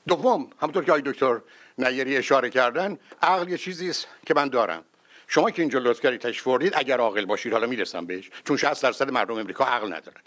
دوم 0.07 0.49
همونطور 0.61 0.83
که 0.83 0.91
آقای 0.91 1.01
دکتر 1.05 1.41
نیری 1.77 2.17
اشاره 2.17 2.49
کردن 2.49 2.97
عقل 3.21 3.49
یه 3.49 3.57
چیزی 3.57 3.89
است 3.89 4.07
که 4.25 4.33
من 4.33 4.49
دارم. 4.49 4.83
شما 5.31 5.51
که 5.51 5.61
اینجا 5.61 5.79
لطف 5.79 6.01
کردید 6.01 6.21
تشریف 6.21 6.73
اگر 6.73 6.99
عاقل 6.99 7.25
باشید 7.25 7.53
حالا 7.53 7.67
می‌رسم 7.67 8.05
بهش 8.05 8.29
چون 8.47 8.57
60 8.57 8.83
درصد 8.83 9.11
مردم 9.11 9.35
امریکا 9.35 9.65
عقل 9.65 9.87
ندارن. 9.87 10.21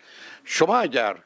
شما 0.45 0.77
اگر 0.77 1.17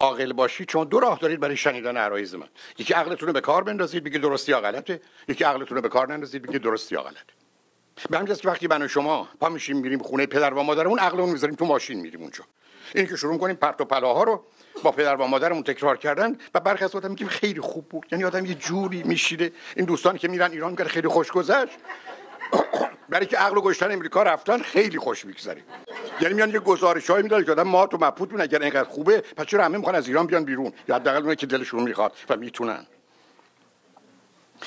عاقل 0.00 0.32
باشید 0.32 0.68
چون 0.68 0.88
دو 0.88 1.00
راه 1.00 1.18
دارید 1.18 1.40
برای 1.40 1.56
شنیدن 1.56 1.96
عرایز 1.96 2.34
من. 2.34 2.48
یکی 2.78 2.94
عقلتون 2.94 3.26
رو 3.26 3.32
به 3.32 3.40
کار 3.40 3.64
بندازید 3.64 4.04
بگید 4.04 4.20
درستی 4.20 4.52
یا 4.52 4.60
غلطه. 4.60 5.00
یکی 5.28 5.44
عقلتون 5.44 5.76
رو 5.76 5.82
به 5.82 5.88
کار 5.88 6.12
نندازید 6.12 6.42
بگید 6.42 6.62
درستی 6.62 6.94
یا 6.94 7.02
غلطه. 7.02 7.32
به 8.10 8.18
همین 8.18 8.34
که 8.34 8.48
وقتی 8.48 8.66
من 8.66 8.82
و 8.82 8.88
شما 8.88 9.28
پا 9.40 9.48
میشیم 9.48 9.76
میریم 9.76 9.98
خونه 9.98 10.26
پدر 10.26 10.54
و 10.54 10.62
مادرمون 10.62 10.98
عقلمون 10.98 11.30
می‌ذاریم 11.30 11.56
تو 11.56 11.64
ماشین 11.64 12.00
میریم 12.00 12.20
اونجا. 12.20 12.44
این 12.94 13.06
که 13.06 13.16
شروع 13.16 13.38
کنیم 13.38 13.56
پرت 13.56 13.80
و 13.80 13.84
پلاها 13.84 14.22
رو 14.22 14.44
با 14.82 14.92
پدر 14.92 15.16
و 15.16 15.26
مادرمون 15.26 15.62
تکرار 15.62 15.96
کردن 15.96 16.36
و 16.54 16.60
برخی 16.60 16.84
از 16.84 16.96
میگیم 16.96 17.28
خیلی 17.28 17.60
خوب 17.60 17.88
بود. 17.88 18.06
یعنی 18.12 18.24
آدم 18.24 18.46
یه 18.46 18.54
جوری 18.54 19.02
میشیده 19.02 19.52
این 19.76 19.86
دوستانی 19.86 20.18
که 20.18 20.28
میرن 20.28 20.50
ایران 20.50 20.70
میگن 20.70 20.84
خیلی 20.84 21.08
خوش 21.08 21.30
برای 23.08 23.26
که 23.26 23.36
عقل 23.36 23.56
و 23.56 23.60
گشتن 23.60 23.92
امریکا 23.92 24.22
رفتن 24.22 24.62
خیلی 24.62 24.98
خوش 24.98 25.24
میگذره. 25.24 25.62
یعنی 26.20 26.34
میان 26.34 26.50
یه 26.50 26.58
گزارش 26.58 27.10
هایی 27.10 27.22
میدن 27.22 27.44
که 27.44 27.52
آدم 27.52 27.62
ما 27.62 27.86
تو 27.86 27.96
مبهوت 27.96 28.28
بودن 28.30 28.40
اگر 28.40 28.62
اینقدر 28.62 28.88
خوبه 28.88 29.20
پس 29.20 29.46
چرا 29.46 29.64
همه 29.64 29.76
می‌خوان 29.76 29.94
از 29.94 30.08
ایران 30.08 30.26
بیان 30.26 30.44
بیرون؟ 30.44 30.72
یا 30.88 30.94
حداقل 30.94 31.18
اونایی 31.18 31.36
که 31.36 31.46
دلشون 31.46 31.82
می‌خواد 31.82 32.12
و 32.28 32.36
می‌تونن. 32.36 32.86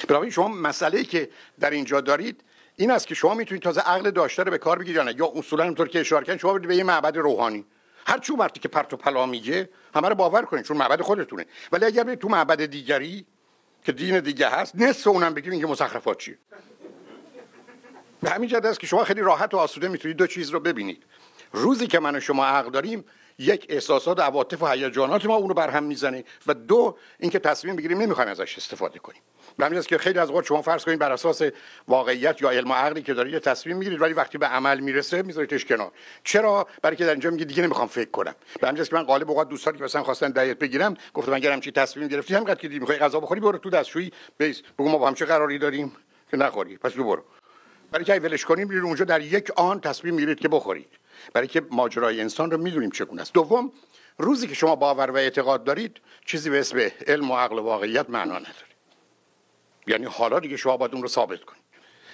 بنابراین 0.08 0.32
شما 0.32 0.48
مسئله 0.48 1.04
که 1.04 1.30
در 1.60 1.70
اینجا 1.70 2.02
دارید 2.02 2.44
این 2.76 2.92
است 2.92 3.08
که 3.08 3.16
شما 3.16 3.34
می‌تونید 3.34 3.64
تازه 3.64 3.82
عقل 3.82 4.12
داشته 4.12 4.44
رو 4.44 4.52
به 4.52 4.58
کار 4.58 4.80
بگیرید 4.80 5.20
یا 5.20 5.32
اصولا 5.36 5.64
اینطور 5.64 5.88
که 5.88 6.00
اشاره 6.00 6.26
کردن 6.26 6.38
شما 6.38 6.54
به 6.54 6.76
یه 6.76 6.84
معبد 6.84 7.18
روحانی. 7.18 7.66
هر 8.08 8.20
چون 8.20 8.38
وقتی 8.38 8.60
که 8.60 8.68
پرت 8.68 8.94
و 8.94 8.98
پلا 8.98 9.26
میگه 9.26 9.70
همه 9.96 10.10
رو 10.10 10.16
باور 10.16 10.46
کنید 10.46 10.66
چون 10.66 10.78
معبد 10.78 11.02
خودتونه. 11.02 11.46
ولی 11.72 11.86
اگر 11.86 12.16
تو 12.16 12.30
معبد 12.30 12.66
دیگری 12.66 13.26
که 13.84 13.92
دین 13.92 14.20
دیگه 14.20 14.50
هست 14.50 14.76
نصف 14.76 15.08
اونم 15.08 15.34
بگیم 15.34 15.52
اینکه 15.52 15.68
مزخرفات 15.68 16.18
چیه. 16.18 16.38
به 18.24 18.30
همین 18.30 18.50
جهت 18.50 18.66
است 18.66 18.80
که 18.80 18.88
شما 18.88 19.04
خیلی 19.04 19.22
راحت 19.22 19.54
و 19.54 19.58
آسوده 19.58 19.88
می‌تونید 19.88 20.18
دو 20.18 20.28
چیز 20.28 20.50
رو 20.50 20.60
ببینید. 20.60 21.04
روزی 21.52 21.88
که 21.88 22.00
من 22.00 22.16
و 22.16 22.20
شما 22.20 22.46
عقل 22.46 22.72
داریم 22.72 23.06
یک 23.40 23.66
احساسات 23.70 24.20
و 24.20 24.22
عواطف 24.22 24.64
و 24.64 24.68
هیجانات 24.68 25.26
ما 25.26 25.36
اونو 25.36 25.54
برهم 25.54 25.84
می‌زنه 25.84 26.24
و 26.48 26.54
دو 26.54 26.98
اینکه 27.20 27.40
تصمیم 27.40 27.76
بگیریم 27.76 27.98
نمی‌خوایم 27.98 28.30
ازش 28.30 28.58
استفاده 28.58 29.00
کنیم. 29.00 29.22
به 29.58 29.66
همین 29.66 29.82
که 29.82 29.98
خیلی 29.98 30.20
از 30.20 30.30
اوقات 30.30 30.46
شما 30.46 30.62
فرض 30.62 30.86
کنید 30.86 31.00
بر 31.00 31.12
اساس 31.12 31.42
واقعیت 31.88 32.42
یا 32.42 32.50
علم 32.50 32.72
و 32.72 32.74
عقلی 32.74 33.02
که 33.02 33.14
دارید 33.14 33.38
تصمیم 33.38 33.78
می‌گیرید 33.78 34.02
ولی 34.02 34.14
وقتی 34.14 34.38
به 34.38 34.48
عمل 34.48 34.80
می‌رسه 34.80 35.22
میذاریدش 35.22 35.66
کنار. 35.66 35.92
چرا؟ 36.24 36.68
برای 36.82 36.96
که 36.96 37.06
در 37.06 37.12
اینجا 37.12 37.30
میگه 37.30 37.46
دیگه 37.46 37.64
نمی‌خوام 37.64 37.88
فکر 37.88 38.10
کنم. 38.10 38.36
به 38.62 38.68
همین 38.68 38.84
که 38.84 38.96
من 38.96 39.04
غالب 39.04 39.30
اوقات 39.30 39.50
دوستانی 39.50 39.78
که 39.78 39.84
مثلا 39.84 40.04
خواستن 40.04 40.32
دیت 40.32 40.60
بگیرم 40.60 40.98
گفتم 41.14 41.34
اگه 41.34 41.54
همچی 41.54 41.72
تصمیم 41.72 42.08
گرفتی 42.08 42.34
همینقدر 42.34 42.60
که 42.60 42.68
می‌خوای 42.68 42.98
غذا 42.98 43.20
بخوری 43.20 43.42
برو 43.42 43.58
تو 43.58 43.70
دستشویی 43.70 44.12
بیس. 44.38 44.62
بگو 44.80 44.90
ما 44.90 44.98
با 44.98 45.08
هم 45.08 45.14
چه 45.14 45.26
قراری 45.26 45.58
داریم؟ 45.58 45.96
که 46.32 46.38
نخوری. 46.38 46.78
پس 46.78 46.94
برو. 46.94 47.24
برای 47.92 48.06
که 48.06 48.14
ولش 48.14 48.46
کنیم 48.46 48.68
میرید 48.68 48.84
اونجا 48.84 49.06
در 49.06 49.22
یک 49.22 49.52
آن 49.56 49.82
تصمیم 49.82 50.14
می‌گیرید 50.14 50.40
که 50.40 50.48
بخورید. 50.48 50.90
برای 51.34 51.48
که 51.48 51.62
ماجرای 51.72 52.22
انسان 52.22 52.52
رو 52.52 52.58
می‌دونیم 52.58 52.92
چگونه 52.92 53.22
است. 53.22 53.34
دوم 53.34 53.72
روزی 54.18 54.48
که 54.48 54.56
شما 54.56 54.76
باور 54.76 55.12
و 55.12 55.16
اعتقاد 55.16 55.64
دارید 55.64 55.98
چیزی 56.26 56.50
به 56.50 56.60
اسم 56.60 56.90
علم 57.08 57.32
و 57.32 57.38
عقل 57.38 57.60
و 57.60 57.62
واقعیت 57.62 58.10
معنا 58.10 58.38
نداره. 58.38 58.56
یعنی 59.88 60.06
حالا 60.06 60.40
دیگه 60.40 60.58
شما 60.58 60.78
باید 60.78 60.94
اون 60.94 61.02
رو 61.02 61.08
ثابت 61.08 61.44
کنید. 61.44 61.62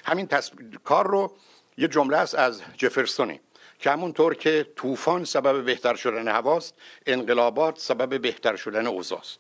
همین 0.06 0.30
کار 0.84 1.08
رو 1.08 1.32
یه 1.78 1.88
جمله 1.88 2.18
است 2.18 2.36
از 2.36 2.62
جفرسونی 2.78 3.40
که 3.80 3.92
همونطور 3.92 4.36
که 4.36 4.68
طوفان 4.76 5.26
سبب 5.26 5.66
بهتر 5.66 5.96
شدن 5.96 6.28
هواست 6.28 6.76
انقلابات 7.06 7.80
سبب 7.80 8.22
بهتر 8.22 8.56
شدن 8.56 8.88
اوضاست 8.88 9.40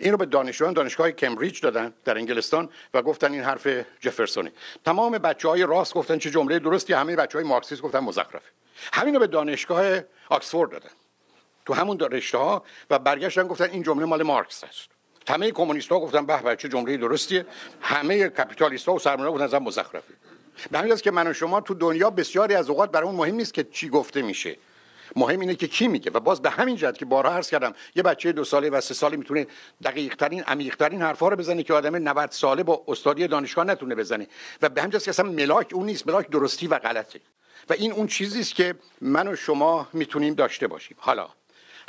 این 0.00 0.12
رو 0.12 0.18
به 0.18 0.26
دانشجویان 0.26 0.74
دانشگاه 0.74 1.10
کمبریج 1.10 1.60
دادن 1.60 1.92
در 2.04 2.16
انگلستان 2.16 2.68
و 2.94 3.02
گفتن 3.02 3.32
این 3.32 3.42
حرف 3.42 3.66
جفرسونه. 4.00 4.52
تمام 4.84 5.18
بچه 5.18 5.48
های 5.48 5.62
راست 5.62 5.94
گفتن 5.94 6.18
چه 6.18 6.30
جمله 6.30 6.58
درستی 6.58 6.92
همه 6.92 7.16
بچه 7.16 7.38
های 7.38 7.46
مارکسیست 7.46 7.82
گفتن 7.82 7.98
مزخرفه 7.98 8.48
همین 8.92 9.14
رو 9.14 9.20
به 9.20 9.26
دانشگاه 9.26 10.00
آکسفورد 10.28 10.70
دادن. 10.70 10.90
تو 11.66 11.74
همون 11.74 11.98
رشته 11.98 12.38
ها 12.38 12.64
و 12.90 12.98
برگشتن 12.98 13.46
گفتن 13.46 13.70
این 13.70 13.82
جمله 13.82 14.04
مال 14.04 14.22
مارکس 14.22 14.64
است. 14.64 14.88
همه 15.28 15.50
کمونیست 15.50 15.88
ها 15.88 16.00
گفتن 16.00 16.26
به 16.26 16.56
چه 16.56 16.68
جمله 16.68 16.96
درستیه. 16.96 17.46
همه 17.80 18.28
کپیتالیست 18.28 18.88
ها 18.88 18.94
و 18.94 18.98
سرمایه‌ها 18.98 19.38
گفتن 19.38 19.58
مزخرفه. 19.58 20.14
به 20.70 20.78
همین 20.78 20.96
که 20.96 21.10
من 21.10 21.26
و 21.26 21.32
شما 21.32 21.60
تو 21.60 21.74
دنیا 21.74 22.10
بسیاری 22.10 22.54
از 22.54 22.70
اوقات 22.70 22.90
برای 22.90 23.06
اون 23.06 23.16
مهم 23.16 23.34
نیست 23.34 23.54
که 23.54 23.64
چی 23.64 23.88
گفته 23.88 24.22
میشه. 24.22 24.56
مهم 25.16 25.40
اینه 25.40 25.54
که 25.54 25.68
کی 25.68 25.88
میگه؟ 25.88 26.10
و 26.10 26.20
باز 26.20 26.42
به 26.42 26.50
همین 26.50 26.76
جهت 26.76 26.98
که 26.98 27.04
بارها 27.04 27.32
عرض 27.32 27.50
کردم 27.50 27.74
یه 27.94 28.02
بچه 28.02 28.32
دو 28.32 28.44
ساله 28.44 28.70
و 28.70 28.80
سه 28.80 28.94
ساله 28.94 29.16
می‌تونه 29.16 29.46
دقیق 29.84 30.14
ترین 30.14 30.42
عمیق 30.42 30.76
ترین 30.76 31.02
حرفا 31.02 31.28
رو 31.28 31.36
بزنه 31.36 31.62
که 31.62 31.74
آدم 31.74 31.96
90 31.96 32.30
ساله 32.30 32.62
با 32.62 32.84
استادی 32.88 33.28
دانشگاه 33.28 33.64
نتونه 33.64 33.94
بزنه. 33.94 34.26
و 34.62 34.68
به 34.68 34.82
همین 34.82 34.98
که 34.98 35.10
اصلا 35.10 35.30
ملاک 35.30 35.70
اون 35.74 35.86
نیست. 35.86 36.06
ملاک 36.06 36.30
درستی 36.30 36.66
و 36.66 36.78
غلطه. 36.78 37.20
و 37.70 37.72
این 37.72 37.92
اون 37.92 38.06
چیزی 38.06 38.40
است 38.40 38.54
که 38.54 38.74
من 39.00 39.28
و 39.28 39.36
شما 39.36 39.88
می‌تونیم 39.92 40.34
داشته 40.34 40.66
باشیم. 40.66 40.96
حالا 41.00 41.28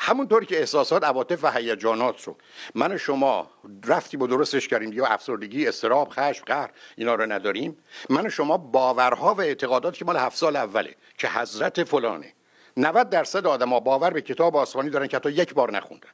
همونطور 0.04 0.46
که 0.46 0.60
احساسات 0.60 1.04
عواطف 1.04 1.44
و 1.44 1.52
هیجانات 1.52 2.24
رو 2.24 2.36
من 2.76 2.92
و 2.92 2.98
شما 2.98 3.50
رفتی 3.86 4.18
با 4.18 4.28
درستش 4.28 4.68
کردیم 4.68 4.94
یا 4.94 5.06
افسردگی 5.06 5.68
استراب 5.68 6.10
خشم 6.10 6.44
قهر 6.46 6.70
اینا 6.98 7.16
رو 7.16 7.32
نداریم 7.32 7.78
من 8.10 8.28
و 8.28 8.30
شما 8.30 8.58
باورها 8.58 9.34
و 9.34 9.42
اعتقادات 9.42 9.98
که 9.98 10.06
مال 10.06 10.18
هفت 10.18 10.38
سال 10.38 10.56
اوله 10.56 10.96
که 11.18 11.28
حضرت 11.30 11.84
فلانه 11.84 12.34
90 12.78 13.10
درصد 13.10 13.48
آدما 13.48 13.80
باور 13.80 14.10
به 14.10 14.22
کتاب 14.22 14.56
آسمانی 14.56 14.90
دارن 14.90 15.08
که 15.08 15.18
حتی 15.18 15.32
یک 15.32 15.54
بار 15.54 15.72
نخوندن 15.72 16.10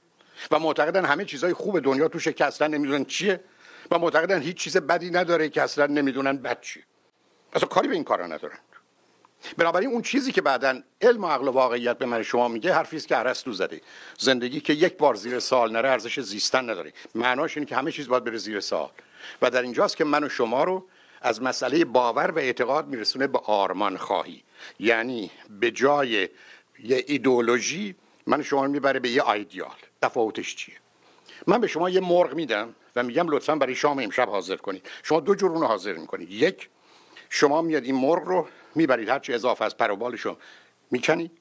و 0.51 0.59
معتقدن 0.59 1.05
همه 1.05 1.25
چیزای 1.25 1.53
خوب 1.53 1.79
دنیا 1.79 2.07
که 2.09 2.45
اصلا 2.45 2.67
نمی‌دونن 2.67 3.05
چیه 3.05 3.39
و 3.91 3.99
معتقدن 3.99 4.41
هیچ 4.41 4.57
چیز 4.57 4.77
بدی 4.77 5.09
نداره 5.09 5.49
که 5.49 5.61
اصلا 5.61 5.85
نمی‌دونن 5.85 6.38
بد 6.38 6.61
چیه. 6.61 6.84
اصلا 7.53 7.67
کاری 7.67 7.88
به 7.88 7.93
این 7.93 8.03
کارا 8.03 8.27
ندارن. 8.27 8.57
بنابراین 9.57 9.89
اون 9.89 10.01
چیزی 10.01 10.31
که 10.31 10.41
بعدا 10.41 10.81
علم 11.01 11.23
و 11.23 11.27
عقل 11.27 11.47
و 11.47 11.51
واقعیت 11.51 11.97
به 11.97 12.05
من 12.05 12.23
شما 12.23 12.47
میگه 12.47 12.73
حرفی 12.73 12.97
است 12.97 13.07
که 13.07 13.17
ارسطو 13.17 13.53
زده. 13.53 13.81
زندگی 14.17 14.59
که 14.59 14.73
یک 14.73 14.97
بار 14.97 15.15
زیر 15.15 15.39
سال 15.39 15.71
نره 15.71 15.89
ارزش 15.89 16.19
زیستن 16.19 16.69
نداره. 16.69 16.93
معناش 17.15 17.57
اینه 17.57 17.69
که 17.69 17.75
همه 17.75 17.91
چیز 17.91 18.07
باید 18.07 18.23
بره 18.23 18.38
زیر 18.38 18.59
سال 18.59 18.89
و 19.41 19.49
در 19.49 19.61
اینجاست 19.61 19.97
که 19.97 20.03
من 20.03 20.23
و 20.23 20.29
شما 20.29 20.63
رو 20.63 20.88
از 21.21 21.41
مسئله 21.41 21.85
باور 21.85 22.31
و 22.31 22.38
اعتقاد 22.38 22.88
میرسونه 22.88 23.27
به 23.27 23.39
آرمان 23.39 23.97
خواهی 23.97 24.43
یعنی 24.79 25.31
به 25.49 25.71
جای 25.71 26.29
یه 26.83 27.03
ایدولوژی 27.07 27.95
من 28.27 28.43
شما 28.43 28.65
رو 28.65 28.71
می‌بره 28.71 28.99
به 28.99 29.09
یه 29.09 29.21
آیدیال 29.21 29.75
تفاوتش 30.01 30.55
چیه؟ 30.55 30.75
من 31.47 31.61
به 31.61 31.67
شما 31.67 31.89
یه 31.89 31.99
مرغ 31.99 32.33
میدم 32.33 32.75
و 32.95 33.03
میگم 33.03 33.29
لطفا 33.29 33.55
برای 33.55 33.75
شام 33.75 33.99
امشب 33.99 34.29
حاضر 34.29 34.55
کنید. 34.55 34.89
شما 35.03 35.19
دو 35.19 35.35
جور 35.35 35.51
اونو 35.51 35.65
حاضر 35.65 35.93
می‌کنید. 35.93 36.31
یک 36.31 36.69
شما 37.29 37.61
میاد 37.61 37.83
این 37.83 37.95
مرغ 37.95 38.23
رو 38.23 38.47
می‌برید 38.75 39.09
هرچی 39.09 39.33
اضافه 39.33 39.65
از 39.65 39.77
پر 39.77 39.91
و 39.91 39.95
بالشو 39.95 40.37
می‌کنید 40.91 41.31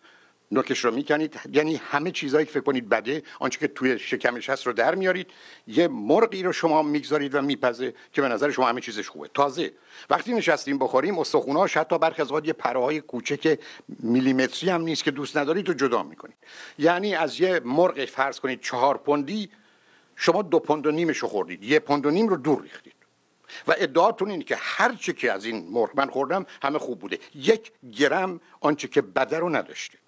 نوکش 0.51 0.85
رو 0.85 0.91
می‌کنید. 0.91 1.41
یعنی 1.53 1.77
همه 1.77 2.11
چیزایی 2.11 2.47
که 2.47 2.53
فکر 2.53 2.63
کنید 2.63 2.89
بده 2.89 3.23
آنچه 3.41 3.59
که 3.59 3.69
توی 3.69 3.99
شکمش 3.99 4.51
هست 4.51 4.67
رو 4.67 4.73
در 4.73 4.95
میارید. 4.95 5.31
یه 5.67 5.89
مرغی 5.89 6.43
رو 6.43 6.53
شما 6.53 6.83
می‌گذارید 6.83 7.35
و 7.35 7.43
میپزه 7.43 7.95
که 8.13 8.23
به 8.23 8.29
نظر 8.29 8.51
شما 8.51 8.69
همه 8.69 8.81
چیزش 8.81 9.09
خوبه. 9.09 9.29
تازه. 9.35 9.73
وقتی 10.11 10.35
نشستیم 10.35 10.79
بخوریم 10.79 11.19
استخوناش 11.19 11.77
حتی 11.77 11.99
برخی 11.99 12.23
از 12.23 12.31
یه 12.45 12.53
پرهای 12.53 13.01
کوچک 13.01 13.59
میلیمتری 13.99 14.71
هم 14.71 14.83
نیست 14.83 15.05
که 15.05 15.11
دوست 15.11 15.37
ندارید 15.37 15.69
رو 15.69 15.75
جدا 15.75 16.03
می‌کنید. 16.03 16.37
یعنی 16.79 17.15
از 17.15 17.41
یه 17.41 17.61
مرغ 17.65 18.05
فرض 18.05 18.41
کنید 18.41 18.61
چهار 18.61 18.97
پوندی 18.99 19.51
شما 20.17 20.43
دو 20.43 20.59
پوند 20.59 20.87
و 20.87 20.91
نیمش 20.91 21.19
رو 21.19 21.29
خوردید. 21.29 21.65
یه 21.65 21.79
پوند 21.79 22.07
و 22.07 22.11
نیم 22.11 22.29
رو 22.29 22.37
دور 22.37 22.63
ریختید. 22.63 22.93
و 23.69 23.75
ادعاتون 23.79 24.31
اینه 24.31 24.45
که 24.45 24.57
هر 24.61 24.95
چه 24.95 25.13
که 25.13 25.33
از 25.33 25.45
این 25.45 25.69
مرغ 25.71 25.91
من 25.95 26.11
خوردم 26.11 26.47
همه 26.63 26.79
خوب 26.79 26.99
بوده. 26.99 27.19
یک 27.35 27.73
گرم 27.93 28.41
آنچه 28.61 28.89
که 28.89 29.03
بده 29.03 29.39
رو 29.39 29.49
نداشته 29.49 29.99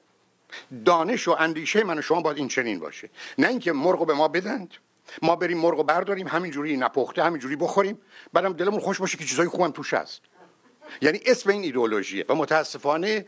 دانش 0.85 1.29
و 1.29 1.37
اندیشه 1.39 1.85
من 1.85 1.99
و 1.99 2.03
شما 2.03 2.20
باید 2.20 2.37
این 2.37 2.49
چنین 2.49 2.79
باشه. 2.79 3.11
نه 3.39 3.49
اینکه 3.49 3.73
مرغ 3.73 4.07
به 4.07 4.15
ما 4.15 4.29
بدند. 4.29 4.75
ما 5.23 5.37
بریم 5.37 5.59
مرغ 5.59 5.87
برداریم 5.87 6.29
همینجوری 6.29 6.77
نپخته 6.77 7.23
همینجوری 7.23 7.57
بخوریم. 7.57 7.99
بعدم 8.33 8.53
دلمون 8.53 8.81
خوش 8.81 8.99
باشه 8.99 9.19
که 9.19 9.25
چیزای 9.25 9.49
خوبم 9.49 9.70
توش 9.70 9.95
هست. 9.95 10.20
یعنی 11.03 11.20
اسم 11.27 11.51
این 11.51 11.62
ایدئولوژیه 11.62 12.25
و 12.29 12.35
متاسفانه 12.35 13.27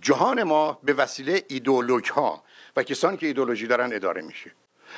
جهان 0.00 0.42
ما 0.42 0.78
به 0.82 0.92
وسیله 0.92 1.42
ایدئولوژ 1.48 2.10
ها 2.10 2.44
و 2.76 2.82
کسانی 2.82 3.16
که 3.16 3.26
ایدئولوژی 3.26 3.66
دارن 3.66 3.92
اداره 3.92 4.22
میشه. 4.22 4.52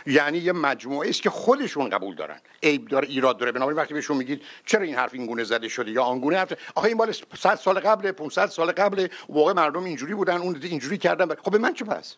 یعنی 0.06 0.39
یه 0.39 0.52
مجموعه 0.52 1.09
است 1.09 1.23
که 1.23 1.31
خودشون 1.31 1.89
قبول 1.89 2.14
دارن. 2.14 2.40
عیب 2.62 2.89
داره 2.89 3.09
ایراد 3.09 3.39
داره. 3.39 3.52
بنابراین 3.52 3.78
وقتی 3.78 3.94
بهشون 3.94 4.16
میگید 4.16 4.43
چرا 4.66 4.82
این 4.82 4.94
حرف 4.94 5.14
این 5.14 5.27
گونه 5.27 5.44
زده 5.44 5.68
شده 5.68 5.90
یا 5.90 6.02
آن 6.02 6.20
گونه 6.20 6.36
حرف 6.36 6.52
آخه 6.74 6.89
این 6.89 6.97
مال 6.97 7.12
100 7.39 7.55
سال 7.55 7.81
قبل 7.81 8.12
500 8.12 8.47
سال 8.47 8.73
قبل 8.73 9.09
واقع 9.28 9.52
مردم 9.52 9.85
اینجوری 9.85 10.14
بودن 10.14 10.36
اون 10.36 10.60
اینجوری 10.62 10.98
کردن. 10.98 11.35
خب 11.35 11.51
به 11.51 11.59
من 11.59 11.74
چه 11.74 11.85
پس؟ 11.85 12.16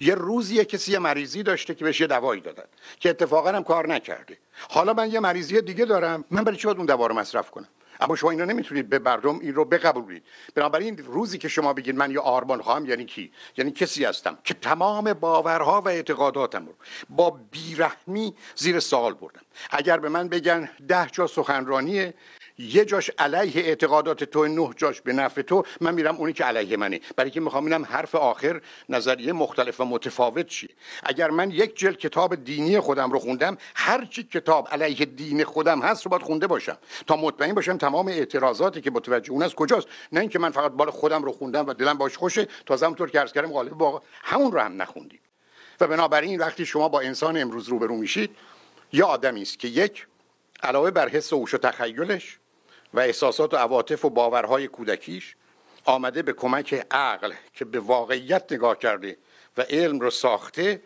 یه 0.00 0.14
روزی 0.14 0.64
کسی 0.64 0.92
یه 0.92 0.98
مریضی 0.98 1.42
داشته 1.42 1.74
که 1.74 1.84
بهش 1.84 2.00
یه 2.00 2.06
دوایی 2.06 2.40
دادن 2.40 2.64
که 3.00 3.10
اتفاقا 3.10 3.52
هم 3.52 3.64
کار 3.64 3.88
نکرده. 3.88 4.38
حالا 4.68 4.92
من 4.92 5.12
یه 5.12 5.20
مریضی 5.20 5.60
دیگه 5.60 5.84
دارم 5.84 6.24
من 6.30 6.44
برای 6.44 6.58
چی 6.58 6.66
باید 6.66 6.76
اون 6.76 6.86
دوا 6.86 7.06
رو 7.06 7.14
مصرف 7.14 7.50
کنم؟ 7.50 7.68
اما 8.00 8.16
شما 8.16 8.30
اینا 8.30 8.44
نمی‌تونید 8.44 8.88
به 8.88 8.98
مردم 8.98 9.38
این 9.38 9.54
رو 9.54 9.64
بقبولید 9.64 10.22
بنابراین 10.54 10.98
روزی 10.98 11.38
که 11.38 11.48
شما 11.48 11.72
بگید 11.72 11.96
من 11.96 12.10
یه 12.10 12.20
آرمان 12.20 12.62
خواهم 12.62 12.86
یعنی 12.86 13.04
کی؟ 13.04 13.32
یعنی 13.56 13.70
کسی 13.70 14.04
هستم 14.04 14.38
که 14.44 14.54
تمام 14.54 15.12
باورها 15.12 15.80
و 15.80 15.88
اعتقاداتم 15.88 16.66
رو 16.66 16.74
با 17.10 17.38
بیرحمی 17.50 18.34
زیر 18.56 18.80
سوال 18.80 19.14
بردم. 19.14 19.40
اگر 19.70 19.98
به 19.98 20.08
من 20.08 20.28
بگن 20.28 20.68
ده 20.88 21.06
جا 21.12 21.26
سخنرانی 21.26 22.12
یه 22.58 22.84
جاش 22.84 23.10
علیه 23.18 23.64
اعتقادات 23.64 24.24
تو 24.24 24.46
نه 24.46 24.70
جاش 24.76 25.00
به 25.00 25.12
نفع 25.12 25.42
تو. 25.42 25.64
من 25.80 25.94
میرم 25.94 26.16
اونی 26.16 26.32
که 26.32 26.44
علیه 26.44 26.76
منه. 26.76 27.00
برای 27.16 27.30
که 27.30 27.40
می‌خوام 27.40 27.64
اینم 27.64 27.84
حرف 27.84 28.14
آخر 28.14 28.60
نظریه 28.88 29.32
مختلف 29.32 29.80
و 29.80 29.84
متفاوت 29.84 30.46
چیه. 30.46 30.70
اگر 31.02 31.30
من 31.30 31.50
یک 31.50 31.78
جلد 31.78 31.98
کتاب 31.98 32.34
دینی 32.34 32.80
خودم 32.80 33.10
رو 33.10 33.18
خوندم 33.18 33.58
هر 33.74 34.04
چی 34.04 34.22
کتاب 34.22 34.68
علیه 34.68 35.04
دین 35.04 35.44
خودم 35.44 35.80
هست 35.80 36.04
رو 36.04 36.10
باید 36.10 36.22
خونده 36.22 36.46
باشم. 36.46 36.78
تا 37.06 37.16
مطمئن 37.16 37.54
باشم 37.54 37.76
تمام 37.76 38.08
اعتراضاتی 38.08 38.80
که 38.80 38.90
متوجه 38.90 39.32
اون 39.32 39.42
است 39.42 39.54
کجاست. 39.54 39.86
نه 40.12 40.20
اینکه 40.20 40.38
من 40.38 40.50
فقط 40.50 40.72
بال 40.72 40.90
خودم 40.90 41.22
رو 41.22 41.32
خوندم 41.32 41.66
و 41.66 41.74
دلم 41.74 41.98
باش 41.98 42.16
خوشه 42.16 42.48
تازه 42.66 42.86
همونطور 42.86 43.10
که 43.10 43.20
عرض 43.20 43.32
کردم 43.32 43.52
غالب 43.52 43.72
با 43.72 44.02
همون 44.22 44.52
رو 44.52 44.60
هم 44.60 44.82
نخوندیم. 44.82 45.20
و 45.80 45.86
بنابراین 45.86 46.40
وقتی 46.40 46.66
شما 46.66 46.88
با 46.88 47.00
انسان 47.00 47.36
امروز 47.36 47.68
روبرو 47.68 47.96
میشید 47.96 48.30
یه 48.92 49.04
آدمی 49.04 49.42
است 49.42 49.58
که 49.58 49.68
یک 49.68 50.06
علاوه 50.62 50.90
بر 50.90 51.08
حس 51.08 51.32
و 51.32 51.44
و 51.52 51.58
تخیلش 51.58 52.38
و 52.96 53.00
احساسات 53.00 53.54
و 53.54 53.56
عواطف 53.56 54.04
و 54.04 54.10
باورهای 54.10 54.68
کودکیش 54.68 55.36
آمده 55.84 56.22
به 56.22 56.32
کمک 56.32 56.86
عقل 56.90 57.32
که 57.54 57.64
به 57.64 57.80
واقعیت 57.80 58.52
نگاه 58.52 58.78
کرده 58.78 59.16
و 59.56 59.62
علم 59.62 60.00
رو 60.00 60.10
ساخته 60.10 60.82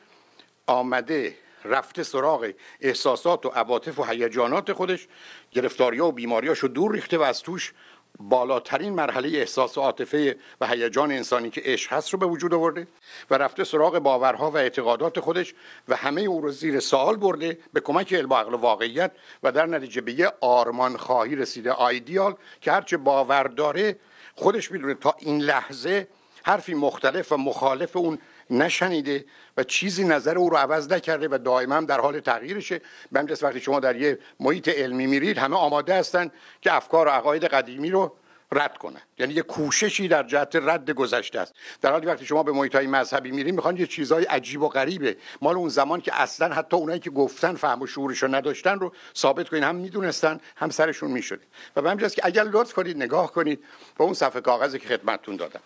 آمده 0.66 1.34
رفته 1.64 2.02
سراغ 2.02 2.52
احساسات 2.80 3.46
و 3.46 3.48
عواطف 3.48 3.98
و 3.98 4.04
هیجانات 4.04 4.72
خودش 4.72 5.08
گرفتاری 5.50 6.00
و 6.00 6.10
بیماریاشو 6.10 6.66
دور 6.66 6.92
ریخته 6.92 7.18
و 7.18 7.22
از 7.22 7.42
توش 7.42 7.72
بالاترین 8.18 8.92
مرحله 8.92 9.38
احساس 9.38 9.78
و 9.78 9.80
عاطفه 9.80 10.36
و 10.60 10.66
هیجان 10.66 11.12
انسانی 11.12 11.50
که 11.50 11.62
عشق 11.64 11.92
هست 11.92 12.10
رو 12.10 12.18
به 12.18 12.26
وجود 12.26 12.54
آورده 12.54 12.86
و 13.30 13.34
رفته 13.34 13.64
سراغ 13.64 13.98
باورها 13.98 14.50
و 14.50 14.56
اعتقادات 14.56 15.20
خودش 15.20 15.54
و 15.88 15.96
همه 15.96 16.20
او 16.20 16.40
رو 16.40 16.50
زیر 16.50 16.80
سوال 16.80 17.16
برده 17.16 17.58
به 17.72 17.80
کمک 17.80 18.14
علم 18.14 18.32
و 18.32 18.34
واقعیت 18.34 19.12
و 19.42 19.52
در 19.52 19.66
نتیجه 19.66 20.00
به 20.00 20.12
یه 20.12 20.32
آرمان 20.40 20.96
خواهی 20.96 21.36
رسیده 21.36 21.72
آیدیال 21.72 22.34
که 22.60 22.72
هرچه 22.72 22.96
باور 22.96 23.42
داره 23.42 23.96
خودش 24.34 24.72
می‌دونه 24.72 24.94
تا 24.94 25.14
این 25.18 25.40
لحظه 25.42 26.08
حرفی 26.42 26.74
مختلف 26.74 27.32
و 27.32 27.36
مخالف 27.36 27.96
اون 27.96 28.18
نشنیده 28.50 29.24
و 29.56 29.62
چیزی 29.62 30.04
نظر 30.04 30.38
او 30.38 30.50
رو 30.50 30.56
عوض 30.56 30.92
نکرده 30.92 31.28
و 31.28 31.38
دائما 31.38 31.80
در 31.80 32.00
حال 32.00 32.20
تغییرشه. 32.20 32.80
به 33.12 33.20
وقتی 33.42 33.60
شما 33.60 33.80
در 33.80 33.96
یه 33.96 34.18
محیط 34.40 34.68
علمی 34.68 35.06
میرید 35.06 35.38
همه 35.38 35.56
آماده 35.56 35.94
هستن 35.94 36.30
که 36.60 36.72
افکار 36.72 37.06
و 37.06 37.10
عقاید 37.10 37.44
قدیمی 37.44 37.90
رو 37.90 38.16
رد 38.52 38.78
کنن. 38.78 39.00
یعنی 39.18 39.34
یه 39.34 39.42
کوششی 39.42 40.08
در 40.08 40.22
جهت 40.22 40.56
رد 40.56 40.90
گذشته 40.90 41.40
است. 41.40 41.54
در 41.82 41.90
حالی 41.92 42.06
وقتی 42.06 42.26
شما 42.26 42.42
به 42.42 42.52
محیط 42.52 42.74
های 42.74 42.86
مذهبی 42.86 43.30
میرید 43.30 43.54
می‌خوان 43.54 43.76
یه 43.76 43.86
چیزای 43.86 44.24
عجیب 44.24 44.62
و 44.62 44.68
غریبه. 44.68 45.16
مال 45.42 45.56
اون 45.56 45.68
زمان 45.68 46.00
که 46.00 46.20
اصلا 46.20 46.54
حتی 46.54 46.76
اونایی 46.76 47.00
که 47.00 47.10
گفتن 47.10 47.54
فهم 47.54 47.82
و 47.82 47.86
شعورش 47.86 48.22
نداشتن 48.22 48.78
رو 48.78 48.92
ثابت 49.16 49.48
کنین 49.48 49.64
هم 49.64 49.74
می‌دونستن 49.74 50.40
هم 50.56 50.70
سرشون 50.70 51.10
می‌شده 51.10 51.42
و 51.76 51.82
به 51.82 52.08
که 52.08 52.26
اگر 52.26 52.44
لطف 52.44 52.72
کنید 52.72 52.96
نگاه 52.96 53.32
کنید. 53.32 53.64
به 53.98 54.04
اون 54.04 54.14
صفحه 54.14 54.40
کاغذی 54.40 54.78
که 54.78 54.88
خدمتتون 54.88 55.36
دادم. 55.36 55.60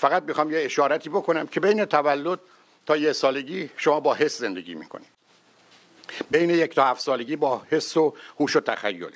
فقط 0.00 0.22
می‌خوام 0.22 0.50
یه 0.50 0.58
اشارتی 0.64 1.08
بکنم 1.08 1.46
که 1.46 1.60
بین 1.60 1.84
تولد 1.84 2.40
تا 2.86 2.96
یه 2.96 3.12
سالگی 3.12 3.70
شما 3.76 4.00
با 4.00 4.14
حس 4.14 4.38
زندگی 4.38 4.74
می‌کنید. 4.74 5.08
بین 6.30 6.50
یک 6.50 6.74
تا 6.74 6.84
هفت 6.84 7.00
سالگی 7.00 7.36
با 7.36 7.62
حس 7.70 7.96
و 7.96 8.14
هوش 8.40 8.56
و 8.56 8.60
تخیل. 8.60 9.10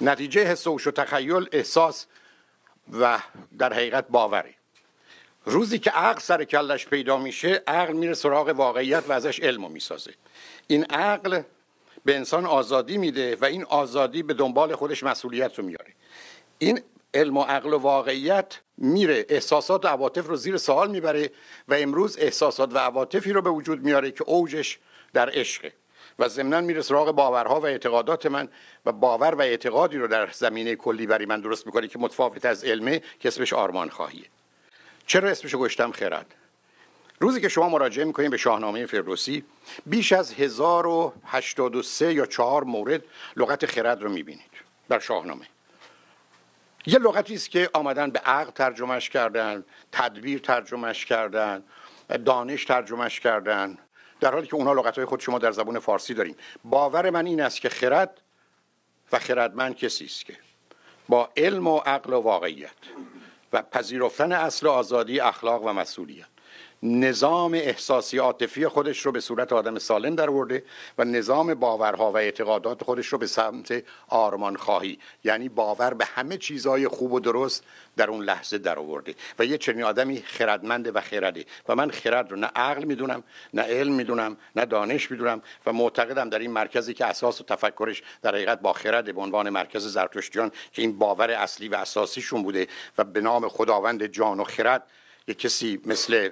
نتیجه 0.00 0.44
حس 0.44 0.66
و 0.66 0.70
هوش 0.70 0.86
و 0.86 0.90
تخیل 0.90 1.48
احساس 1.52 2.06
و 2.92 3.18
در 3.58 3.72
حقیقت 3.72 4.08
باوری 4.08 4.54
روزی 5.44 5.78
که 5.78 5.90
عقل 5.90 6.20
سر 6.20 6.44
کلش 6.44 6.86
پیدا 6.86 7.16
میشه 7.16 7.62
عقل 7.66 7.92
میره 7.92 8.14
سراغ 8.14 8.48
واقعیت 8.48 9.04
و 9.08 9.12
ازش 9.12 9.40
علم 9.40 9.70
می‌سازه. 9.70 10.14
این 10.66 10.84
عقل 10.84 11.42
به 12.04 12.16
انسان 12.16 12.46
آزادی 12.46 12.98
میده 12.98 13.36
و 13.36 13.44
این 13.44 13.64
آزادی 13.64 14.22
به 14.22 14.34
دنبال 14.34 14.74
خودش 14.74 15.02
مسئولیت 15.02 15.58
رو 15.58 15.64
میاره. 15.64 15.92
این 16.58 16.80
علم 17.16 17.36
و 17.36 17.42
عقل 17.42 17.72
و 17.72 17.78
واقعیت 17.78 18.60
میره. 18.78 19.26
احساسات 19.28 19.84
و 19.84 19.88
عواطف 19.88 20.26
رو 20.26 20.36
زیر 20.36 20.56
سوال 20.56 20.90
می‌بره 20.90 21.30
و 21.68 21.74
امروز 21.74 22.18
احساسات 22.18 22.74
و 22.74 22.78
عواطفی 22.78 23.32
رو 23.32 23.42
به 23.42 23.50
وجود 23.50 23.84
میاره 23.84 24.10
که 24.10 24.24
اوجش 24.24 24.78
در 25.12 25.30
عشقه. 25.30 25.72
و 26.18 26.28
ضمنا 26.28 26.60
میره 26.60 26.82
سراغ 26.82 27.10
باورها 27.12 27.60
و 27.60 27.66
اعتقادات 27.66 28.26
من 28.26 28.48
و 28.86 28.92
باور 28.92 29.34
و 29.34 29.40
اعتقادی 29.40 29.98
رو 29.98 30.06
در 30.06 30.28
زمینه 30.32 30.74
کلی 30.74 31.06
برای 31.06 31.26
من 31.26 31.40
درست 31.40 31.66
می‌کنه 31.66 31.88
که 31.88 31.98
متفاوت 31.98 32.44
از 32.44 32.64
علمه 32.64 33.02
که 33.20 33.28
اسمش 33.28 33.52
آرمان 33.52 33.88
خواهیه 33.88 34.24
چرا 35.06 35.30
اسمش 35.30 35.54
گشتم؟ 35.54 35.92
خرد. 35.92 36.34
روزی 37.20 37.40
که 37.40 37.48
شما 37.48 37.68
مراجعه 37.68 38.04
می‌کنید 38.04 38.30
به 38.30 38.36
شاهنامه 38.36 38.86
فردوسی 38.86 39.44
بیش 39.86 40.12
از 40.12 40.32
1083 40.32 42.14
یا 42.14 42.26
4 42.26 42.64
مورد 42.64 43.02
لغت 43.36 43.66
خرد 43.66 44.02
رو 44.02 44.10
می‌بینید. 44.10 44.50
در 44.88 44.98
شاهنامه. 44.98 45.46
یه 46.86 46.98
لغتی 46.98 47.34
است 47.34 47.50
که 47.50 47.70
آمدن 47.72 48.10
به 48.10 48.18
عقل 48.18 48.50
ترجمهش 48.50 49.10
کردن 49.10 49.64
تدبیر 49.92 50.38
ترجمهش 50.38 51.04
کردن 51.04 51.64
دانش 52.24 52.64
ترجمهش 52.64 53.20
کردن. 53.20 53.78
در 54.20 54.32
حالی 54.32 54.46
که 54.46 54.54
اونها 54.54 54.72
لغتهای 54.72 55.06
خود 55.06 55.20
شما 55.20 55.38
در 55.38 55.52
زبان 55.52 55.78
فارسی 55.78 56.14
داریم. 56.14 56.36
باور 56.64 57.10
من 57.10 57.26
این 57.26 57.40
است 57.40 57.60
که 57.60 57.68
خرد 57.68 58.20
و 59.12 59.18
خردمند 59.18 59.76
کسی 59.76 60.04
است 60.04 60.24
که 60.24 60.36
با 61.08 61.30
علم 61.36 61.66
و 61.66 61.76
عقل 61.78 62.12
و 62.12 62.20
واقعیت 62.20 62.70
و 63.52 63.62
پذیرفتن 63.62 64.32
اصل 64.32 64.66
آزادی 64.66 65.20
اخلاق 65.20 65.64
و 65.64 65.72
مسئولیت. 65.72 66.35
نظام 66.82 67.54
احساسی 67.54 68.18
عاطفی 68.18 68.68
خودش 68.68 69.06
رو 69.06 69.12
به 69.12 69.20
صورت 69.20 69.52
آدم 69.52 69.78
سالم 69.78 70.14
در 70.14 70.30
ورده 70.30 70.64
و 70.98 71.04
نظام 71.04 71.54
باورها 71.54 72.12
و 72.12 72.16
اعتقادات 72.16 72.84
خودش 72.84 73.06
رو 73.06 73.18
به 73.18 73.26
سمت 73.26 73.82
آرمان 74.08 74.56
خواهی 74.56 74.98
یعنی 75.24 75.48
باور 75.48 75.94
به 75.94 76.04
همه 76.04 76.36
چیزهای 76.36 76.88
خوب 76.88 77.12
و 77.12 77.20
درست 77.20 77.64
در 77.96 78.10
اون 78.10 78.24
لحظه 78.24 78.58
در 78.58 78.78
آورده. 78.78 79.14
و 79.38 79.44
یه 79.44 79.58
چنین 79.58 79.84
آدمی 79.84 80.22
خردمنده 80.22 80.92
و 80.92 81.00
خرده. 81.00 81.44
و 81.68 81.74
من 81.74 81.90
خرد 81.90 82.30
رو 82.30 82.36
نه 82.36 82.46
عقل 82.46 82.84
می‌دونم 82.84 83.22
نه 83.54 83.62
علم 83.62 83.92
می‌دونم 83.92 84.36
نه 84.56 84.64
دانش 84.64 85.10
می‌دونم 85.10 85.42
و 85.66 85.72
معتقدم 85.72 86.30
در 86.30 86.38
این 86.38 86.50
مرکزی 86.50 86.94
که 86.94 87.04
اساس 87.04 87.40
و 87.40 87.44
تفکرش 87.44 88.02
در 88.22 88.34
حقیقت 88.34 88.60
با 88.60 88.72
خرد 88.72 89.14
به 89.14 89.20
عنوان 89.20 89.50
مرکز 89.50 89.86
زرتشتیان 89.86 90.50
که 90.72 90.82
این 90.82 90.98
باور 90.98 91.30
اصلی 91.30 91.68
و 91.68 91.74
اساسیشون 91.74 92.42
بوده 92.42 92.66
و 92.98 93.04
به 93.04 93.20
نام 93.20 93.48
خداوند 93.48 94.06
جان 94.06 94.40
و 94.40 94.44
خرد 94.44 94.82
یه 95.28 95.34
کسی 95.34 95.80
مثل 95.86 96.30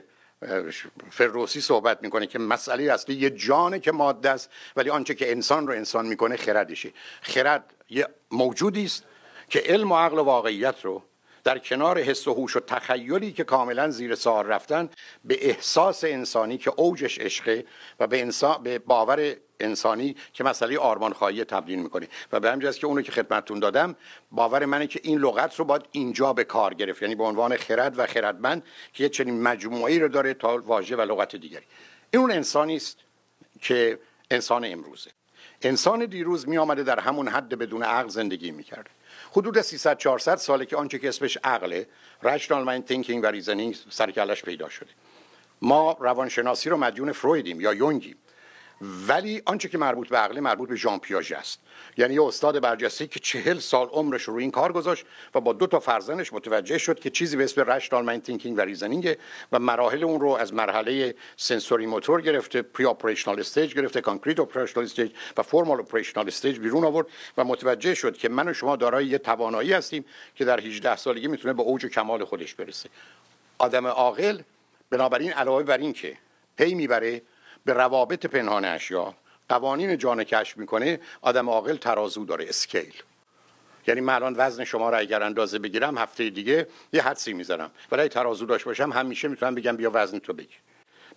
فروسی 1.10 1.60
صحبت 1.60 2.02
می‌کنه 2.02 2.26
که 2.26 2.38
مسئله 2.38 2.92
اصلی 2.92 3.14
یه 3.14 3.30
جانه 3.30 3.78
که 3.78 3.92
ماده 3.92 4.30
است 4.30 4.50
ولی 4.76 4.90
آنچه 4.90 5.14
که 5.14 5.30
انسان 5.30 5.66
رو 5.66 5.72
انسان 5.72 6.06
می‌کنه 6.06 6.36
خردشه. 6.36 6.92
خرد 7.22 7.74
یه 7.88 8.08
موجودی 8.30 8.84
است 8.84 9.04
که 9.48 9.62
علم 9.66 9.92
و 9.92 9.96
عقل 9.96 10.18
و 10.18 10.22
واقعیت 10.22 10.84
رو 10.84 11.02
در 11.44 11.58
کنار 11.58 11.98
حس 11.98 12.28
و 12.28 12.34
هوش 12.34 12.56
و 12.56 12.60
تخیلی 12.60 13.32
که 13.32 13.44
کاملا 13.44 13.90
زیر 13.90 14.14
سوال 14.14 14.46
رفتن 14.46 14.88
به 15.24 15.48
احساس 15.48 16.04
انسانی 16.04 16.58
که 16.58 16.72
اوجش 16.76 17.18
عشقه 17.18 17.64
و 18.00 18.06
به, 18.06 18.20
انسان 18.20 18.62
به 18.62 18.78
باور 18.78 19.36
انسانی 19.60 20.16
که 20.32 20.44
مسئله 20.44 20.78
آرمان 20.78 21.12
خواهی 21.12 21.44
تبدیل 21.44 21.78
می‌کنه. 21.78 22.08
و 22.32 22.40
به 22.40 22.50
همین 22.50 22.70
که 22.70 22.86
اونو 22.86 23.02
که 23.02 23.12
خدمتتون 23.12 23.58
دادم 23.58 23.96
باور 24.32 24.64
منه 24.64 24.86
که 24.86 25.00
این 25.02 25.18
لغت 25.18 25.56
رو 25.56 25.64
باید 25.64 25.82
اینجا 25.92 26.32
به 26.32 26.44
کار 26.44 26.74
گرفت. 26.74 27.02
یعنی 27.02 27.14
به 27.14 27.24
عنوان 27.24 27.56
خرد 27.56 27.98
و 27.98 28.06
خردمند 28.06 28.62
که 28.92 29.02
یه 29.02 29.08
چنین 29.08 29.42
مجموعی 29.42 29.98
رو 29.98 30.08
داره 30.08 30.34
تا 30.34 30.58
واژه 30.58 30.96
و 30.96 31.00
لغت 31.00 31.36
دیگری. 31.36 31.64
این 32.10 32.22
اون 32.22 32.30
انسانی 32.30 32.76
است 32.76 32.98
که 33.60 33.98
انسان 34.30 34.64
امروزه. 34.64 35.10
انسان 35.62 36.06
دیروز 36.06 36.48
می 36.48 36.58
آمده 36.58 36.82
در 36.82 37.00
همون 37.00 37.28
حد 37.28 37.48
بدون 37.48 37.82
عقل 37.82 38.08
زندگی 38.08 38.50
می‌کرده. 38.50 38.90
حدود 39.36 39.60
300 39.60 39.98
400 39.98 40.36
ساله 40.36 40.66
که 40.66 40.76
آنچه 40.76 40.98
که 40.98 41.08
اسمش 41.08 41.38
عقله 41.44 41.86
rational 42.22 42.66
mind 42.66 42.92
thinking 42.92 43.20
و 43.22 43.32
reasoning 43.32 43.76
سر 43.90 44.03
و 44.03 44.10
کلش 44.10 44.42
پیدا 44.42 44.68
شده. 44.68 44.90
ما 45.62 45.96
روانشناسی 46.00 46.70
رو 46.70 46.76
مدیون 46.76 47.12
فرویدیم 47.12 47.60
یا 47.60 47.74
یونگیم. 47.74 48.16
ولی 48.80 49.42
آنچه 49.46 49.68
که 49.68 49.78
مربوط 49.78 50.08
به 50.08 50.16
عقل 50.16 50.40
مربوط 50.40 50.68
به 50.68 50.76
ژان 50.76 50.98
پیاژ 50.98 51.32
است. 51.32 51.60
یعنی 51.96 52.14
یه 52.14 52.22
استاد 52.22 52.60
برجسته 52.60 53.06
که 53.06 53.20
چهل 53.20 53.58
سال 53.58 53.86
عمرش 53.86 54.22
رو 54.22 54.34
این 54.34 54.50
کار 54.50 54.72
گذاشت 54.72 55.06
و 55.34 55.40
با 55.40 55.52
دو 55.52 55.66
تا 55.66 55.80
فرزندش 55.80 56.32
متوجه 56.32 56.78
شد 56.78 57.00
که 57.00 57.10
چیزی 57.10 57.36
به 57.36 57.44
اسم 57.44 57.60
rational 57.60 58.04
mind 58.04 58.22
thinking 58.22 58.58
و 58.58 58.60
reasoning 58.60 59.16
و 59.52 59.58
مراحل 59.58 60.04
اون 60.04 60.20
رو 60.20 60.28
از 60.28 60.54
مرحله 60.54 61.14
sensory 61.36 61.86
motor 61.86 62.20
گرفته 62.20 62.62
pre-operational 62.62 63.40
stage 63.40 63.74
گرفته 63.74 64.00
concrete 64.00 64.40
operational 64.40 64.84
stage 64.84 65.12
و 65.36 65.42
formal 65.42 65.80
operational 65.80 66.26
stage 66.26 66.58
بیرون 66.58 66.84
آورد 66.84 67.06
و 67.38 67.44
متوجه 67.44 67.94
شد 67.94 68.16
که 68.16 68.28
من 68.28 68.48
و 68.48 68.52
شما 68.52 68.76
دارای 68.76 69.06
یه 69.06 69.18
توانایی 69.18 69.72
هستیم 69.72 70.04
که 70.34 70.44
در 70.44 70.60
18 70.60 70.96
سالگی 70.96 71.28
می‌تونه 71.28 71.54
به 71.54 71.62
اوج 71.62 71.86
کمال 71.86 72.24
خودش 72.24 72.54
برسه. 72.54 72.88
آدم 73.58 73.86
عاقل 73.86 74.40
بنابراین 74.90 75.32
علاوه 75.32 75.62
بر 75.62 75.78
این 75.78 75.92
که 75.92 76.16
پی 76.56 76.74
می‌بره 76.74 77.22
به 77.64 77.72
روابط 77.72 78.26
پنهان 78.26 78.64
اشیا 78.64 79.14
قوانین 79.48 79.98
جهان 79.98 80.24
کشف 80.24 80.56
می‌کنه 80.56 81.00
آدم 81.22 81.50
عاقل 81.50 81.76
ترازو 81.76 82.24
داره 82.24 82.46
scale. 82.48 82.94
یعنی 83.86 84.00
من 84.00 84.14
الان 84.14 84.34
وزن 84.38 84.64
شما 84.64 84.90
را 84.90 84.98
اگر 84.98 85.22
اندازه 85.22 85.58
بگیرم 85.58 85.98
هفته 85.98 86.30
دیگه 86.30 86.68
یه 86.92 87.02
حدسی 87.02 87.32
می‌زنم. 87.32 87.70
ولی 87.92 88.08
ترازو 88.08 88.46
داشت 88.46 88.64
باشم 88.64 88.92
همیشه 88.92 89.28
می‌تونم 89.28 89.54
بگم 89.54 89.76
بیا 89.76 89.90
وزن 89.94 90.18
تو 90.18 90.32
بگیر. 90.32 90.58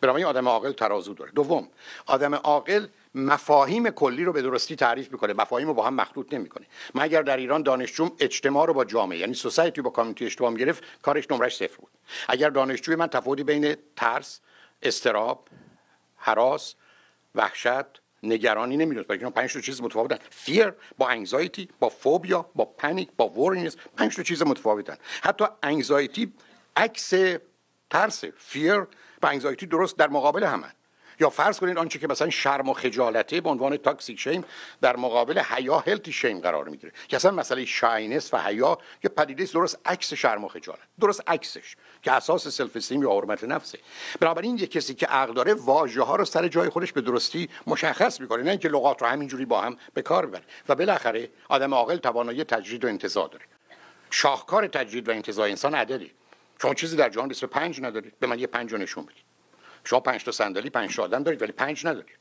برای 0.02 0.24
آدم 0.24 0.48
عاقل 0.48 0.72
ترازو 0.72 1.14
داره. 1.14 1.32
دوم 1.32 1.68
آدم 2.06 2.36
عاقل 2.36 2.88
مفاهیم 3.16 3.90
کلی 3.90 4.24
رو 4.24 4.34
به 4.34 4.42
درستی 4.42 4.76
تعریف 4.76 5.12
می‌کنه 5.12 5.34
مفاهیم 5.34 5.68
رو 5.68 5.74
با 5.74 5.88
هم 5.88 5.94
مخلوط 5.94 6.34
نمی‌کنه. 6.34 6.66
من 6.94 7.04
اگر 7.04 7.22
در 7.22 7.38
ایران 7.38 7.64
دانشجوم 7.64 8.12
اجتماع 8.20 8.68
رو 8.68 8.74
با 8.74 8.86
جامعه 8.86 9.18
یعنی 9.18 9.34
society 9.34 9.82
با 9.82 9.90
community 9.90 10.26
اجتماع 10.26 10.54
گرفت 10.54 10.84
کارش 11.02 11.32
نمرش 11.32 11.56
صفر 11.56 11.78
بود. 11.78 11.90
اگر 12.28 12.50
دانشجوی 12.50 12.96
من 12.96 13.08
تفاوتی 13.08 13.44
بین 13.44 13.76
ترس 13.96 14.40
اضطراب 14.82 15.48
هراس 16.28 16.76
وحشت 17.36 18.02
نگرانی 18.24 18.78
نمی‌دونست. 18.78 19.08
برای 19.08 19.30
پنج 19.32 19.54
تا 19.54 19.62
چیز 19.62 19.82
متفاوتن. 19.82 20.18
fear 20.30 20.74
با 20.98 21.10
anxiety 21.10 21.70
با 21.80 21.90
phobia 21.90 22.50
با 22.56 22.66
panic 22.66 23.10
با 23.18 23.30
worriness 23.30 23.78
پنج 23.98 24.16
تا 24.16 24.24
چیز 24.24 24.44
متفاوتن. 24.44 24.98
حتی 25.22 25.46
anxiety 25.64 26.34
عکس 26.76 27.14
ترس 27.90 28.24
fear 28.38 28.88
و 29.22 29.28
anxiety 29.28 29.66
درست 29.66 29.98
در 29.98 30.08
مقابل 30.08 30.44
همن. 30.44 30.74
یا 31.20 31.30
فرض 31.30 31.60
کنید 31.60 31.78
آنچه 31.78 32.00
که 32.00 32.08
مثلا 32.08 32.30
شرم 32.30 32.70
و 32.70 32.74
خجالته 32.74 33.42
به 33.42 33.50
عنوان 33.50 33.78
toxic 33.78 34.20
shame 34.20 34.46
در 34.82 34.96
مقابل 34.96 35.40
حیا 35.40 35.80
healthy 35.80 36.12
shame 36.12 36.40
قرار 36.40 36.70
می‌گیره. 36.70 36.94
که 37.08 37.16
اصلا 37.16 37.32
مسئله 37.32 37.66
shyness 37.66 38.34
و 38.34 38.38
حیا 38.38 38.78
یه 39.04 39.10
پدیده 39.10 39.46
درست 39.46 39.80
عکس 39.86 40.14
شرم 40.14 40.44
و 40.44 40.48
خجالت. 40.48 40.80
درست 41.00 41.24
عکسش 41.28 41.76
که 42.02 42.12
اساس 42.12 42.48
self-esteem 42.48 43.02
یا 43.02 43.12
حرمت 43.12 43.44
نفسه. 43.44 43.80
بنابراین 44.20 44.58
یه 44.58 44.68
کسی 44.68 44.94
که 44.94 45.06
عقل 45.06 45.34
داره 45.34 45.54
واژه 45.54 46.04
ها 46.04 46.16
رو 46.16 46.26
سر 46.26 46.48
جای 46.48 46.70
خودش 46.70 46.94
به 46.94 47.02
درستی 47.02 47.50
مشخص 47.68 48.22
می‌کنه 48.22 48.44
نه 48.44 48.50
اینکه 48.50 48.70
لغات 48.70 49.02
رو 49.02 49.08
همینجوری 49.08 49.46
با 49.46 49.62
هم 49.62 49.78
به 49.94 50.02
کار 50.02 50.26
ببره. 50.26 50.44
و 50.70 50.76
بالاخره 50.76 51.30
آدم 51.50 51.74
عاقل 51.74 51.98
توانایی 51.98 52.44
تجرید 52.44 52.86
و 52.86 52.88
انتزاع 52.88 53.30
داره. 53.30 53.46
شاهکار 54.10 54.68
تجرید 54.68 55.10
و 55.10 55.12
انتزاع 55.12 55.48
انسان 55.48 55.76
عددی. 55.76 56.12
شما 56.62 56.74
چیزی 56.74 56.96
در 56.96 57.10
جهان 57.10 57.28
به 57.28 57.48
پنج 57.48 57.82
ندارید. 57.82 58.20
به 58.20 58.28
من 58.28 58.40
یه 58.40 58.48
پنج 58.48 58.74
نشون 58.74 59.06
بدید. 59.06 59.27
شما 59.88 60.00
پنج 60.00 60.24
تا 60.24 60.32
صندلی 60.32 60.70
پنج 60.70 60.96
تا 60.96 61.04
آدم 61.04 61.24
دارید 61.24 61.42
ولی 61.42 61.52
پنج 61.52 61.88
ندارید. 61.88 62.18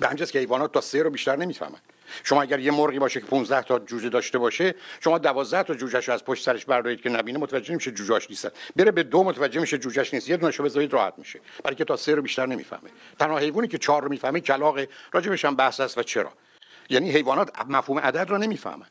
به 0.00 0.08
همجاست 0.08 0.32
که 0.32 0.38
حیوانات 0.38 0.72
تا 0.72 0.80
سه 0.80 1.02
رو 1.02 1.10
بیشتر 1.10 1.36
نمی‌فهمن. 1.36 1.78
شما 2.24 2.42
اگر 2.42 2.58
یه 2.58 2.70
مرغی 2.70 2.98
باشه 2.98 3.20
که 3.20 3.26
15 3.26 3.62
تا 3.62 3.78
جوجه 3.78 4.08
داشته 4.08 4.38
باشه 4.38 4.74
شما 5.00 5.18
12 5.18 5.62
تا 5.62 5.74
جوجهش 5.74 6.08
از 6.08 6.24
پشت 6.24 6.44
سرش 6.44 6.64
بردارید 6.64 7.00
که 7.00 7.08
نبینه 7.08 7.38
متوجه 7.38 7.72
نمیشه 7.72 7.90
جوجهش 7.90 8.30
نیست 8.30 8.52
بره 8.76 8.90
به 8.90 9.02
دو 9.02 9.24
متوجه 9.24 9.60
میشه 9.60 9.78
جوجهش 9.78 10.14
نیست. 10.14 10.28
یه 10.28 10.36
دونهشو 10.36 10.62
بذارید 10.62 10.92
راحت 10.92 11.14
میشه. 11.18 11.40
برای 11.64 11.76
که 11.76 11.84
تا 11.84 11.96
سه 11.96 12.14
رو 12.14 12.22
بیشتر 12.22 12.46
نمی‌فهمه. 12.46 12.90
تنها 13.18 13.38
حیوانی 13.38 13.68
که 13.68 13.78
چهار 13.78 14.02
رو 14.02 14.08
می‌فهمه 14.08 14.40
کلاغه 14.40 14.88
راجبش 15.12 15.44
هم 15.44 15.56
بحث 15.56 15.80
است 15.80 15.98
و 15.98 16.02
چرا؟ 16.02 16.32
یعنی 16.90 17.10
حیوانات 17.10 17.50
مفهوم 17.68 17.98
عدد 17.98 18.30
رو 18.30 18.38
نمی‌فهمن. 18.38 18.86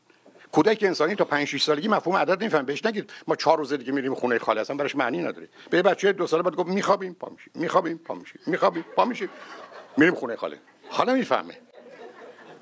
کودک 0.52 0.78
انسانی 0.82 1.14
تا 1.14 1.24
5 1.24 1.46
6 1.46 1.62
سالگی 1.62 1.88
مفهوم 1.88 2.16
عدد 2.16 2.40
نمی‌فهمه. 2.40 2.62
بهش 2.62 2.86
نگید 2.86 3.12
ما 3.26 3.36
4 3.36 3.58
روز 3.58 3.72
دیگه 3.72 3.92
میریم 3.92 4.14
خونه 4.14 4.38
خاله 4.38 4.60
اصلا 4.60 4.76
براش 4.76 4.96
معنی 4.96 5.18
نداره. 5.18 5.48
به 5.70 5.82
بچه 5.82 6.12
دو 6.12 6.26
ساله 6.26 6.42
باید 6.42 6.54
گفت 6.54 6.68
میخوابیم 6.68 7.14
پا 7.14 7.28
میشیم 7.28 7.52
میخوابیم 7.54 7.98
پا 7.98 8.14
میشیم 8.14 8.40
میخوابیم 8.46 8.84
پا 8.96 9.04
میشیم. 9.04 9.28
میریم 9.96 10.14
خونه 10.14 10.36
خاله. 10.36 10.58
حالا 10.88 11.14
می‌فهمه. 11.14 11.58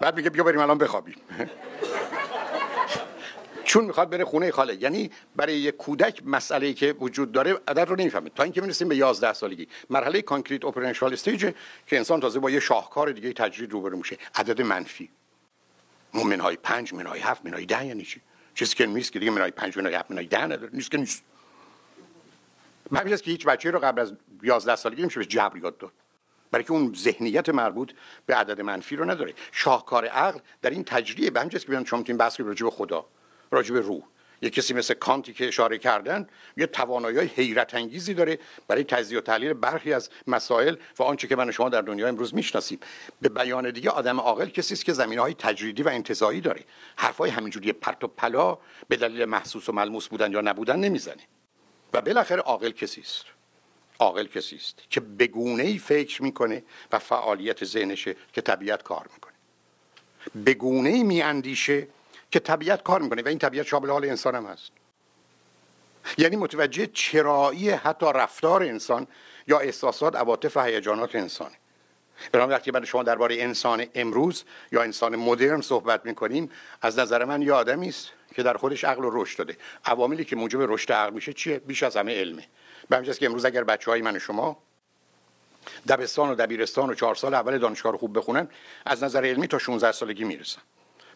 بعد 0.00 0.16
میگه 0.16 0.30
بیا 0.30 0.44
بریم 0.44 0.60
الان 0.60 0.78
بخوابیم. 0.78 1.14
چون 3.64 3.84
می‌خواد 3.84 4.10
بره 4.10 4.24
خونه 4.24 4.50
خاله. 4.50 4.82
یعنی 4.82 5.10
برای 5.36 5.54
یک 5.54 5.76
کودک 5.76 6.22
مسئله 6.26 6.72
که 6.72 6.94
وجود 7.00 7.32
داره 7.32 7.60
عدد 7.68 7.88
رو 7.88 7.96
نمی‌فهمه. 7.96 8.30
تا 8.30 8.42
اینکه 8.42 8.60
می‌رسیم 8.60 8.88
به 8.88 8.96
11 8.96 9.32
سالگی. 9.32 9.68
مرحله 9.90 10.22
concrete 10.22 10.64
operational 10.64 11.12
stage 11.12 11.40
که 11.86 11.96
انسان 11.96 12.20
تازه 12.20 12.38
با 12.38 12.50
یه 12.50 12.60
شاهکار 12.60 13.12
دیگه 13.12 13.32
تجرید 13.32 13.72
روبرو 13.72 13.96
میشه. 13.96 14.18
عدد 14.34 14.62
منفی. 14.62 15.10
منهای 16.14 16.56
پنج 16.56 16.94
منهای 16.94 17.20
هفت 17.20 17.44
منهای 17.44 17.66
ده 17.66 17.86
یعنی 17.86 18.04
چی؟ 18.04 18.20
چیزی 18.54 18.74
که 18.74 18.86
نیست 18.86 19.12
که 19.12 19.18
دیگه 19.18 19.30
منهای 19.30 19.50
پنج 19.50 19.76
منهای 19.76 19.94
هفت 19.94 20.10
منهای 20.10 20.26
ده 20.26 20.44
نداره. 20.44 20.70
نیست 20.72 20.90
که 20.90 20.98
نیست. 20.98 21.24
همین 22.92 23.16
که 23.16 23.30
هیچ 23.30 23.46
بچه 23.46 23.70
رو 23.70 23.78
قبل 23.78 24.00
از 24.00 24.12
11 24.42 24.76
سالگی 24.76 25.02
نمیشه 25.02 25.20
به 25.20 25.26
جبر 25.26 25.56
یاد 25.56 25.78
داد. 25.78 25.92
برای 26.50 26.64
که 26.64 26.72
اون 26.72 26.94
ذهنیت 26.94 27.48
مربوط 27.48 27.92
به 28.26 28.34
عدد 28.34 28.60
منفی 28.60 28.96
رو 28.96 29.10
نداره. 29.10 29.34
شاهکار 29.52 30.06
عقل 30.06 30.38
در 30.62 30.70
این 30.70 30.84
تجریه 30.84 31.30
به 31.30 31.40
همجاست 31.40 31.64
که 31.64 31.70
بیان 31.70 31.84
شما 31.84 31.98
می‌تونید 31.98 32.20
بحث 32.20 32.40
راجع 32.40 32.64
به 32.64 32.70
خدا 32.70 33.06
راجع 33.50 33.74
به 33.74 33.80
روح. 33.80 34.02
یه 34.42 34.50
کسی 34.50 34.74
مثل 34.74 34.94
کانتی 34.94 35.32
که 35.32 35.48
اشاره 35.48 35.78
کردن 35.78 36.26
یه 36.56 36.66
توانایی 36.66 37.18
حیرت 37.18 37.74
انگیزی 37.74 38.14
داره 38.14 38.38
برای 38.68 38.84
تجزیه 38.84 39.18
و 39.18 39.20
تحلیل 39.20 39.52
برخی 39.52 39.92
از 39.92 40.10
مسائل 40.26 40.76
و 40.98 41.02
آنچه 41.02 41.28
که 41.28 41.36
من 41.36 41.50
شما 41.50 41.68
در 41.68 41.80
دنیا 41.80 42.08
امروز 42.08 42.34
می‌شناسیم. 42.34 42.78
به 43.20 43.28
بیان 43.28 43.70
دیگه 43.70 43.90
آدم 43.90 44.20
عاقل 44.20 44.48
کسی 44.48 44.74
است 44.74 44.84
که 44.84 44.92
زمینه 44.92 45.20
های 45.20 45.34
تجریدی 45.34 45.82
و 45.82 45.88
انتزاعی 45.88 46.40
داره. 46.40 46.64
حرفای 46.96 47.30
همینجوری 47.30 47.72
پرت 47.72 48.04
و 48.04 48.06
پلا 48.06 48.58
به 48.88 48.96
دلیل 48.96 49.24
محسوس 49.24 49.68
و 49.68 49.72
ملموس 49.72 50.08
بودن 50.08 50.32
یا 50.32 50.40
نبودن 50.40 50.76
نمی‌زنه. 50.76 51.22
و 51.92 52.00
بالاخره 52.00 52.40
عاقل 52.40 52.70
کسی 52.70 53.00
است. 53.00 53.24
عاقل 53.98 54.26
کسی 54.26 54.56
است 54.56 54.82
که 54.90 55.00
به 55.00 55.26
گونه 55.26 55.62
ای 55.62 55.78
فکر 55.78 56.22
می‌کنه 56.22 56.62
و 56.92 56.98
فعالیت 56.98 57.64
ذهنشه 57.64 58.16
که 58.32 58.40
طبیعت 58.40 58.82
کار 58.82 59.06
می‌کنه. 59.12 59.32
به 60.44 60.54
گونه 60.54 60.88
ای 60.88 61.02
میاندیشه 61.02 61.86
که 62.30 62.40
طبیعت 62.40 62.82
کار 62.82 63.02
می‌کنه 63.02 63.22
و 63.22 63.28
این 63.28 63.38
طبیعت 63.38 63.66
شامل 63.66 63.90
حال 63.90 64.04
انسان 64.04 64.34
هم 64.34 64.46
هست. 64.46 64.72
یعنی 66.18 66.36
متوجه 66.36 66.86
چرایی 66.86 67.70
حتی 67.70 68.06
رفتار 68.14 68.62
انسان 68.62 69.06
یا 69.46 69.58
احساسات 69.58 70.16
عواطف 70.16 70.56
و 70.56 70.60
هیجانات 70.60 71.14
انسانه 71.14 71.54
برام 72.32 72.50
وقتی 72.50 72.70
من 72.70 72.84
شما 72.84 73.02
درباره 73.02 73.42
انسان 73.42 73.86
امروز 73.94 74.44
یا 74.72 74.82
انسان 74.82 75.16
مدرن 75.16 75.60
صحبت 75.60 76.06
می‌کنیم 76.06 76.50
از 76.82 76.98
نظر 76.98 77.24
من 77.24 77.42
یه 77.42 77.52
آدمی 77.52 77.88
است 77.88 78.10
که 78.34 78.42
در 78.42 78.56
خودش 78.56 78.84
عقل 78.84 79.04
و 79.04 79.10
رشد 79.12 79.38
داده. 79.38 79.56
عواملی 79.84 80.24
که 80.24 80.36
موجب 80.36 80.58
رشد 80.60 80.92
عقل 80.92 81.12
میشه 81.12 81.32
چیه؟ 81.32 81.58
بیش 81.58 81.82
از 81.82 81.96
همه 81.96 82.20
علمه. 82.20 82.46
به 82.88 82.96
همجاست 82.96 83.18
که 83.18 83.26
امروز 83.26 83.44
اگر 83.44 83.64
بچه 83.64 83.90
های 83.90 84.02
من 84.02 84.16
و 84.16 84.18
شما 84.18 84.62
دبستان 85.88 86.30
و 86.30 86.34
دبیرستان 86.34 86.90
و 86.90 86.94
چهار 86.94 87.14
سال 87.14 87.34
اول 87.34 87.58
دانشگاه 87.58 87.92
رو 87.92 87.98
خوب 87.98 88.18
بخونن 88.18 88.48
از 88.86 89.04
نظر 89.04 89.24
علمی 89.24 89.46
تا 89.46 89.58
16 89.58 89.92
سالگی 89.92 90.24
می‌رسن. 90.24 90.60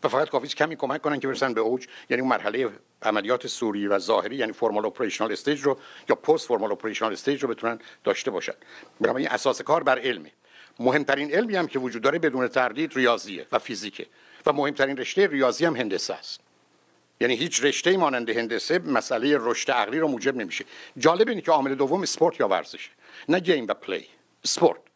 و 0.04 0.08
فقط 0.08 0.28
کافی 0.28 0.48
کمی 0.48 0.76
کمک 0.76 1.02
کنن 1.02 1.20
که 1.20 1.28
برسن 1.28 1.54
به 1.54 1.60
اوج 1.60 1.86
یعنی 2.10 2.20
اون 2.20 2.30
مرحله 2.30 2.70
عملیات 3.02 3.46
صوری 3.46 3.86
و 3.86 3.98
ظاهری 3.98 4.36
یعنی 4.36 4.52
formal 4.52 4.86
operational 4.86 5.32
stage 5.32 5.60
رو 5.60 5.78
یا 6.08 6.16
post-formal 6.16 6.72
operational 6.72 7.12
stage 7.12 7.42
رو 7.42 7.48
بتونن 7.48 7.78
داشته 8.04 8.30
باشن. 8.30 8.54
بنابراین 9.00 9.28
اساس 9.28 9.62
کار 9.62 9.82
بر 9.82 9.98
علمه. 9.98 10.32
مهمترین 10.78 11.34
علمی 11.34 11.56
هم 11.56 11.66
که 11.66 11.78
وجود 11.78 12.02
داره 12.02 12.18
بدون 12.18 12.48
تردید 12.48 12.94
ریاضیه 12.94 13.46
و 13.52 13.58
فیزیکه. 13.58 14.06
و 14.46 14.52
مهمترین 14.52 14.96
رشته 14.96 15.26
ریاضی 15.26 15.64
هم 15.64 15.76
هندسه 15.76 16.14
است. 16.14 16.40
یعنی 17.20 17.34
هیچ 17.34 17.64
رشته 17.64 17.96
مانند 17.96 18.30
هندسه 18.30 18.78
مسئله 18.78 19.36
رشد 19.40 19.70
عقلی 19.70 19.98
رو 19.98 20.08
موجب 20.08 20.36
نمیشه. 20.36 20.64
جالب 20.98 21.28
اینه 21.28 21.40
که 21.40 21.52
عامل 21.52 21.74
دوم 21.74 22.02
اسپورت 22.02 22.40
یا 22.40 22.48
ورزشه. 22.48 22.90
نه 23.28 23.40
game 23.40 23.66
و 23.68 23.74
play. 23.74 24.06
sport 24.44 24.87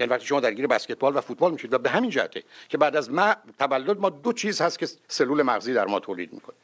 یعنی 0.00 0.12
وقتی 0.12 0.26
شما 0.26 0.40
درگیر 0.40 0.66
بسکتبال 0.66 1.16
و 1.16 1.20
فوتبال 1.20 1.52
میشید 1.52 1.72
و 1.72 1.78
به 1.78 1.90
همین 1.90 2.10
جهته 2.10 2.42
که 2.68 2.78
بعد 2.78 2.96
از 2.96 3.10
ما 3.10 3.36
تولد 3.58 3.98
ما 3.98 4.10
دو 4.10 4.32
چیز 4.32 4.60
هست 4.60 4.78
که 4.78 4.88
سلول 5.08 5.42
مغزی 5.42 5.74
در 5.74 5.86
ما 5.86 6.00
تولید 6.00 6.32
می‌کنه. 6.32 6.56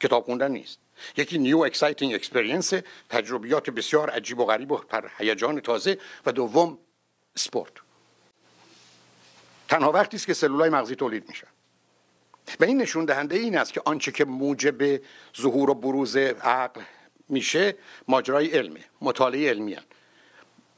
کتاب 0.00 0.24
خوندن 0.24 0.50
نیست. 0.50 0.78
یکی 1.16 1.38
new 1.38 1.58
exciting 1.58 2.14
experience 2.14 2.72
تجربیات 3.08 3.70
بسیار 3.70 4.10
عجیب 4.10 4.38
و 4.38 4.44
غریب 4.44 4.72
و 4.72 4.76
پر 4.76 5.08
هیجان 5.18 5.60
تازه 5.60 5.98
و 6.26 6.32
دوم 6.32 6.78
سپورت 7.34 7.72
تنها 9.68 9.92
وقتی 9.92 10.16
است 10.16 10.26
که 10.26 10.34
سلولای 10.34 10.70
مغزی 10.70 10.94
تولید 10.94 11.28
میشن. 11.28 11.46
و 12.60 12.64
این 12.64 12.82
نشون 12.82 13.04
دهنده 13.04 13.36
این 13.36 13.58
است 13.58 13.72
که 13.72 13.82
آنچه 13.84 14.12
که 14.12 14.24
موجب 14.24 15.00
ظهور 15.40 15.70
و 15.70 15.74
بروز 15.74 16.16
عقل 16.16 16.80
میشه 17.28 17.76
ماجرای 18.08 18.46
علمه 18.46 18.80
مطالعه 19.00 19.48
علمی. 19.48 19.76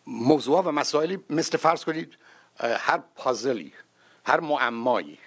موضوع 0.06 0.60
و 0.60 0.70
مسائلی 0.70 1.24
مثل 1.30 1.58
فرض 1.58 1.84
کنید 1.84 2.18
هر 2.60 3.02
پازلی 3.16 3.72
هر 4.26 4.40
معمایی. 4.40 5.18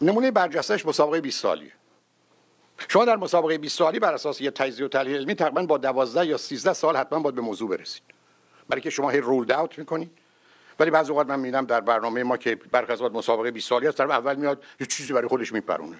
نمونه 0.00 0.30
برجستش 0.30 0.86
مسابقه 0.86 1.20
20 1.20 1.40
سالی 1.40 1.72
شما 2.88 3.04
در 3.04 3.16
مسابقه 3.16 3.58
20 3.58 3.78
سالی 3.78 3.98
بر 3.98 4.14
اساس 4.14 4.40
یه 4.40 4.50
تجزیه 4.50 4.86
و 4.86 4.88
تحلیل 4.88 5.16
علمی 5.16 5.34
تقریبا 5.34 5.62
با 5.62 5.78
12 5.78 6.26
یا 6.26 6.36
13 6.36 6.72
سال 6.72 6.96
حتما 6.96 7.18
باید 7.18 7.34
به 7.34 7.40
موضوع 7.40 7.70
برسید. 7.70 8.02
برای 8.68 8.82
که 8.82 8.90
شما 8.90 9.10
هی 9.10 9.20
رولد 9.20 9.52
اوت 9.52 9.78
می‌کنید 9.78 10.10
ولی 10.80 10.90
بعضی 10.90 11.10
اوقات 11.10 11.26
من 11.26 11.40
می‌بینم 11.40 11.64
در 11.66 11.80
برنامه 11.80 12.22
ما 12.22 12.36
که 12.36 12.54
برخی 12.54 12.92
از 12.92 13.02
مسابقه 13.02 13.50
20 13.50 13.68
سالی 13.68 13.86
هست 13.86 14.00
اول 14.00 14.36
میاد 14.36 14.64
یه 14.80 14.86
چیزی 14.86 15.12
برای 15.12 15.28
خودش 15.28 15.52
میپرونه. 15.52 15.96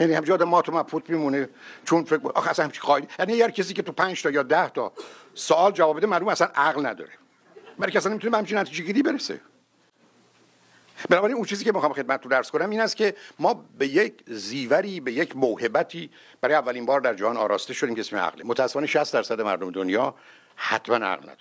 یعنی 0.00 0.14
همجا 0.14 0.34
آدم 0.34 0.48
ما 0.48 0.62
تو 0.62 0.72
مبهوت 0.72 1.10
میمونه 1.10 1.48
چون 1.84 2.04
فکر 2.04 2.20
آخه 2.34 2.50
اصلا 2.50 2.64
همچین 2.64 2.82
قاعده 2.82 3.08
یعنی 3.18 3.42
هر 3.42 3.50
کسی 3.50 3.74
که 3.74 3.82
تو 3.82 3.92
5 3.92 4.22
تا 4.22 4.30
یا 4.30 4.42
10 4.42 4.68
تا 4.68 4.92
سوال 5.34 5.72
جواب 5.72 5.96
بده 5.96 6.06
معلوم 6.06 6.28
اصلا 6.28 6.48
عقل 6.54 6.86
نداره. 6.86 7.10
برای 7.78 7.96
اصلا 7.96 8.10
نمی‌تونه 8.12 8.30
به 8.30 8.38
همچین 8.38 8.58
نتیجه 8.58 8.84
گیری 8.84 9.02
برسه. 9.02 9.40
بنابراین 11.08 11.36
اون 11.36 11.44
چیزی 11.44 11.64
که 11.64 11.72
می‌خوام 11.72 11.92
خدمتتون 11.92 12.30
درس 12.30 12.50
کنم 12.50 12.70
این 12.70 12.80
است 12.80 12.96
که 12.96 13.14
ما 13.38 13.64
به 13.78 13.86
یک 13.86 14.24
زیوری 14.26 15.00
به 15.00 15.12
یک 15.12 15.36
موهبتی 15.36 16.10
برای 16.40 16.54
اولین 16.54 16.86
بار 16.86 17.00
در 17.00 17.14
جهان 17.14 17.36
آراسته 17.36 17.74
شدیم 17.74 17.94
که 17.94 18.00
اسم 18.00 18.16
عقله. 18.16 18.44
متاسفانه 18.44 18.86
60 18.86 19.12
درصد 19.12 19.40
مردم 19.40 19.70
دنیا 19.70 20.14
حتما 20.56 20.96
عقل 20.96 21.22
ندارن. 21.22 21.36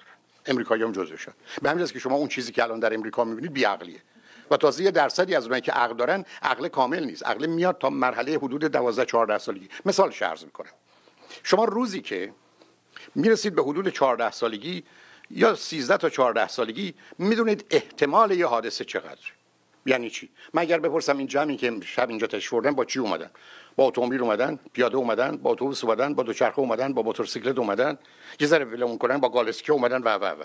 امریکایی 0.46 0.84
هم 0.84 0.92
جزوشن 0.92 1.32
به 1.62 1.70
همین 1.70 1.86
که 1.86 2.00
شما 2.00 2.16
اون 2.16 2.28
چیزی 2.28 2.52
که 2.52 2.64
الان 2.64 2.80
در 2.80 2.94
امریکا 2.94 3.24
می‌بینید 3.24 3.54
بیعقلیه. 3.54 4.02
و 4.52 4.58
تازه 4.58 4.84
یه 4.84 4.92
درصدی 4.92 5.36
از 5.36 5.44
اونایی 5.44 5.62
که 5.62 5.72
عقل 5.72 5.94
دارن 5.94 6.26
عقل 6.42 6.68
کامل 6.68 7.04
نیست. 7.04 7.26
عقل 7.26 7.46
میاد 7.46 7.78
تا 7.78 7.90
مرحله 7.90 8.38
حدود 8.38 8.66
12 8.66 9.06
14 9.06 9.38
سالگی. 9.38 9.70
مثال 9.86 10.12
شرز 10.12 10.44
می‌کنم. 10.44 10.72
شما 11.44 11.66
روزی 11.66 12.02
که 12.02 12.34
می‌رسید 13.16 13.56
به 13.56 13.62
حدود 13.62 13.90
14 13.90 14.32
سالگی 14.32 14.84
یا 15.32 15.56
13 15.56 15.98
تا 15.98 16.10
14 16.10 16.48
سالگی 16.48 16.94
می‌دونید 17.18 17.66
احتمال 17.70 18.32
یه 18.32 18.46
حادثه 18.46 18.86
چقدر 18.86 19.32
یعنی 19.86 20.10
چی؟ 20.10 20.30
من 20.54 20.62
اگر 20.62 20.80
بپرسم 20.80 21.18
این 21.18 21.28
جمعی 21.28 21.58
که 21.58 21.80
شب 21.86 22.10
اینجا 22.10 22.28
تشریف 22.28 22.74
با 22.74 22.86
چی 22.86 23.00
اومدن؟ 23.00 23.30
با 23.76 23.84
اتومبیل 23.84 24.22
اومدن 24.22 24.60
پیاده 24.74 24.98
اومدن 24.98 25.38
با 25.38 25.52
اتوبوس 25.52 25.84
اومدن 25.84 26.14
با 26.14 26.24
دوچرخه 26.24 26.60
اومدن 26.60 26.94
با 26.94 27.02
موتورسیکلت 27.02 27.58
اومدن. 27.58 27.98
یه 28.40 28.48
ذره 28.48 28.66
ولمون 28.66 28.98
کنن 28.98 29.18
با 29.18 29.30
گالسکه 29.30 29.74
اومدن 29.74 30.02
و 30.04 30.10
و 30.10 30.26
و. 30.26 30.44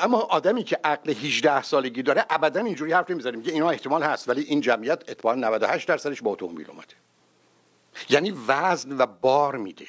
اما 0.00 0.18
آدمی 0.18 0.64
که 0.64 0.78
عقل 0.84 1.10
18 1.10 1.62
سالگی 1.62 2.02
داره 2.02 2.26
ابدا 2.30 2.60
اینجوری 2.60 2.92
حرف 2.92 3.10
نمی‌زنه. 3.10 3.36
میگه 3.36 3.52
اینا 3.52 3.70
احتمال 3.70 4.02
هست 4.02 4.28
ولی 4.28 4.42
این 4.42 4.60
جمعیت 4.60 5.10
اتفاقا 5.10 5.34
98 5.34 5.88
درصدش 5.88 6.22
با 6.22 6.30
اتومبیل 6.30 6.70
اومده. 6.70 6.94
یعنی 8.08 8.34
وزن 8.48 8.98
و 8.98 9.06
بار 9.06 9.56
میده. 9.56 9.86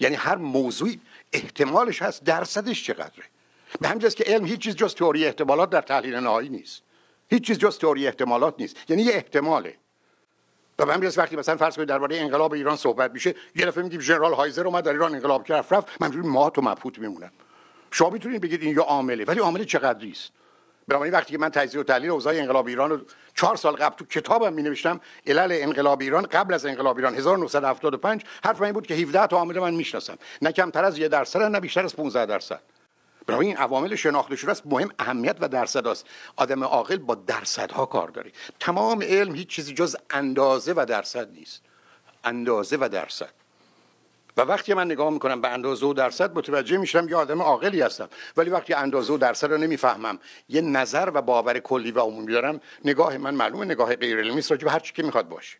یعنی 0.00 0.16
هر 0.16 0.36
موضوعی 0.36 1.00
احتمالش 1.32 2.02
هست 2.02 2.24
درصدش 2.24 2.84
چقدره. 2.84 3.24
به 3.80 3.88
همین 3.88 4.08
که 4.08 4.24
علم 4.24 4.44
هیچ 4.44 4.60
چیز 4.60 4.76
جز 4.76 4.94
تئوری 4.94 5.26
احتمالات 5.26 5.70
در 5.70 5.80
تحلیل 5.80 6.14
نهایی 6.14 6.48
نیست. 6.48 6.82
هیچ 7.30 7.46
چیز 7.46 7.58
جز 7.58 7.78
تئوری 7.78 8.06
احتمالات 8.06 8.54
نیست. 8.58 8.76
یعنی 8.90 9.02
یه 9.02 9.14
احتماله. 9.14 9.74
و 10.78 10.86
به 10.86 10.94
همین 10.94 11.10
وقتی 11.16 11.36
مثلا 11.36 11.56
فرض 11.56 11.76
کنید 11.76 11.88
درباره 11.88 12.20
انقلاب 12.20 12.52
ایران 12.52 12.76
صحبت 12.76 13.10
میشه 13.12 13.34
یه 13.54 13.66
دفعه 13.66 13.84
میگیم 13.84 14.00
ژنرال 14.00 14.34
هایزر 14.34 14.66
اومد 14.66 14.84
در 14.84 14.92
ایران 14.92 15.14
انقلاب 15.14 15.44
کرد 15.44 15.66
رفت. 15.70 16.02
من 16.02 16.16
ما 16.16 16.50
تو 16.50 16.62
مبهوت 16.62 16.98
میمونم 16.98 17.30
شما 17.90 18.10
می‌تونید 18.10 18.40
بگید 18.40 18.62
این 18.62 18.76
یا 18.76 18.82
عامله 18.82 19.24
ولی 19.24 19.40
عامل 19.40 19.64
چقدری 19.64 20.10
است 20.10 20.32
بنابراین 20.88 21.14
وقتی 21.14 21.32
که 21.32 21.38
من 21.38 21.48
تجزیه 21.48 21.80
و 21.80 21.84
تحلیل 21.84 22.10
اوضاع 22.10 22.34
انقلاب 22.34 22.66
ایران 22.66 22.90
رو 22.90 23.00
چهار 23.34 23.56
سال 23.56 23.76
قبل 23.76 23.96
تو 23.96 24.04
کتابم 24.04 24.52
می 24.52 24.62
نوشتم 24.62 25.00
علل 25.26 25.48
انقلاب 25.52 26.00
ایران 26.00 26.22
قبل 26.22 26.54
از 26.54 26.66
انقلاب 26.66 26.96
ایران 26.96 27.14
1975 27.14 28.24
حرف 28.44 28.62
این 28.62 28.72
بود 28.72 28.86
که 28.86 28.94
17 28.94 29.26
تا 29.26 29.36
عامل 29.36 29.58
من 29.58 29.74
می‌شناسم. 29.74 30.18
نه 30.42 30.52
کمتر 30.52 30.84
از 30.84 30.98
یه 30.98 31.08
درصد 31.08 31.42
نه 31.42 31.60
بیشتر 31.60 31.84
از 31.84 31.96
15 31.96 32.26
درصد. 32.26 32.60
بنابراین 33.26 33.50
این 33.50 33.58
عوامل 33.58 33.94
شناخته 33.94 34.36
شده 34.36 34.50
است 34.50 34.66
مهم 34.66 34.90
اهمیت 34.98 35.36
و 35.40 35.48
درصد 35.48 35.86
است. 35.86 36.06
آدم 36.36 36.64
عاقل 36.64 36.96
با 36.96 37.14
درصدها 37.14 37.86
کار 37.86 38.08
داره. 38.08 38.32
تمام 38.60 39.02
علم 39.02 39.34
هیچ 39.34 39.48
چیزی 39.48 39.74
جز 39.74 39.96
اندازه 40.10 40.72
و 40.76 40.86
درصد 40.88 41.32
نیست. 41.32 41.62
اندازه 42.24 42.76
و 42.80 42.88
درصد. 42.92 43.30
و 44.36 44.40
وقتی 44.40 44.74
من 44.74 44.86
نگاه 44.86 45.10
می‌کنم 45.10 45.40
به 45.40 45.48
اندازه 45.48 45.86
و 45.86 45.92
درصد 45.92 46.34
متوجه 46.34 46.76
میشم 46.76 47.08
یه 47.08 47.16
آدم 47.16 47.42
عاقلی 47.42 47.80
هستم. 47.80 48.08
ولی 48.36 48.50
وقتی 48.50 48.74
اندازه 48.74 49.12
و 49.12 49.18
درصد 49.18 49.50
رو 49.50 49.58
نمی‌فهمم 49.58 50.18
یه 50.48 50.60
نظر 50.60 51.10
و 51.14 51.22
باور 51.22 51.58
کلی 51.58 51.90
و 51.90 52.00
عمومی 52.00 52.32
دارم 52.32 52.60
نگاه 52.84 53.18
من 53.18 53.34
معلومه 53.34 53.64
نگاه 53.64 53.96
غیر 53.96 54.18
علمی 54.18 54.38
است 54.38 54.52
هر 54.52 54.78
چی 54.78 54.92
که 54.92 55.02
می‌خواد 55.02 55.28
باشه. 55.28 55.56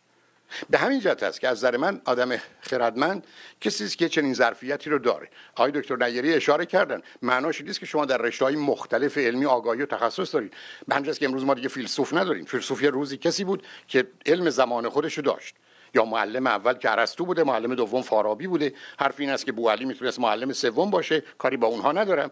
به 0.69 0.77
همین 0.77 0.99
جهت 0.99 1.23
است 1.23 1.41
که 1.41 1.47
از 1.47 1.57
نظر 1.57 1.77
من 1.77 2.01
آدم 2.05 2.37
خردمند 2.61 3.27
کسی 3.61 3.83
است 3.83 3.97
که 3.97 4.09
چنین 4.09 4.33
ظرفیتی 4.33 4.89
رو 4.89 4.99
داره. 4.99 5.29
آقای 5.55 5.71
دکتر 5.71 5.95
نیری 5.95 6.33
اشاره 6.33 6.65
کردن. 6.65 7.01
معناش 7.21 7.61
نیست 7.61 7.79
که 7.79 7.85
شما 7.85 8.05
در 8.05 8.17
رشته‌های 8.17 8.55
مختلف 8.55 9.17
علمی 9.17 9.45
آگاهی 9.45 9.81
و 9.81 9.85
تخصص 9.85 10.33
دارید. 10.33 10.53
به 10.87 10.95
همین 10.95 11.13
که 11.13 11.25
امروز 11.25 11.45
ما 11.45 11.53
دیگه 11.53 11.67
فیلسوف 11.67 12.13
نداریم. 12.13 12.45
فیلسوف 12.45 12.83
یه 12.83 12.89
روزی 12.89 13.17
کسی 13.17 13.43
بود 13.43 13.63
که 13.87 14.07
علم 14.25 14.49
زمان 14.49 14.89
خودش 14.89 15.17
رو 15.17 15.23
داشت. 15.23 15.55
یا 15.93 16.05
معلم 16.05 16.47
اول 16.47 16.73
که 16.73 16.89
بوده 17.23 17.43
معلم 17.43 17.75
دوم 17.75 18.01
فارابی 18.01 18.47
بوده. 18.47 18.73
حرف 18.99 19.19
این 19.19 19.29
است 19.29 19.45
که 19.45 19.51
بوعلی 19.51 19.85
می‌تونست 19.85 20.19
معلم 20.19 20.53
سوم 20.53 20.89
باشه. 20.89 21.23
کاری 21.37 21.57
با 21.57 21.67
اونها 21.67 21.91
ندارم. 21.91 22.31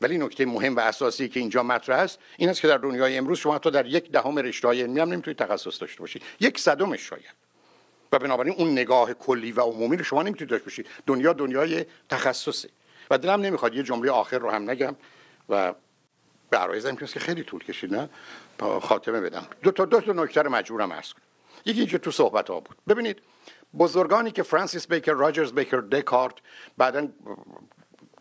ولی 0.00 0.18
نکته 0.18 0.46
مهم 0.46 0.76
و 0.76 0.80
اساسی 0.80 1.28
که 1.28 1.40
اینجا 1.40 1.62
مطرح 1.62 1.98
است 1.98 2.18
این 2.36 2.48
است 2.48 2.60
که 2.60 2.68
در 2.68 2.78
دنیای 2.78 3.18
امروز 3.18 3.38
شما 3.38 3.58
تا 3.58 3.70
در 3.70 3.86
یک 3.86 4.10
دهم 4.10 4.38
رشته 4.38 4.68
علمی 4.68 5.00
هم 5.00 5.12
نمی‌تونید 5.12 5.38
تخصص 5.38 5.80
داشته 5.80 6.00
باشید. 6.00 6.22
یک 6.40 6.58
صدمش 6.58 7.00
شاید. 7.00 7.34
و 8.12 8.18
بنابراین 8.18 8.54
اون 8.58 8.72
نگاه 8.72 9.14
کلی 9.14 9.52
و 9.52 9.60
عمومی 9.60 9.96
رو 9.96 10.04
شما 10.04 10.22
نمی‌تونید 10.22 10.50
داشته 10.50 10.64
باشید. 10.64 10.86
دنیا 11.06 11.32
دنیای 11.32 11.84
تخصصه. 12.08 12.68
و 13.10 13.18
دلم 13.18 13.40
نمی‌خواد 13.40 13.74
یه 13.74 13.82
جمله 13.82 14.10
آخر 14.10 14.38
رو 14.38 14.50
هم 14.50 14.70
نگم 14.70 14.96
و 15.48 15.74
برای 16.50 16.80
که 16.96 17.20
خیلی 17.20 17.42
طول 17.42 17.64
کشید 17.64 17.94
نه؟ 17.94 18.08
خاتمه 18.80 19.20
بدم. 19.20 19.46
دو 19.62 19.70
تا 19.70 19.84
دو 19.84 20.00
تا 20.00 20.12
نکته 20.12 20.42
رو 20.42 20.50
مجبورم 20.50 20.92
عرض 20.92 21.12
کنم. 21.12 21.22
یکی 21.68 21.80
اینجا 21.80 21.98
تو 21.98 22.10
صحبت 22.10 22.50
ها 22.50 22.60
بود. 22.60 22.76
ببینید 22.88 23.18
بزرگانی 23.78 24.30
که 24.30 24.42
فرانسیس 24.42 24.86
بیکر 24.86 25.12
راجرز 25.12 25.52
بیکر 25.52 25.80
دکارت 25.80 26.34
بعدا 26.78 27.08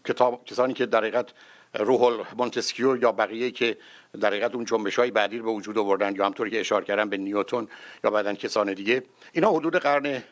کتاب 0.06 0.46
کسانی 0.46 0.74
که 0.74 0.86
در 0.86 1.00
حقیقت 1.00 1.30
روح 1.74 2.26
مونتسکیو 2.38 2.98
یا 2.98 3.12
بقیه 3.12 3.52
که 3.52 3.78
در 4.20 4.28
حقیقت 4.28 4.56
اون 4.56 4.66
جنبش 4.66 5.00
های 5.00 5.12
بعدی 5.12 5.40
به 5.40 5.52
وجود 5.52 5.78
آوردن 5.78 6.16
یا 6.16 6.26
همطوری 6.26 6.52
که 6.52 6.60
اشاره 6.60 6.86
کردم 6.86 7.10
به 7.10 7.18
نیوتون 7.18 7.68
یا 8.04 8.12
بعدا 8.12 8.34
کسان 8.34 8.74
دیگه 8.74 9.04
اینا 9.34 9.52
حدود 9.52 9.76
قرن 9.76 10.24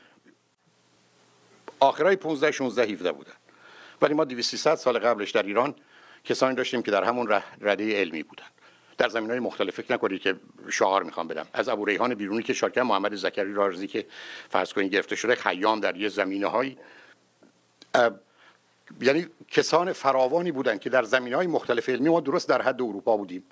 آخرای 1.79 2.15
15 2.15 2.51
16 2.51 2.83
17 2.83 3.11
بودن. 3.11 3.33
ولی 4.01 4.13
ما 4.13 4.23
200 4.23 4.75
سال 4.75 4.99
قبلش 4.99 5.31
در 5.31 5.43
ایران 5.43 5.75
کسانی 6.23 6.55
داشتیم 6.55 6.81
که 6.81 6.91
در 6.91 7.03
همون 7.03 7.41
رده 7.61 7.99
علمی 7.99 8.23
بودن. 8.23 8.45
در 8.97 9.09
زمین 9.09 9.29
های 9.29 9.39
مختلف. 9.39 9.75
فکر 9.75 9.93
نکنید 9.93 10.21
که 10.21 10.35
شعار 10.69 11.03
می‌خوام 11.03 11.27
بدم. 11.27 11.47
از 11.53 11.69
ابو 11.69 11.85
ریحان 11.85 12.15
بیرونی 12.15 12.43
که 12.43 12.53
شاکر 12.53 12.81
محمد 12.81 13.15
زکری 13.15 13.53
رازی 13.53 13.87
که 13.87 14.05
فرض 14.49 14.73
کنید 14.73 14.91
گرفته 14.91 15.15
شده 15.15 15.35
خیام 15.35 15.79
در 15.79 15.97
یه 15.97 16.09
زمینه 16.09 16.47
های 16.47 16.75
یعنی 19.01 19.27
کسان 19.47 19.93
فراوانی 19.93 20.51
بودن 20.51 20.77
که 20.77 20.89
در 20.89 21.03
زمین 21.03 21.33
های 21.33 21.47
مختلف 21.47 21.89
علمی 21.89 22.09
ما 22.09 22.19
درست 22.19 22.49
در 22.49 22.61
حد 22.61 22.81
اروپا 22.81 23.17
بودیم. 23.17 23.43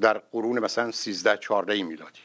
در 0.00 0.18
قرون 0.32 0.58
مثلا 0.58 0.90
13 0.90 1.36
14 1.36 1.82
میلادی. 1.82 2.20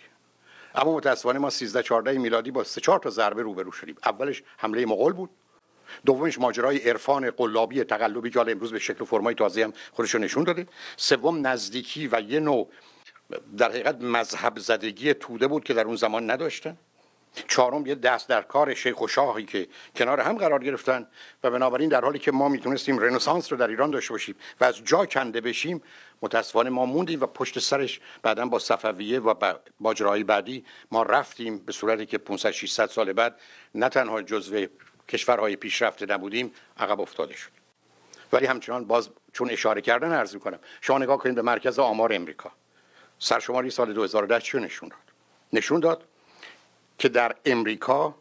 اما 0.76 0.95
متاسفانه 0.95 1.40
ما 1.40 1.49
13 1.49 1.84
14 1.84 2.18
میلادی 2.18 2.52
با 2.52 2.64
سه 2.64 2.82
چهار 2.82 2.99
تا 2.99 3.10
ضربه 3.10 3.41
روبرو 3.41 3.72
شدیم. 3.72 3.95
اولش 4.06 4.44
حمله 4.58 4.86
مغول 4.86 5.14
بود. 5.14 5.30
دومش 6.05 6.39
ماجرای 6.39 6.77
عرفان 6.89 7.30
قلابی 7.30 7.84
تقلبی 7.84 8.30
که 8.30 8.39
امروز 8.39 8.72
به 8.72 8.80
شکل 8.80 9.05
فرمای 9.05 9.35
تازه 9.35 9.63
هم 9.63 9.73
خودش 9.91 10.15
نشون 10.15 10.43
داده. 10.43 10.68
سوم 10.97 11.47
نزدیکی 11.47 12.07
و 12.07 12.22
یه 12.22 12.39
نوع 12.39 12.69
در 13.57 13.69
حقیقت 13.69 14.01
مذهب 14.01 14.59
زدگی 14.59 15.13
توده 15.13 15.47
بود 15.47 15.63
که 15.63 15.73
در 15.73 15.84
اون 15.84 15.95
زمان 15.95 16.31
نداشتن. 16.31 16.77
چهارم 17.47 17.85
یه 17.85 17.95
دست 17.95 18.30
در 18.30 18.41
کار 18.41 18.73
شیخ 18.73 19.01
و 19.01 19.07
شاهی 19.07 19.45
که 19.45 19.68
کنار 19.95 20.19
هم 20.19 20.38
قرار 20.38 20.63
گرفتن 20.63 21.07
و 21.43 21.51
بنابراین 21.51 21.89
در 21.89 22.01
حالی 22.01 22.19
که 22.19 22.31
ما 22.31 22.49
می‌تونستیم 22.49 22.99
رنسانس 22.99 23.51
رو 23.51 23.57
در 23.57 23.68
ایران 23.68 23.91
داشته 23.91 24.13
باشیم 24.13 24.35
و 24.61 24.63
از 24.63 24.84
جا 24.85 25.05
کنده 25.05 25.41
بشیم 25.41 25.81
متاسفانه 26.22 26.69
ما 26.69 26.85
موندیم 26.85 27.22
و 27.22 27.26
پشت 27.26 27.59
سرش 27.59 27.99
بعدا 28.22 28.45
با 28.45 28.59
صفویه 28.59 29.19
و 29.19 29.53
ماجراهای 29.80 30.23
بعدی 30.23 30.65
ما 30.91 31.03
رفتیم 31.03 31.57
به 31.57 31.72
صورتی 31.72 32.05
که 32.05 32.18
500 32.18 32.51
600 32.51 32.85
سال 32.85 33.13
بعد 33.13 33.39
نه 33.76 33.89
تنها 33.89 34.22
جزو 34.22 34.65
کشورهای 35.12 35.56
پیشرفته 35.56 36.06
نبودیم 36.06 36.54
عقب 36.78 37.02
افتاده 37.02 37.36
شد. 37.36 37.52
ولی 38.34 38.46
همچنان 38.46 38.86
باز 38.86 39.10
چون 39.34 39.50
اشاره 39.50 39.82
کردن 39.82 40.12
عرض 40.12 40.34
می‌کنم 40.34 40.60
شما 40.82 40.98
نگاه 40.98 41.18
کنید 41.18 41.36
به 41.36 41.42
مرکز 41.42 41.80
آمار 41.80 42.14
امریکا. 42.14 42.52
سرشماری 43.20 43.70
سال 43.70 43.94
2010 43.94 44.40
چی 44.40 44.58
نشون 44.58 44.90
داد؟ 44.90 45.00
نشون 45.54 45.80
داد 45.80 46.08
که 46.98 47.10
در 47.10 47.36
امریکا 47.46 48.16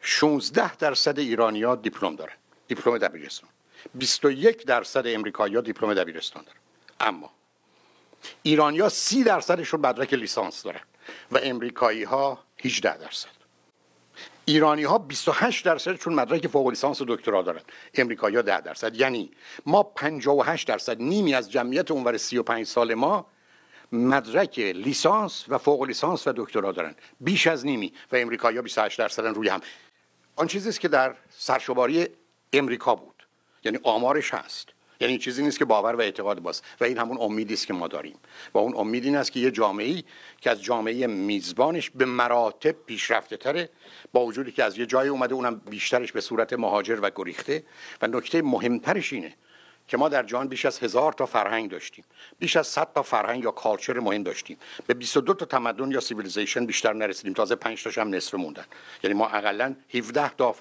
16 0.00 0.76
درصد 0.76 1.18
ایرانیا 1.18 1.74
دیپلم 1.74 2.16
دارن 2.16 2.32
دیپلم 2.68 2.98
دبیرستان. 2.98 3.50
21 3.94 4.66
درصد 4.66 5.06
امریکایی‌ها 5.06 5.60
دیپلم 5.60 5.94
دبیرستان 5.94 6.44
دارن 6.44 6.58
اما 7.00 7.30
ایرانیا 8.42 8.88
30 8.88 9.24
درصدشون 9.24 9.80
مدرک 9.80 10.14
لیسانس 10.14 10.62
دارن 10.62 10.80
و 11.32 11.38
امریکایی 11.42 12.02
ها 12.02 12.44
18 12.64 12.96
درصد. 12.98 13.39
ایرانی 14.50 14.84
ها 14.84 14.98
28 14.98 15.64
درصد 15.64 15.96
چون 15.96 16.14
مدرک 16.14 16.46
فوق 16.46 16.68
لیسانس 16.68 17.00
و 17.00 17.04
دکترا 17.08 17.42
دارن. 17.42 17.60
امریکایی 17.94 18.36
ها 18.36 18.42
10 18.42 18.60
درصد. 18.60 18.96
یعنی 18.96 19.30
ما 19.66 19.82
58 19.82 20.68
درصد 20.68 21.02
نیمی 21.02 21.34
از 21.34 21.50
جمعیت 21.50 21.90
اونور 21.90 22.16
35 22.16 22.66
سال 22.66 22.94
ما 22.94 23.26
مدرک 23.92 24.58
لیسانس 24.58 25.44
و 25.48 25.58
فوق 25.58 25.82
لیسانس 25.82 26.26
و 26.26 26.32
دکترا 26.36 26.72
دارن. 26.72 26.94
بیش 27.20 27.46
از 27.46 27.66
نیمی. 27.66 27.92
و 28.12 28.16
امریکایی 28.16 28.56
ها 28.56 28.62
28 28.62 28.98
درصدن 28.98 29.34
روی 29.34 29.48
هم. 29.48 29.60
آن 30.36 30.46
چیزی 30.46 30.68
است 30.68 30.80
که 30.80 30.88
در 30.88 31.14
سرشماری 31.38 32.08
امریکا 32.52 32.94
بود. 32.94 33.26
یعنی 33.64 33.78
آمارش 33.82 34.34
هست. 34.34 34.68
یعنی 35.00 35.18
چیزی 35.18 35.42
نیست 35.42 35.58
که 35.58 35.64
باور 35.64 35.94
و 35.94 36.00
اعتقاد 36.00 36.40
باست. 36.40 36.64
و 36.80 36.84
این 36.84 36.98
همون 36.98 37.18
امیدی 37.20 37.54
است 37.54 37.66
که 37.66 37.72
ما 37.72 37.88
داریم. 37.88 38.16
و 38.54 38.58
اون 38.58 38.76
امید 38.76 39.04
این 39.04 39.16
است 39.16 39.32
که 39.32 39.40
یه 39.40 39.50
جامعه 39.50 40.02
که 40.40 40.50
از 40.50 40.62
جامعه 40.62 41.06
میزبانش 41.06 41.90
به 41.90 42.04
مراتب 42.04 42.72
پیشرفته 42.72 43.36
تره 43.36 43.68
با 44.12 44.24
وجودی 44.24 44.52
که 44.52 44.64
از 44.64 44.78
یه 44.78 44.86
جای 44.86 45.08
اومده 45.08 45.34
اونم 45.34 45.60
بیشترش 45.70 46.12
به 46.12 46.20
صورت 46.20 46.52
مهاجر 46.52 46.98
و 47.02 47.10
گریخته. 47.16 47.62
و 48.02 48.06
نکته 48.06 48.42
مهمترش 48.42 49.12
اینه 49.12 49.34
که 49.88 49.96
ما 49.96 50.08
در 50.08 50.22
جهان 50.22 50.48
بیش 50.48 50.66
از 50.66 50.78
هزار 50.78 51.12
تا 51.12 51.26
فرهنگ 51.26 51.70
داشتیم. 51.70 52.04
بیش 52.38 52.56
از 52.56 52.66
100 52.66 52.92
تا 52.94 53.02
فرهنگ 53.02 53.44
یا 53.44 53.50
culture 53.50 53.98
مهم 53.98 54.22
داشتیم. 54.22 54.56
به 54.86 54.94
22 54.94 55.34
تا 55.34 55.44
تمدن 55.44 55.90
یا 55.90 56.00
civilization 56.00 56.66
بیشتر 56.66 56.92
نرسیدیم. 56.92 57.32
تازه 57.32 57.54
5 57.54 57.82
تاش 57.84 57.98
هم 57.98 58.14
نصف 58.14 58.34
موندن. 58.34 58.64
یعنی 59.02 59.14
ما 59.14 59.28
اقلا 59.28 59.74
17 59.94 60.28
تا 60.28 60.56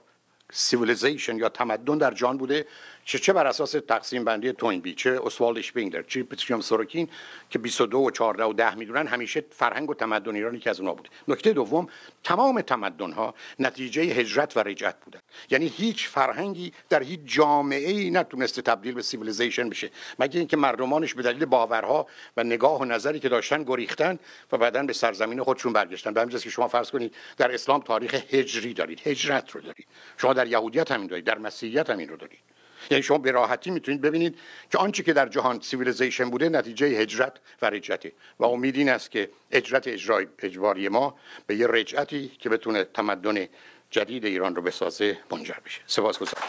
civilization 0.51 1.37
یا 1.37 1.49
تمدن 1.49 1.97
در 1.97 2.11
جهان 2.11 2.37
بوده 2.37 2.65
چه 3.09 3.19
چه 3.19 3.33
بر 3.33 3.47
اساس 3.47 3.71
تقسیم 3.71 4.23
بندی 4.23 4.53
توینبی 4.53 4.93
چه 4.93 5.19
اسوالد 5.23 5.61
اشپنگلر 5.61 6.01
چه 6.01 6.23
پیتریم 6.23 6.61
سوروکین 6.61 7.09
که 7.49 7.59
22 7.59 7.97
و 7.97 8.11
14 8.11 8.43
و 8.43 8.53
10 8.53 8.75
می‌دونن 8.75 9.07
همیشه 9.07 9.43
فرهنگ 9.49 9.89
و 9.89 9.93
تمدن 9.93 10.35
ایرانی 10.35 10.59
که 10.59 10.69
از 10.69 10.79
اونها 10.79 10.93
بوده. 10.93 11.09
نکته 11.27 11.53
دوم 11.53 11.87
تمام 12.23 12.61
تمدن 12.61 13.11
ها 13.11 13.33
نتیجه 13.59 14.01
هجرت 14.01 14.57
و 14.57 14.59
رجعت 14.59 14.95
بودن 15.05 15.19
یعنی 15.49 15.67
هیچ 15.67 16.07
فرهنگی 16.07 16.73
در 16.89 17.03
هیچ 17.03 17.19
جامعه 17.25 17.89
ای 17.89 18.11
نتونسته 18.11 18.61
تبدیل 18.61 18.93
به 18.93 19.01
civilization 19.01 19.69
بشه. 19.69 19.91
مگه 20.19 20.39
اینکه 20.39 20.57
مردمانش 20.57 21.13
به 21.13 21.23
دلیل 21.23 21.45
باورها 21.45 22.07
و 22.37 22.43
نگاه 22.43 22.81
و 22.81 22.85
نظری 22.85 23.19
که 23.19 23.29
داشتن 23.29 23.63
گریختن 23.63 24.19
و 24.51 24.57
بعدا 24.57 24.83
به 24.83 24.93
سرزمین 24.93 25.43
خودشون 25.43 25.73
برگشتن. 25.73 26.13
به 26.13 26.21
همین 26.21 26.37
که 26.37 26.49
شما 26.49 26.67
فرض 26.67 26.91
کنید 26.91 27.15
در 27.37 27.53
اسلام 27.53 27.81
تاریخ 27.81 28.13
هجری 28.13 28.73
دارید 28.73 29.07
هجرت 29.07 29.51
رو 29.51 29.61
دارید. 29.61 29.87
شما 30.17 30.33
در 30.33 30.47
یهودیت 30.47 30.91
همین 30.91 31.07
دارید 31.07 31.25
در 31.25 31.37
مسیحیت 31.37 31.89
همین 31.89 32.09
رو 32.09 32.17
دارید. 32.17 32.48
یعنی 32.89 33.03
شما 33.03 33.17
به 33.17 33.31
راحتی 33.31 33.71
می‌تونید 33.71 34.01
ببینید 34.01 34.39
که 34.71 34.77
آنچه 34.77 35.03
که 35.03 35.13
در 35.13 35.27
جهان 35.27 35.59
civilization 35.61 36.29
بوده 36.29 36.49
نتیجه 36.49 36.87
هجرت 36.87 37.33
و 37.61 37.65
رجعته. 37.69 38.11
و 38.39 38.45
امید 38.45 38.75
این 38.75 38.89
است 38.89 39.11
که 39.11 39.29
هجرت 39.51 39.87
اجرای 39.87 40.27
اجباری 40.39 40.89
ما 40.89 41.15
به 41.47 41.55
یه 41.55 41.67
رجعتی 41.67 42.31
که 42.39 42.49
بتونه 42.49 42.83
تمدن 42.83 43.47
جدید 43.89 44.25
ایران 44.25 44.55
رو 44.55 44.61
بسازه 44.61 45.17
منجر 45.31 45.55
بشه. 45.65 45.81
سپاسگزارم. 45.87 46.43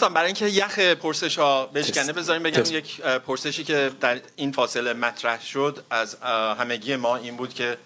دوستان 0.00 0.14
برای 0.14 0.26
اینکه 0.26 0.46
یخ 0.46 0.78
پرسش 0.78 1.38
ها 1.38 1.66
بشکنه 1.66 2.12
بذاریم 2.12 2.42
بگم 2.42 2.76
یک 2.76 3.00
پرسشی 3.00 3.64
که 3.64 3.90
در 4.00 4.20
این 4.36 4.52
فاصله 4.52 4.92
مطرح 4.92 5.44
شد 5.44 5.84
از 5.90 6.14
همگی 6.58 6.96
ما 6.96 7.16
این 7.16 7.36
بود 7.36 7.54
که 7.54 7.78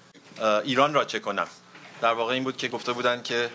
ایران 0.64 0.94
را 0.94 1.04
چه 1.04 1.18
کنم. 1.18 1.46
در 2.00 2.12
واقع 2.12 2.34
این 2.34 2.44
بود 2.44 2.56
که 2.56 2.68
گفته 2.68 2.92
بودن 2.92 3.22
که 3.22 3.50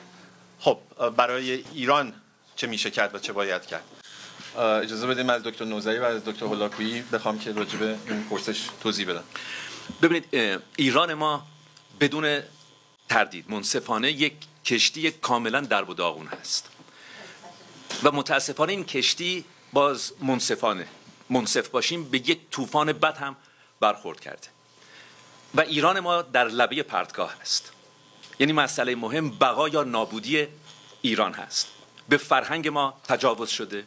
خب 0.60 0.78
برای 1.18 1.52
ایران 1.52 2.14
چه 2.56 2.68
میشه 2.68 2.92
کرد 2.92 3.16
و 3.16 3.20
چه 3.20 3.34
باید 3.34 3.66
کرد. 3.66 3.84
اجازه 4.58 5.08
بدیم 5.08 5.30
از 5.30 5.44
دکتر 5.44 5.66
نوزری 5.66 5.98
و 5.98 6.04
از 6.04 6.26
دکتر 6.26 6.46
هولاکویی 6.46 7.02
بخوام 7.02 7.40
که 7.40 7.52
راجع 7.52 7.78
به 7.78 7.96
این 8.08 8.24
پرسش 8.24 8.62
توضیح 8.84 9.10
بدم. 9.10 9.24
ببینید 10.02 10.62
ایران 10.76 11.14
ما 11.14 11.48
بدون 12.00 12.40
تردید 13.10 13.52
منصفانه 13.52 14.12
یک 14.12 14.34
کشتی 14.66 15.12
کاملا 15.12 15.62
درب 15.62 15.90
و 15.90 15.94
داغون 15.94 16.28
هست. 16.28 16.70
و 18.04 18.12
متاسفانه 18.12 18.72
این 18.72 18.84
کشتی 18.84 19.46
باز 19.74 20.14
منصفانه. 20.22 20.88
منصف 21.30 21.68
باشیم 21.68 22.04
به 22.04 22.18
یک 22.18 22.40
طوفان 22.52 22.94
بد 22.94 23.18
هم 23.18 23.36
برخورد 23.80 24.20
کرده. 24.20 24.48
و 25.56 25.62
ایران 25.62 26.00
ما 26.00 26.22
در 26.22 26.48
لبه 26.48 26.84
پرتگاه 26.84 27.36
است. 27.42 27.72
یعنی 28.40 28.54
مسئله 28.54 28.96
مهم 28.96 29.30
بقا 29.30 29.70
یا 29.70 29.84
نابودی 29.84 30.48
ایران 31.02 31.34
هست. 31.34 31.68
به 32.10 32.18
فرهنگ 32.18 32.68
ما 32.68 33.02
تجاوز 33.08 33.50
شده 33.50 33.86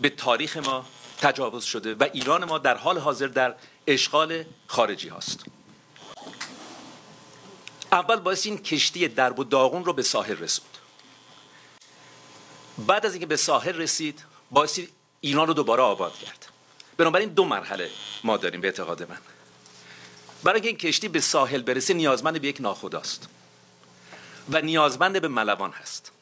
به 0.00 0.08
تاریخ 0.08 0.56
ما 0.56 0.86
تجاوز 1.20 1.64
شده 1.64 1.94
و 1.94 2.08
ایران 2.12 2.44
ما 2.44 2.58
در 2.58 2.76
حال 2.76 2.98
حاضر 2.98 3.26
در 3.26 3.54
اشغال 3.86 4.44
خارجی 4.66 5.08
هست 5.08 5.44
اول 7.92 8.16
باعث 8.16 8.46
این 8.46 8.58
کشتی 8.58 9.08
درب 9.08 9.38
و 9.38 9.44
داغون 9.44 9.84
رو 9.84 9.92
به 9.92 10.02
ساحل 10.02 10.36
رسوند. 10.36 10.79
بعد 12.86 13.06
از 13.06 13.12
اینکه 13.12 13.26
به 13.26 13.36
ساحل 13.36 13.74
رسید 13.74 14.24
باعث 14.50 14.80
ایران 15.20 15.46
رو 15.46 15.54
دوباره 15.54 15.82
آباد 15.82 16.18
کرد. 16.18 16.46
بنابراین 16.96 17.28
دو 17.28 17.44
مرحله 17.44 17.90
ما 18.24 18.36
داریم 18.36 18.60
به 18.60 18.68
اعتقاد 18.68 19.10
من. 19.10 19.18
برای 20.42 20.54
اینکه 20.54 20.68
این 20.68 20.76
کشتی 20.76 21.08
به 21.08 21.20
ساحل 21.20 21.62
برسه 21.62 21.94
نیازمند 21.94 22.40
به 22.40 22.48
یک 22.48 22.60
ناخداست. 22.60 23.28
و 24.50 24.60
نیازمند 24.60 25.20
به 25.20 25.28
ملوان 25.28 25.70
هست. 25.70 26.12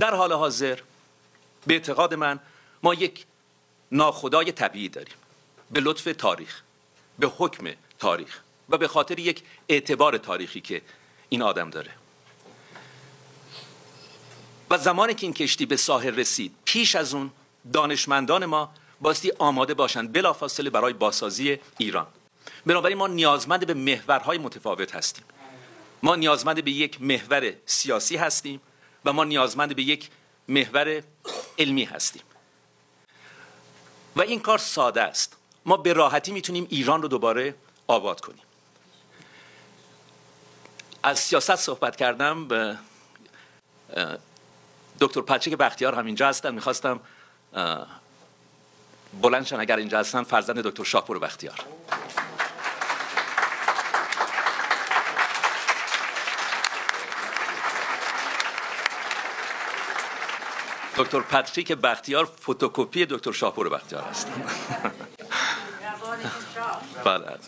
در 0.00 0.14
حال 0.14 0.32
حاضر 0.32 0.78
به 1.66 1.74
اعتقاد 1.74 2.14
من 2.14 2.40
ما 2.82 2.94
یک 2.94 3.26
ناخدای 3.92 4.52
طبیعی 4.52 4.88
داریم. 4.88 5.14
به 5.70 5.80
لطف 5.80 6.08
تاریخ 6.18 6.62
به 7.18 7.26
حکم 7.38 7.70
تاریخ 7.98 8.40
و 8.68 8.76
به 8.76 8.88
خاطر 8.88 9.18
یک 9.18 9.42
اعتبار 9.68 10.18
تاریخی 10.18 10.60
که 10.60 10.82
این 11.28 11.42
آدم 11.42 11.70
داره. 11.70 11.90
و 14.70 14.78
زمانی 14.78 15.14
که 15.14 15.26
این 15.26 15.32
کشتی 15.32 15.66
به 15.66 15.76
ساحل 15.76 16.16
رسید 16.16 16.54
پیش 16.64 16.96
از 16.96 17.14
اون 17.14 17.30
دانشمندان 17.72 18.46
ما 18.46 18.72
باستی 19.00 19.32
آماده 19.38 19.74
باشند 19.74 20.12
بلافاصله 20.12 20.70
برای 20.70 20.92
باسازی 20.92 21.58
ایران. 21.78 22.06
بنابراین 22.66 22.98
ما 22.98 23.06
نیازمند 23.06 23.66
به 23.66 23.74
محورهای 23.74 24.38
متفاوت 24.38 24.94
هستیم. 24.94 25.24
ما 26.02 26.16
نیازمند 26.16 26.64
به 26.64 26.70
یک 26.70 27.02
محور 27.02 27.52
سیاسی 27.66 28.16
هستیم 28.16 28.60
و 29.04 29.12
ما 29.12 29.24
نیازمند 29.24 29.76
به 29.76 29.82
یک 29.82 30.10
محور 30.48 31.02
علمی 31.58 31.84
هستیم. 31.84 32.22
و 34.16 34.22
این 34.22 34.40
کار 34.40 34.58
ساده 34.58 35.02
است. 35.02 35.36
ما 35.66 35.76
به 35.76 35.92
راحتی 35.92 36.32
می‌تونیم 36.32 36.66
ایران 36.70 37.02
رو 37.02 37.08
دوباره 37.08 37.54
آباد 37.86 38.20
کنیم. 38.20 38.42
از 41.02 41.18
سیاست 41.18 41.56
صحبت 41.56 41.96
کردم 41.96 42.48
به 42.48 42.78
دکتر 45.00 45.20
پچک 45.20 45.54
بختیار 45.54 45.94
هم 45.94 46.06
اینجا 46.06 46.28
هستن. 46.28 46.54
می‌خواستم 46.54 47.00
بلندشن 49.22 49.60
اگر 49.60 49.76
اینجا 49.76 49.98
هستن 49.98 50.22
فرزند 50.22 50.58
دکتر 50.58 50.84
شاپور 50.84 51.18
بختیار. 51.18 51.64
دکتر 60.98 61.20
پتریک 61.20 61.72
بختیار 61.72 62.24
فتوکپی 62.24 63.06
دکتر 63.06 63.32
شاپور 63.32 63.68
بختیار 63.68 64.02
هست 64.02 64.28
بله 67.04 67.38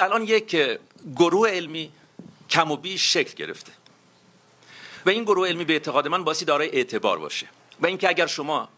الان 0.00 0.22
یک 0.22 0.78
گروه 1.16 1.48
علمی 1.50 1.92
کم 2.50 2.70
و 2.70 2.76
بیش 2.76 3.12
شکل 3.12 3.34
گرفته. 3.34 3.72
و 5.06 5.10
این 5.10 5.22
گروه 5.22 5.48
علمی 5.48 5.64
به 5.64 5.72
اعتقاد 5.72 6.08
من 6.08 6.24
بایستی 6.24 6.44
دارای 6.44 6.70
اعتبار 6.72 7.18
باشه. 7.18 7.48
و 7.80 7.86
اینکه 7.86 8.08
اگر 8.08 8.26
شما 8.26 8.68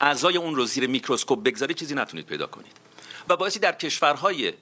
اعضای 0.00 0.36
اون 0.36 0.54
رو 0.54 0.64
زیر 0.64 0.86
میکروسکوپ 0.86 1.42
بگذارید 1.42 1.76
چیزی 1.76 1.94
نتونید 1.94 2.26
پیدا 2.26 2.46
کنید. 2.46 2.76
و 3.28 3.36
بایستی 3.36 3.58
در 3.58 3.72
کشورهای 3.72 4.52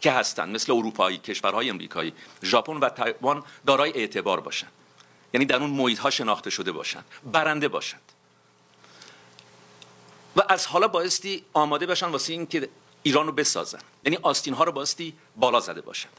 که 0.00 0.12
هستند 0.12 0.54
مثل 0.54 0.72
اروپایی 0.72 1.18
کشورهای 1.18 1.70
امریکایی 1.70 2.12
ژاپن 2.42 2.76
و 2.76 2.88
تایوان 2.88 3.42
دارای 3.66 3.92
اعتبار 3.92 4.40
باشند 4.40 4.72
یعنی 5.34 5.46
در 5.46 5.56
اون 5.56 5.70
محیط 5.70 5.98
ها 5.98 6.10
شناخته 6.10 6.50
شده 6.50 6.72
باشند 6.72 7.04
برنده 7.32 7.68
باشند 7.68 8.12
و 10.36 10.42
از 10.48 10.66
حالا 10.66 10.88
بایستی 10.88 11.44
آماده 11.52 11.86
باشن 11.86 12.06
واسه 12.06 12.32
اینکه 12.32 12.68
ایران 13.02 13.26
رو 13.26 13.32
بسازن. 13.32 13.78
یعنی 14.04 14.18
آستین 14.22 14.54
ها 14.54 14.64
رو 14.64 14.72
بایستی 14.72 15.14
بالا 15.36 15.60
زده 15.60 15.80
باشند 15.80 16.12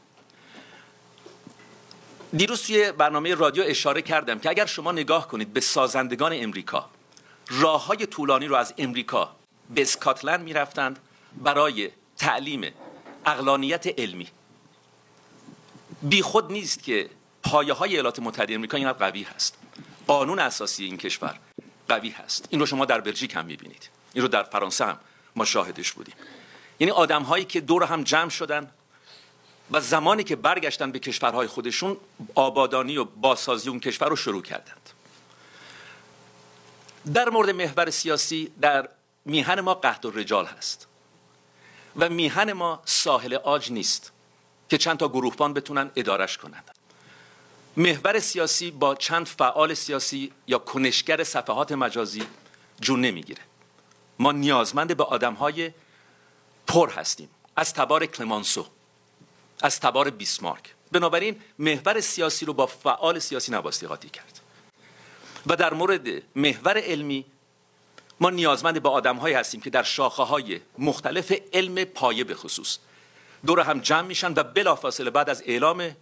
دیروز 2.36 2.62
توی 2.62 2.92
برنامه 2.92 3.34
رادیو 3.34 3.64
اشاره 3.66 4.02
کردم 4.02 4.38
که 4.38 4.50
اگر 4.50 4.66
شما 4.66 4.92
نگاه 4.92 5.28
کنید 5.28 5.52
به 5.52 5.60
سازندگان 5.60 6.32
امریکا 6.34 6.90
راه 7.50 7.86
های 7.86 8.06
طولانی 8.06 8.46
رو 8.46 8.54
از 8.54 8.74
امریکا 8.78 9.36
به 9.70 9.82
اسکاتلند 9.82 10.40
می‌رفتند 10.40 10.98
برای 11.42 11.90
تعلیم 12.16 12.72
اقلانیت 13.26 14.00
علمی. 14.00 14.28
بی 16.02 16.22
خود 16.22 16.52
نیست 16.52 16.82
که 16.82 17.10
پایه 17.42 17.72
های 17.72 17.90
ایالات 17.90 18.18
متحده 18.18 18.54
امریکا 18.54 18.76
اینقدر 18.76 18.98
قوی 18.98 19.22
هست. 19.22 19.58
قانون 20.06 20.38
اساسی 20.38 20.84
این 20.84 20.96
کشور 20.96 21.38
قوی 21.88 22.10
هست. 22.10 22.48
این 22.50 22.60
رو 22.60 22.66
شما 22.66 22.84
در 22.84 23.00
بلژیک 23.00 23.36
هم 23.36 23.44
می‌بینید. 23.44 23.88
این 24.14 24.22
رو 24.22 24.28
در 24.28 24.42
فرانسه 24.42 24.84
هم 24.84 24.98
ما 25.36 25.44
شاهدش 25.44 25.92
بودیم. 25.92 26.14
یعنی 26.80 26.90
آدم 26.90 27.22
هایی 27.22 27.44
که 27.44 27.60
دور 27.60 27.84
هم 27.84 28.02
جمع 28.02 28.30
شدن 28.30 28.70
و 29.70 29.80
زمانی 29.80 30.24
که 30.24 30.36
برگشتن 30.36 30.92
به 30.92 30.98
کشورهای 30.98 31.46
خودشون 31.46 31.96
آبادانی 32.34 32.96
و 32.96 33.04
بازسازی 33.04 33.68
اون 33.68 33.80
کشور 33.80 34.08
رو 34.08 34.16
شروع 34.16 34.42
کردند. 34.42 34.90
در 37.14 37.28
مورد 37.28 37.50
محور 37.50 37.90
سیاسی 37.90 38.52
در 38.60 38.88
میهن 39.24 39.60
ما 39.60 39.74
قهد 39.74 40.04
و 40.04 40.10
رجال 40.10 40.46
هست. 40.46 40.86
و 41.96 42.08
میهن 42.08 42.52
ما 42.52 42.82
ساحل 42.84 43.34
آج 43.34 43.72
نیست 43.72 44.12
که 44.68 44.78
چند 44.78 44.98
تا 44.98 45.08
گروهبان 45.08 45.54
بتونن 45.54 45.90
ادارش 45.96 46.38
کنند 46.38 46.70
محور 47.76 48.20
سیاسی 48.20 48.70
با 48.70 48.94
چند 48.94 49.26
فعال 49.26 49.74
سیاسی 49.74 50.32
یا 50.46 50.58
کنشگر 50.58 51.24
صفحات 51.24 51.72
مجازی 51.72 52.22
جون 52.80 53.00
نمی‌گیره. 53.00 53.42
ما 54.18 54.32
نیازمند 54.32 54.96
به 54.96 55.04
آدم 55.04 55.34
های 55.34 55.72
پر 56.66 56.90
هستیم. 56.90 57.28
از 57.56 57.74
تبار 57.74 58.06
کلمانسو. 58.06 58.66
از 59.62 59.80
تبار 59.80 60.10
بیسمارک. 60.10 60.74
بنابراین 60.92 61.40
محور 61.58 62.00
سیاسی 62.00 62.46
رو 62.46 62.52
با 62.52 62.66
فعال 62.66 63.18
سیاسی 63.18 63.52
نباستی 63.52 63.86
قاطی 63.86 64.10
کرد. 64.10 64.40
و 65.46 65.56
در 65.56 65.74
مورد 65.74 66.08
محور 66.36 66.78
علمی 66.78 67.24
ما 68.20 68.30
نیازمند 68.30 68.82
به 68.82 68.88
آدم 68.88 69.16
هستیم 69.18 69.60
که 69.60 69.70
در 69.70 69.82
شاخه 69.82 70.22
های 70.22 70.60
مختلف 70.78 71.32
علم 71.52 71.84
پایه 71.84 72.24
به 72.24 72.34
خصوص 72.34 72.78
دور 73.46 73.60
هم 73.60 73.80
جمع 73.80 74.02
میشن 74.02 74.32
و 74.36 74.42
بلافاصله 74.42 75.10
بعد 75.10 75.30
از 75.30 75.42
اعلام 75.46 75.96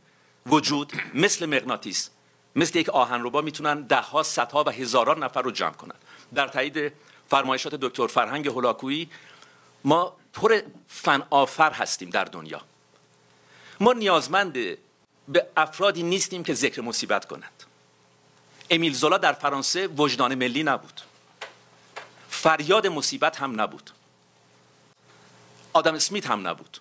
وجود 0.47 0.93
مثل 1.15 1.47
مغناطیس 1.47 2.11
مثل 2.57 2.79
یک 2.79 2.89
آهنربا 2.89 3.41
می‌تونن 3.41 3.83
ده 3.83 4.01
ها 4.01 4.25
و 4.67 4.71
هزاران 4.71 5.23
نفر 5.23 5.43
رو 5.43 5.51
جمع 5.51 5.73
کنن. 5.73 5.95
در 6.35 6.49
تایید 6.49 6.93
فرمایشات 7.31 7.75
دکتر 7.75 8.07
فرهنگ 8.07 8.49
هولاکویی 8.49 9.11
ما 9.85 10.17
پر 10.33 10.61
فن 10.89 11.23
آفر 11.31 11.73
هستیم 11.73 12.11
در 12.11 12.25
دنیا. 12.25 12.61
ما 13.81 13.93
نیازمند 13.93 14.53
به 15.29 15.47
افرادی 15.57 16.03
نیستیم 16.03 16.45
که 16.45 16.55
ذکر 16.55 16.81
مصیبت 16.81 17.25
کنند. 17.25 17.63
امیل 18.71 18.93
زولا 18.93 19.19
در 19.19 19.33
فرانسه 19.33 19.87
وجدان 19.87 20.35
ملی 20.35 20.63
نبود. 20.63 21.01
فریاد 22.29 22.87
مصیبت 22.87 23.37
هم 23.37 23.61
نبود. 23.61 23.91
آدم 25.73 25.95
اسمیت 25.95 26.27
هم 26.27 26.49
نبود. 26.49 26.79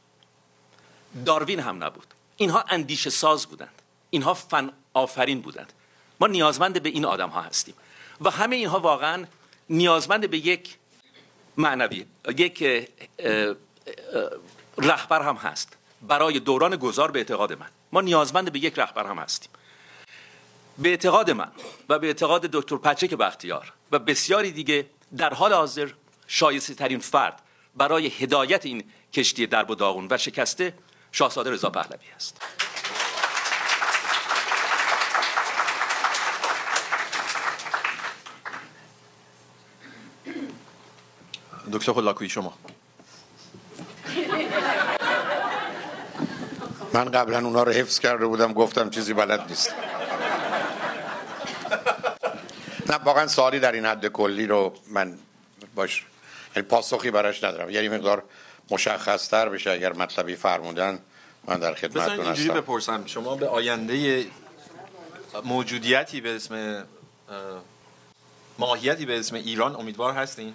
داروین 1.25 1.59
هم 1.59 1.83
نبود. 1.83 2.07
اینها 2.37 2.65
اندیشه 2.69 3.09
ساز 3.09 3.45
بودند. 3.45 3.81
اینها 4.09 4.33
فن 4.33 4.71
آفرین 4.93 5.41
بودند. 5.41 5.73
ما 6.19 6.27
نیازمند 6.27 6.83
به 6.83 6.89
این 6.89 7.05
آدم 7.05 7.29
ها 7.29 7.41
هستیم. 7.41 7.75
و 8.21 8.29
همه 8.29 8.55
اینها 8.55 8.79
واقعا 8.79 9.25
نیازمند 9.69 10.29
به 10.29 10.37
یک 10.37 10.77
معنوی 11.57 12.05
یک 12.37 12.89
رهبر 14.77 15.21
هم 15.21 15.35
هست. 15.35 15.77
برای 16.07 16.39
دوران 16.39 16.75
گذار 16.75 17.11
به 17.11 17.19
اعتقاد 17.19 17.53
من. 17.53 17.69
ما 17.91 18.01
نیازمند 18.01 18.51
به 18.51 18.59
یک 18.59 18.79
رهبر 18.79 19.07
هم 19.07 19.19
هستیم. 19.19 19.51
به 20.77 20.89
اعتقاد 20.89 21.31
من 21.31 21.51
و 21.89 21.99
به 21.99 22.07
اعتقاد 22.07 22.41
دکتر 22.41 22.77
پچک 22.77 23.13
بختیار 23.13 23.73
و 23.91 23.99
بسیاری 23.99 24.51
دیگه 24.51 24.85
در 25.17 25.33
حال 25.33 25.53
حاضر 25.53 25.89
شایسته 26.27 26.73
ترین 26.73 26.99
فرد 26.99 27.41
برای 27.75 28.07
هدایت 28.07 28.65
این 28.65 28.83
کشتی 29.13 29.47
درب 29.47 29.69
و 29.69 29.75
داغون 29.75 30.07
و 30.09 30.17
شکسته 30.17 30.73
شاهزاده 31.11 31.51
رضا 31.51 31.69
پهلوی 31.69 32.11
است. 32.15 32.41
دکتر 41.73 41.93
خلاکوی 41.93 42.29
شما. 42.29 42.53
من 46.95 47.11
قبلا 47.11 47.39
اونا 47.39 47.63
رو 47.63 47.71
حفظ 47.71 47.99
کرده 47.99 48.25
بودم 48.25 48.53
گفتم 48.53 48.89
چیزی 48.89 49.13
بلد 49.13 49.45
نیست. 49.49 49.73
نه 52.89 52.95
واقعا 52.95 53.27
سوالی 53.27 53.59
در 53.59 53.71
این 53.71 53.85
حد 53.85 54.07
کلی 54.07 54.47
رو 54.47 54.73
من 54.87 55.17
باش 55.75 56.05
یعنی 56.55 56.67
پاسخی 56.67 57.11
براش 57.11 57.43
ندارم. 57.43 57.69
یعنی 57.69 57.89
مقدار 57.89 58.23
مشخص 58.71 59.29
تر 59.29 59.49
بشه 59.49 59.71
اگر 59.71 59.93
مطلبی 59.93 60.35
فرمودن 60.35 60.99
من 61.47 61.59
در 61.59 61.73
خدمتتون 61.73 62.11
هستم 62.11 62.21
اینجوری 62.21 62.49
بپرسم. 62.61 63.05
شما 63.05 63.35
به 63.35 63.47
آینده 63.47 64.25
موجودیتی 65.43 66.21
به 66.21 66.35
اسم 66.35 66.85
ماهیتی 68.57 69.05
به 69.05 69.19
اسم 69.19 69.35
ایران 69.35 69.75
امیدوار 69.75 70.13
هستین؟ 70.13 70.53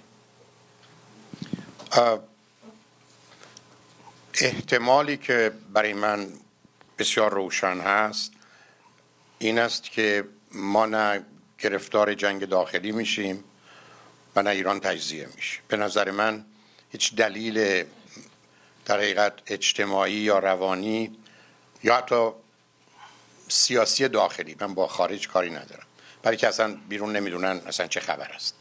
احتمالی 4.41 5.17
که 5.17 5.51
برای 5.73 5.93
من 5.93 6.27
بسیار 6.97 7.33
روشن 7.33 7.77
هست 7.79 8.31
این 9.39 9.59
است 9.59 9.83
که 9.83 10.23
ما 10.51 10.85
نه 10.85 11.25
گرفتار 11.59 12.13
جنگ 12.13 12.45
داخلی 12.45 12.91
میشیم 12.91 13.43
و 14.35 14.41
نه 14.41 14.49
ایران 14.49 14.79
تجزیه 14.79 15.27
میشه. 15.35 15.59
به 15.67 15.77
نظر 15.77 16.11
من 16.11 16.45
هیچ 16.91 17.15
دلیل 17.15 17.85
در 18.85 18.97
حقیقت 18.97 19.33
اجتماعی 19.47 20.13
یا 20.13 20.39
روانی 20.39 21.17
یا 21.83 21.97
حتی 21.97 22.29
سیاسی 23.47 24.07
داخلی 24.07 24.55
من 24.59 24.73
با 24.73 24.87
خارج 24.87 25.27
کاری 25.27 25.49
ندارم. 25.49 25.85
برای 26.23 26.37
که 26.37 26.47
اصلا 26.47 26.77
بیرون 26.89 27.15
نمی‌دونن 27.15 27.61
اصلا 27.67 27.87
چه 27.87 27.99
خبر 27.99 28.31
است. 28.31 28.55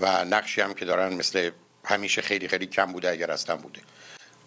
و 0.00 0.24
نقشی 0.24 0.60
هم 0.60 0.74
که 0.74 0.84
دارن 0.84 1.14
مثل 1.14 1.50
همیشه 1.84 2.22
خیلی 2.22 2.48
خیلی 2.48 2.66
کم 2.66 2.92
بوده 2.92 3.10
اگر 3.10 3.30
اصلا 3.30 3.56
بوده. 3.56 3.80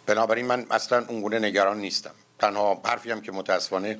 بنابراین 0.07 0.45
من 0.45 0.65
اصلا 0.71 1.05
اونگونه 1.07 1.39
نگران 1.39 1.77
نیستم. 1.77 2.11
تنها 2.39 2.81
حرفی 2.85 3.11
هم 3.11 3.21
که 3.21 3.31
متاسفانه 3.31 3.99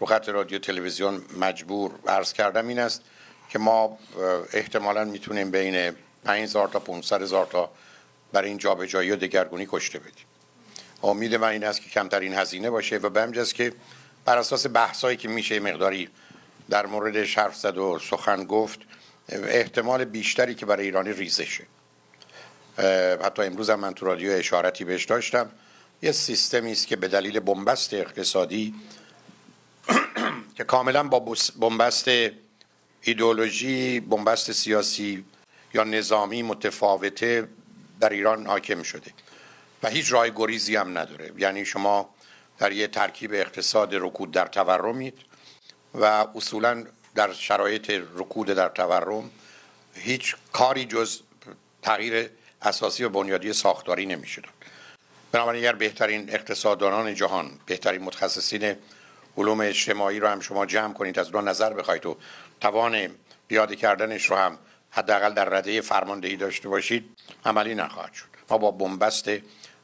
رو 0.00 0.06
خط 0.06 0.28
رادیو 0.28 0.58
تلویزیون 0.58 1.22
مجبور 1.38 1.92
عرض 2.06 2.32
کردم 2.32 2.68
این 2.68 2.78
است 2.78 3.02
که 3.48 3.58
ما 3.58 3.98
احتمالا 4.52 5.04
می‌تونیم 5.04 5.50
بین 5.50 5.92
5000 6.24 6.68
تا 6.68 6.78
500 6.78 7.22
هزار 7.22 7.46
تا 7.46 7.70
برای 8.32 8.48
این 8.48 8.58
جابجایی 8.58 9.10
و 9.10 9.16
دگرگونی 9.16 9.66
کشته 9.70 9.98
بدیم. 9.98 10.24
امید 11.02 11.34
من 11.34 11.48
این 11.48 11.64
است 11.64 11.82
که 11.82 11.90
کمترین 11.90 12.34
هزینه 12.34 12.70
باشه 12.70 12.96
و 12.96 13.08
به 13.08 13.44
که 13.54 13.72
بر 14.24 14.38
اساس 14.38 14.66
بحثایی 14.66 15.16
که 15.16 15.28
میشه 15.28 15.60
مقداری 15.60 16.08
در 16.70 16.86
مورد 16.86 17.16
حرف 17.16 17.56
زد 17.56 17.78
و 17.78 17.98
سخن 17.98 18.44
گفت 18.44 18.78
احتمال 19.28 20.04
بیشتری 20.04 20.54
که 20.54 20.66
برای 20.66 20.84
ایرانی 20.84 21.12
ریزشه. 21.12 21.64
حتی 23.24 23.42
امروز 23.42 23.70
هم 23.70 23.80
من 23.80 23.94
تو 23.94 24.06
رادیو 24.06 24.32
اشارتی 24.32 24.84
بهش 24.84 25.04
داشتم. 25.04 25.50
یه 26.02 26.12
سیستمی 26.12 26.72
است 26.72 26.86
که 26.86 26.96
به 26.96 27.08
دلیل 27.08 27.40
بنبست 27.40 27.94
اقتصادی 27.94 28.74
که 30.56 30.64
کاملا 30.64 31.02
با 31.02 31.36
بنبست 31.60 32.08
ایدئولوژی 33.00 34.00
بنبست 34.00 34.52
سیاسی 34.52 35.24
یا 35.74 35.84
نظامی 35.84 36.42
متفاوته 36.42 37.48
در 38.00 38.08
ایران 38.08 38.46
حاکم 38.46 38.82
شده. 38.82 39.10
و 39.82 39.88
هیچ 39.88 40.12
راه 40.12 40.30
گریزی 40.30 40.76
هم 40.76 40.98
نداره. 40.98 41.32
یعنی 41.38 41.64
شما 41.64 42.08
در 42.58 42.72
یه 42.72 42.86
ترکیب 42.86 43.32
اقتصاد 43.34 43.94
رکود 43.94 44.30
در 44.30 44.46
تورمید 44.46 45.14
و 45.94 46.04
اصولا 46.34 46.84
در 47.14 47.32
شرایط 47.32 47.90
رکود 47.90 48.46
در 48.46 48.68
تورم 48.68 49.30
هیچ 49.94 50.36
کاری 50.52 50.84
جز 50.84 51.20
تغییر 51.82 52.30
اساسی 52.64 53.04
و 53.04 53.08
بنیادی 53.08 53.52
ساختاری 53.52 54.06
نمیشه 54.06 54.40
داد 54.40 54.52
بنابراین 55.32 55.62
اگر 55.64 55.72
بهترین 55.72 56.30
اقتصاددانان 56.30 57.14
جهان 57.14 57.50
بهترین 57.66 58.02
متخصصین 58.02 58.76
علوم 59.36 59.60
اجتماعی 59.60 60.20
رو 60.20 60.28
هم 60.28 60.40
شما 60.40 60.66
جمع 60.66 60.92
کنید 60.92 61.18
از 61.18 61.34
اون 61.34 61.48
نظر 61.48 61.72
بخواید 61.72 62.06
و 62.06 62.16
توان 62.60 63.10
پیاده 63.48 63.76
کردنش 63.76 64.24
رو 64.24 64.36
هم 64.36 64.58
حداقل 64.90 65.34
در 65.34 65.44
رده 65.44 65.80
فرماندهی 65.80 66.36
داشته 66.36 66.68
باشید 66.68 67.04
عملی 67.44 67.74
نخواهد 67.74 68.12
شد. 68.14 68.24
ما 68.50 68.58
با 68.58 68.70
بنبست 68.70 69.30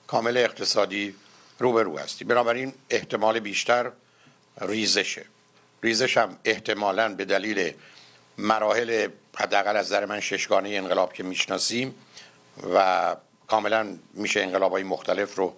کامل 0.06 0.36
اقتصادی 0.36 1.14
روبرو 1.58 1.98
هستیم. 1.98 2.28
بنابراین 2.28 2.72
احتمال 2.90 3.40
بیشتر 3.40 3.90
ریزشه. 4.60 5.24
ریزش 5.82 6.16
هم 6.16 6.38
احتمالا 6.44 7.14
به 7.14 7.24
دلیل 7.24 7.72
مراحل 8.38 9.08
حداقل 9.36 9.76
از 9.76 9.86
نظر 9.86 10.06
من 10.06 10.20
ششگانه 10.20 10.68
انقلاب 10.68 11.12
که 11.12 11.22
می‌شناسیم 11.22 11.94
و 12.74 13.16
کاملا 13.46 13.98
میشه 14.14 14.40
انقلاب 14.40 14.72
های 14.72 14.82
مختلف 14.82 15.34
رو 15.34 15.56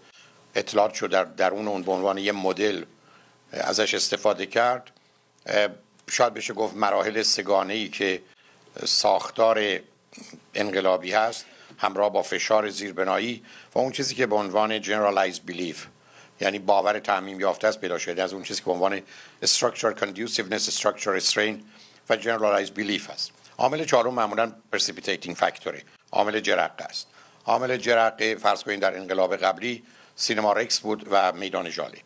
اطلاع 0.55 0.93
شد 0.93 1.11
در 1.11 1.25
درون 1.25 1.69
اون 1.69 1.83
به 1.83 1.93
عنوان 1.93 2.19
یه 2.19 2.33
مدل 2.33 2.85
ازش 3.53 3.95
استفاده 3.95 4.47
کرد. 4.47 4.91
شاید 6.11 6.35
بشه 6.35 6.55
گفت 6.55 6.77
مراحل 6.77 7.23
سه‌گانه 7.23 7.75
ای 7.75 7.89
که 7.89 8.23
ساختار 8.85 9.81
انقلابی 10.55 11.13
هست 11.13 11.45
همراه 11.79 12.13
با 12.13 12.23
فشار 12.23 12.69
زیربنایی 12.71 13.43
و 13.75 13.79
اون 13.79 13.93
چیزی 13.93 14.15
که 14.15 14.27
به 14.27 14.35
عنوان 14.37 14.83
generalized 14.83 15.51
belief 15.51 15.77
یعنی 16.41 16.59
باور 16.59 16.99
تعمیم 16.99 17.41
یافته 17.41 17.69
است 17.69 17.81
پیدا 17.81 17.99
شده 17.99 18.23
از 18.23 18.33
اون 18.33 18.43
چیزی 18.43 18.61
که 18.61 18.65
به 18.65 18.73
عنوان 18.73 19.03
structural 19.45 19.95
conduciveness 20.01 20.81
structural 20.81 21.31
strain 21.31 21.55
و 22.11 22.17
generalized 22.17 22.71
belief 22.71 23.11
است 23.11 23.31
عامل 23.59 23.85
چهارم 23.85 24.15
معمولا 24.15 24.53
precipitating 24.73 25.37
factor 25.37 25.76
ه 25.76 25.83
عامل 26.13 26.41
جرقه 26.41 26.85
است. 26.85 27.07
عامل 27.47 27.77
جرقه 27.77 28.35
فرض 28.35 28.63
کنید 28.63 28.81
در 28.81 28.97
انقلاب 28.97 29.37
قبلی 29.37 29.83
سینما 30.17 30.53
رکس 30.53 30.81
بود 30.81 31.07
و 31.11 31.33
میدان 31.33 31.71
جالی. 31.71 31.99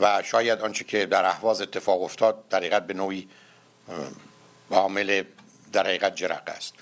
و 0.00 0.22
شاید 0.22 0.60
آنچه 0.60 0.84
که 0.84 1.06
در 1.06 1.24
اهواز 1.24 1.60
اتفاق 1.60 2.02
افتاد 2.02 2.48
در 2.48 2.58
حقیقت 2.58 2.86
به 2.86 2.94
نوعی 2.94 3.28
عامل 4.70 5.22
در 5.72 5.86
حقیقت 5.86 6.14
جرقه 6.14 6.52
است. 6.52 6.74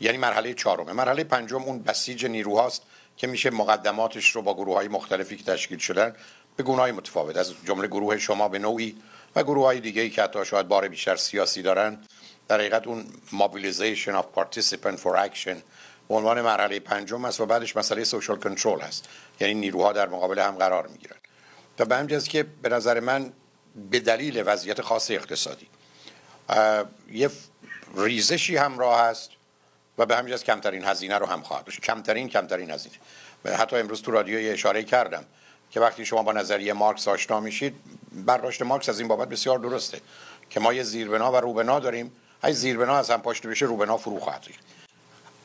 یعنی 0.00 0.18
مرحله 0.18 0.54
چهارم 0.54 0.92
مرحله 0.92 1.24
پنجم 1.24 1.62
اون 1.62 1.82
بسیج 1.82 2.26
نیروهاست 2.26 2.82
که 3.16 3.26
میشه 3.26 3.50
مقدماتش 3.50 4.30
رو 4.30 4.42
با 4.42 4.54
گروه 4.54 4.74
های 4.74 4.88
مختلفی 4.88 5.36
که 5.36 5.44
تشکیل 5.44 5.78
شدن 5.78 6.16
به 6.56 6.62
گونه 6.62 6.82
های 6.82 6.92
متفاوت. 6.92 7.36
از 7.36 7.54
جمله 7.64 7.86
گروه 7.88 8.18
شما 8.18 8.48
به 8.48 8.58
نوعی 8.58 8.96
و 9.36 9.42
گروه 9.42 9.64
های 9.64 9.80
دیگه 9.80 10.02
ای 10.02 10.10
که 10.10 10.22
حتی 10.22 10.44
شاید 10.44 10.68
بار 10.68 10.88
بیشتر 10.88 11.16
سیاسی 11.16 11.62
دارن 11.62 11.98
در 12.48 12.58
حقیقت 12.58 12.86
اون 12.86 13.06
mobilization 13.32 14.12
of 14.12 14.40
participant 14.40 14.98
for 14.98 15.16
action 15.16 15.56
عنوان 16.10 16.40
مرحله 16.40 16.80
پنجم 16.80 17.24
است 17.24 17.40
و 17.40 17.46
بعدش 17.46 17.76
مسئله 17.76 18.04
سوشال 18.04 18.36
کنترل 18.36 18.80
هست 18.80 19.08
یعنی 19.40 19.54
نیروها 19.54 19.92
در 19.92 20.08
مقابل 20.08 20.38
هم 20.38 20.56
قرار 20.56 20.86
می‌گیرن. 20.86 21.16
و 21.78 21.84
به 21.84 21.96
همجاز 21.96 22.28
که 22.28 22.42
به 22.62 22.68
نظر 22.68 23.00
من 23.00 23.32
به 23.90 24.00
دلیل 24.00 24.42
وضعیت 24.46 24.80
خاص 24.80 25.10
اقتصادی 25.10 25.68
یه 27.12 27.30
ریزشی 27.96 28.56
همراه 28.56 29.00
هست 29.00 29.30
و 29.98 30.06
به 30.06 30.16
همین 30.16 30.36
کمترین 30.36 30.84
هزینه 30.84 31.18
رو 31.18 31.26
هم 31.26 31.42
خواهد 31.42 31.64
داشت. 31.64 31.80
کمترین 31.80 32.28
کمترین 32.28 32.70
هزینه. 32.70 32.94
حتی 33.44 33.76
امروز 33.76 34.02
تو 34.02 34.10
رادیو 34.10 34.52
اشاره 34.52 34.82
کردم 34.82 35.24
که 35.70 35.80
وقتی 35.80 36.06
شما 36.06 36.22
با 36.22 36.32
نظریه 36.32 36.72
مارکس 36.72 37.08
آشنا 37.08 37.40
میشید 37.40 37.74
برداشت 38.12 38.62
مارکس 38.62 38.88
از 38.88 38.98
این 38.98 39.08
بابت 39.08 39.28
بسیار 39.28 39.58
درسته 39.58 40.00
که 40.50 40.60
ما 40.60 40.72
یه 40.72 40.82
زیربنا 40.82 41.32
و 41.32 41.36
روبنا 41.36 41.80
داریم. 41.80 42.12
های 42.42 42.52
زیربنا 42.52 42.96
از 42.96 43.10
هم 43.10 43.22
پاشته 43.22 43.48
بشه 43.48 43.66
روبنا 43.66 43.96
فرو 43.96 44.20
خواهد 44.20 44.46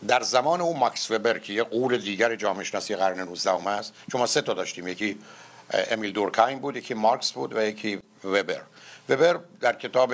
در 0.08 0.22
زمان 0.22 0.62
اون 0.62 0.78
ماکس 0.78 1.12
وبر 1.12 1.40
که 1.40 1.54
یه 1.54 1.64
قول 1.64 1.98
دیگر 1.98 2.36
جامعه 2.36 2.64
شناسی 2.64 2.96
قرن 2.96 3.20
19 3.20 3.68
است 3.68 3.94
شما 4.12 4.26
سه 4.26 4.42
تا 4.42 4.54
داشتیم 4.54 4.88
یکی 4.88 5.20
امیل 5.92 6.12
دورکایم 6.12 6.60
بود 6.60 6.78
یکی 6.78 6.94
مارکس 6.94 7.32
بود 7.32 7.56
و 7.56 7.62
یکی 7.62 8.00
وبر. 8.24 8.62
وبر 9.10 9.40
در 9.62 9.74
کتاب 9.74 10.14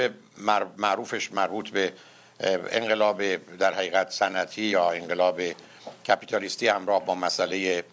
معروفش 0.78 1.32
مربوط 1.32 1.70
به 1.70 1.94
انقلاب 2.72 3.36
در 3.58 3.74
حقیقت 3.74 4.12
صنعتی 4.12 4.62
یا 4.62 4.92
انقلاب 4.92 5.42
کپیتالیستی 6.08 6.68
همراه 6.68 7.06
با 7.06 7.16
مسئله 7.16 7.84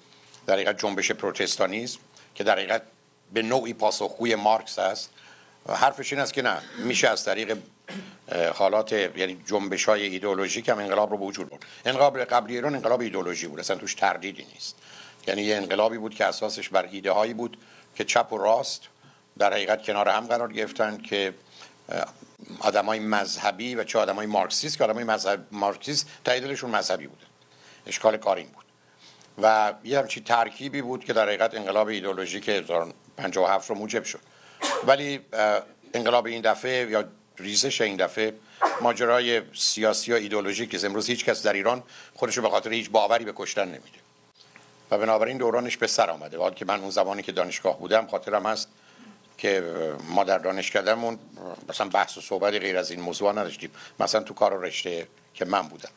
در 0.47 0.55
حقیقت 0.55 0.78
جنبش 0.78 1.10
پروتستانیسم 1.10 1.98
که 2.35 2.44
در 2.44 2.52
حقیقت 2.52 2.82
به 3.32 3.43
نوعی 3.43 3.74
پاسخگوی 3.74 4.35
مارکس 4.35 4.78
است. 4.78 5.10
حرفش 5.69 6.12
این 6.12 6.23
است 6.23 6.32
که 6.32 6.43
نه 6.43 6.59
میشه 6.78 7.09
از 7.09 7.24
طریق 7.24 7.59
حالات 8.55 8.93
یعنی 8.93 9.43
جنبش 9.47 9.85
های 9.85 10.02
ایدئولوژیک 10.02 10.69
هم 10.69 10.78
انقلاب 10.78 11.10
رو 11.10 11.19
به 11.19 11.24
وجود 11.24 11.51
برد. 11.51 11.62
انقلاب 11.85 12.19
قبلی 12.24 12.55
ایران 12.55 12.74
انقلاب 12.74 13.01
ایدئولوژی 13.01 13.47
بود 13.47 13.60
اصلا 13.60 13.77
توش 13.77 13.94
تردیدی 13.94 14.47
نیست. 14.52 14.77
یعنی 15.27 15.43
یه 15.43 15.56
انقلابی 15.56 15.98
بود 15.98 16.14
که 16.14 16.24
اساسش 16.24 16.69
بر 16.69 16.89
ایده 16.93 17.12
هایی 17.12 17.35
بود 17.35 17.56
که 17.94 18.05
چپ 18.05 18.32
و 18.32 18.39
راست 18.39 18.82
در 19.39 19.52
حقیقت 19.52 19.82
کنار 19.82 20.09
هم 20.09 20.27
قرار 20.27 20.52
گرفتن 20.52 20.97
که 20.97 21.35
آدمای 22.60 22.98
مذهبی 22.98 23.74
و 23.74 23.85
چه 23.85 23.98
آدمای 23.98 24.27
مارکسیست 24.27 24.78
که 24.78 24.85
آدمای 24.85 25.05
مذهب 25.05 25.47
مارکسیست 25.51 26.06
تاییدشون 26.24 26.70
مذهبی 26.70 27.06
بوده 27.06 27.24
اشکال 27.86 28.16
کارین 28.16 28.47
بود. 28.47 28.64
و 29.43 29.74
یه 29.85 29.98
همچی 29.98 30.20
ترکیبی 30.20 30.82
بود 30.82 31.05
که 31.05 31.12
در 31.12 31.27
حقیقت 31.27 31.55
انقلاب 31.55 31.89
ایدئولوژیک 31.89 32.48
1957 32.48 33.70
رو 33.70 33.77
موجب 33.77 34.05
شد. 34.05 34.20
ولی 34.86 35.20
انقلاب 35.94 36.27
این 36.27 36.40
دفعه 36.40 36.90
یا 36.90 37.05
ریزش 37.39 37.81
این 37.81 37.97
دفعه 37.97 38.35
ماجرای 38.81 39.43
سیاسی 39.55 40.13
و 40.13 40.15
ایدئولوژیک 40.15 40.71
که 40.71 40.87
امروز 40.87 41.07
هیچ 41.07 41.25
کس 41.25 41.43
در 41.43 41.53
ایران 41.53 41.83
خودش 42.15 42.39
به 42.39 42.51
خاطر 42.51 42.73
هیچ 42.73 42.91
باوری 42.91 43.25
به 43.25 43.33
کشتن 43.37 43.65
نمیده. 43.65 43.99
و 44.91 44.99
بنابراین 44.99 45.39
دورانش 45.39 45.77
به 45.77 45.87
سر 45.87 46.11
آمده. 46.11 46.39
حال 46.39 46.55
که 46.55 46.65
من 46.65 46.81
اون 46.81 46.91
زمانی 46.91 47.23
که 47.23 47.33
دانشگاه 47.33 47.79
بودم 47.79 48.07
خاطرم 48.07 48.47
هست 48.47 48.69
که 49.39 49.65
ما 50.09 50.25
در 50.25 50.39
دانشکدهمون 50.39 51.19
مثلا 51.69 51.89
بحث 51.89 52.19
و 52.19 52.21
صحبت 52.21 52.55
غیر 52.55 52.77
از 52.77 52.91
این 52.91 53.01
موضوع 53.01 53.33
نداشتیم. 53.33 53.71
مثلا 54.01 54.23
تو 54.23 54.35
کار 54.35 54.55
و 54.55 54.63
رشته 54.63 55.07
که 55.35 55.45
من 55.45 55.63
بودم. 55.63 55.91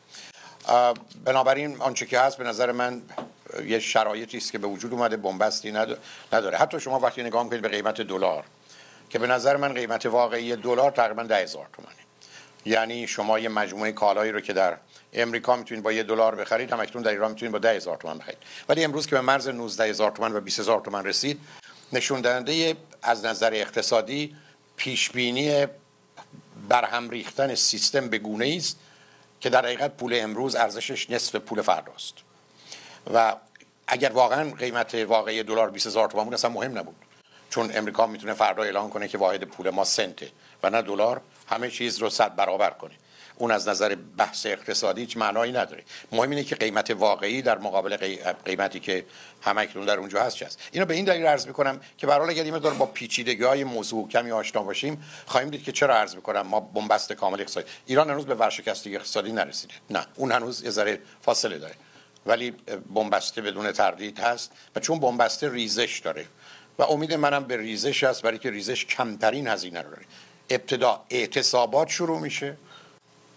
بنابراین 1.24 1.76
آنچه 1.80 2.06
که 2.06 2.20
هست 2.20 2.38
به 2.38 2.44
نظر 2.44 2.72
من 2.72 3.02
یه 3.66 3.78
شرایطی 3.78 4.36
است 4.36 4.52
که 4.52 4.58
به 4.58 4.66
وجود 4.66 4.92
اومده 4.92 5.16
بنبستی 5.16 5.72
نداره. 6.32 6.58
حتی 6.58 6.80
شما 6.80 6.98
وقتی 6.98 7.22
نگاه 7.22 7.42
می‌کنید 7.42 7.62
به 7.62 7.68
قیمت 7.68 8.00
دلار 8.00 8.44
که 9.10 9.18
به 9.18 9.26
نظر 9.26 9.56
من 9.56 9.74
قیمت 9.74 10.06
واقعی 10.06 10.56
دلار 10.56 10.90
تقریبا 10.90 11.22
ده 11.22 11.36
هزار 11.36 11.66
تومنه. 11.72 11.96
یعنی 12.64 13.06
شما 13.06 13.38
یه 13.38 13.48
مجموعه 13.48 13.92
کالایی 13.92 14.32
رو 14.32 14.40
که 14.40 14.52
در 14.52 14.76
امریکا 15.12 15.56
می‌تونید 15.56 15.84
با 15.84 15.92
یه 15.92 16.02
دلار 16.02 16.34
بخرید 16.34 16.72
هم 16.72 16.80
اکنون 16.80 17.04
در 17.04 17.10
ایران 17.10 17.30
می‌تونید 17.30 17.52
با 17.52 17.58
ده 17.58 17.76
هزار 17.76 17.96
تومن 17.96 18.18
بخرید. 18.18 18.38
ولی 18.68 18.84
امروز 18.84 19.06
که 19.06 19.16
به 19.16 19.20
مرز 19.20 19.48
19 19.48 19.84
هزار 19.84 20.10
تومن 20.10 20.32
و 20.32 20.40
20 20.40 20.60
هزار 20.60 20.80
تومن 20.80 21.04
رسید 21.04 21.40
نشون 21.92 22.20
دهنده 22.20 22.76
از 23.02 23.24
نظر 23.24 23.50
اقتصادی 23.54 24.36
پیش 24.76 25.10
بینی 25.10 25.66
برهم 26.68 27.10
ریختن 27.10 27.54
سیستم 27.54 28.08
به 28.08 28.18
گونه 28.18 28.54
است 28.56 28.78
که 29.40 29.50
در 29.50 29.64
حقیقت 29.64 29.96
پول 29.96 30.12
امروز 30.14 30.56
ارزشش 30.56 31.10
نصف 31.10 31.36
پول 31.36 31.62
فرداست. 31.62 32.14
و 33.14 33.36
اگر 33.86 34.12
واقعا 34.12 34.50
قیمت 34.50 34.94
واقعی 34.94 35.42
دلار 35.42 35.70
20000 35.70 36.08
تومان 36.08 36.24
بود 36.24 36.34
اصلا 36.34 36.50
مهم 36.50 36.78
نبود. 36.78 36.96
چون 37.56 37.70
امریکا 37.74 38.06
می‌تونه 38.06 38.34
فردا 38.34 38.62
اعلام 38.62 38.90
کنه 38.90 39.08
که 39.08 39.18
واحد 39.18 39.44
پول 39.44 39.70
ما 39.70 39.84
سنته 39.84 40.30
و 40.62 40.70
نه 40.70 40.82
دلار 40.82 41.20
همه 41.46 41.70
چیز 41.70 41.98
رو 41.98 42.10
صد 42.10 42.36
برابر 42.36 42.70
کنه. 42.70 42.94
اون 43.36 43.50
از 43.50 43.68
نظر 43.68 43.94
بحث 43.94 44.46
اقتصادی 44.46 45.00
هیچ 45.00 45.16
معنایی 45.16 45.52
نداره. 45.52 45.82
مهم 46.12 46.30
اینه 46.30 46.44
که 46.44 46.56
قیمت 46.56 46.90
واقعی 46.90 47.42
در 47.42 47.58
مقابل 47.58 47.96
قیمتی 48.44 48.80
که 48.80 49.04
همکنون 49.42 49.86
در 49.86 49.98
اونجا 49.98 50.22
هست 50.22 50.42
هست 50.42 50.58
اینو 50.72 50.86
به 50.86 50.94
این 50.94 51.04
دلیل 51.04 51.26
عرض 51.26 51.46
می‌کنم 51.46 51.80
که 51.98 52.06
برای 52.06 52.40
اگر 52.40 52.42
این 52.42 52.78
با 52.78 52.86
پیچیدگی 52.86 53.44
های 53.44 53.64
موضوع 53.64 54.08
کمی 54.08 54.32
آشنا 54.32 54.62
باشیم 54.62 55.04
خواهیم 55.26 55.50
دید 55.50 55.62
که 55.62 55.72
چرا 55.72 55.96
عرض 55.96 56.14
می‌کنم 56.14 56.40
ما 56.40 56.60
بنبست 56.60 57.12
کامل 57.12 57.40
اقتصادی. 57.40 57.66
ایران 57.86 58.10
هنوز 58.10 58.26
به 58.26 58.34
ورشکستگی 58.34 58.96
اقتصادی 58.96 59.32
نرسیده. 59.32 59.74
نه 59.90 60.06
اون 60.14 60.32
هنوز 60.32 60.62
یه 60.62 60.70
ذره 60.70 60.98
فاصله 61.22 61.58
داره. 61.58 61.74
ولی 62.26 62.50
بنبسته 62.94 63.42
بدون 63.42 63.72
تردید 63.72 64.18
هست 64.18 64.52
و 64.76 64.80
چون 64.80 65.00
بنبسته 65.00 65.52
ریزش 65.52 65.98
داره. 65.98 66.26
و 66.78 66.82
امید 66.82 67.14
منم 67.14 67.44
به 67.44 67.56
ریزش 67.56 68.04
هست 68.04 68.22
برای 68.22 68.38
که 68.38 68.50
ریزش 68.50 68.84
کمترین 68.84 69.48
هزینه 69.48 69.82
رو 69.82 69.90
داره. 69.90 70.02
ابتدا 70.50 71.04
اعتصابات 71.10 71.88
شروع 71.88 72.20
میشه. 72.20 72.56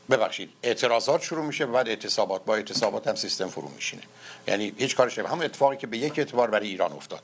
ببخشید 0.09 0.49
اعتراضات 0.63 1.21
شروع 1.21 1.45
میشه 1.45 1.65
بعد 1.65 1.87
اعتصابات. 1.87 2.45
با 2.45 2.55
اعتصابات 2.55 3.07
هم 3.07 3.15
سیستم 3.15 3.47
فرو 3.47 3.69
میشینه. 3.75 4.03
یعنی 4.47 4.73
هیچ 4.77 4.95
کارش 4.95 5.19
همون 5.19 5.45
اتفاقی 5.45 5.77
که 5.77 5.87
به 5.87 5.97
یک 5.97 6.19
اعتبار 6.19 6.49
برای 6.49 6.67
ایران 6.67 6.91
افتاد. 6.91 7.23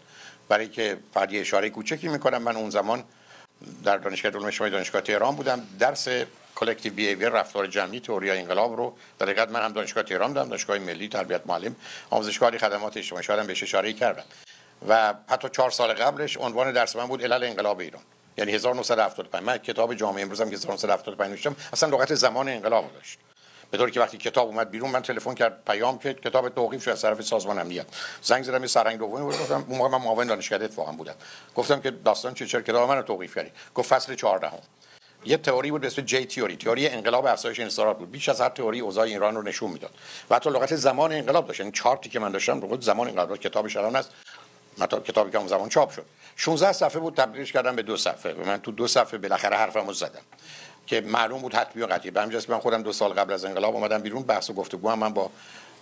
برای 0.50 0.68
که 0.68 0.98
فقط 1.14 1.30
اشاره 1.34 1.70
کوچکی 1.70 2.08
می‌کنم 2.08 2.42
من 2.42 2.56
اون 2.56 2.70
زمان 2.70 3.04
در 3.84 3.98
دانشگاه 3.98 4.32
علوم 4.32 4.46
اجتماعی 4.46 4.72
دانشگاه 4.72 5.02
تهران 5.02 5.36
بودم. 5.36 5.68
درس 5.80 6.08
collective 6.56 6.94
behavior 6.94 7.30
رفتار 7.30 7.68
جمعی 7.68 8.00
تئوری 8.00 8.32
انقلاب 8.32 8.76
رو 8.76 8.98
در 9.20 9.50
من 9.50 9.66
هم 9.66 9.74
دانشگاه 9.74 10.04
تهران 10.04 10.28
بودم 10.28 10.50
دانشگاه 10.50 10.78
ملی 10.78 11.08
تربیت 11.08 11.42
معلم 11.46 11.76
آموزشگاه 12.10 12.58
خدمات 12.58 12.98
اجتماعی. 12.98 13.24
شاید 13.24 13.48
بهش 13.48 13.64
اشاره 13.64 13.94
کردم. 13.94 14.24
و 14.88 15.14
حتی 15.30 15.50
چهار 15.50 15.72
سال 15.72 15.94
قبلش 15.94 16.38
عنوان 16.38 16.72
درس 16.72 16.96
من 16.96 17.08
بود 17.08 17.24
علل 17.24 17.44
انقلاب 17.44 17.80
ایران. 17.80 18.02
یعنی 18.38 18.52
1975 18.52 19.44
من 19.44 19.58
کتاب 19.58 19.94
جامعه 19.94 20.24
امروز 20.24 20.42
هم 20.42 20.50
که 20.50 20.56
1975 20.56 21.32
نوشتم 21.32 21.56
اصلا 21.74 21.90
لغت 21.90 22.16
زمان 22.16 22.50
انقلاب 22.50 22.94
داشت. 22.94 23.20
به 23.72 23.78
طوری 23.78 23.92
که 23.92 24.00
وقتی 24.00 24.18
کتاب 24.18 24.48
اومد 24.48 24.72
بیرون 24.72 24.92
من 24.92 25.02
تلفن 25.02 25.34
کرد 25.34 25.64
پیام 25.68 26.00
که 26.00 26.14
کتاب 26.14 26.50
توقیف 26.50 26.84
شد 26.84 26.92
از 26.92 27.02
طرف 27.02 27.22
سازمان 27.22 27.60
امنیت. 27.60 27.86
زنگ 28.22 28.44
زدم 28.44 28.62
یه 28.62 28.68
سرنگ 28.68 29.00
دومی 29.00 29.24
بود 29.24 29.40
گفتم. 29.40 29.66
اون 29.68 29.78
موقع 29.78 29.90
من 29.90 30.04
معاون 30.04 30.28
دانشکده 30.28 30.66
اتفاقا 30.66 30.92
بودم. 30.92 31.16
گفتم 31.56 31.82
که 31.82 31.92
داستان 31.92 32.34
چه 32.34 32.46
چرا 32.46 32.62
کتاب 32.62 32.90
منو 32.90 33.02
توقیف 33.02 33.36
کردی؟ 33.36 33.52
گفت 33.76 33.90
فصل 33.90 34.16
14 34.16 34.48
هم. 34.48 34.58
یه 35.26 35.38
تئوری 35.38 35.72
بود 35.72 35.82
به 35.82 35.88
اسم 35.88 36.02
جی 36.02 36.26
تئوری 36.26 36.56
تئوری 36.56 36.88
انقلاب 36.88 37.26
افزایش 37.26 37.60
انصارات 37.60 37.98
بود. 37.98 38.12
بیش 38.12 38.30
از 38.30 38.42
هر 38.42 38.50
تئوری 38.50 38.80
اوضاع 38.80 39.04
ایران 39.04 39.36
رو 39.36 39.42
نشون 39.42 39.72
می‌داد. 39.72 39.92
و 40.30 40.36
حتی 40.36 40.50
لغت 40.50 40.76
زمان 40.76 41.12
انقلاب 41.12 41.48
داشت. 41.48 41.60
یعنی 41.60 41.72
چارتی 41.72 42.10
که 42.10 42.20
من 42.20 42.32
داشتم 42.32 42.62
رو 42.62 42.82
زمان 42.82 43.08
انقلاب 43.08 43.38
کتابش 43.38 43.78
الان 43.78 43.96
مطلب 43.96 44.12
کتابی 44.78 45.32
که 45.32 45.38
اون 45.38 45.48
زمان 45.48 45.70
چاپ 45.70 45.92
شد. 45.92 46.06
16 46.36 46.72
صفحه 46.72 47.00
بود 47.00 47.16
تبدیلش 47.16 47.52
کردم 47.52 47.76
به 47.76 47.82
دو 47.82 47.98
صفحه. 47.98 48.34
و 48.34 48.46
من 48.46 48.58
تو 48.58 48.72
دو 48.72 48.88
صفحه 48.88 49.18
بالاخره 49.18 49.58
حرفمو 49.58 49.94
زدم. 49.94 50.22
که 50.88 51.02
معلوم 51.02 51.42
بود 51.42 51.54
حتمی 51.54 51.82
و 51.82 51.86
قطعی. 51.86 52.12
به 52.12 52.22
همجاست 52.22 52.50
من 52.50 52.60
خودم 52.60 52.84
دو 52.84 52.92
سال 52.92 53.14
قبل 53.14 53.34
از 53.34 53.46
انقلاب 53.46 53.76
اومدم 53.76 53.98
بیرون 53.98 54.24
بحث 54.24 54.50
و 54.50 54.54
گفتگو 54.54 54.90
هم 54.90 55.00
من 55.00 55.14
با 55.14 55.32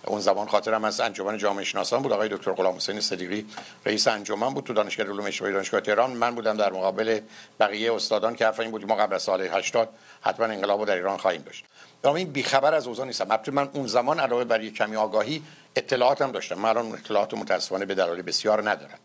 اون 0.06 0.20
زمان 0.20 0.48
خاطرم 0.48 0.84
از 0.84 1.00
انجمن 1.00 1.38
جامعه 1.38 1.64
شناسان 1.64 2.02
بود. 2.02 2.12
آقای 2.12 2.28
دکتر 2.28 2.52
غلام 2.52 2.76
حسین 2.76 3.00
صدیقی 3.00 3.46
رئیس 3.86 4.08
انجمن 4.08 4.54
بود 4.54 4.64
تو 4.64 4.72
دانشگاه 4.72 5.06
علوم 5.06 5.24
اجتماعی 5.24 5.54
دانشگاه 5.54 5.80
تهران. 5.80 6.10
من 6.10 6.34
بودم 6.34 6.56
در 6.56 6.72
مقابل 6.72 7.20
بقیه 7.60 7.94
استادان 7.94 8.34
که 8.34 8.46
حرف 8.46 8.60
این 8.60 8.70
بود 8.70 8.88
ما 8.88 8.96
قبل 8.96 9.18
سال 9.18 9.42
80 9.42 9.88
حتما 10.20 10.46
انقلاب 10.46 10.80
رو 10.80 10.86
در 10.86 10.94
ایران 10.94 11.16
خواهیم 11.16 11.42
داشت. 11.42 11.64
این 12.04 12.30
بیخبر 12.30 12.74
از 12.74 12.86
اوضاع 12.86 13.06
نیستم. 13.06 13.30
البته 13.30 13.52
من 13.52 13.68
اون 13.72 13.86
زمان 13.86 14.20
علاوه 14.20 14.44
بر 14.44 14.68
کمی 14.68 14.96
آگاهی 14.96 15.42
اطلاعاتم 15.76 16.32
داشتم. 16.32 16.54
من 16.54 16.68
الان 16.68 16.92
اطلاعات 16.92 17.34
متاسفانه 17.34 17.84
به 17.84 17.94
دلایل 17.94 18.22
بسیار 18.22 18.70
ندارم. 18.70 18.98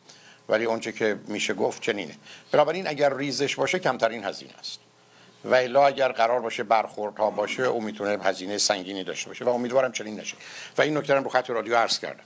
ولی 0.49 0.65
اونچه 0.65 0.91
که 0.91 1.19
میشه 1.27 1.53
گفت 1.53 1.81
چنینه. 1.81 2.15
بنابراین 2.51 2.87
اگر 2.87 3.17
ریزش 3.17 3.55
باشه 3.55 3.79
کمترین 3.79 4.23
هزینه 4.23 4.53
است. 4.59 4.79
و 5.45 5.55
الا 5.55 5.87
اگر 5.87 6.11
قرار 6.11 6.39
باشه 6.39 6.65
ها 7.17 7.29
باشه 7.29 7.63
او 7.63 7.81
می‌تونه 7.81 8.23
هزینه 8.23 8.57
سنگینی 8.57 9.03
داشته 9.03 9.27
باشه. 9.27 9.45
و 9.45 9.49
امیدوارم 9.49 9.91
چنین 9.91 10.19
نشه. 10.19 10.37
و 10.77 10.81
این 10.81 10.97
نکته 10.97 11.13
رو 11.13 11.29
خط 11.29 11.49
رادیو 11.49 11.75
عرض 11.75 11.99
کردم. 11.99 12.23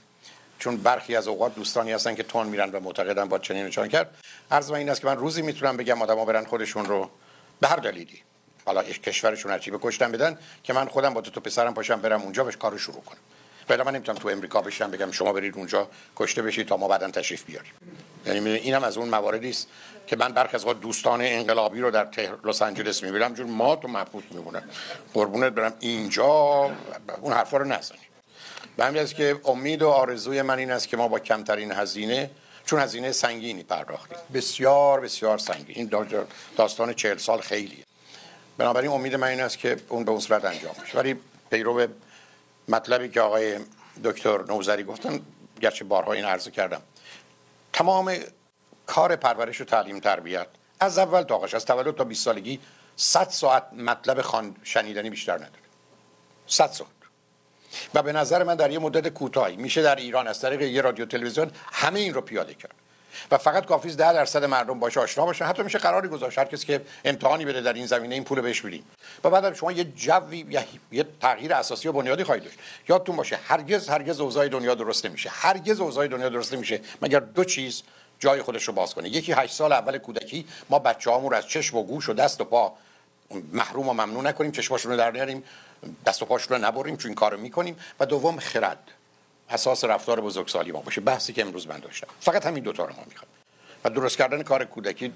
چون 0.58 0.76
برخی 0.76 1.16
از 1.16 1.28
اوقات 1.28 1.54
دوستانی 1.54 1.92
هستن 1.92 2.14
که 2.14 2.22
تون 2.22 2.46
میرن 2.46 2.70
و 2.70 2.80
معتقدن 2.80 3.28
با 3.28 3.38
چنین 3.38 3.66
نشان 3.66 3.88
کرد. 3.88 4.16
عرض 4.50 4.70
من 4.70 4.78
این 4.78 4.88
است 4.88 5.00
که 5.00 5.06
من 5.06 5.16
روزی 5.16 5.42
می‌تونم 5.42 5.76
بگم 5.76 6.02
آدما 6.02 6.24
برن 6.24 6.44
خودشون 6.44 6.84
رو 6.84 7.10
به 7.60 7.68
هر 7.68 7.76
دلیلی. 7.76 8.22
حالا 8.66 8.82
کشورشون 8.82 9.52
هرچی 9.52 9.70
بکشتن 9.70 10.12
بدن 10.12 10.38
که 10.62 10.72
من 10.72 10.88
خودم 10.88 11.14
با 11.14 11.20
تو 11.20 11.40
پسرم 11.40 11.74
پاشم 11.74 12.00
برم 12.00 12.22
اونجا 12.22 12.44
بهش 12.44 12.56
کارو 12.56 12.78
شروع 12.78 13.02
کنم. 13.02 13.18
ولی 13.68 13.82
من 13.82 13.94
نمی‌تونم 13.94 14.18
تو 14.18 14.28
امریکا 14.28 14.62
بشم 14.62 14.90
بگم 14.90 15.10
شما 15.10 15.32
برید 15.32 15.56
اونجا 15.56 15.88
کشته 16.16 16.42
بشید 16.42 16.68
تا 16.68 16.76
ما 16.76 16.88
بعدا 16.88 17.10
تشریف 17.10 17.44
بیاریم. 17.44 17.72
یعنی 18.26 18.50
اینم 18.50 18.84
از 18.84 18.96
اون 18.96 19.08
مواردی 19.08 19.50
است 19.50 19.68
که 20.06 20.16
من 20.16 20.32
برخی 20.32 20.56
از 20.56 20.64
دوستان 20.64 21.20
انقلابی 21.22 21.80
رو 21.80 21.90
در 21.90 22.08
لس 22.44 22.62
آنجلس 22.62 23.02
می‌بینم 23.02 23.34
جور 23.34 23.46
ما 23.46 23.76
تو 23.76 23.88
محبوس 23.88 24.24
میمونه. 24.30 24.62
قربونت 25.14 25.52
برم 25.52 25.72
اینجا 25.80 26.26
اون 27.20 27.32
حرفا 27.32 27.56
رو 27.56 27.64
نزنید 27.64 28.14
به 28.76 28.84
همین 28.84 29.06
که 29.06 29.40
امید 29.44 29.82
و 29.82 29.88
آرزوی 29.88 30.42
من 30.42 30.58
این 30.58 30.70
است 30.70 30.88
که 30.88 30.96
ما 30.96 31.08
با 31.08 31.18
کمترین 31.18 31.72
هزینه 31.72 32.30
چون 32.66 32.80
هزینه 32.80 33.12
سنگینی 33.12 33.62
پرداختیم. 33.62 34.18
بسیار 34.34 35.00
بسیار 35.00 35.38
سنگین. 35.38 35.76
این 35.76 35.90
داستان 36.56 36.92
چهل 36.92 37.16
سال 37.16 37.40
خیلیه. 37.40 37.84
بنابراین 38.58 38.90
امید 38.90 39.14
من 39.14 39.28
این 39.28 39.40
است 39.40 39.58
که 39.58 39.76
اون 39.88 40.04
به 40.04 40.10
اون 40.10 40.20
صورت 40.20 40.44
انجام 40.44 40.74
بشه. 40.84 40.98
ولی 40.98 41.16
پیرو 41.50 41.86
مطلبی 42.68 43.08
که 43.08 43.20
آقای 43.20 43.58
دکتر 44.04 44.44
نوزری 44.44 44.84
گفتن 44.84 45.20
گرچه 45.60 45.84
بارها 45.84 46.12
این 46.12 46.24
عرض 46.24 46.48
کردم. 46.48 46.82
تمام 47.72 48.14
کار 48.86 49.16
پرورش 49.16 49.60
و 49.60 49.64
تعلیم 49.64 50.00
تربیت 50.00 50.46
از 50.80 50.98
اول 50.98 51.22
تا 51.22 51.36
آخرش 51.36 51.54
از 51.54 51.64
تولد 51.64 51.94
تا 51.94 52.04
20 52.04 52.24
سالگی 52.24 52.60
100 52.96 53.28
ساعت 53.28 53.72
مطلب 53.72 54.20
خان 54.20 54.56
شنیدنی 54.62 55.10
بیشتر 55.10 55.34
نداره. 55.34 55.64
100 56.46 56.66
ساعت. 56.66 56.90
و 57.94 58.02
به 58.02 58.12
نظر 58.12 58.42
من 58.42 58.54
در 58.54 58.70
یه 58.70 58.78
مدت 58.78 59.08
کوتاهی. 59.08 59.56
میشه 59.56 59.82
در 59.82 59.96
ایران 59.96 60.28
از 60.28 60.40
طریق 60.40 60.62
یه 60.62 60.80
رادیو 60.80 61.06
تلویزیون 61.06 61.50
همه 61.72 62.00
این 62.00 62.14
رو 62.14 62.20
پیاده 62.20 62.54
کرد. 62.54 62.74
و 63.30 63.38
فقط 63.38 63.66
کافی 63.66 63.88
است 63.88 63.98
10 63.98 64.12
درصد 64.12 64.44
مردم 64.44 64.78
باشه 64.78 65.00
آشنا 65.00 65.24
باشن 65.24 65.44
حتی 65.44 65.62
میشه 65.62 65.78
قراری 65.78 66.08
گذاشت. 66.08 66.38
هر 66.38 66.44
کسی 66.44 66.66
که 66.66 66.80
امتحانی 67.04 67.44
بده 67.44 67.60
در 67.60 67.72
این 67.72 67.86
زمینه 67.86 68.14
این 68.14 68.24
پول 68.24 68.40
بهش 68.40 68.60
بدیم 68.60 68.84
و 69.24 69.30
بعد 69.30 69.54
شما 69.54 69.72
یه 69.72 69.84
جوی 69.84 70.62
یه 70.92 71.06
تغییر 71.20 71.54
اساسی 71.54 71.88
و 71.88 71.92
بنیادی 71.92 72.24
خواهید 72.24 72.44
داشت. 72.44 72.58
یادتون 72.88 73.16
باشه 73.16 73.38
هرگز 73.48 73.88
هرگز 73.88 74.20
اوضاع 74.20 74.48
دنیا 74.48 74.74
درست 74.74 75.06
نمیشه. 75.06 75.30
هرگز 75.32 75.80
اوضاع 75.80 76.06
دنیا 76.06 76.28
درست 76.28 76.54
نمیشه 76.54 76.80
مگر 77.02 77.20
دو 77.20 77.44
چیز 77.44 77.82
جای 78.18 78.42
خودش 78.42 78.64
رو 78.64 78.74
باز 78.74 78.94
کنه. 78.94 79.08
یکی 79.08 79.32
هشت 79.32 79.54
سال 79.54 79.72
اول 79.72 79.98
کودکی. 79.98 80.46
ما 80.70 80.78
بچه 80.78 81.10
رو 81.10 81.34
از 81.34 81.48
چشم 81.48 81.76
و 81.76 81.82
گوش 81.82 82.08
و 82.08 82.12
دست 82.12 82.40
و 82.40 82.44
پا 82.44 82.72
محروم 83.52 83.88
و 83.88 83.92
ممنوع 83.92 84.22
نکنیم. 84.22 84.52
چشماشون 84.52 84.92
رو 84.92 84.98
در 84.98 85.10
نیاریم. 85.10 85.44
دست 86.06 86.22
و 86.22 86.26
پاشون 86.26 86.56
رو 86.56 86.64
نبریم. 86.64 86.96
چون 86.96 87.08
این 87.08 87.14
کارو 87.14 87.40
می‌کنیم. 87.40 87.76
و 88.00 88.06
دوم 88.06 88.38
خرد. 88.38 88.90
اساس 89.50 89.84
رفتار 89.84 90.20
بزرگسالی 90.20 90.72
ما 90.72 90.80
باشه 90.80 91.00
بحثی 91.00 91.32
که 91.32 91.42
امروز 91.42 91.68
من 91.68 91.78
داشتم. 91.78 92.06
فقط 92.20 92.46
همین 92.46 92.62
دوتا 92.62 92.84
رو 92.84 92.92
ما 92.92 93.04
می‌خوام. 93.08 93.30
و 93.84 93.90
درست 93.90 94.18
کردن 94.18 94.42
کار 94.42 94.64
کودکی 94.64 95.12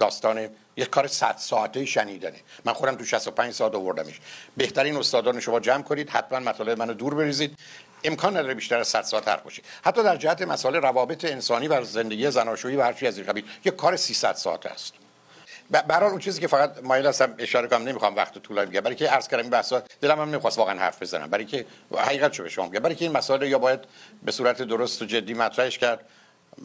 داستان 0.00 0.48
یک 0.76 0.90
کار 0.90 1.06
100 1.06 1.36
ساعته 1.38 1.84
شنیدنه. 1.84 2.40
من 2.64 2.72
خودم 2.72 2.94
تو 2.94 3.04
65 3.04 3.54
ساعت 3.54 3.74
آوردمش. 3.74 4.20
بهترین 4.56 4.96
استادان 4.96 5.40
شما 5.40 5.60
جمع 5.60 5.82
کنید 5.82 6.10
حتما 6.10 6.38
مطالب 6.38 6.78
منو 6.78 6.94
دور 6.94 7.14
بریزید. 7.14 7.58
امکان 8.04 8.36
نداره 8.36 8.54
بیشتر 8.54 8.78
از 8.78 8.88
100 8.88 9.02
ساعت 9.02 9.28
حرف 9.28 9.42
باشه. 9.42 9.62
حتی 9.84 10.02
در 10.02 10.16
جهت 10.16 10.42
مسائل 10.42 10.74
روابط 10.76 11.24
انسانی 11.24 11.68
و 11.68 11.84
زندگی 11.84 12.30
زناشویی 12.30 12.76
و 12.76 12.82
هر 12.82 12.92
چیزی 12.92 13.06
از 13.06 13.18
این 13.18 13.26
قبیل 13.26 13.44
یک 13.64 13.76
کار 13.76 13.96
300 13.96 14.34
ساعت 14.34 14.66
است. 14.66 14.94
برای 15.72 16.10
اون 16.10 16.18
چیزی 16.18 16.40
که 16.40 16.46
فقط 16.46 16.82
مایل 16.82 17.06
هستم 17.06 17.34
اشاره 17.38 17.68
کنم 17.68 17.88
نمی‌خوام 17.88 18.16
وقت 18.16 18.38
طولانی 18.38 18.70
بگم. 18.70 18.80
برای 18.80 18.96
که 18.96 19.08
عرض 19.08 19.28
کردم 19.28 19.42
این 19.42 19.50
بحثا 19.50 19.82
دلم 20.00 20.20
هم 20.20 20.28
نمی‌خواست 20.28 20.58
واقعا 20.58 20.78
حرف 20.78 21.02
بزنم. 21.02 21.30
برای 21.30 21.44
که 21.44 21.66
حقیقت 21.96 22.32
شو 22.32 22.42
به 22.42 22.48
شما 22.48 22.68
برای 22.68 22.94
که 22.94 23.04
این 23.04 23.16
مسائل 23.16 23.42
یا 23.42 23.58
باید 23.58 23.80
به 24.22 24.32
صورت 24.32 24.62
درست 24.62 25.02
و 25.02 25.04
جدی 25.04 25.34
مطرحش 25.34 25.78
کرد 25.78 26.00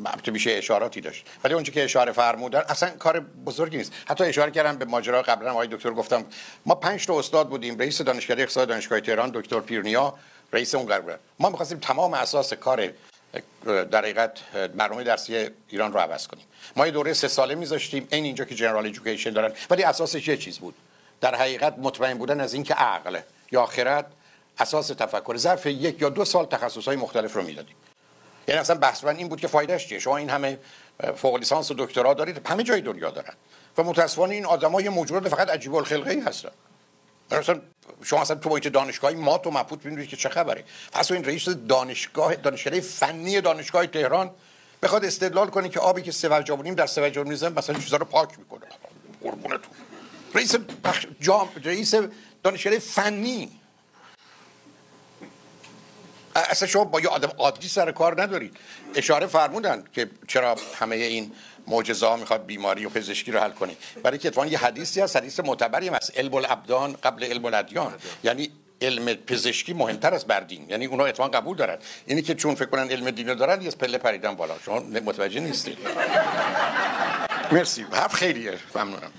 البته 0.05 0.31
میشه 0.31 0.51
اشاراتی 0.51 1.01
داشت. 1.01 1.25
ولی 1.43 1.53
اونجا 1.53 1.73
که 1.73 1.83
اشاره 1.83 2.11
فرمودن 2.11 2.63
اصلا 2.69 2.89
کار 2.89 3.19
بزرگی 3.19 3.77
نیست. 3.77 3.91
حتی 4.07 4.23
اشاره 4.23 4.51
کردم 4.51 4.77
به 4.77 4.85
ماجرا 4.85 5.21
قبلا 5.21 5.51
آقای 5.51 5.67
دکتر 5.67 5.91
گفتم 5.91 6.25
ما 6.65 6.75
پنج 6.75 7.05
تا 7.05 7.19
استاد 7.19 7.49
بودیم. 7.49 7.77
رئیس 7.77 8.01
دانشکده 8.01 8.41
اقتصاد 8.41 8.67
دانشگاه 8.67 8.99
تهران 8.99 9.31
دکتر 9.33 9.59
پیرنیا 9.59 10.13
رئیس 10.53 10.75
اون 10.75 10.85
قرار 10.85 11.19
ما 11.39 11.49
می‌خواستیم 11.49 11.79
تمام 11.79 12.13
اساس 12.13 12.53
کار 12.53 12.93
در 13.65 13.99
حقیقت 13.99 14.51
برنامه 14.51 15.03
درسی 15.03 15.49
ایران 15.67 15.93
رو 15.93 15.99
عوض 15.99 16.27
کنیم. 16.27 16.45
ما 16.75 16.85
یه 16.85 16.91
دوره 16.91 17.13
سه 17.13 17.27
ساله 17.27 17.55
میذاشتیم 17.55 18.07
این 18.11 18.23
اینجا 18.23 18.45
که 18.45 18.55
جنرال 18.55 18.85
ایژوکیشن 18.85 19.29
دارن. 19.29 19.53
ولی 19.69 19.83
اساسش 19.83 20.27
یه 20.27 20.37
چیز 20.37 20.59
بود. 20.59 20.75
در 21.21 21.35
حقیقت 21.35 21.75
مطمئن 21.77 22.17
بودن 22.17 22.41
از 22.41 22.53
اینکه 22.53 22.73
عقل 22.73 23.19
یا 23.51 23.65
خرد 23.65 24.13
اساس 24.59 24.87
تفکر. 24.87 25.37
ظرف 25.37 25.65
یک 25.65 26.01
یا 26.01 26.09
دو 26.09 26.25
سال 26.25 26.45
تخصص 26.45 26.87
مختلف 26.87 27.33
رو 27.33 27.41
می‌دادیم. 27.41 27.75
یعنی 28.47 28.61
اصلا 28.61 28.75
بحث 28.75 29.03
من 29.03 29.15
این 29.15 29.29
بود 29.29 29.39
که 29.39 29.47
فایدهش 29.47 29.87
چیه؟ 29.87 29.99
شما 29.99 30.17
این 30.17 30.29
همه 30.29 30.59
فوق 31.15 31.35
لیسانس 31.35 31.71
و 31.71 31.75
دکترا 31.77 32.13
دارید 32.13 32.47
همه 32.47 32.63
جای 32.63 32.81
دنیا 32.81 33.09
دارن. 33.09 33.33
و 33.77 33.83
متاسفانه 33.83 34.33
این 34.33 34.45
آدمای 34.45 34.89
موجود 34.89 35.27
فقط 35.27 35.49
عجیب 35.49 35.75
الخلقه 35.75 36.11
ای 36.11 36.19
هستن. 36.19 36.51
مثلا 37.31 37.61
شما 38.03 38.21
اصلا 38.21 38.35
تو 38.35 38.49
محیط 38.49 38.67
دانشگاهی 38.67 39.15
ما 39.15 39.37
تو 39.37 39.51
مپوت 39.51 39.79
ببینید 39.79 40.09
که 40.09 40.17
چه 40.17 40.29
خبره. 40.29 40.63
پس 40.91 41.11
این 41.11 41.23
رئیس 41.23 41.49
دانشگاه 41.49 42.35
دانشکده 42.35 42.81
فنی 42.81 43.41
دانشگاه 43.41 43.87
تهران 43.87 44.31
بخواد 44.83 45.05
استدلال 45.05 45.49
کنه 45.49 45.69
که 45.69 45.79
آبی 45.79 46.01
که 46.01 46.11
سوجا 46.11 46.55
بودیم 46.55 46.75
در 46.75 46.87
سوجا 46.87 47.23
میزن 47.23 47.53
مثلا 47.53 47.79
چیزا 47.79 47.97
رو 47.97 48.05
پاک 48.05 48.39
می‌کنه. 48.39 48.65
قربونتون. 49.23 49.73
رئیس 50.35 50.55
بخش 50.83 51.07
جام 51.19 51.49
رئیس 51.63 51.95
دانشکده 52.43 52.79
فنی. 52.79 53.51
اصلا 56.35 56.67
شما 56.67 56.83
با 56.83 57.01
یه 57.01 57.07
آدم 57.07 57.31
عادی 57.37 57.67
سر 57.67 57.91
کار 57.91 58.21
ندارید. 58.21 58.57
اشاره 58.95 59.27
فرمودن 59.27 59.83
که 59.93 60.09
چرا 60.27 60.55
همه 60.79 60.95
این 60.95 61.31
معجزه 61.67 62.07
ها 62.07 62.15
می‌خواد 62.15 62.45
بیماری 62.45 62.85
و 62.85 62.89
پزشکی 62.89 63.31
رو 63.31 63.39
حل 63.39 63.51
کنه. 63.51 63.75
برای 64.03 64.17
که 64.17 64.27
اتفاقا 64.27 64.47
یه 64.47 64.57
حدیثی 64.57 65.01
هست 65.01 65.15
حدیث 65.15 65.39
معتبری 65.39 65.87
هست. 65.87 66.17
علم 66.17 66.33
الابدان 66.33 66.93
قبل 66.93 67.23
علم 67.23 67.45
الادیان 67.45 67.93
یعنی 68.23 68.49
علم 68.81 69.13
پزشکی 69.13 69.73
مهمتر 69.73 70.13
از 70.13 70.25
بردین. 70.25 70.69
یعنی 70.69 70.85
اونا 70.85 71.05
اتفاقا 71.05 71.39
قبول 71.39 71.57
دارن. 71.57 71.77
اینی 72.05 72.21
که 72.21 72.35
چون 72.35 72.55
فکر 72.55 72.69
کنن 72.69 72.91
علم 72.91 73.11
دین 73.11 73.33
دارن 73.33 73.61
یه 73.61 73.71
پله 73.71 73.97
پریدن 73.97 74.35
بالا. 74.35 74.55
شما 74.65 74.79
متوجه 74.79 75.39
نیستید 75.39 75.77
مرسی. 77.51 77.85
حرف 77.91 78.13
خیلیه 78.13 78.53
ممنونم. 78.75 79.11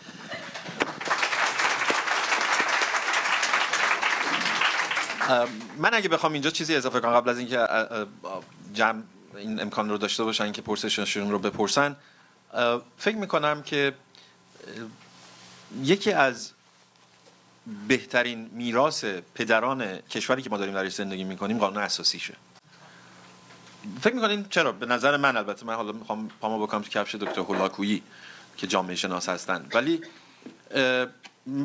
من 5.78 5.94
اگه 5.94 6.08
بخوام 6.08 6.32
اینجا 6.32 6.50
چیزی 6.50 6.76
اضافه 6.76 7.00
کنم 7.00 7.12
قبل 7.12 7.30
از 7.30 7.38
اینکه 7.38 7.66
جمع 8.74 9.02
این 9.36 9.60
امکان 9.60 9.88
رو 9.88 9.98
داشته 9.98 10.24
باشن 10.24 10.52
که 10.52 10.62
پرسششون 10.62 11.30
رو 11.30 11.38
بپرسن 11.38 11.96
فکر 12.98 13.16
می‌کنم 13.16 13.62
که 13.62 13.94
یکی 15.82 16.12
از 16.12 16.52
بهترین 17.88 18.50
میراث 18.52 19.04
پدران 19.34 19.96
کشوری 19.96 20.42
که 20.42 20.50
ما 20.50 20.58
داریم 20.58 20.74
درش 20.74 20.94
زندگی 20.94 21.24
می‌کنیم 21.24 21.58
قانون 21.58 21.82
اساسیشه 21.82 22.34
فکر 24.00 24.14
می‌کنین 24.14 24.46
چرا؟ 24.50 24.72
به 24.72 24.86
نظر 24.86 25.16
من 25.16 25.36
البته 25.36 25.66
من 25.66 25.74
حالا 25.74 25.92
می‌خوام 25.92 26.30
پامو 26.40 26.66
بکنم 26.66 26.82
تو 26.82 26.88
کفش 26.88 27.14
دکتر 27.14 27.40
هولاکویی 27.40 28.02
که 28.56 28.66
جامعه 28.66 28.96
شناس 28.96 29.28
هستن. 29.28 29.68
ولی 29.74 30.00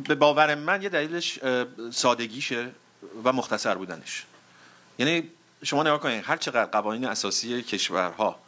به 0.07 0.15
باور 0.15 0.55
من 0.55 0.81
یه 0.81 0.89
دلیلش 0.89 1.39
سادگیشه 1.91 2.71
و 3.23 3.33
مختصر 3.33 3.75
بودنش. 3.75 4.25
یعنی 4.99 5.29
شما 5.63 5.83
نگاه 5.83 5.99
کنید 5.99 6.23
هر 6.25 6.37
چقدر 6.37 6.65
قوانین 6.65 7.05
اساسی 7.05 7.61
کشورها 7.61 8.39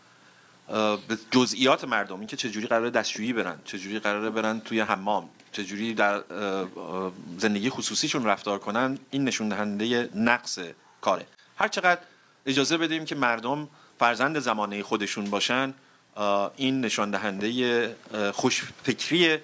به 1.08 1.18
جزئیات 1.32 1.84
مردم 1.84 2.20
این 2.20 2.28
که 2.28 2.38
چجوری 2.38 2.68
قرار 2.68 2.90
دستشویی 2.90 3.34
برن 3.34 3.60
چجوری 3.66 4.00
قراره 4.00 4.30
برن 4.30 4.60
توی 4.60 4.80
حمام 4.80 5.30
چجوری 5.52 5.94
در 5.94 6.24
زندگی 7.38 7.70
خصوصیشون 7.70 8.26
رفتار 8.26 8.60
کنن 8.60 9.00
این 9.12 9.24
نشون 9.24 9.50
دهنده 9.50 10.10
نقص 10.16 10.60
کاره. 11.02 11.26
هر 11.58 11.68
چقدر 11.68 12.02
اجازه 12.46 12.78
بدیم 12.78 13.06
که 13.06 13.16
مردم 13.16 13.68
فرزند 14.00 14.40
زمانه 14.40 14.84
خودشون 14.84 15.30
باشن 15.30 15.74
این 16.56 16.82
نشان 16.82 17.12
دهنده 17.12 17.96
خوش 18.34 18.64
فکری 18.84 19.38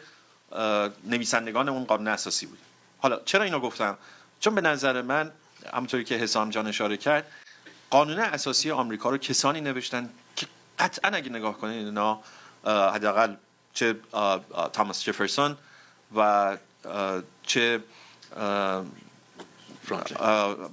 نویسندگان 1.05 1.69
اون 1.69 1.83
قانون 1.83 2.07
اساسی 2.07 2.45
بود. 2.45 2.59
حالا 2.97 3.19
چرا 3.25 3.43
اینو 3.43 3.59
گفتم؟ 3.59 3.97
چون 4.39 4.55
به 4.55 4.61
نظر 4.61 5.01
من 5.01 5.31
همونطوری 5.73 6.03
که 6.03 6.15
حسام 6.15 6.49
جان 6.49 6.67
اشاره 6.67 6.97
کرد 6.97 7.31
قانون 7.89 8.19
اساسی 8.19 8.71
آمریکا 8.71 9.09
رو 9.09 9.17
کسانی 9.17 9.61
نوشتن 9.61 10.09
که 10.35 10.47
قطعا 10.81 11.11
اگه 11.11 11.29
نگاه 11.29 11.57
کنید 11.57 11.85
اینا 11.85 12.19
حداقل 12.65 13.35
چه 13.73 13.95
تاماس 14.73 15.03
جفرسون 15.03 15.57
و 16.15 16.57
چه 17.43 17.83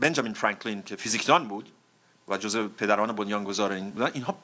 بنجامین 0.00 0.34
فرانکلین 0.34 0.82
که 0.82 0.96
فیزیکدان 0.96 1.48
بود 1.48 1.68
و 2.28 2.38
جزء 2.38 2.68
پدران 2.68 3.12
بنیانگذار 3.12 3.72
این 3.72 3.90
بودن 3.90 4.10
اینها 4.14 4.38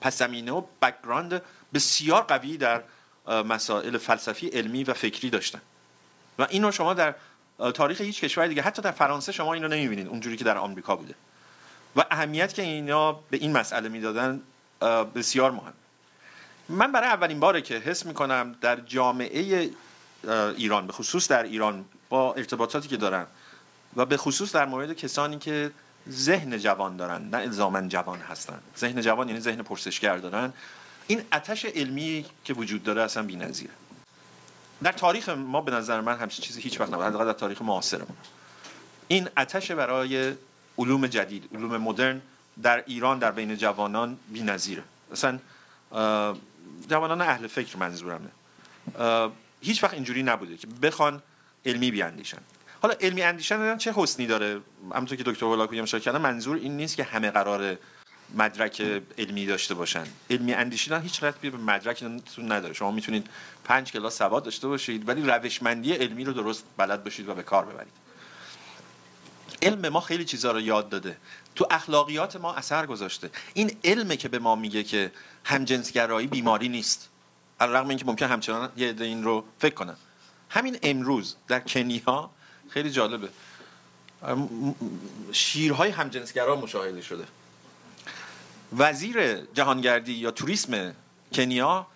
پس 0.00 0.18
زمینه 0.18 0.52
و 0.52 0.62
background 0.82 1.42
بسیار 1.74 2.22
قوی 2.22 2.56
در 2.56 2.82
مسائل 3.26 3.98
فلسفی 3.98 4.48
علمی 4.48 4.84
و 4.84 4.94
فکری 4.94 5.30
داشتن. 5.30 5.60
و 6.38 6.46
اینو 6.50 6.72
شما 6.72 6.94
در 6.94 7.14
تاریخ 7.74 8.00
هیچ 8.00 8.20
کشور 8.20 8.46
دیگه 8.46 8.62
حتی 8.62 8.82
در 8.82 8.90
فرانسه 8.90 9.32
شما 9.32 9.54
اینو 9.54 9.68
نمی‌بینید 9.68 10.06
اونجوری 10.06 10.36
که 10.36 10.44
در 10.44 10.58
آمریکا 10.58 10.96
بوده. 10.96 11.14
و 11.96 12.04
اهمیت 12.10 12.54
که 12.54 12.62
اینا 12.62 13.12
به 13.12 13.36
این 13.36 13.52
مسئله 13.52 13.88
می‌دادن 13.88 14.42
بسیار 15.14 15.50
مهم. 15.50 15.72
من 16.68 16.92
برای 16.92 17.08
اولین 17.08 17.40
باره 17.40 17.62
که 17.62 17.74
حس 17.74 18.06
می‌کنم 18.06 18.54
در 18.60 18.76
جامعه 18.76 19.70
ایران 20.56 20.86
به 20.86 20.92
خصوص 20.92 21.28
در 21.28 21.42
ایران 21.42 21.84
با 22.08 22.34
ارتباطاتی 22.34 22.88
که 22.88 22.96
دارن 22.96 23.26
و 23.96 24.06
به 24.06 24.16
خصوص 24.16 24.52
در 24.52 24.66
مورد 24.66 24.92
کسانی 24.92 25.38
که 25.38 25.70
ذهن 26.10 26.58
جوان 26.58 26.96
دارن 26.96 27.22
نه 27.22 27.36
الزامن 27.36 27.88
جوان 27.88 28.18
هستن. 28.18 28.58
ذهن 28.78 29.00
جوان 29.00 29.28
یعنی 29.28 29.40
ذهن 29.40 29.62
پرسشگر 29.62 30.16
دارن. 30.16 30.52
این 31.06 31.22
اتش 31.32 31.64
علمی 31.64 32.26
که 32.44 32.54
وجود 32.54 32.82
داره 32.82 33.02
اصلا 33.02 33.22
بی‌نظیره. 33.22 33.72
در 34.82 34.92
تاریخ 34.92 35.28
ما 35.28 35.60
به 35.60 35.72
نظر 35.72 36.00
من 36.00 36.16
همچین 36.16 36.44
چیزی 36.44 36.60
هیچ 36.60 36.80
وقت 36.80 36.92
نبود. 36.92 37.26
در 37.26 37.32
تاریخ 37.32 37.62
معاصرمون 37.62 38.16
این 39.08 39.28
اتش 39.36 39.70
برای 39.70 40.34
علوم 40.78 41.06
جدید 41.06 41.48
علوم 41.54 41.76
مدرن 41.76 42.22
در 42.62 42.84
ایران 42.86 43.18
در 43.18 43.30
بین 43.30 43.56
جوانان 43.56 44.18
بی‌نظیره. 44.28 44.82
مثلا 45.12 45.38
جوانان 46.88 47.20
اهل 47.20 47.46
فکر 47.46 47.76
منظورمه. 47.76 48.28
هیچ 49.60 49.84
وقت 49.84 49.94
اینجوری 49.94 50.22
نبوده 50.22 50.56
که 50.56 50.66
بخوان 50.66 51.22
علمی 51.66 51.90
بیاندیشن. 51.90 52.38
حالا 52.82 52.94
علمی 53.00 53.22
اندیشن 53.22 53.76
چه 53.76 53.92
حسنی 53.96 54.26
داره؟ 54.26 54.60
همونطور 54.94 55.18
که 55.18 55.24
دکتر 55.24 55.46
هولاکویی 55.46 55.80
هم 55.80 55.86
کردن 55.86 56.20
منظور 56.20 56.56
این 56.56 56.76
نیست 56.76 56.96
که 56.96 57.04
همه 57.04 57.30
قرار 57.30 57.76
مدرک 58.34 58.80
علمی 59.18 59.46
داشته 59.46 59.74
باشن. 59.74 60.04
علمی 60.30 60.54
اندیشیدن 60.54 61.00
هیچ 61.00 61.22
ربطی 61.22 61.50
به 61.50 61.58
مدرک 61.58 62.04
نداره. 62.38 62.74
شما 62.74 62.90
می‌تونید 62.90 63.26
پنج 63.64 63.92
کلاس 63.92 64.18
سواد 64.18 64.44
داشته 64.44 64.68
باشید 64.68 65.08
ولی 65.08 65.22
روشمندی 65.22 65.92
علمی 65.92 66.24
رو 66.24 66.32
درست 66.32 66.64
بلد 66.76 67.04
باشید 67.04 67.28
و 67.28 67.34
به 67.34 67.42
کار 67.42 67.64
ببرید. 67.64 67.92
علم 69.62 69.88
ما 69.88 70.00
خیلی 70.00 70.24
چیزها 70.24 70.52
رو 70.52 70.60
یاد 70.60 70.88
داده. 70.88 71.16
تو 71.54 71.66
اخلاقیات 71.70 72.36
ما 72.36 72.54
اثر 72.54 72.86
گذاشته. 72.86 73.30
این 73.54 73.76
علمه 73.84 74.16
که 74.16 74.28
به 74.28 74.38
ما 74.38 74.54
میگه 74.54 74.82
که 74.82 75.12
همجنسگرایی 75.44 76.26
بیماری 76.26 76.68
نیست. 76.68 77.08
علیرغم 77.60 77.88
اینکه 77.88 78.04
ممکن 78.04 78.26
همچنان 78.26 78.72
یه 78.76 78.94
این 79.00 79.24
رو 79.24 79.44
فکر 79.58 79.74
کنن. 79.74 79.96
همین 80.50 80.78
امروز 80.82 81.36
در 81.48 81.60
کنیا 81.60 82.30
خیلی 82.68 82.90
جالبه. 82.90 83.28
شیرهای 85.32 85.90
همجنسگرا 85.90 86.56
مشاهده 86.56 87.02
شده. 87.02 87.24
وزیر 88.76 89.36
جهانگردی 89.36 90.12
یا 90.12 90.30
توریسم 90.30 90.94
کنیا 91.32 91.86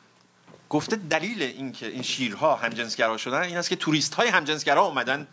گفته 0.68 0.96
دلیل 0.96 1.42
اینکه 1.42 1.86
این 1.86 2.02
شیرها 2.02 2.56
همجنسگرا 2.56 3.16
شدن 3.16 3.42
این 3.42 3.56
است 3.56 3.68
که 3.68 3.76
توریست 3.76 4.14
های 4.14 4.28
همجنسگرا 4.28 4.82
اومدن 4.82 5.26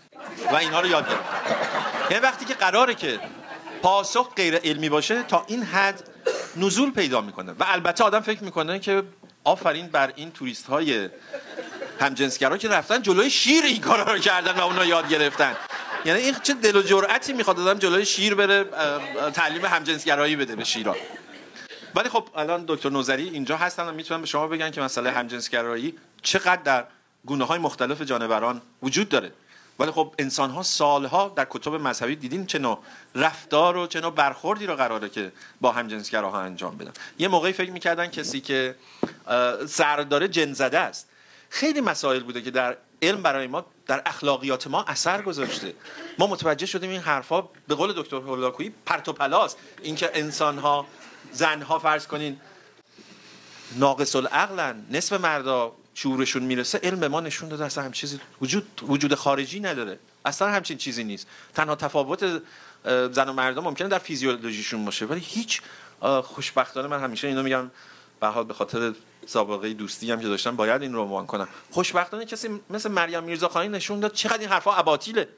و 0.51 0.55
اینها 0.55 0.81
رو 0.81 0.87
یاد 0.87 1.09
گرفتن. 1.09 2.11
یعنی 2.11 2.23
وقتی 2.23 2.45
که 2.45 2.53
قراره 2.53 2.95
که 2.95 3.19
پاسخ 3.83 4.33
غیر 4.35 4.55
علمی 4.55 4.89
باشه 4.89 5.23
تا 5.23 5.43
این 5.47 5.63
حد 5.63 6.03
نزول 6.55 6.91
پیدا 6.91 7.21
می‌کنه. 7.21 7.51
و 7.51 7.63
البته 7.67 8.03
آدم 8.03 8.19
فکر 8.19 8.43
می‌کنه 8.43 8.79
که 8.79 9.03
آفرین 9.43 9.87
بر 9.87 10.13
این 10.15 10.31
توریست 10.31 10.65
های 10.65 11.09
همجنسگرا 11.99 12.57
که 12.57 12.69
رفتن 12.69 13.01
جلوی 13.01 13.29
شیر 13.29 13.63
این 13.63 13.81
کارا 13.81 14.13
رو 14.13 14.19
کردن 14.19 14.59
و 14.59 14.63
اونا 14.63 14.85
یاد 14.85 15.09
گرفتن. 15.09 15.55
یعنی 16.05 16.19
این 16.19 16.35
چه 16.43 16.53
دل 16.53 16.75
و 16.75 16.81
جرأتی 16.81 17.33
می‌خواد 17.33 17.59
آدم 17.59 17.79
جلوی 17.79 18.05
شیر 18.05 18.35
بره 18.35 18.63
تعلیم 19.33 19.65
همجنسگرایی 19.65 20.35
بده 20.35 20.55
به 20.55 20.63
شیرا. 20.63 20.95
ولی 21.95 22.09
خب 22.09 22.27
الان 22.35 22.65
دکتر 22.67 22.89
نوزری 22.89 23.29
اینجا 23.29 23.57
هستن 23.57 23.87
و 23.87 23.91
می‌تونن 23.91 24.21
به 24.21 24.27
شما 24.27 24.47
بگن 24.47 24.71
که 24.71 24.81
مسئله 24.81 25.11
همجنسگرایی 25.11 25.95
چقدر 26.21 26.61
در 26.61 26.85
گونه 27.25 27.45
های 27.45 27.59
مختلف 27.59 28.01
جانوران 28.01 28.61
وجود 28.83 29.09
داره. 29.09 29.31
ولی 29.79 29.91
خب 29.91 30.13
انسان 30.19 30.49
ها 30.49 30.63
سالها 30.63 31.33
در 31.35 31.47
کتب 31.49 31.73
مذهبی 31.73 32.15
دیدین 32.15 32.45
چه 32.45 32.59
نوع 32.59 32.79
رفتار 33.15 33.77
و 33.77 33.87
چه 33.87 34.01
نوع 34.01 34.11
برخوردی 34.11 34.65
رو 34.65 34.75
قراره 34.75 35.09
که 35.09 35.31
با 35.61 35.71
همجنسگراها 35.71 36.41
انجام 36.41 36.77
بدن. 36.77 36.91
یه 37.19 37.27
موقعی 37.27 37.53
فکر 37.53 37.71
می‌کردن 37.71 38.07
کسی 38.07 38.41
که 38.41 38.75
سرداره 39.67 40.27
جن 40.27 40.53
زده 40.53 40.79
است. 40.79 41.09
خیلی 41.49 41.81
مسائل 41.81 42.23
بوده 42.23 42.41
که 42.41 42.51
در 42.51 42.77
علم 43.01 43.21
برای 43.21 43.47
ما 43.47 43.65
در 43.87 44.01
اخلاقیات 44.05 44.67
ما 44.67 44.83
اثر 44.83 45.21
گذاشته. 45.21 45.73
ما 46.19 46.27
متوجه 46.27 46.65
شدیم 46.65 46.89
این 46.89 47.01
حرفا 47.01 47.41
به 47.67 47.75
قول 47.75 47.93
دکتر 47.93 48.15
هولاکویی 48.15 48.73
پرت 48.85 49.09
و 49.09 49.13
پلاس 49.13 49.55
اینکه 49.83 50.11
انسان 50.13 50.57
ها 50.57 50.85
زن 51.31 51.61
ها 51.61 51.79
فرض 51.79 52.07
کنین 52.07 52.39
ناقص 53.75 54.15
العقلن 54.15 54.85
نصف 54.91 55.13
مردا 55.13 55.71
شعورشون 55.93 56.43
می‌رسه 56.43 56.79
علم 56.83 57.07
ما 57.07 57.21
نشون 57.21 57.49
داده 57.49 57.65
اصلا 57.65 57.83
هم 57.83 57.91
چیزی 57.91 58.19
وجود 58.41 58.81
وجود 58.87 59.15
خارجی 59.15 59.59
نداره. 59.59 59.99
اصلا 60.25 60.51
همچین 60.51 60.77
چیزی 60.77 61.03
نیست. 61.03 61.27
تنها 61.53 61.75
تفاوت 61.75 62.41
زن 63.11 63.29
و 63.29 63.33
مردا 63.33 63.61
ممکنه 63.61 63.87
در 63.87 63.99
فیزیولوژیشون 63.99 64.85
باشه 64.85 65.05
ولی 65.05 65.19
هیچ 65.19 65.61
خوشبختانه 66.23 66.87
من 66.87 66.99
همیشه 66.99 67.27
اینو 67.27 67.43
میگم 67.43 67.71
به 68.19 68.27
حال 68.27 68.43
به 68.43 68.53
خاطر 68.53 68.93
سابقه 69.25 69.73
دوستی 69.73 70.11
هم 70.11 70.21
که 70.21 70.27
داشتم 70.27 70.55
باید 70.55 70.81
این 70.81 70.93
رو 70.93 71.01
عنوان 71.01 71.25
کنم. 71.25 71.47
خوشبختانه 71.71 72.25
کسی 72.25 72.49
مثل 72.69 72.91
مریم 72.91 73.23
میرزاخانی 73.23 73.69
نشون 73.69 73.99
داد 73.99 74.13
چقدر 74.13 74.39
این 74.39 74.49
حرفا 74.49 74.73
اباطیله. 74.73 75.29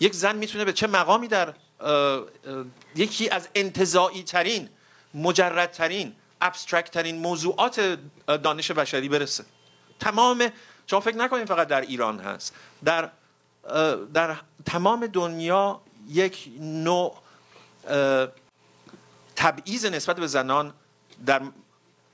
یک 0.00 0.14
زن 0.14 0.36
می‌تونه 0.36 0.64
به 0.64 0.72
چه 0.72 0.86
مقامی 0.86 1.28
در 1.28 1.54
یکی 2.96 3.28
از 3.28 3.48
انتزاعی 3.54 4.22
ترین 4.22 4.68
مجردترین 5.14 6.12
ابسترکت 6.40 6.90
ترین 6.90 7.18
موضوعات 7.18 7.98
دانش 8.26 8.70
بشری 8.70 9.08
برسه. 9.08 9.44
تمام 10.00 10.48
شما 10.86 11.00
فکر 11.00 11.16
نکنید 11.16 11.48
فقط 11.48 11.68
در 11.68 11.80
ایران 11.80 12.20
هست. 12.20 12.54
در 12.84 13.10
در 14.14 14.36
تمام 14.66 15.06
دنیا 15.06 15.80
یک 16.08 16.50
نوع 16.60 17.18
تبعیض 19.36 19.84
نسبت 19.84 20.16
به 20.16 20.26
زنان 20.26 20.74
در 21.26 21.42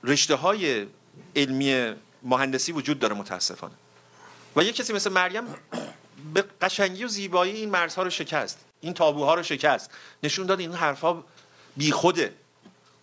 رشته 0.03 0.35
های 0.35 0.87
علمی 1.35 1.93
مهندسی 2.23 2.71
وجود 2.71 2.99
داره 2.99 3.15
متاسفانه. 3.15 3.73
و 4.55 4.63
یک 4.63 4.75
کسی 4.75 4.93
مثل 4.93 5.09
مریم 5.11 5.43
به 6.33 6.41
قشنگی 6.61 7.03
و 7.03 7.07
زیبایی 7.07 7.53
این 7.53 7.69
مرزها 7.69 8.03
رو 8.03 8.09
شکست 8.09 8.65
این 8.81 8.93
تابوها 8.93 9.33
رو 9.33 9.43
شکست. 9.43 9.91
نشون 10.23 10.45
داد 10.45 10.59
این 10.59 10.73
حرفها 10.73 11.23
بیخوده. 11.77 12.33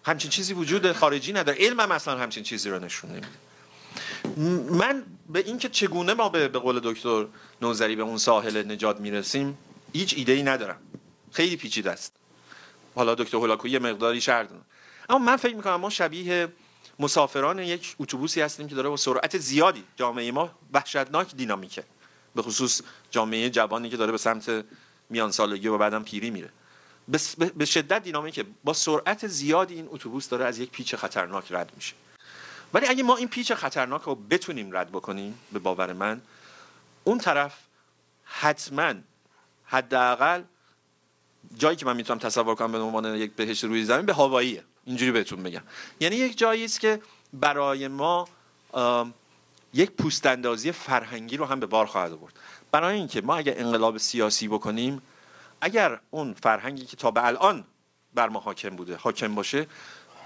همچین 0.04 0.30
چیزی 0.30 0.52
وجود 0.52 0.92
خارجی 0.92 1.32
نداره. 1.32 1.58
علم 1.58 1.80
هم 1.80 1.92
اصلا 1.92 2.18
همچین 2.18 2.42
چیزی 2.42 2.70
رو 2.70 2.78
نشون 2.78 3.10
نمیده. 3.10 3.28
من 4.70 5.02
به 5.28 5.38
اینکه 5.38 5.68
چگونه 5.68 6.14
ما 6.14 6.28
به 6.28 6.48
قول 6.48 6.80
دکتر 6.84 7.26
نوزری 7.62 7.96
به 7.96 8.02
اون 8.02 8.18
ساحل 8.18 8.72
نجات 8.72 9.00
می‌رسیم 9.00 9.58
هیچ 9.92 10.14
ایده 10.16 10.32
ای 10.32 10.42
ندارم. 10.42 10.78
خیلی 11.32 11.56
پیچیده 11.56 11.90
است. 11.90 12.12
حالا 12.94 13.14
دکتر 13.14 13.36
هولاکو 13.36 13.68
یه 13.68 13.78
مقداری 13.78 14.20
شرط 14.20 14.48
اما 15.08 15.18
من 15.18 15.36
فکر 15.36 15.56
می‌کنم 15.56 15.76
ما 15.76 15.90
شبیه 15.90 16.48
مسافران 16.98 17.58
یک 17.58 17.96
اتوبوسی 17.98 18.40
هستیم 18.40 18.68
که 18.68 18.74
داره 18.74 18.88
با 18.88 18.96
سرعت 18.96 19.38
زیادی 19.38 19.84
جامعه 19.96 20.32
ما 20.32 20.50
وحشتناک 20.72 21.36
دینامیکه. 21.36 21.84
به 22.34 22.42
خصوص 22.42 22.80
جامعه 23.10 23.50
جوانی 23.50 23.90
که 23.90 23.96
داره 23.96 24.12
به 24.12 24.18
سمت 24.18 24.64
میان 25.10 25.30
سالگی 25.30 25.68
و 25.68 25.78
بعدم 25.78 26.02
پیری 26.02 26.30
میره. 26.30 26.50
به 27.56 27.64
شدت 27.64 28.02
دینامیکه 28.02 28.44
با 28.64 28.72
سرعت 28.72 29.26
زیادی 29.26 29.74
این 29.74 29.88
اتوبوس 29.90 30.28
داره 30.28 30.44
از 30.44 30.58
یک 30.58 30.70
پیچ 30.70 30.94
خطرناک 30.94 31.52
رد 31.52 31.72
میشه. 31.76 31.94
ولی 32.74 32.86
اگه 32.86 33.02
ما 33.02 33.16
این 33.16 33.28
پیچ 33.28 33.52
خطرناک 33.52 34.02
رو 34.02 34.14
بتونیم 34.14 34.76
رد 34.76 34.88
بکنیم 34.90 35.38
به 35.52 35.58
باور 35.58 35.92
من 35.92 36.20
اون 37.04 37.18
طرف 37.18 37.54
حتما 38.24 38.94
حداقل 39.64 40.42
جایی 41.56 41.76
که 41.76 41.86
من 41.86 41.96
می‌تونم 41.96 42.18
تصور 42.18 42.54
کنم 42.54 42.72
به 42.72 42.78
عنوان 42.78 43.14
یک 43.14 43.32
بهشت 43.32 43.64
روی 43.64 43.84
زمین 43.84 44.06
به 44.06 44.14
هواییه 44.14 44.64
اینجوری 44.84 45.12
بهتون 45.12 45.42
بگم. 45.42 45.62
یعنی 46.00 46.16
یک 46.16 46.38
جایی 46.38 46.64
است 46.64 46.80
که 46.80 47.00
برای 47.32 47.88
ما 47.88 48.28
یک 49.74 49.90
پوستاندازی 49.90 50.72
فرهنگی 50.72 51.36
رو 51.36 51.44
هم 51.44 51.60
به 51.60 51.66
بار 51.66 51.86
خواهد 51.86 52.12
آورد. 52.12 52.34
برای 52.70 52.96
اینکه 52.96 53.20
ما 53.20 53.36
اگر 53.36 53.54
انقلاب 53.56 53.98
سیاسی 53.98 54.48
بکنیم 54.48 55.02
اگر 55.62 56.00
اون 56.10 56.34
فرهنگی 56.34 56.84
که 56.84 56.96
تا 56.96 57.10
به 57.10 57.26
الان 57.26 57.64
بر 58.14 58.28
ما 58.28 58.40
حاکم 58.40 58.70
بوده 58.70 58.96
حاکم 58.96 59.34
باشه 59.34 59.66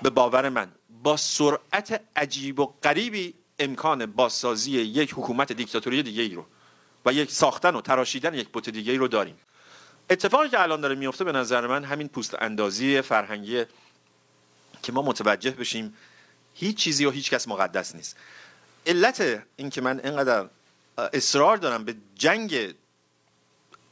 به 0.03 0.11
باور 0.11 0.49
من 0.49 0.69
با 1.03 1.17
سرعت 1.17 2.01
عجیب 2.17 2.61
و 2.61 2.67
غریبی 2.83 3.35
امکان 3.59 4.07
بازسازی 4.07 4.71
یک 4.71 5.13
حکومت 5.13 5.53
دیکتاتوری 5.53 6.03
دیگه 6.03 6.23
ای 6.23 6.35
رو 6.35 6.47
و 7.07 7.13
یک 7.13 7.31
ساختن 7.31 7.75
و 7.75 7.81
تراشیدن 7.81 8.35
یک 8.35 8.49
بوت 8.49 8.69
دیگه 8.69 8.93
ای 8.93 8.99
رو 8.99 9.09
داریم. 9.09 9.37
اتفاقی 10.11 10.49
که 10.49 10.61
الان 10.61 10.81
داره 10.81 10.95
میفته 10.95 11.25
به 11.25 11.33
نظر 11.33 11.67
من 11.67 11.85
همین 11.85 12.09
پوست 12.09 12.43
اندازی 12.43 13.01
فرهنگی 13.01 13.65
که 14.83 14.93
ما 14.93 15.03
متوجه 15.03 15.51
بشیم 15.51 15.97
هیچ 16.55 16.77
چیزی 16.77 17.05
و 17.05 17.11
هیچ 17.11 17.31
کس 17.31 17.49
مقدس 17.49 17.95
نیست. 17.95 18.17
علت 18.87 19.43
این 19.57 19.71
که 19.71 19.81
من 19.81 20.01
اینقدر 20.05 20.49
اصرار 21.13 21.57
دارم 21.57 21.85
به 21.85 21.95
جنگ 22.15 22.75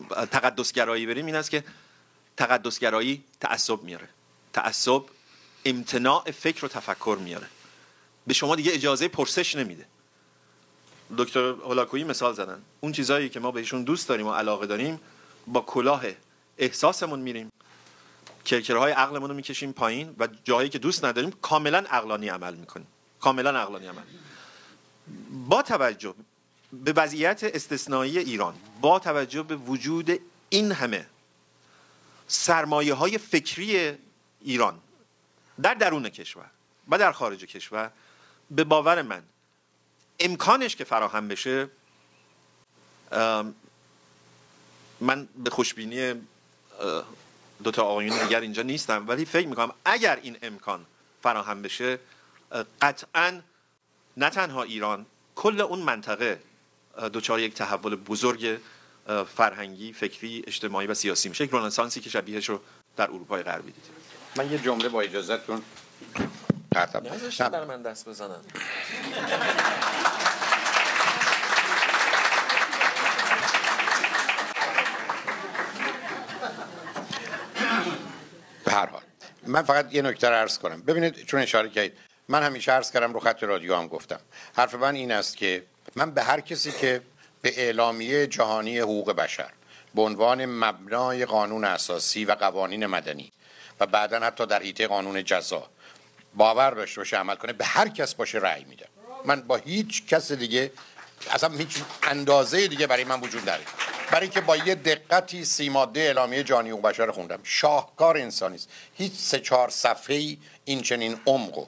تقدسگرایی 0.09 1.07
بریم 1.07 1.27
این 1.27 1.35
است 1.35 1.51
که 1.51 1.65
تقدسگرایی 2.37 3.25
تعصب 3.41 3.83
میاره. 3.83 4.09
تعصب 4.53 5.03
امتناع 5.65 6.31
فکر 6.31 6.65
و 6.65 6.69
تفکر 6.69 7.19
میاره. 7.21 7.47
به 8.27 8.35
شما 8.35 8.57
دیگه 8.57 8.73
اجازه 8.75 9.09
پرسش 9.09 9.57
نمیده. 9.57 9.87
دکتر 11.19 11.41
هولاکویی 11.41 12.05
مثال 12.05 12.33
زدن. 12.35 12.63
اون 12.81 12.93
چیزهایی 12.93 13.29
که 13.29 13.41
ما 13.41 13.51
بهشون 13.51 13.85
دوست 13.85 14.09
داریم 14.09 14.27
و 14.27 14.33
علاقه 14.33 14.67
داریم 14.67 15.01
با 15.47 15.61
کلاه 15.61 16.05
احساسمون 16.59 17.19
میریم. 17.19 17.53
کرکرهای 18.45 18.93
عقلمون 18.93 19.31
رو 19.31 19.37
می‌کشیم 19.37 19.73
پایین 19.73 20.15
و 20.19 20.29
جایی 20.45 20.69
که 20.69 20.79
دوست 20.79 21.05
نداریم 21.05 21.31
کاملا 21.31 21.79
عقلانی 21.79 22.29
عمل 22.29 22.55
می‌کنیم. 22.55 22.87
کاملا 23.21 23.61
عقلانی 23.61 23.87
عمل. 23.87 24.03
با 25.49 25.63
توجه 25.63 26.15
به 26.85 26.93
وضعیت 26.93 27.45
استثنایی 27.45 28.19
ایران 28.19 28.55
با 28.81 28.99
توجه 28.99 29.43
به 29.43 29.57
وجود 29.57 30.21
این 30.49 30.73
همه 30.73 31.07
سرمایه 32.29 32.95
های 32.95 33.19
فکری 33.19 33.99
ایران 34.41 34.81
در 35.63 35.75
درون 35.75 36.09
کشور 36.09 36.51
و 36.89 36.99
در 36.99 37.13
خارج 37.13 37.45
کشور 37.45 37.91
به 38.51 38.65
باور 38.65 39.03
من 39.03 39.23
امکانش 40.21 40.77
که 40.77 40.85
فراهم 40.85 41.29
بشه 41.29 41.69
من 45.01 45.29
به 45.45 45.51
خوشبینی 45.51 46.15
دو 47.65 47.71
تا 47.71 47.83
آقایون 47.83 48.23
دیگر 48.23 48.41
اینجا 48.41 48.63
نیستم 48.63 49.09
ولی 49.09 49.25
فکر 49.25 49.49
می‌کنم 49.49 49.73
اگر 49.85 50.19
این 50.23 50.37
امکان 50.43 50.87
فراهم 51.23 51.63
بشه 51.63 51.99
قطعا 52.83 53.41
نه 54.17 54.31
تنها 54.31 54.63
ایران 54.63 55.07
کل 55.35 55.61
اون 55.61 55.79
منطقه 55.79 56.41
دوچار 57.13 57.41
یک 57.41 57.55
تحول 57.55 57.97
بزرگ 57.97 58.61
فرهنگی 59.37 59.93
فکری 59.93 60.45
اجتماعی 60.47 60.87
و 60.87 60.95
سیاسی 60.95 61.29
میشه. 61.29 61.45
یک 61.45 61.51
رنسانسی 61.53 62.01
که 62.01 62.11
شبیهش 62.11 62.49
رو 62.49 62.61
در 62.97 63.05
اروپای 63.05 63.43
غربی 63.43 63.73
دید 63.73 63.85
من 64.37 64.51
یه 64.51 64.59
جمله 64.59 64.89
با 64.89 65.01
اجازهتون 65.01 65.63
نذاشتن 67.05 67.49
در 67.49 67.65
من 67.65 67.83
دست 67.83 68.09
بزنن. 68.09 68.41
به 78.65 78.73
هر 78.73 78.87
حال. 78.87 79.03
من 79.47 79.63
فقط 79.63 79.95
یه 79.95 80.03
نکته 80.03 80.29
رو 80.29 80.35
عرض 80.35 80.59
کنم. 80.59 80.83
ببینید 80.83 81.27
چون 81.27 81.41
اشاره 81.41 81.69
کردید 81.69 81.93
من 82.29 82.43
همیشه 82.43 82.73
عرض 82.73 82.91
کردم 82.91 83.13
رو 83.13 83.21
خط 83.21 83.43
رادیو 83.43 83.75
هم 83.75 83.89
گفتم. 83.89 84.21
حرف 84.57 84.75
من 84.75 84.95
این 84.95 85.13
است 85.13 85.37
که 85.37 85.67
من 85.97 86.11
به 86.11 86.23
هر 86.23 86.41
کسی 86.41 86.73
که 86.73 87.03
به 87.43 87.61
اعلامیه 87.63 88.27
جهانی 88.27 88.79
حقوق 88.79 89.13
بشر 89.13 89.51
به 89.95 90.03
عنوان 90.03 90.47
مبنای 90.47 91.25
قانون 91.25 91.65
اساسی 91.65 92.25
و 92.25 92.33
قوانین 92.33 92.87
مدنی 92.87 93.33
و 93.81 93.87
بعدا 93.87 94.21
حتی 94.21 94.47
در 94.47 94.63
حیطه 94.63 94.87
قانون 94.87 95.25
جزا 95.25 95.69
باور 96.35 96.71
داشته 96.71 97.01
باشه 97.01 97.17
عمل 97.17 97.35
کنه 97.35 97.53
به 97.53 97.65
هر 97.65 97.89
کس 97.89 98.15
باشه 98.15 98.39
رأی 98.39 98.65
میدم 98.65 98.87
من 99.25 99.43
با 99.43 99.57
هیچ 99.57 100.07
کس 100.07 100.33
دیگه 100.33 100.73
اصلا 101.31 101.51
هیچ 101.51 101.83
اندازه 102.03 102.69
دیگه 102.69 102.87
برای 102.87 103.05
من 103.05 103.21
وجود 103.21 103.43
نداره. 103.43 103.65
برای 104.11 104.23
اینکه 104.23 104.41
با 104.41 104.57
یه 104.57 104.75
دقتی 104.75 105.45
سی 105.45 105.69
ماده 105.69 106.01
اعلامیه 106.01 106.43
جانی 106.43 106.71
و 106.71 106.77
بشر 106.77 107.11
خوندم. 107.11 107.39
شاهکار 107.43 108.17
انسانی 108.17 108.55
است. 108.55 108.69
هیچ 108.95 109.13
سه 109.13 109.41
چهار 109.41 109.69
صفحه 109.69 110.37
این 110.65 110.83
چنین 110.83 111.21
عمق 111.27 111.59
و 111.59 111.67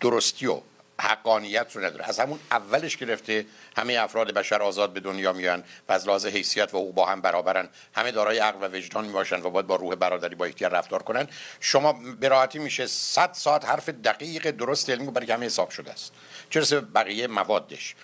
درستی 0.00 0.46
و 0.46 0.60
حقانیت 1.00 1.76
رو 1.76 1.84
نداره. 1.84 2.08
از 2.08 2.20
همون 2.20 2.38
اولش 2.50 2.96
گرفته 2.96 3.46
همه 3.76 3.98
افراد 4.00 4.34
بشر 4.34 4.62
آزاد 4.62 4.92
به 4.92 5.00
دنیا 5.00 5.32
میان 5.32 5.64
و 5.88 5.92
از 5.92 6.06
لحاظ 6.06 6.26
حیثیت 6.26 6.74
و 6.74 6.78
حقوق 6.78 6.94
با 6.94 7.06
هم 7.06 7.20
برابرن. 7.20 7.68
همه 7.94 8.10
دارای 8.10 8.38
عقل 8.38 8.58
و 8.62 8.76
وجدان 8.76 9.04
می‌باشن 9.04 9.42
و 9.42 9.50
باید 9.50 9.66
با 9.66 9.76
روح 9.76 9.94
برادری 9.94 10.34
با 10.34 10.48
یکدیگر 10.48 10.68
رفتار 10.68 11.02
کنن. 11.02 11.28
شما 11.60 11.92
به 12.20 12.28
راحتی 12.28 12.58
میشه 12.58 12.86
100 12.86 13.32
ساعت 13.32 13.64
حرف 13.64 13.88
دقیق 13.88 14.50
درست 14.50 14.90
علمی 14.90 15.10
برای 15.10 15.30
همه 15.30 15.46
حساب 15.46 15.70
شده 15.70 15.92
است. 15.92 16.12
چرا 16.50 16.80
بقیه 16.80 17.26
موادش. 17.26 17.94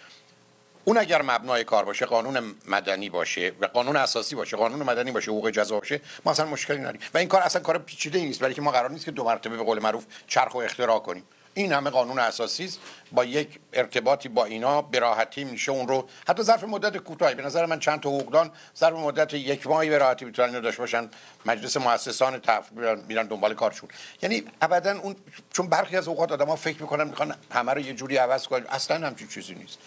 اون 0.85 0.99
اگر 0.99 1.23
مبنای 1.23 1.65
کار 1.65 1.85
باشه 1.85 2.07
قانون 2.07 2.55
مدنی 2.67 3.11
باشه 3.11 3.53
و 3.61 3.67
قانون 3.67 3.97
اساسی 3.97 4.35
باشه 4.35 4.57
قانون 4.57 4.83
مدنی 4.83 5.11
باشه 5.11 5.31
حقوق 5.31 5.51
جزا 5.51 5.79
باشه 5.79 6.01
ما 6.25 6.33
اصلا 6.33 6.47
مشکلی 6.47 6.79
نداریم. 6.79 7.01
و 7.15 7.19
این 7.19 7.29
کار 7.29 7.43
اصلا 7.43 7.63
کار 7.63 7.79
پیچیده 7.79 8.19
نیست 8.19 8.41
برای 8.41 8.55
که 8.55 8.63
ما 8.63 8.71
قرار 8.71 8.91
نیست 8.91 9.05
که 9.05 9.11
دو 9.11 9.25
مرتبه 9.25 9.57
به 9.57 9.63
قول 9.63 9.79
معروف 9.79 10.05
چرخ 10.27 10.55
و 10.55 10.59
اختراع 10.59 10.99
کنیم. 10.99 11.25
این 11.55 11.73
همه 11.73 11.91
قانون 11.91 12.19
اساسی 12.19 12.65
است. 12.65 12.79
با 13.13 13.25
یک 13.25 13.61
ارتباطی 13.73 14.29
با 14.29 14.45
اینا 14.45 14.83
به 14.83 14.99
راحتی 14.99 15.45
میشه 15.45 15.73
اون 15.73 15.89
رو 15.89 16.09
حتی 16.29 16.43
ظرف 16.43 16.65
مدت 16.65 16.97
کوتاهی. 16.97 17.35
به 17.35 17.43
نظر 17.43 17.67
من 17.67 17.79
چند 17.79 18.01
تا 18.01 18.09
حقوقدان 18.09 18.51
ظرف 18.79 18.93
مدت 18.93 19.35
یک 19.35 19.67
ماهی 19.67 19.91
به 19.91 19.99
راحتی 19.99 20.25
می‌تونن 20.25 20.61
داشته 20.61 20.83
باشن. 20.83 21.09
مجلس 21.47 21.77
مؤسسان 21.77 22.41
تف... 22.41 22.73
میرن 23.09 23.27
دنبال 23.27 23.55
کارشون. 23.55 23.89
یعنی 24.23 24.45
ابدا 24.63 24.99
اون 25.01 25.17
چون 25.53 25.67
برخی 25.67 25.97
از 25.97 26.09
اوقات 26.09 26.33
آدما 26.33 26.57
فکر 26.57 26.83
می‌کنن 26.83 27.09
می‌خوان 27.09 27.35
همه 27.53 27.73
رو 27.73 27.81
یه 27.81 27.95
جوری 27.95 28.17
عوض 28.17 28.47
کنن. 28.47 28.67
اصلا 28.67 29.07
همچین 29.07 29.29
چیزی 29.29 29.55
نیست. 29.55 29.79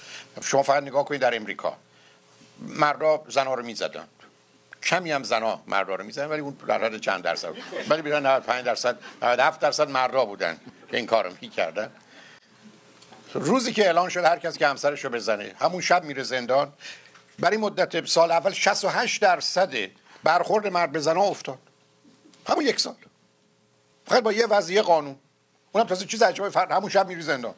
شما 0.42 0.64
فقط 0.64 0.84
نگاه 0.84 1.06
کنید 1.06 1.22
در 1.22 1.36
امریکا. 1.36 1.78
مردا 2.60 3.24
زنها 3.28 3.54
رو 3.54 3.64
می‌زدن 3.64 4.08
کمی 4.84 5.12
هم 5.12 5.24
زنا 5.24 5.60
مردا 5.68 5.96
رو 5.96 6.04
می‌زنن 6.04 6.30
ولی 6.30 6.42
اون 6.42 6.58
در 6.68 6.86
حد 6.86 6.98
چند 6.98 7.24
درصد. 7.24 7.50
ولی 7.90 8.02
بیرون 8.02 8.26
95 8.26 8.66
درصد 8.66 8.98
97 9.22 9.60
درصد 9.60 9.90
مردا 9.90 10.26
بودن. 10.26 10.58
که 10.92 10.98
این 10.98 11.06
کارو 11.06 11.30
می‌کردن 11.42 11.92
روزی 13.34 13.74
که 13.74 13.86
اعلان 13.86 14.10
شد 14.10 14.24
هر 14.24 14.40
کس 14.40 14.58
که 14.58 14.68
همسرش 14.68 15.06
رو 15.06 15.10
بزنه. 15.10 15.56
همون 15.60 15.82
شب 15.82 16.04
میره 16.04 16.24
زندان. 16.24 16.74
برای 17.40 17.58
مدت 17.58 18.06
سال 18.06 18.32
اول 18.32 18.52
68 18.52 19.22
درصد 19.22 19.74
برخورد 20.24 20.68
مرد 20.68 20.92
به 20.92 21.00
زنها 21.00 21.24
افتاد. 21.24 21.58
همون 22.50 22.66
یک 22.66 22.80
سال. 22.80 22.96
فقط 24.06 24.24
با 24.24 24.32
یه 24.32 24.46
وضعیه 24.46 24.82
قانون. 24.82 25.16
اونم 25.72 25.88
تازه 25.88 26.06
چیز 26.06 26.24
عجیبه 26.24 26.50
فرد 26.50 26.72
همون 26.72 26.90
شب 26.90 27.08
میری 27.08 27.22
زندان. 27.22 27.56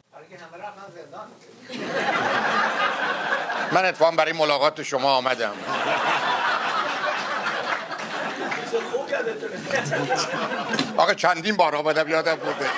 من 3.72 3.84
اتفاقا 3.84 4.10
برای 4.10 4.32
ملاقات 4.32 4.82
شما 4.82 5.12
آمدم. 5.12 5.54
آقا 10.96 11.14
چندین 11.14 11.56
بار 11.56 11.76
آمدم 11.76 12.08
یادم 12.08 12.34
بوده. 12.34 12.70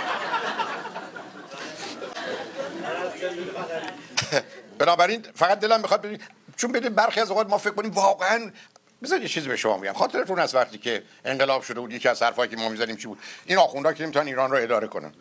بنابراین 4.78 5.27
فقط 5.35 5.61
دلم 5.61 5.81
می‌خواد 5.81 6.03
ببین 6.03 6.19
چون 6.57 6.73
بدین 6.73 6.94
برخی 6.94 7.20
از 7.20 7.31
اوقات 7.31 7.49
ما 7.49 7.59
فکر 7.59 7.74
کنیم 7.74 7.90
واقعا 7.90 8.51
بذار 9.03 9.23
یه 9.23 9.28
چیزی 9.28 9.49
به 9.49 9.57
شما 9.57 9.77
میگم 9.77 9.93
خاطرتون 9.93 10.39
از 10.39 10.55
وقتی 10.55 10.78
که 10.78 11.03
انقلاب 11.24 11.62
شده 11.62 11.81
بود 11.81 11.93
یکی 11.93 12.09
از 12.09 12.23
حرفایی 12.23 12.51
که 12.51 12.57
ما 12.57 12.69
می‌زنیم 12.69 12.97
چی 12.97 13.07
بود؟ 13.07 13.19
این 13.47 13.59
آخوندا 13.59 13.93
که 13.93 14.03
نمی‌تونن 14.03 14.27
ایران 14.27 14.51
رو 14.51 14.57
اداره 14.57 14.86
کنن. 14.86 15.12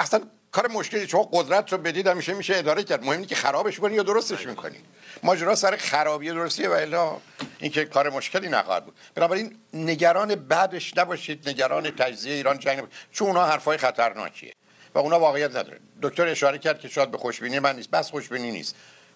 اصلا 0.00 0.20
کار 0.52 0.68
مشکلی 0.68 1.08
شما 1.08 1.28
قدرت 1.32 1.72
رو 1.72 1.78
بدید 1.78 2.08
میشه 2.08 2.34
میشه 2.34 2.56
اداره 2.56 2.82
کرد. 2.82 3.04
مهم 3.04 3.24
که 3.24 3.34
خرابش 3.34 3.80
کنی 3.80 3.94
یا 3.94 4.02
درستش 4.02 4.46
می‌کنی. 4.46 4.76
ماجرا 5.22 5.54
سر 5.54 5.76
خرابی 5.76 6.28
درستیه 6.28 6.68
و 6.68 6.72
الا 6.72 7.16
اینکه 7.58 7.84
کار 7.84 8.10
مشکلی 8.10 8.48
نخواهد 8.48 8.84
بود. 8.84 8.94
بنابراین 9.14 9.56
نگران 9.74 10.34
بعدش 10.34 10.96
نباشید. 10.96 11.48
نگران 11.48 11.90
تجزیه 11.90 12.34
ایران 12.34 12.58
جنگ 12.58 12.82
چون 13.12 13.28
اونها 13.28 13.46
حرفای 13.46 13.78
خطرناکیه 13.78 14.52
و 14.94 14.98
اونا 14.98 15.20
واقعیت 15.20 15.50
نداره 15.50 15.80
دکتر 16.02 16.28
اشاره 16.28 16.58
کرد 16.58 16.80
که 16.80 16.88
شاید 16.88 17.10
به 17.10 17.18
خوشبینی 17.18 17.58
من 17.58 17.76
نیست. 17.76 17.90
بس 17.90 18.10
خوشبینی 18.10 18.50
نیست. 18.50 18.74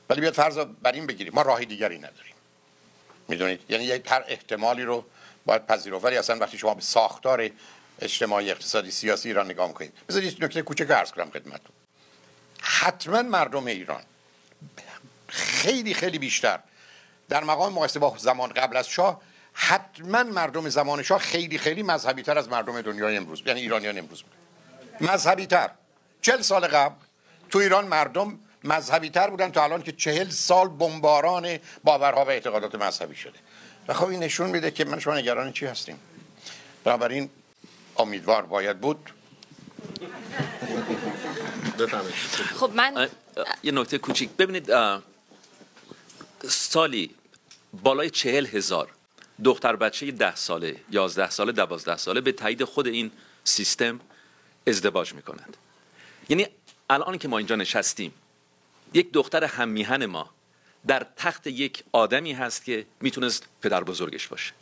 ولی 0.09 0.21
بیاد 0.21 0.35
فرض 0.35 0.59
بر 0.59 0.93
این 0.93 1.07
بگیریم. 1.07 1.33
ما 1.35 1.43
راهی 1.43 1.67
دیگری 1.67 1.99
نداریم. 1.99 2.35
می‌دونید؟ 3.29 3.61
یعنی 3.69 3.91
هر 4.07 4.25
احتمالی 4.29 4.83
رو 4.83 5.05
باید 5.47 5.67
پذیرفت. 5.67 6.05
ولی 6.05 6.17
اصلا 6.17 6.37
وقتی 6.37 6.59
شما 6.59 6.75
به 6.75 6.83
ساختار 6.83 7.51
اجتماعی 8.01 8.51
اقتصادی 8.51 8.91
سیاسی 8.91 9.29
ایران 9.29 9.47
نگاه 9.47 9.69
می‌کنید 9.69 9.93
بذارید 10.09 10.45
نکته 10.45 10.63
کوچک 10.63 10.91
عرض 10.91 11.11
کنم 11.11 11.31
خدمتتون. 11.31 11.73
حتما 12.61 13.23
مردم 13.23 13.67
ایران 13.67 14.03
خیلی 15.29 15.95
خیلی 15.95 16.19
بیشتر 16.19 16.59
در 17.29 17.45
مقام 17.45 17.73
مقایسه 17.73 17.99
با 17.99 18.17
زمان 18.19 18.53
قبل 18.53 18.77
از 18.77 18.89
شاه 18.89 19.21
حتما 19.53 20.23
مردم 20.23 20.69
زمان 20.69 21.03
شاه 21.03 21.19
خیلی 21.19 21.59
خیلی 21.59 21.83
مذهبی 21.83 22.23
تر 22.23 22.39
از 22.39 22.49
مردم 22.49 22.81
دنیای 22.81 23.17
امروز 23.17 23.43
یعنی 23.47 23.61
ایرانیان 23.61 23.99
امروز. 23.99 24.23
مذهبی 25.01 25.47
تر 25.47 25.71
چل 26.25 26.43
سال 26.43 26.67
قبل 26.67 26.95
تو 27.51 27.59
ایران 27.59 27.87
مردم 27.87 28.39
مذهبی 28.65 29.11
تر 29.11 29.31
بودن 29.31 29.53
تا 29.53 29.65
الان 29.65 29.83
که 29.83 29.93
چهل 29.93 30.29
سال 30.31 30.69
بمباران 30.69 31.59
باورها 31.85 32.25
و 32.25 32.29
اعتقادات 32.29 32.75
مذهبی 32.75 33.17
شده. 33.17 33.39
و 33.89 33.95
خب 33.95 34.09
این 34.09 34.21
نشون 34.21 34.51
میده 34.51 34.71
که 34.71 34.85
من 34.85 35.01
شما 35.01 35.15
نگران 35.15 35.53
چی 35.53 35.67
هستیم. 35.67 35.99
بنابراین 36.85 37.31
امیدوار 37.97 38.43
باید 38.43 38.81
بود. 38.81 39.11
خب 42.57 42.71
من 42.75 43.09
یه 43.63 43.73
نکته 43.73 43.99
کوچیک. 43.99 44.31
ببینید 44.31 44.73
سالی 46.49 47.15
بالای 47.83 48.11
چهل 48.11 48.47
هزار 48.47 48.89
دختر 49.45 49.77
بچه 49.77 50.11
ده 50.11 50.37
ساله 50.37 50.77
یازده 50.91 51.31
ساله 51.31 51.53
دوازده 51.53 51.97
ساله 51.97 52.21
به 52.21 52.33
تایید 52.33 52.65
خود 52.65 52.87
این 52.87 53.11
سیستم 53.45 54.01
ازدواج 54.67 55.15
می‌کنند. 55.15 55.57
یعنی 56.29 56.47
الان 56.91 57.19
که 57.19 57.29
ما 57.29 57.39
اینجا 57.39 57.57
نشستیم 57.57 58.15
یک 58.95 59.13
دختر 59.13 59.45
هممیهن 59.45 60.07
ما 60.07 60.31
در 60.87 61.07
تخت 61.17 61.47
یک 61.47 61.85
آدمی 61.93 62.33
هست 62.33 62.65
که 62.65 62.87
می‌تونست 63.01 63.49
پدر 63.63 63.85
بزرگش 63.85 64.29
باشه. 64.29 64.53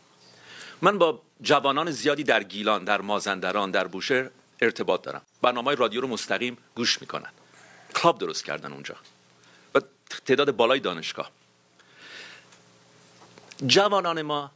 من 0.83 0.99
با 0.99 1.23
جوانان 1.43 1.91
زیادی 1.91 2.25
در 2.25 2.43
گیلان 2.43 2.85
در 2.85 3.01
مازندران 3.01 3.71
در 3.71 3.87
بوشهر 3.87 4.31
ارتباط 4.61 5.03
دارم. 5.03 5.23
برنامه 5.43 5.75
رادیو 5.75 6.01
رو 6.01 6.09
مستقیم 6.09 6.57
گوش 6.75 7.01
می‌کنن. 7.01 7.31
کلاب 7.95 8.19
درست 8.19 8.45
کردن 8.45 8.73
اونجا. 8.73 8.97
و 9.75 9.81
تعداد 10.27 10.57
بالای 10.57 10.81
دانشگاه. 10.81 11.31
جوانان 13.67 14.23
ما 14.23 14.51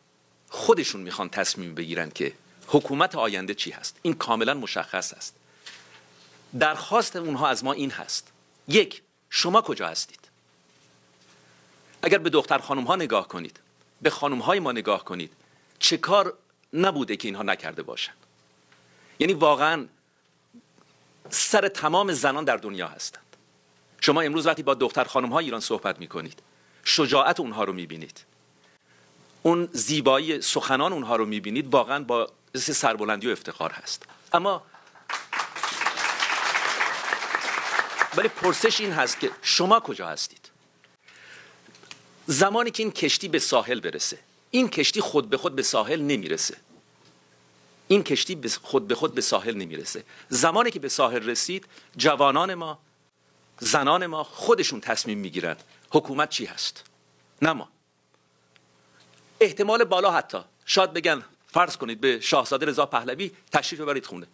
خودشون 0.49 1.01
می‌خوان 1.01 1.29
تصمیم 1.29 1.75
بگیرن 1.75 2.11
که 2.11 2.33
حکومت 2.67 3.15
آینده 3.15 3.55
چی 3.55 3.71
هست. 3.71 3.99
این 4.03 4.15
کاملا 4.15 4.55
مشخص 4.55 5.13
است. 5.13 5.35
درخواست 6.59 7.17
اونها 7.17 7.49
از 7.49 7.65
ما 7.65 7.73
این 7.73 7.91
هست. 7.91 8.33
یک 8.69 9.03
شما 9.31 9.61
کجا 9.63 9.89
هستید؟ 9.89 10.21
اگر 12.03 12.19
به 12.19 12.31
دختر 12.31 12.59
خانم 12.59 12.85
ها 12.85 12.97
نگاه 12.97 13.29
کنید 13.29 13.61
به 14.03 14.11
خانم 14.11 14.39
های 14.39 14.61
ما 14.61 14.73
نگاه 14.73 15.05
کنید 15.05 15.33
چه 15.79 15.97
کار 15.97 16.35
نبوده 16.73 17.17
که 17.17 17.29
اینها 17.29 17.43
نکرده 17.43 17.83
باشند 17.83 18.17
یعنی 19.19 19.33
واقعا 19.33 19.87
سر 21.31 21.69
تمام 21.69 22.13
زنان 22.13 22.45
در 22.45 22.57
دنیا 22.57 22.89
هستند. 22.89 23.23
شما 24.01 24.21
امروز 24.21 24.47
وقتی 24.47 24.63
با 24.63 24.75
دختر 24.75 25.05
خانم 25.05 25.33
های 25.33 25.45
ایران 25.45 25.61
صحبت 25.61 25.99
می 25.99 26.07
کنید 26.07 26.43
شجاعت 26.85 27.41
اونها 27.41 27.65
رو 27.65 27.73
می 27.73 27.87
بینید 27.87 28.25
اون 29.43 29.69
زیبایی 29.73 30.41
سخنان 30.41 30.93
اونها 30.93 31.17
رو 31.17 31.27
می 31.27 31.41
بینید 31.41 31.75
واقعا 31.75 32.05
با 32.05 32.31
سربلندی 32.55 33.27
و 33.27 33.31
افتخار 33.31 33.71
هست. 33.71 34.07
اما 34.33 34.63
ولی 38.17 38.29
پرسش 38.29 38.81
این 38.81 38.93
هست 38.93 39.21
که 39.21 39.31
شما 39.43 39.81
کجا 39.81 40.09
هستید؟ 40.09 40.51
زمانی 42.27 42.71
که 42.71 42.83
این 42.83 42.93
کشتی 42.93 43.29
به 43.29 43.39
ساحل 43.39 43.81
برسه. 43.81 44.19
این 44.51 44.69
کشتی 44.69 45.01
خود 45.01 45.31
به 45.31 45.37
خود 45.37 45.57
به 45.57 45.63
ساحل 45.63 46.01
نمی‌رسه. 46.01 46.57
این 47.89 48.03
کشتی 48.03 48.41
خود 48.63 48.89
به 48.89 48.95
خود 48.95 49.15
به 49.15 49.21
ساحل 49.21 49.55
نمی‌رسه. 49.55 50.05
زمانی 50.29 50.71
که 50.71 50.81
به 50.81 50.89
ساحل 50.89 51.29
رسید 51.29 51.67
جوانان 51.97 52.55
ما 52.55 52.79
زنان 53.61 54.07
ما 54.07 54.25
خودشون 54.25 54.81
تصمیم 54.81 55.19
می‌گیرند 55.19 55.63
حکومت 55.91 56.29
چی 56.31 56.45
هست. 56.45 56.85
نه 57.43 57.53
ما. 57.53 57.69
احتمال 59.41 59.85
بالا 59.85 60.11
حتی. 60.11 60.39
شاید 60.67 60.93
بگن 60.93 61.23
فرض 61.47 61.77
کنید 61.77 62.01
به 62.01 62.21
شاهزاده 62.21 62.67
رضا 62.67 62.87
پهلوی 62.87 63.31
تشریف 63.53 63.81
ببرید 63.81 64.07
خونه. 64.07 64.27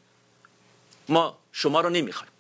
ما 1.09 1.39
شما 1.53 1.81
رو 1.81 1.91
نمی‌خوایم. 1.91 2.32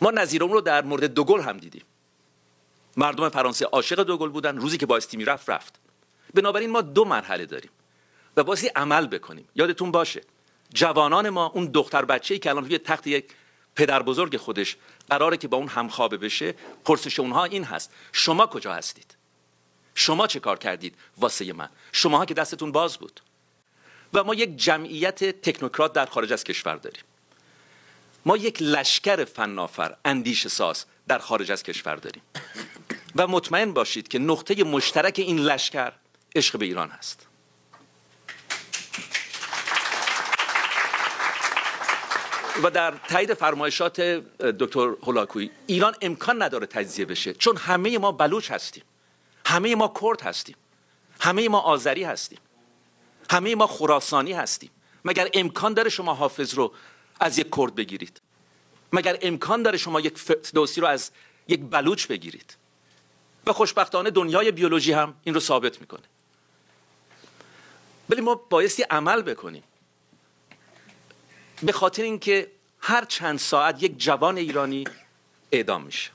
ما 0.00 0.10
نظیرمون 0.10 0.52
رو 0.52 0.60
در 0.60 0.84
مورد 0.84 1.04
دوگل 1.04 1.40
هم 1.40 1.56
دیدیم. 1.58 1.82
مردم 2.96 3.28
فرانسه 3.28 3.64
عاشق 3.64 4.02
دوگل 4.02 4.28
بودن 4.28 4.56
روزی 4.56 4.78
که 4.78 4.86
بایستی 4.86 5.16
می‌رفت 5.16 5.50
رفت 5.50 5.74
بنابراین 6.34 6.70
ما 6.70 6.80
دو 6.80 7.04
مرحله 7.04 7.46
داریم 7.46 7.70
و 8.36 8.44
بازی 8.44 8.66
عمل 8.66 9.06
بکنیم. 9.06 9.48
یادتون 9.54 9.90
باشه 9.90 10.22
جوانان 10.74 11.30
ما 11.30 11.46
اون 11.46 11.66
دختر 11.66 12.04
بچه 12.04 12.34
ای 12.34 12.40
که 12.40 12.50
الان 12.50 12.64
روی 12.64 12.78
تخت 12.78 13.06
یک 13.06 13.24
پدر 13.76 14.02
بزرگ 14.02 14.36
خودش 14.36 14.76
قراره 15.10 15.36
که 15.36 15.48
با 15.48 15.56
اون 15.56 15.68
همخوابه 15.68 16.16
بشه 16.16 16.54
پرسش 16.84 17.20
اونها 17.20 17.44
این 17.44 17.64
هست 17.64 17.92
شما 18.12 18.46
کجا 18.46 18.72
هستید؟ 18.72 19.16
شما 19.94 20.26
چه 20.26 20.40
کار 20.40 20.58
کردید 20.58 20.94
واسه 21.18 21.52
من؟ 21.52 21.68
شماها 21.92 22.24
که 22.24 22.34
دستتون 22.34 22.72
باز 22.72 22.98
بود. 22.98 23.20
و 24.14 24.24
ما 24.24 24.34
یک 24.34 24.56
جمعیت 24.56 25.24
تکنوکرات 25.24 25.92
در 25.92 26.06
خارج 26.06 26.32
از 26.32 26.44
کشور 26.44 26.76
داریم. 26.76 27.02
ما 28.26 28.36
یک 28.36 28.62
لشکر 28.62 29.24
فنافر 29.24 29.96
اندیش 30.04 30.48
ساز 30.48 30.84
در 31.08 31.18
خارج 31.18 31.52
از 31.52 31.62
کشور 31.62 31.96
داریم. 31.96 32.22
و 33.16 33.26
مطمئن 33.26 33.72
باشید 33.72 34.08
که 34.08 34.18
نقطه 34.18 34.64
مشترک 34.64 35.14
این 35.18 35.38
لشکر 35.38 35.92
عشق 36.36 36.58
به 36.58 36.64
ایران 36.64 36.88
هست. 36.88 37.26
و 42.62 42.70
در 42.70 42.90
تایید 42.90 43.34
فرمایشات 43.34 44.00
دکتر 44.40 44.94
هولاکویی 45.02 45.50
ایران 45.66 45.94
امکان 46.00 46.42
نداره 46.42 46.66
تجزیه 46.66 47.04
بشه 47.04 47.34
چون 47.34 47.56
همه 47.56 47.98
ما 47.98 48.12
بلوچ 48.12 48.50
هستیم. 48.50 48.84
همه 49.46 49.74
ما 49.74 49.94
کرد 50.00 50.20
هستیم. 50.20 50.56
همه 51.20 51.48
ما 51.48 51.60
آذری 51.60 52.04
هستیم. 52.04 52.38
همه 53.30 53.54
ما 53.54 53.66
خراسانی 53.66 54.32
هستیم. 54.32 54.70
مگر 55.04 55.28
امکان 55.34 55.74
داره 55.74 55.90
شما 55.90 56.14
حافظ 56.14 56.54
رو 56.54 56.72
از 57.20 57.38
یک 57.38 57.46
کرد 57.56 57.74
بگیرید. 57.74 58.20
مگر 58.92 59.18
امکان 59.22 59.62
داره 59.62 59.78
شما 59.78 60.00
یک 60.00 60.18
فردوسی 60.18 60.80
رو 60.80 60.86
از 60.86 61.10
یک 61.48 61.60
بلوچ 61.60 62.06
بگیرید؟ 62.06 62.56
و 63.46 63.52
خوشبختانه 63.52 64.10
دنیای 64.10 64.50
بیولوژی 64.50 64.92
هم 64.92 65.14
این 65.24 65.34
رو 65.34 65.40
ثابت 65.40 65.80
می‌کنه. 65.80 66.02
ولی 68.10 68.20
ما 68.20 68.34
بایستی 68.34 68.82
عمل 68.82 69.22
بکنیم. 69.22 69.62
به 71.62 71.72
خاطر 71.72 72.02
اینکه 72.02 72.50
هر 72.80 73.04
چند 73.04 73.38
ساعت 73.38 73.82
یک 73.82 73.98
جوان 73.98 74.36
ایرانی 74.36 74.84
اعدام 75.52 75.82
میشه. 75.82 76.10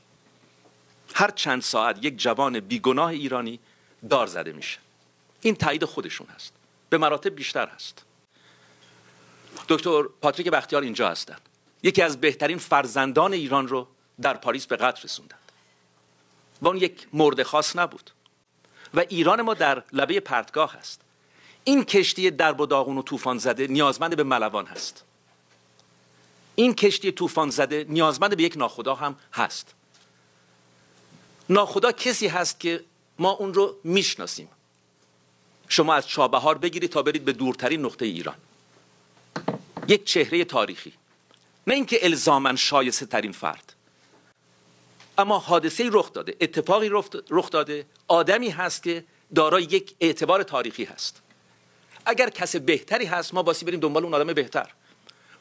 هر 1.14 1.32
چند 1.32 1.62
ساعت 1.62 2.06
یک 2.06 2.18
جوان 2.18 2.60
بیگناه 2.60 3.10
ایرانی 3.10 3.60
دار 4.10 4.28
زده 4.28 4.52
میشه. 4.52 4.80
این 5.42 5.56
تایید 5.56 5.86
خودشون 5.86 6.28
هست. 6.28 6.54
به 6.90 6.98
مراتب 6.98 7.36
بیشتر 7.36 7.68
هست. 7.68 8.06
دکتر 9.72 10.04
پاتریک 10.04 10.50
بختیار 10.50 10.82
اینجا 10.82 11.10
هستند. 11.10 11.42
یکی 11.84 12.02
از 12.02 12.22
بهترین 12.22 12.58
فرزندان 12.58 13.34
ایران 13.34 13.68
رو 13.68 13.88
در 14.22 14.34
پاریس 14.34 14.68
به 14.68 14.76
قتل 14.76 15.02
رسوندند. 15.04 15.52
و 16.62 16.68
اون 16.68 16.78
یک 16.78 17.08
مرد 17.14 17.44
خاص 17.44 17.76
نبود. 17.76 18.12
و 18.94 19.00
ایران 19.10 19.42
ما 19.42 19.54
در 19.54 19.84
لبه 19.94 20.20
پرتگاه 20.20 20.74
هست. 20.74 21.02
این 21.64 21.84
کشتی 21.84 22.32
درب 22.32 22.60
و 22.60 22.66
داغون 22.66 22.98
و 22.98 23.02
طوفان 23.02 23.38
زده 23.38 23.68
نیازمند 23.68 24.16
به 24.16 24.24
ملوان 24.24 24.66
هست. 24.66 25.04
این 26.56 26.74
کشتی 26.74 27.12
طوفان 27.12 27.50
زده 27.50 27.86
نیازمند 27.90 28.38
به 28.38 28.44
یک 28.44 28.58
ناخدا 28.58 28.96
هم 28.96 29.16
هست. 29.34 29.74
ناخدا 31.50 31.92
کسی 31.92 32.28
هست 32.28 32.60
که 32.60 32.84
ما 33.20 33.30
اون 33.30 33.54
رو 33.54 33.76
می‌شناسیم. 33.84 34.50
شما 35.70 35.94
از 35.94 36.08
چابهار 36.08 36.58
بگیرید 36.58 36.90
تا 36.90 37.02
برید 37.02 37.26
به 37.26 37.34
دورترین 37.34 37.86
نقطه 37.86 38.06
ایران. 38.06 38.36
یک 39.92 40.06
چهره 40.06 40.46
تاریخی. 40.46 40.94
نه 41.68 41.74
اینکه 41.74 42.06
الزاما 42.06 42.56
شایسته 42.56 43.06
ترین 43.06 43.32
فرد. 43.32 43.74
اما 45.18 45.40
حادثه 45.40 45.90
رخ 45.92 46.14
داده 46.14 46.36
اتفاقی 46.42 46.90
رخ 47.30 47.50
داده. 47.50 47.86
آدمی 48.08 48.50
هست 48.50 48.84
که 48.84 49.04
دارای 49.36 49.64
یک 49.64 49.96
اعتبار 50.00 50.44
تاریخی 50.44 50.84
هست. 50.84 51.22
اگر 52.06 52.30
کس 52.30 52.56
بهتری 52.56 53.06
هست 53.06 53.34
ما 53.34 53.44
باسی 53.44 53.66
بریم 53.66 53.80
دنبال 53.80 54.04
اون 54.04 54.14
آدم 54.14 54.34
بهتر. 54.34 54.70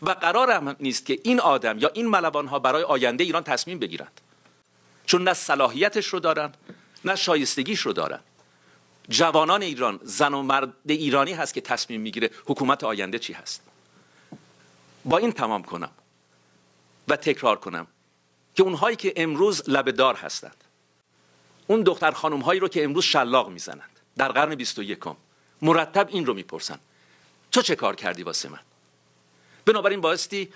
و 0.02 0.10
قرار 0.10 0.50
هم 0.50 0.76
نیست 0.80 1.06
که 1.06 1.18
این 1.22 1.40
آدم 1.40 1.78
یا 1.78 1.90
این 1.94 2.06
ملوان 2.06 2.46
ها 2.46 2.58
برای 2.58 2.82
آینده 2.82 3.24
ایران 3.24 3.42
تصمیم 3.42 3.78
بگیرند. 3.78 4.20
چون 5.06 5.24
نه 5.24 5.34
صلاحیتش 5.34 6.06
رو 6.06 6.20
دارن 6.20 6.52
نه 7.04 7.16
شایستگیش 7.16 7.80
رو 7.80 7.92
دارن 7.92 8.20
جوانان 9.08 9.62
ایران 9.62 10.00
زن 10.02 10.34
و 10.34 10.42
مرد 10.42 10.72
ایرانی 10.88 11.32
هست 11.32 11.54
که 11.54 11.60
تصمیم 11.60 12.00
می‌گیره 12.00 12.30
حکومت 12.46 12.84
آینده 12.84 13.18
چی 13.18 13.32
هست. 13.32 13.69
با 15.04 15.18
این 15.18 15.32
تمام 15.32 15.62
کنم 15.62 15.90
و 17.08 17.16
تکرار 17.16 17.58
کنم 17.58 17.86
که 18.54 18.62
اونهایی 18.62 18.96
که 18.96 19.12
امروز 19.16 19.62
لبهدار 19.68 20.14
هستند 20.14 20.64
اون 21.66 21.82
دختر 21.82 22.10
خانم 22.10 22.40
هایی 22.40 22.60
رو 22.60 22.68
که 22.68 22.84
امروز 22.84 23.04
شلاق 23.04 23.48
می‌زنند 23.48 24.00
در 24.16 24.28
قرن 24.28 24.54
21 24.54 24.98
مرتب 25.62 26.08
این 26.10 26.26
رو 26.26 26.34
می‌پرسن. 26.34 26.78
تو 27.52 27.62
چه 27.62 27.76
کار 27.76 27.96
کردی 27.96 28.22
واسه 28.22 28.48
من؟ 28.48 28.60
بنابراین 29.66 30.00
بایستی 30.00 30.52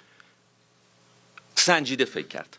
سنجیده 1.55 2.05
فکر 2.05 2.27
کرد. 2.27 2.57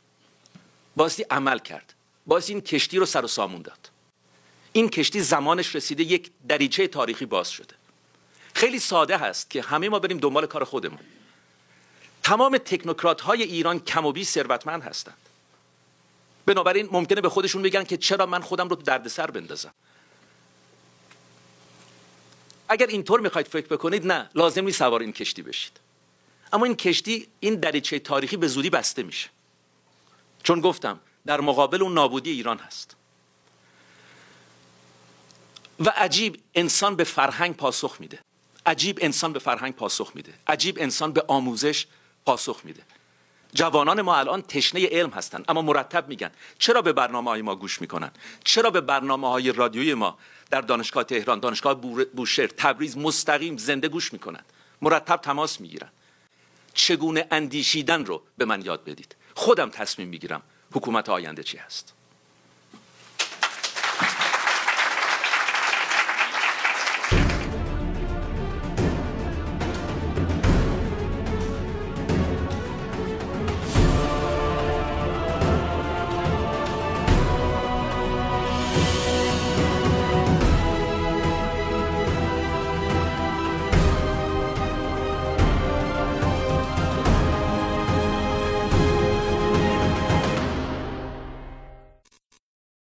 بایستی 0.95 1.23
عمل 1.23 1.59
کرد. 1.59 1.93
بایستی 2.27 2.53
این 2.53 2.61
کشتی 2.61 2.97
رو 2.97 3.05
سر 3.05 3.25
و 3.25 3.27
سامون 3.27 3.61
داد. 3.61 3.89
این 4.71 4.89
کشتی 4.89 5.21
زمانش 5.21 5.75
رسیده 5.75 6.03
یک 6.03 6.31
دریچه 6.47 6.87
تاریخی 6.87 7.25
باز 7.25 7.51
شده. 7.51 7.75
خیلی 8.53 8.79
ساده 8.79 9.17
هست 9.17 9.49
که 9.49 9.61
همه 9.61 9.89
ما 9.89 9.99
بریم 9.99 10.17
دنبال 10.17 10.45
کار 10.45 10.63
خودمون. 10.63 10.99
تمام 12.25 12.57
تکنوکرات 12.57 13.21
های 13.21 13.43
ایران 13.43 13.79
کم 13.79 14.05
و 14.05 14.11
بی 14.11 14.25
ثروتمند 14.25 14.83
هستند. 14.83 15.17
بنابراین 16.45 16.89
ممکنه 16.91 17.21
به 17.21 17.29
خودشون 17.29 17.61
بگن 17.61 17.83
که 17.83 17.97
چرا 17.97 18.25
من 18.25 18.41
خودم 18.41 18.69
رو 18.69 18.75
دردسر 18.75 19.31
بندازم. 19.31 19.73
اگر 22.69 22.87
اینطور 22.87 23.19
می‌خواید 23.19 23.47
فکر 23.47 23.67
بکنید 23.67 24.07
نه 24.07 24.29
لازم 24.35 24.65
نیست 24.65 24.79
سوار 24.79 25.01
این 25.01 25.13
کشتی 25.13 25.41
بشید. 25.41 25.79
اما 26.53 26.65
این 26.65 26.75
کشتی 26.75 27.27
این 27.39 27.55
دریچه 27.55 27.99
تاریخی 27.99 28.37
به 28.37 28.47
زودی 28.47 28.69
بسته 28.69 29.03
میشه. 29.03 29.29
چون 30.43 30.61
گفتم 30.61 30.99
در 31.25 31.41
مقابل 31.41 31.81
اون 31.81 31.93
نابودی 31.93 32.31
ایران 32.31 32.57
هست. 32.57 32.95
و 35.79 35.93
عجیب 35.95 36.41
انسان 36.55 36.95
به 36.95 37.03
فرهنگ 37.03 37.55
پاسخ 37.55 37.97
میده. 37.99 38.19
عجیب 38.65 38.99
انسان 39.01 39.33
به 39.33 39.39
فرهنگ 39.39 39.75
پاسخ 39.75 40.11
میده. 40.15 40.33
عجیب 40.47 40.77
انسان 40.79 41.11
به 41.11 41.23
آموزش 41.27 41.87
پاسخ 42.25 42.61
میده. 42.63 42.83
جوانان 43.53 44.01
ما 44.01 44.15
الان 44.15 44.41
تشنه 44.41 44.87
علم 44.91 45.09
هستن 45.09 45.43
اما 45.47 45.61
مرتب 45.61 46.07
میگن 46.07 46.31
چرا 46.59 46.81
به 46.81 46.93
برنامه 46.93 47.29
های 47.29 47.41
ما 47.41 47.55
گوش 47.55 47.81
می‌کنن؟ 47.81 48.11
چرا 48.43 48.69
به 48.69 48.81
برنامه 48.81 49.29
های 49.29 49.51
رادیویی 49.51 49.93
ما 49.93 50.17
در 50.51 50.61
دانشگاه 50.61 51.03
تهران 51.03 51.39
دانشگاه 51.39 51.81
بوشهر 52.13 52.47
تبریز 52.47 52.97
مستقیم 52.97 53.57
زنده 53.57 53.87
گوش 53.87 54.13
می‌کنن؟ 54.13 54.43
مرتب 54.81 55.17
تماس 55.17 55.61
می‌گیرن. 55.61 55.89
چگونه 56.73 57.27
اندیشیدن 57.31 58.05
رو 58.05 58.21
به 58.37 58.45
من 58.45 58.61
یاد 58.61 58.83
بدید؟ 58.83 59.15
خودم 59.35 59.69
تصمیم 59.69 60.07
می‌گیرم 60.07 60.41
حکومت 60.71 61.09
آینده 61.09 61.43
چی 61.43 61.57
هست. 61.57 61.94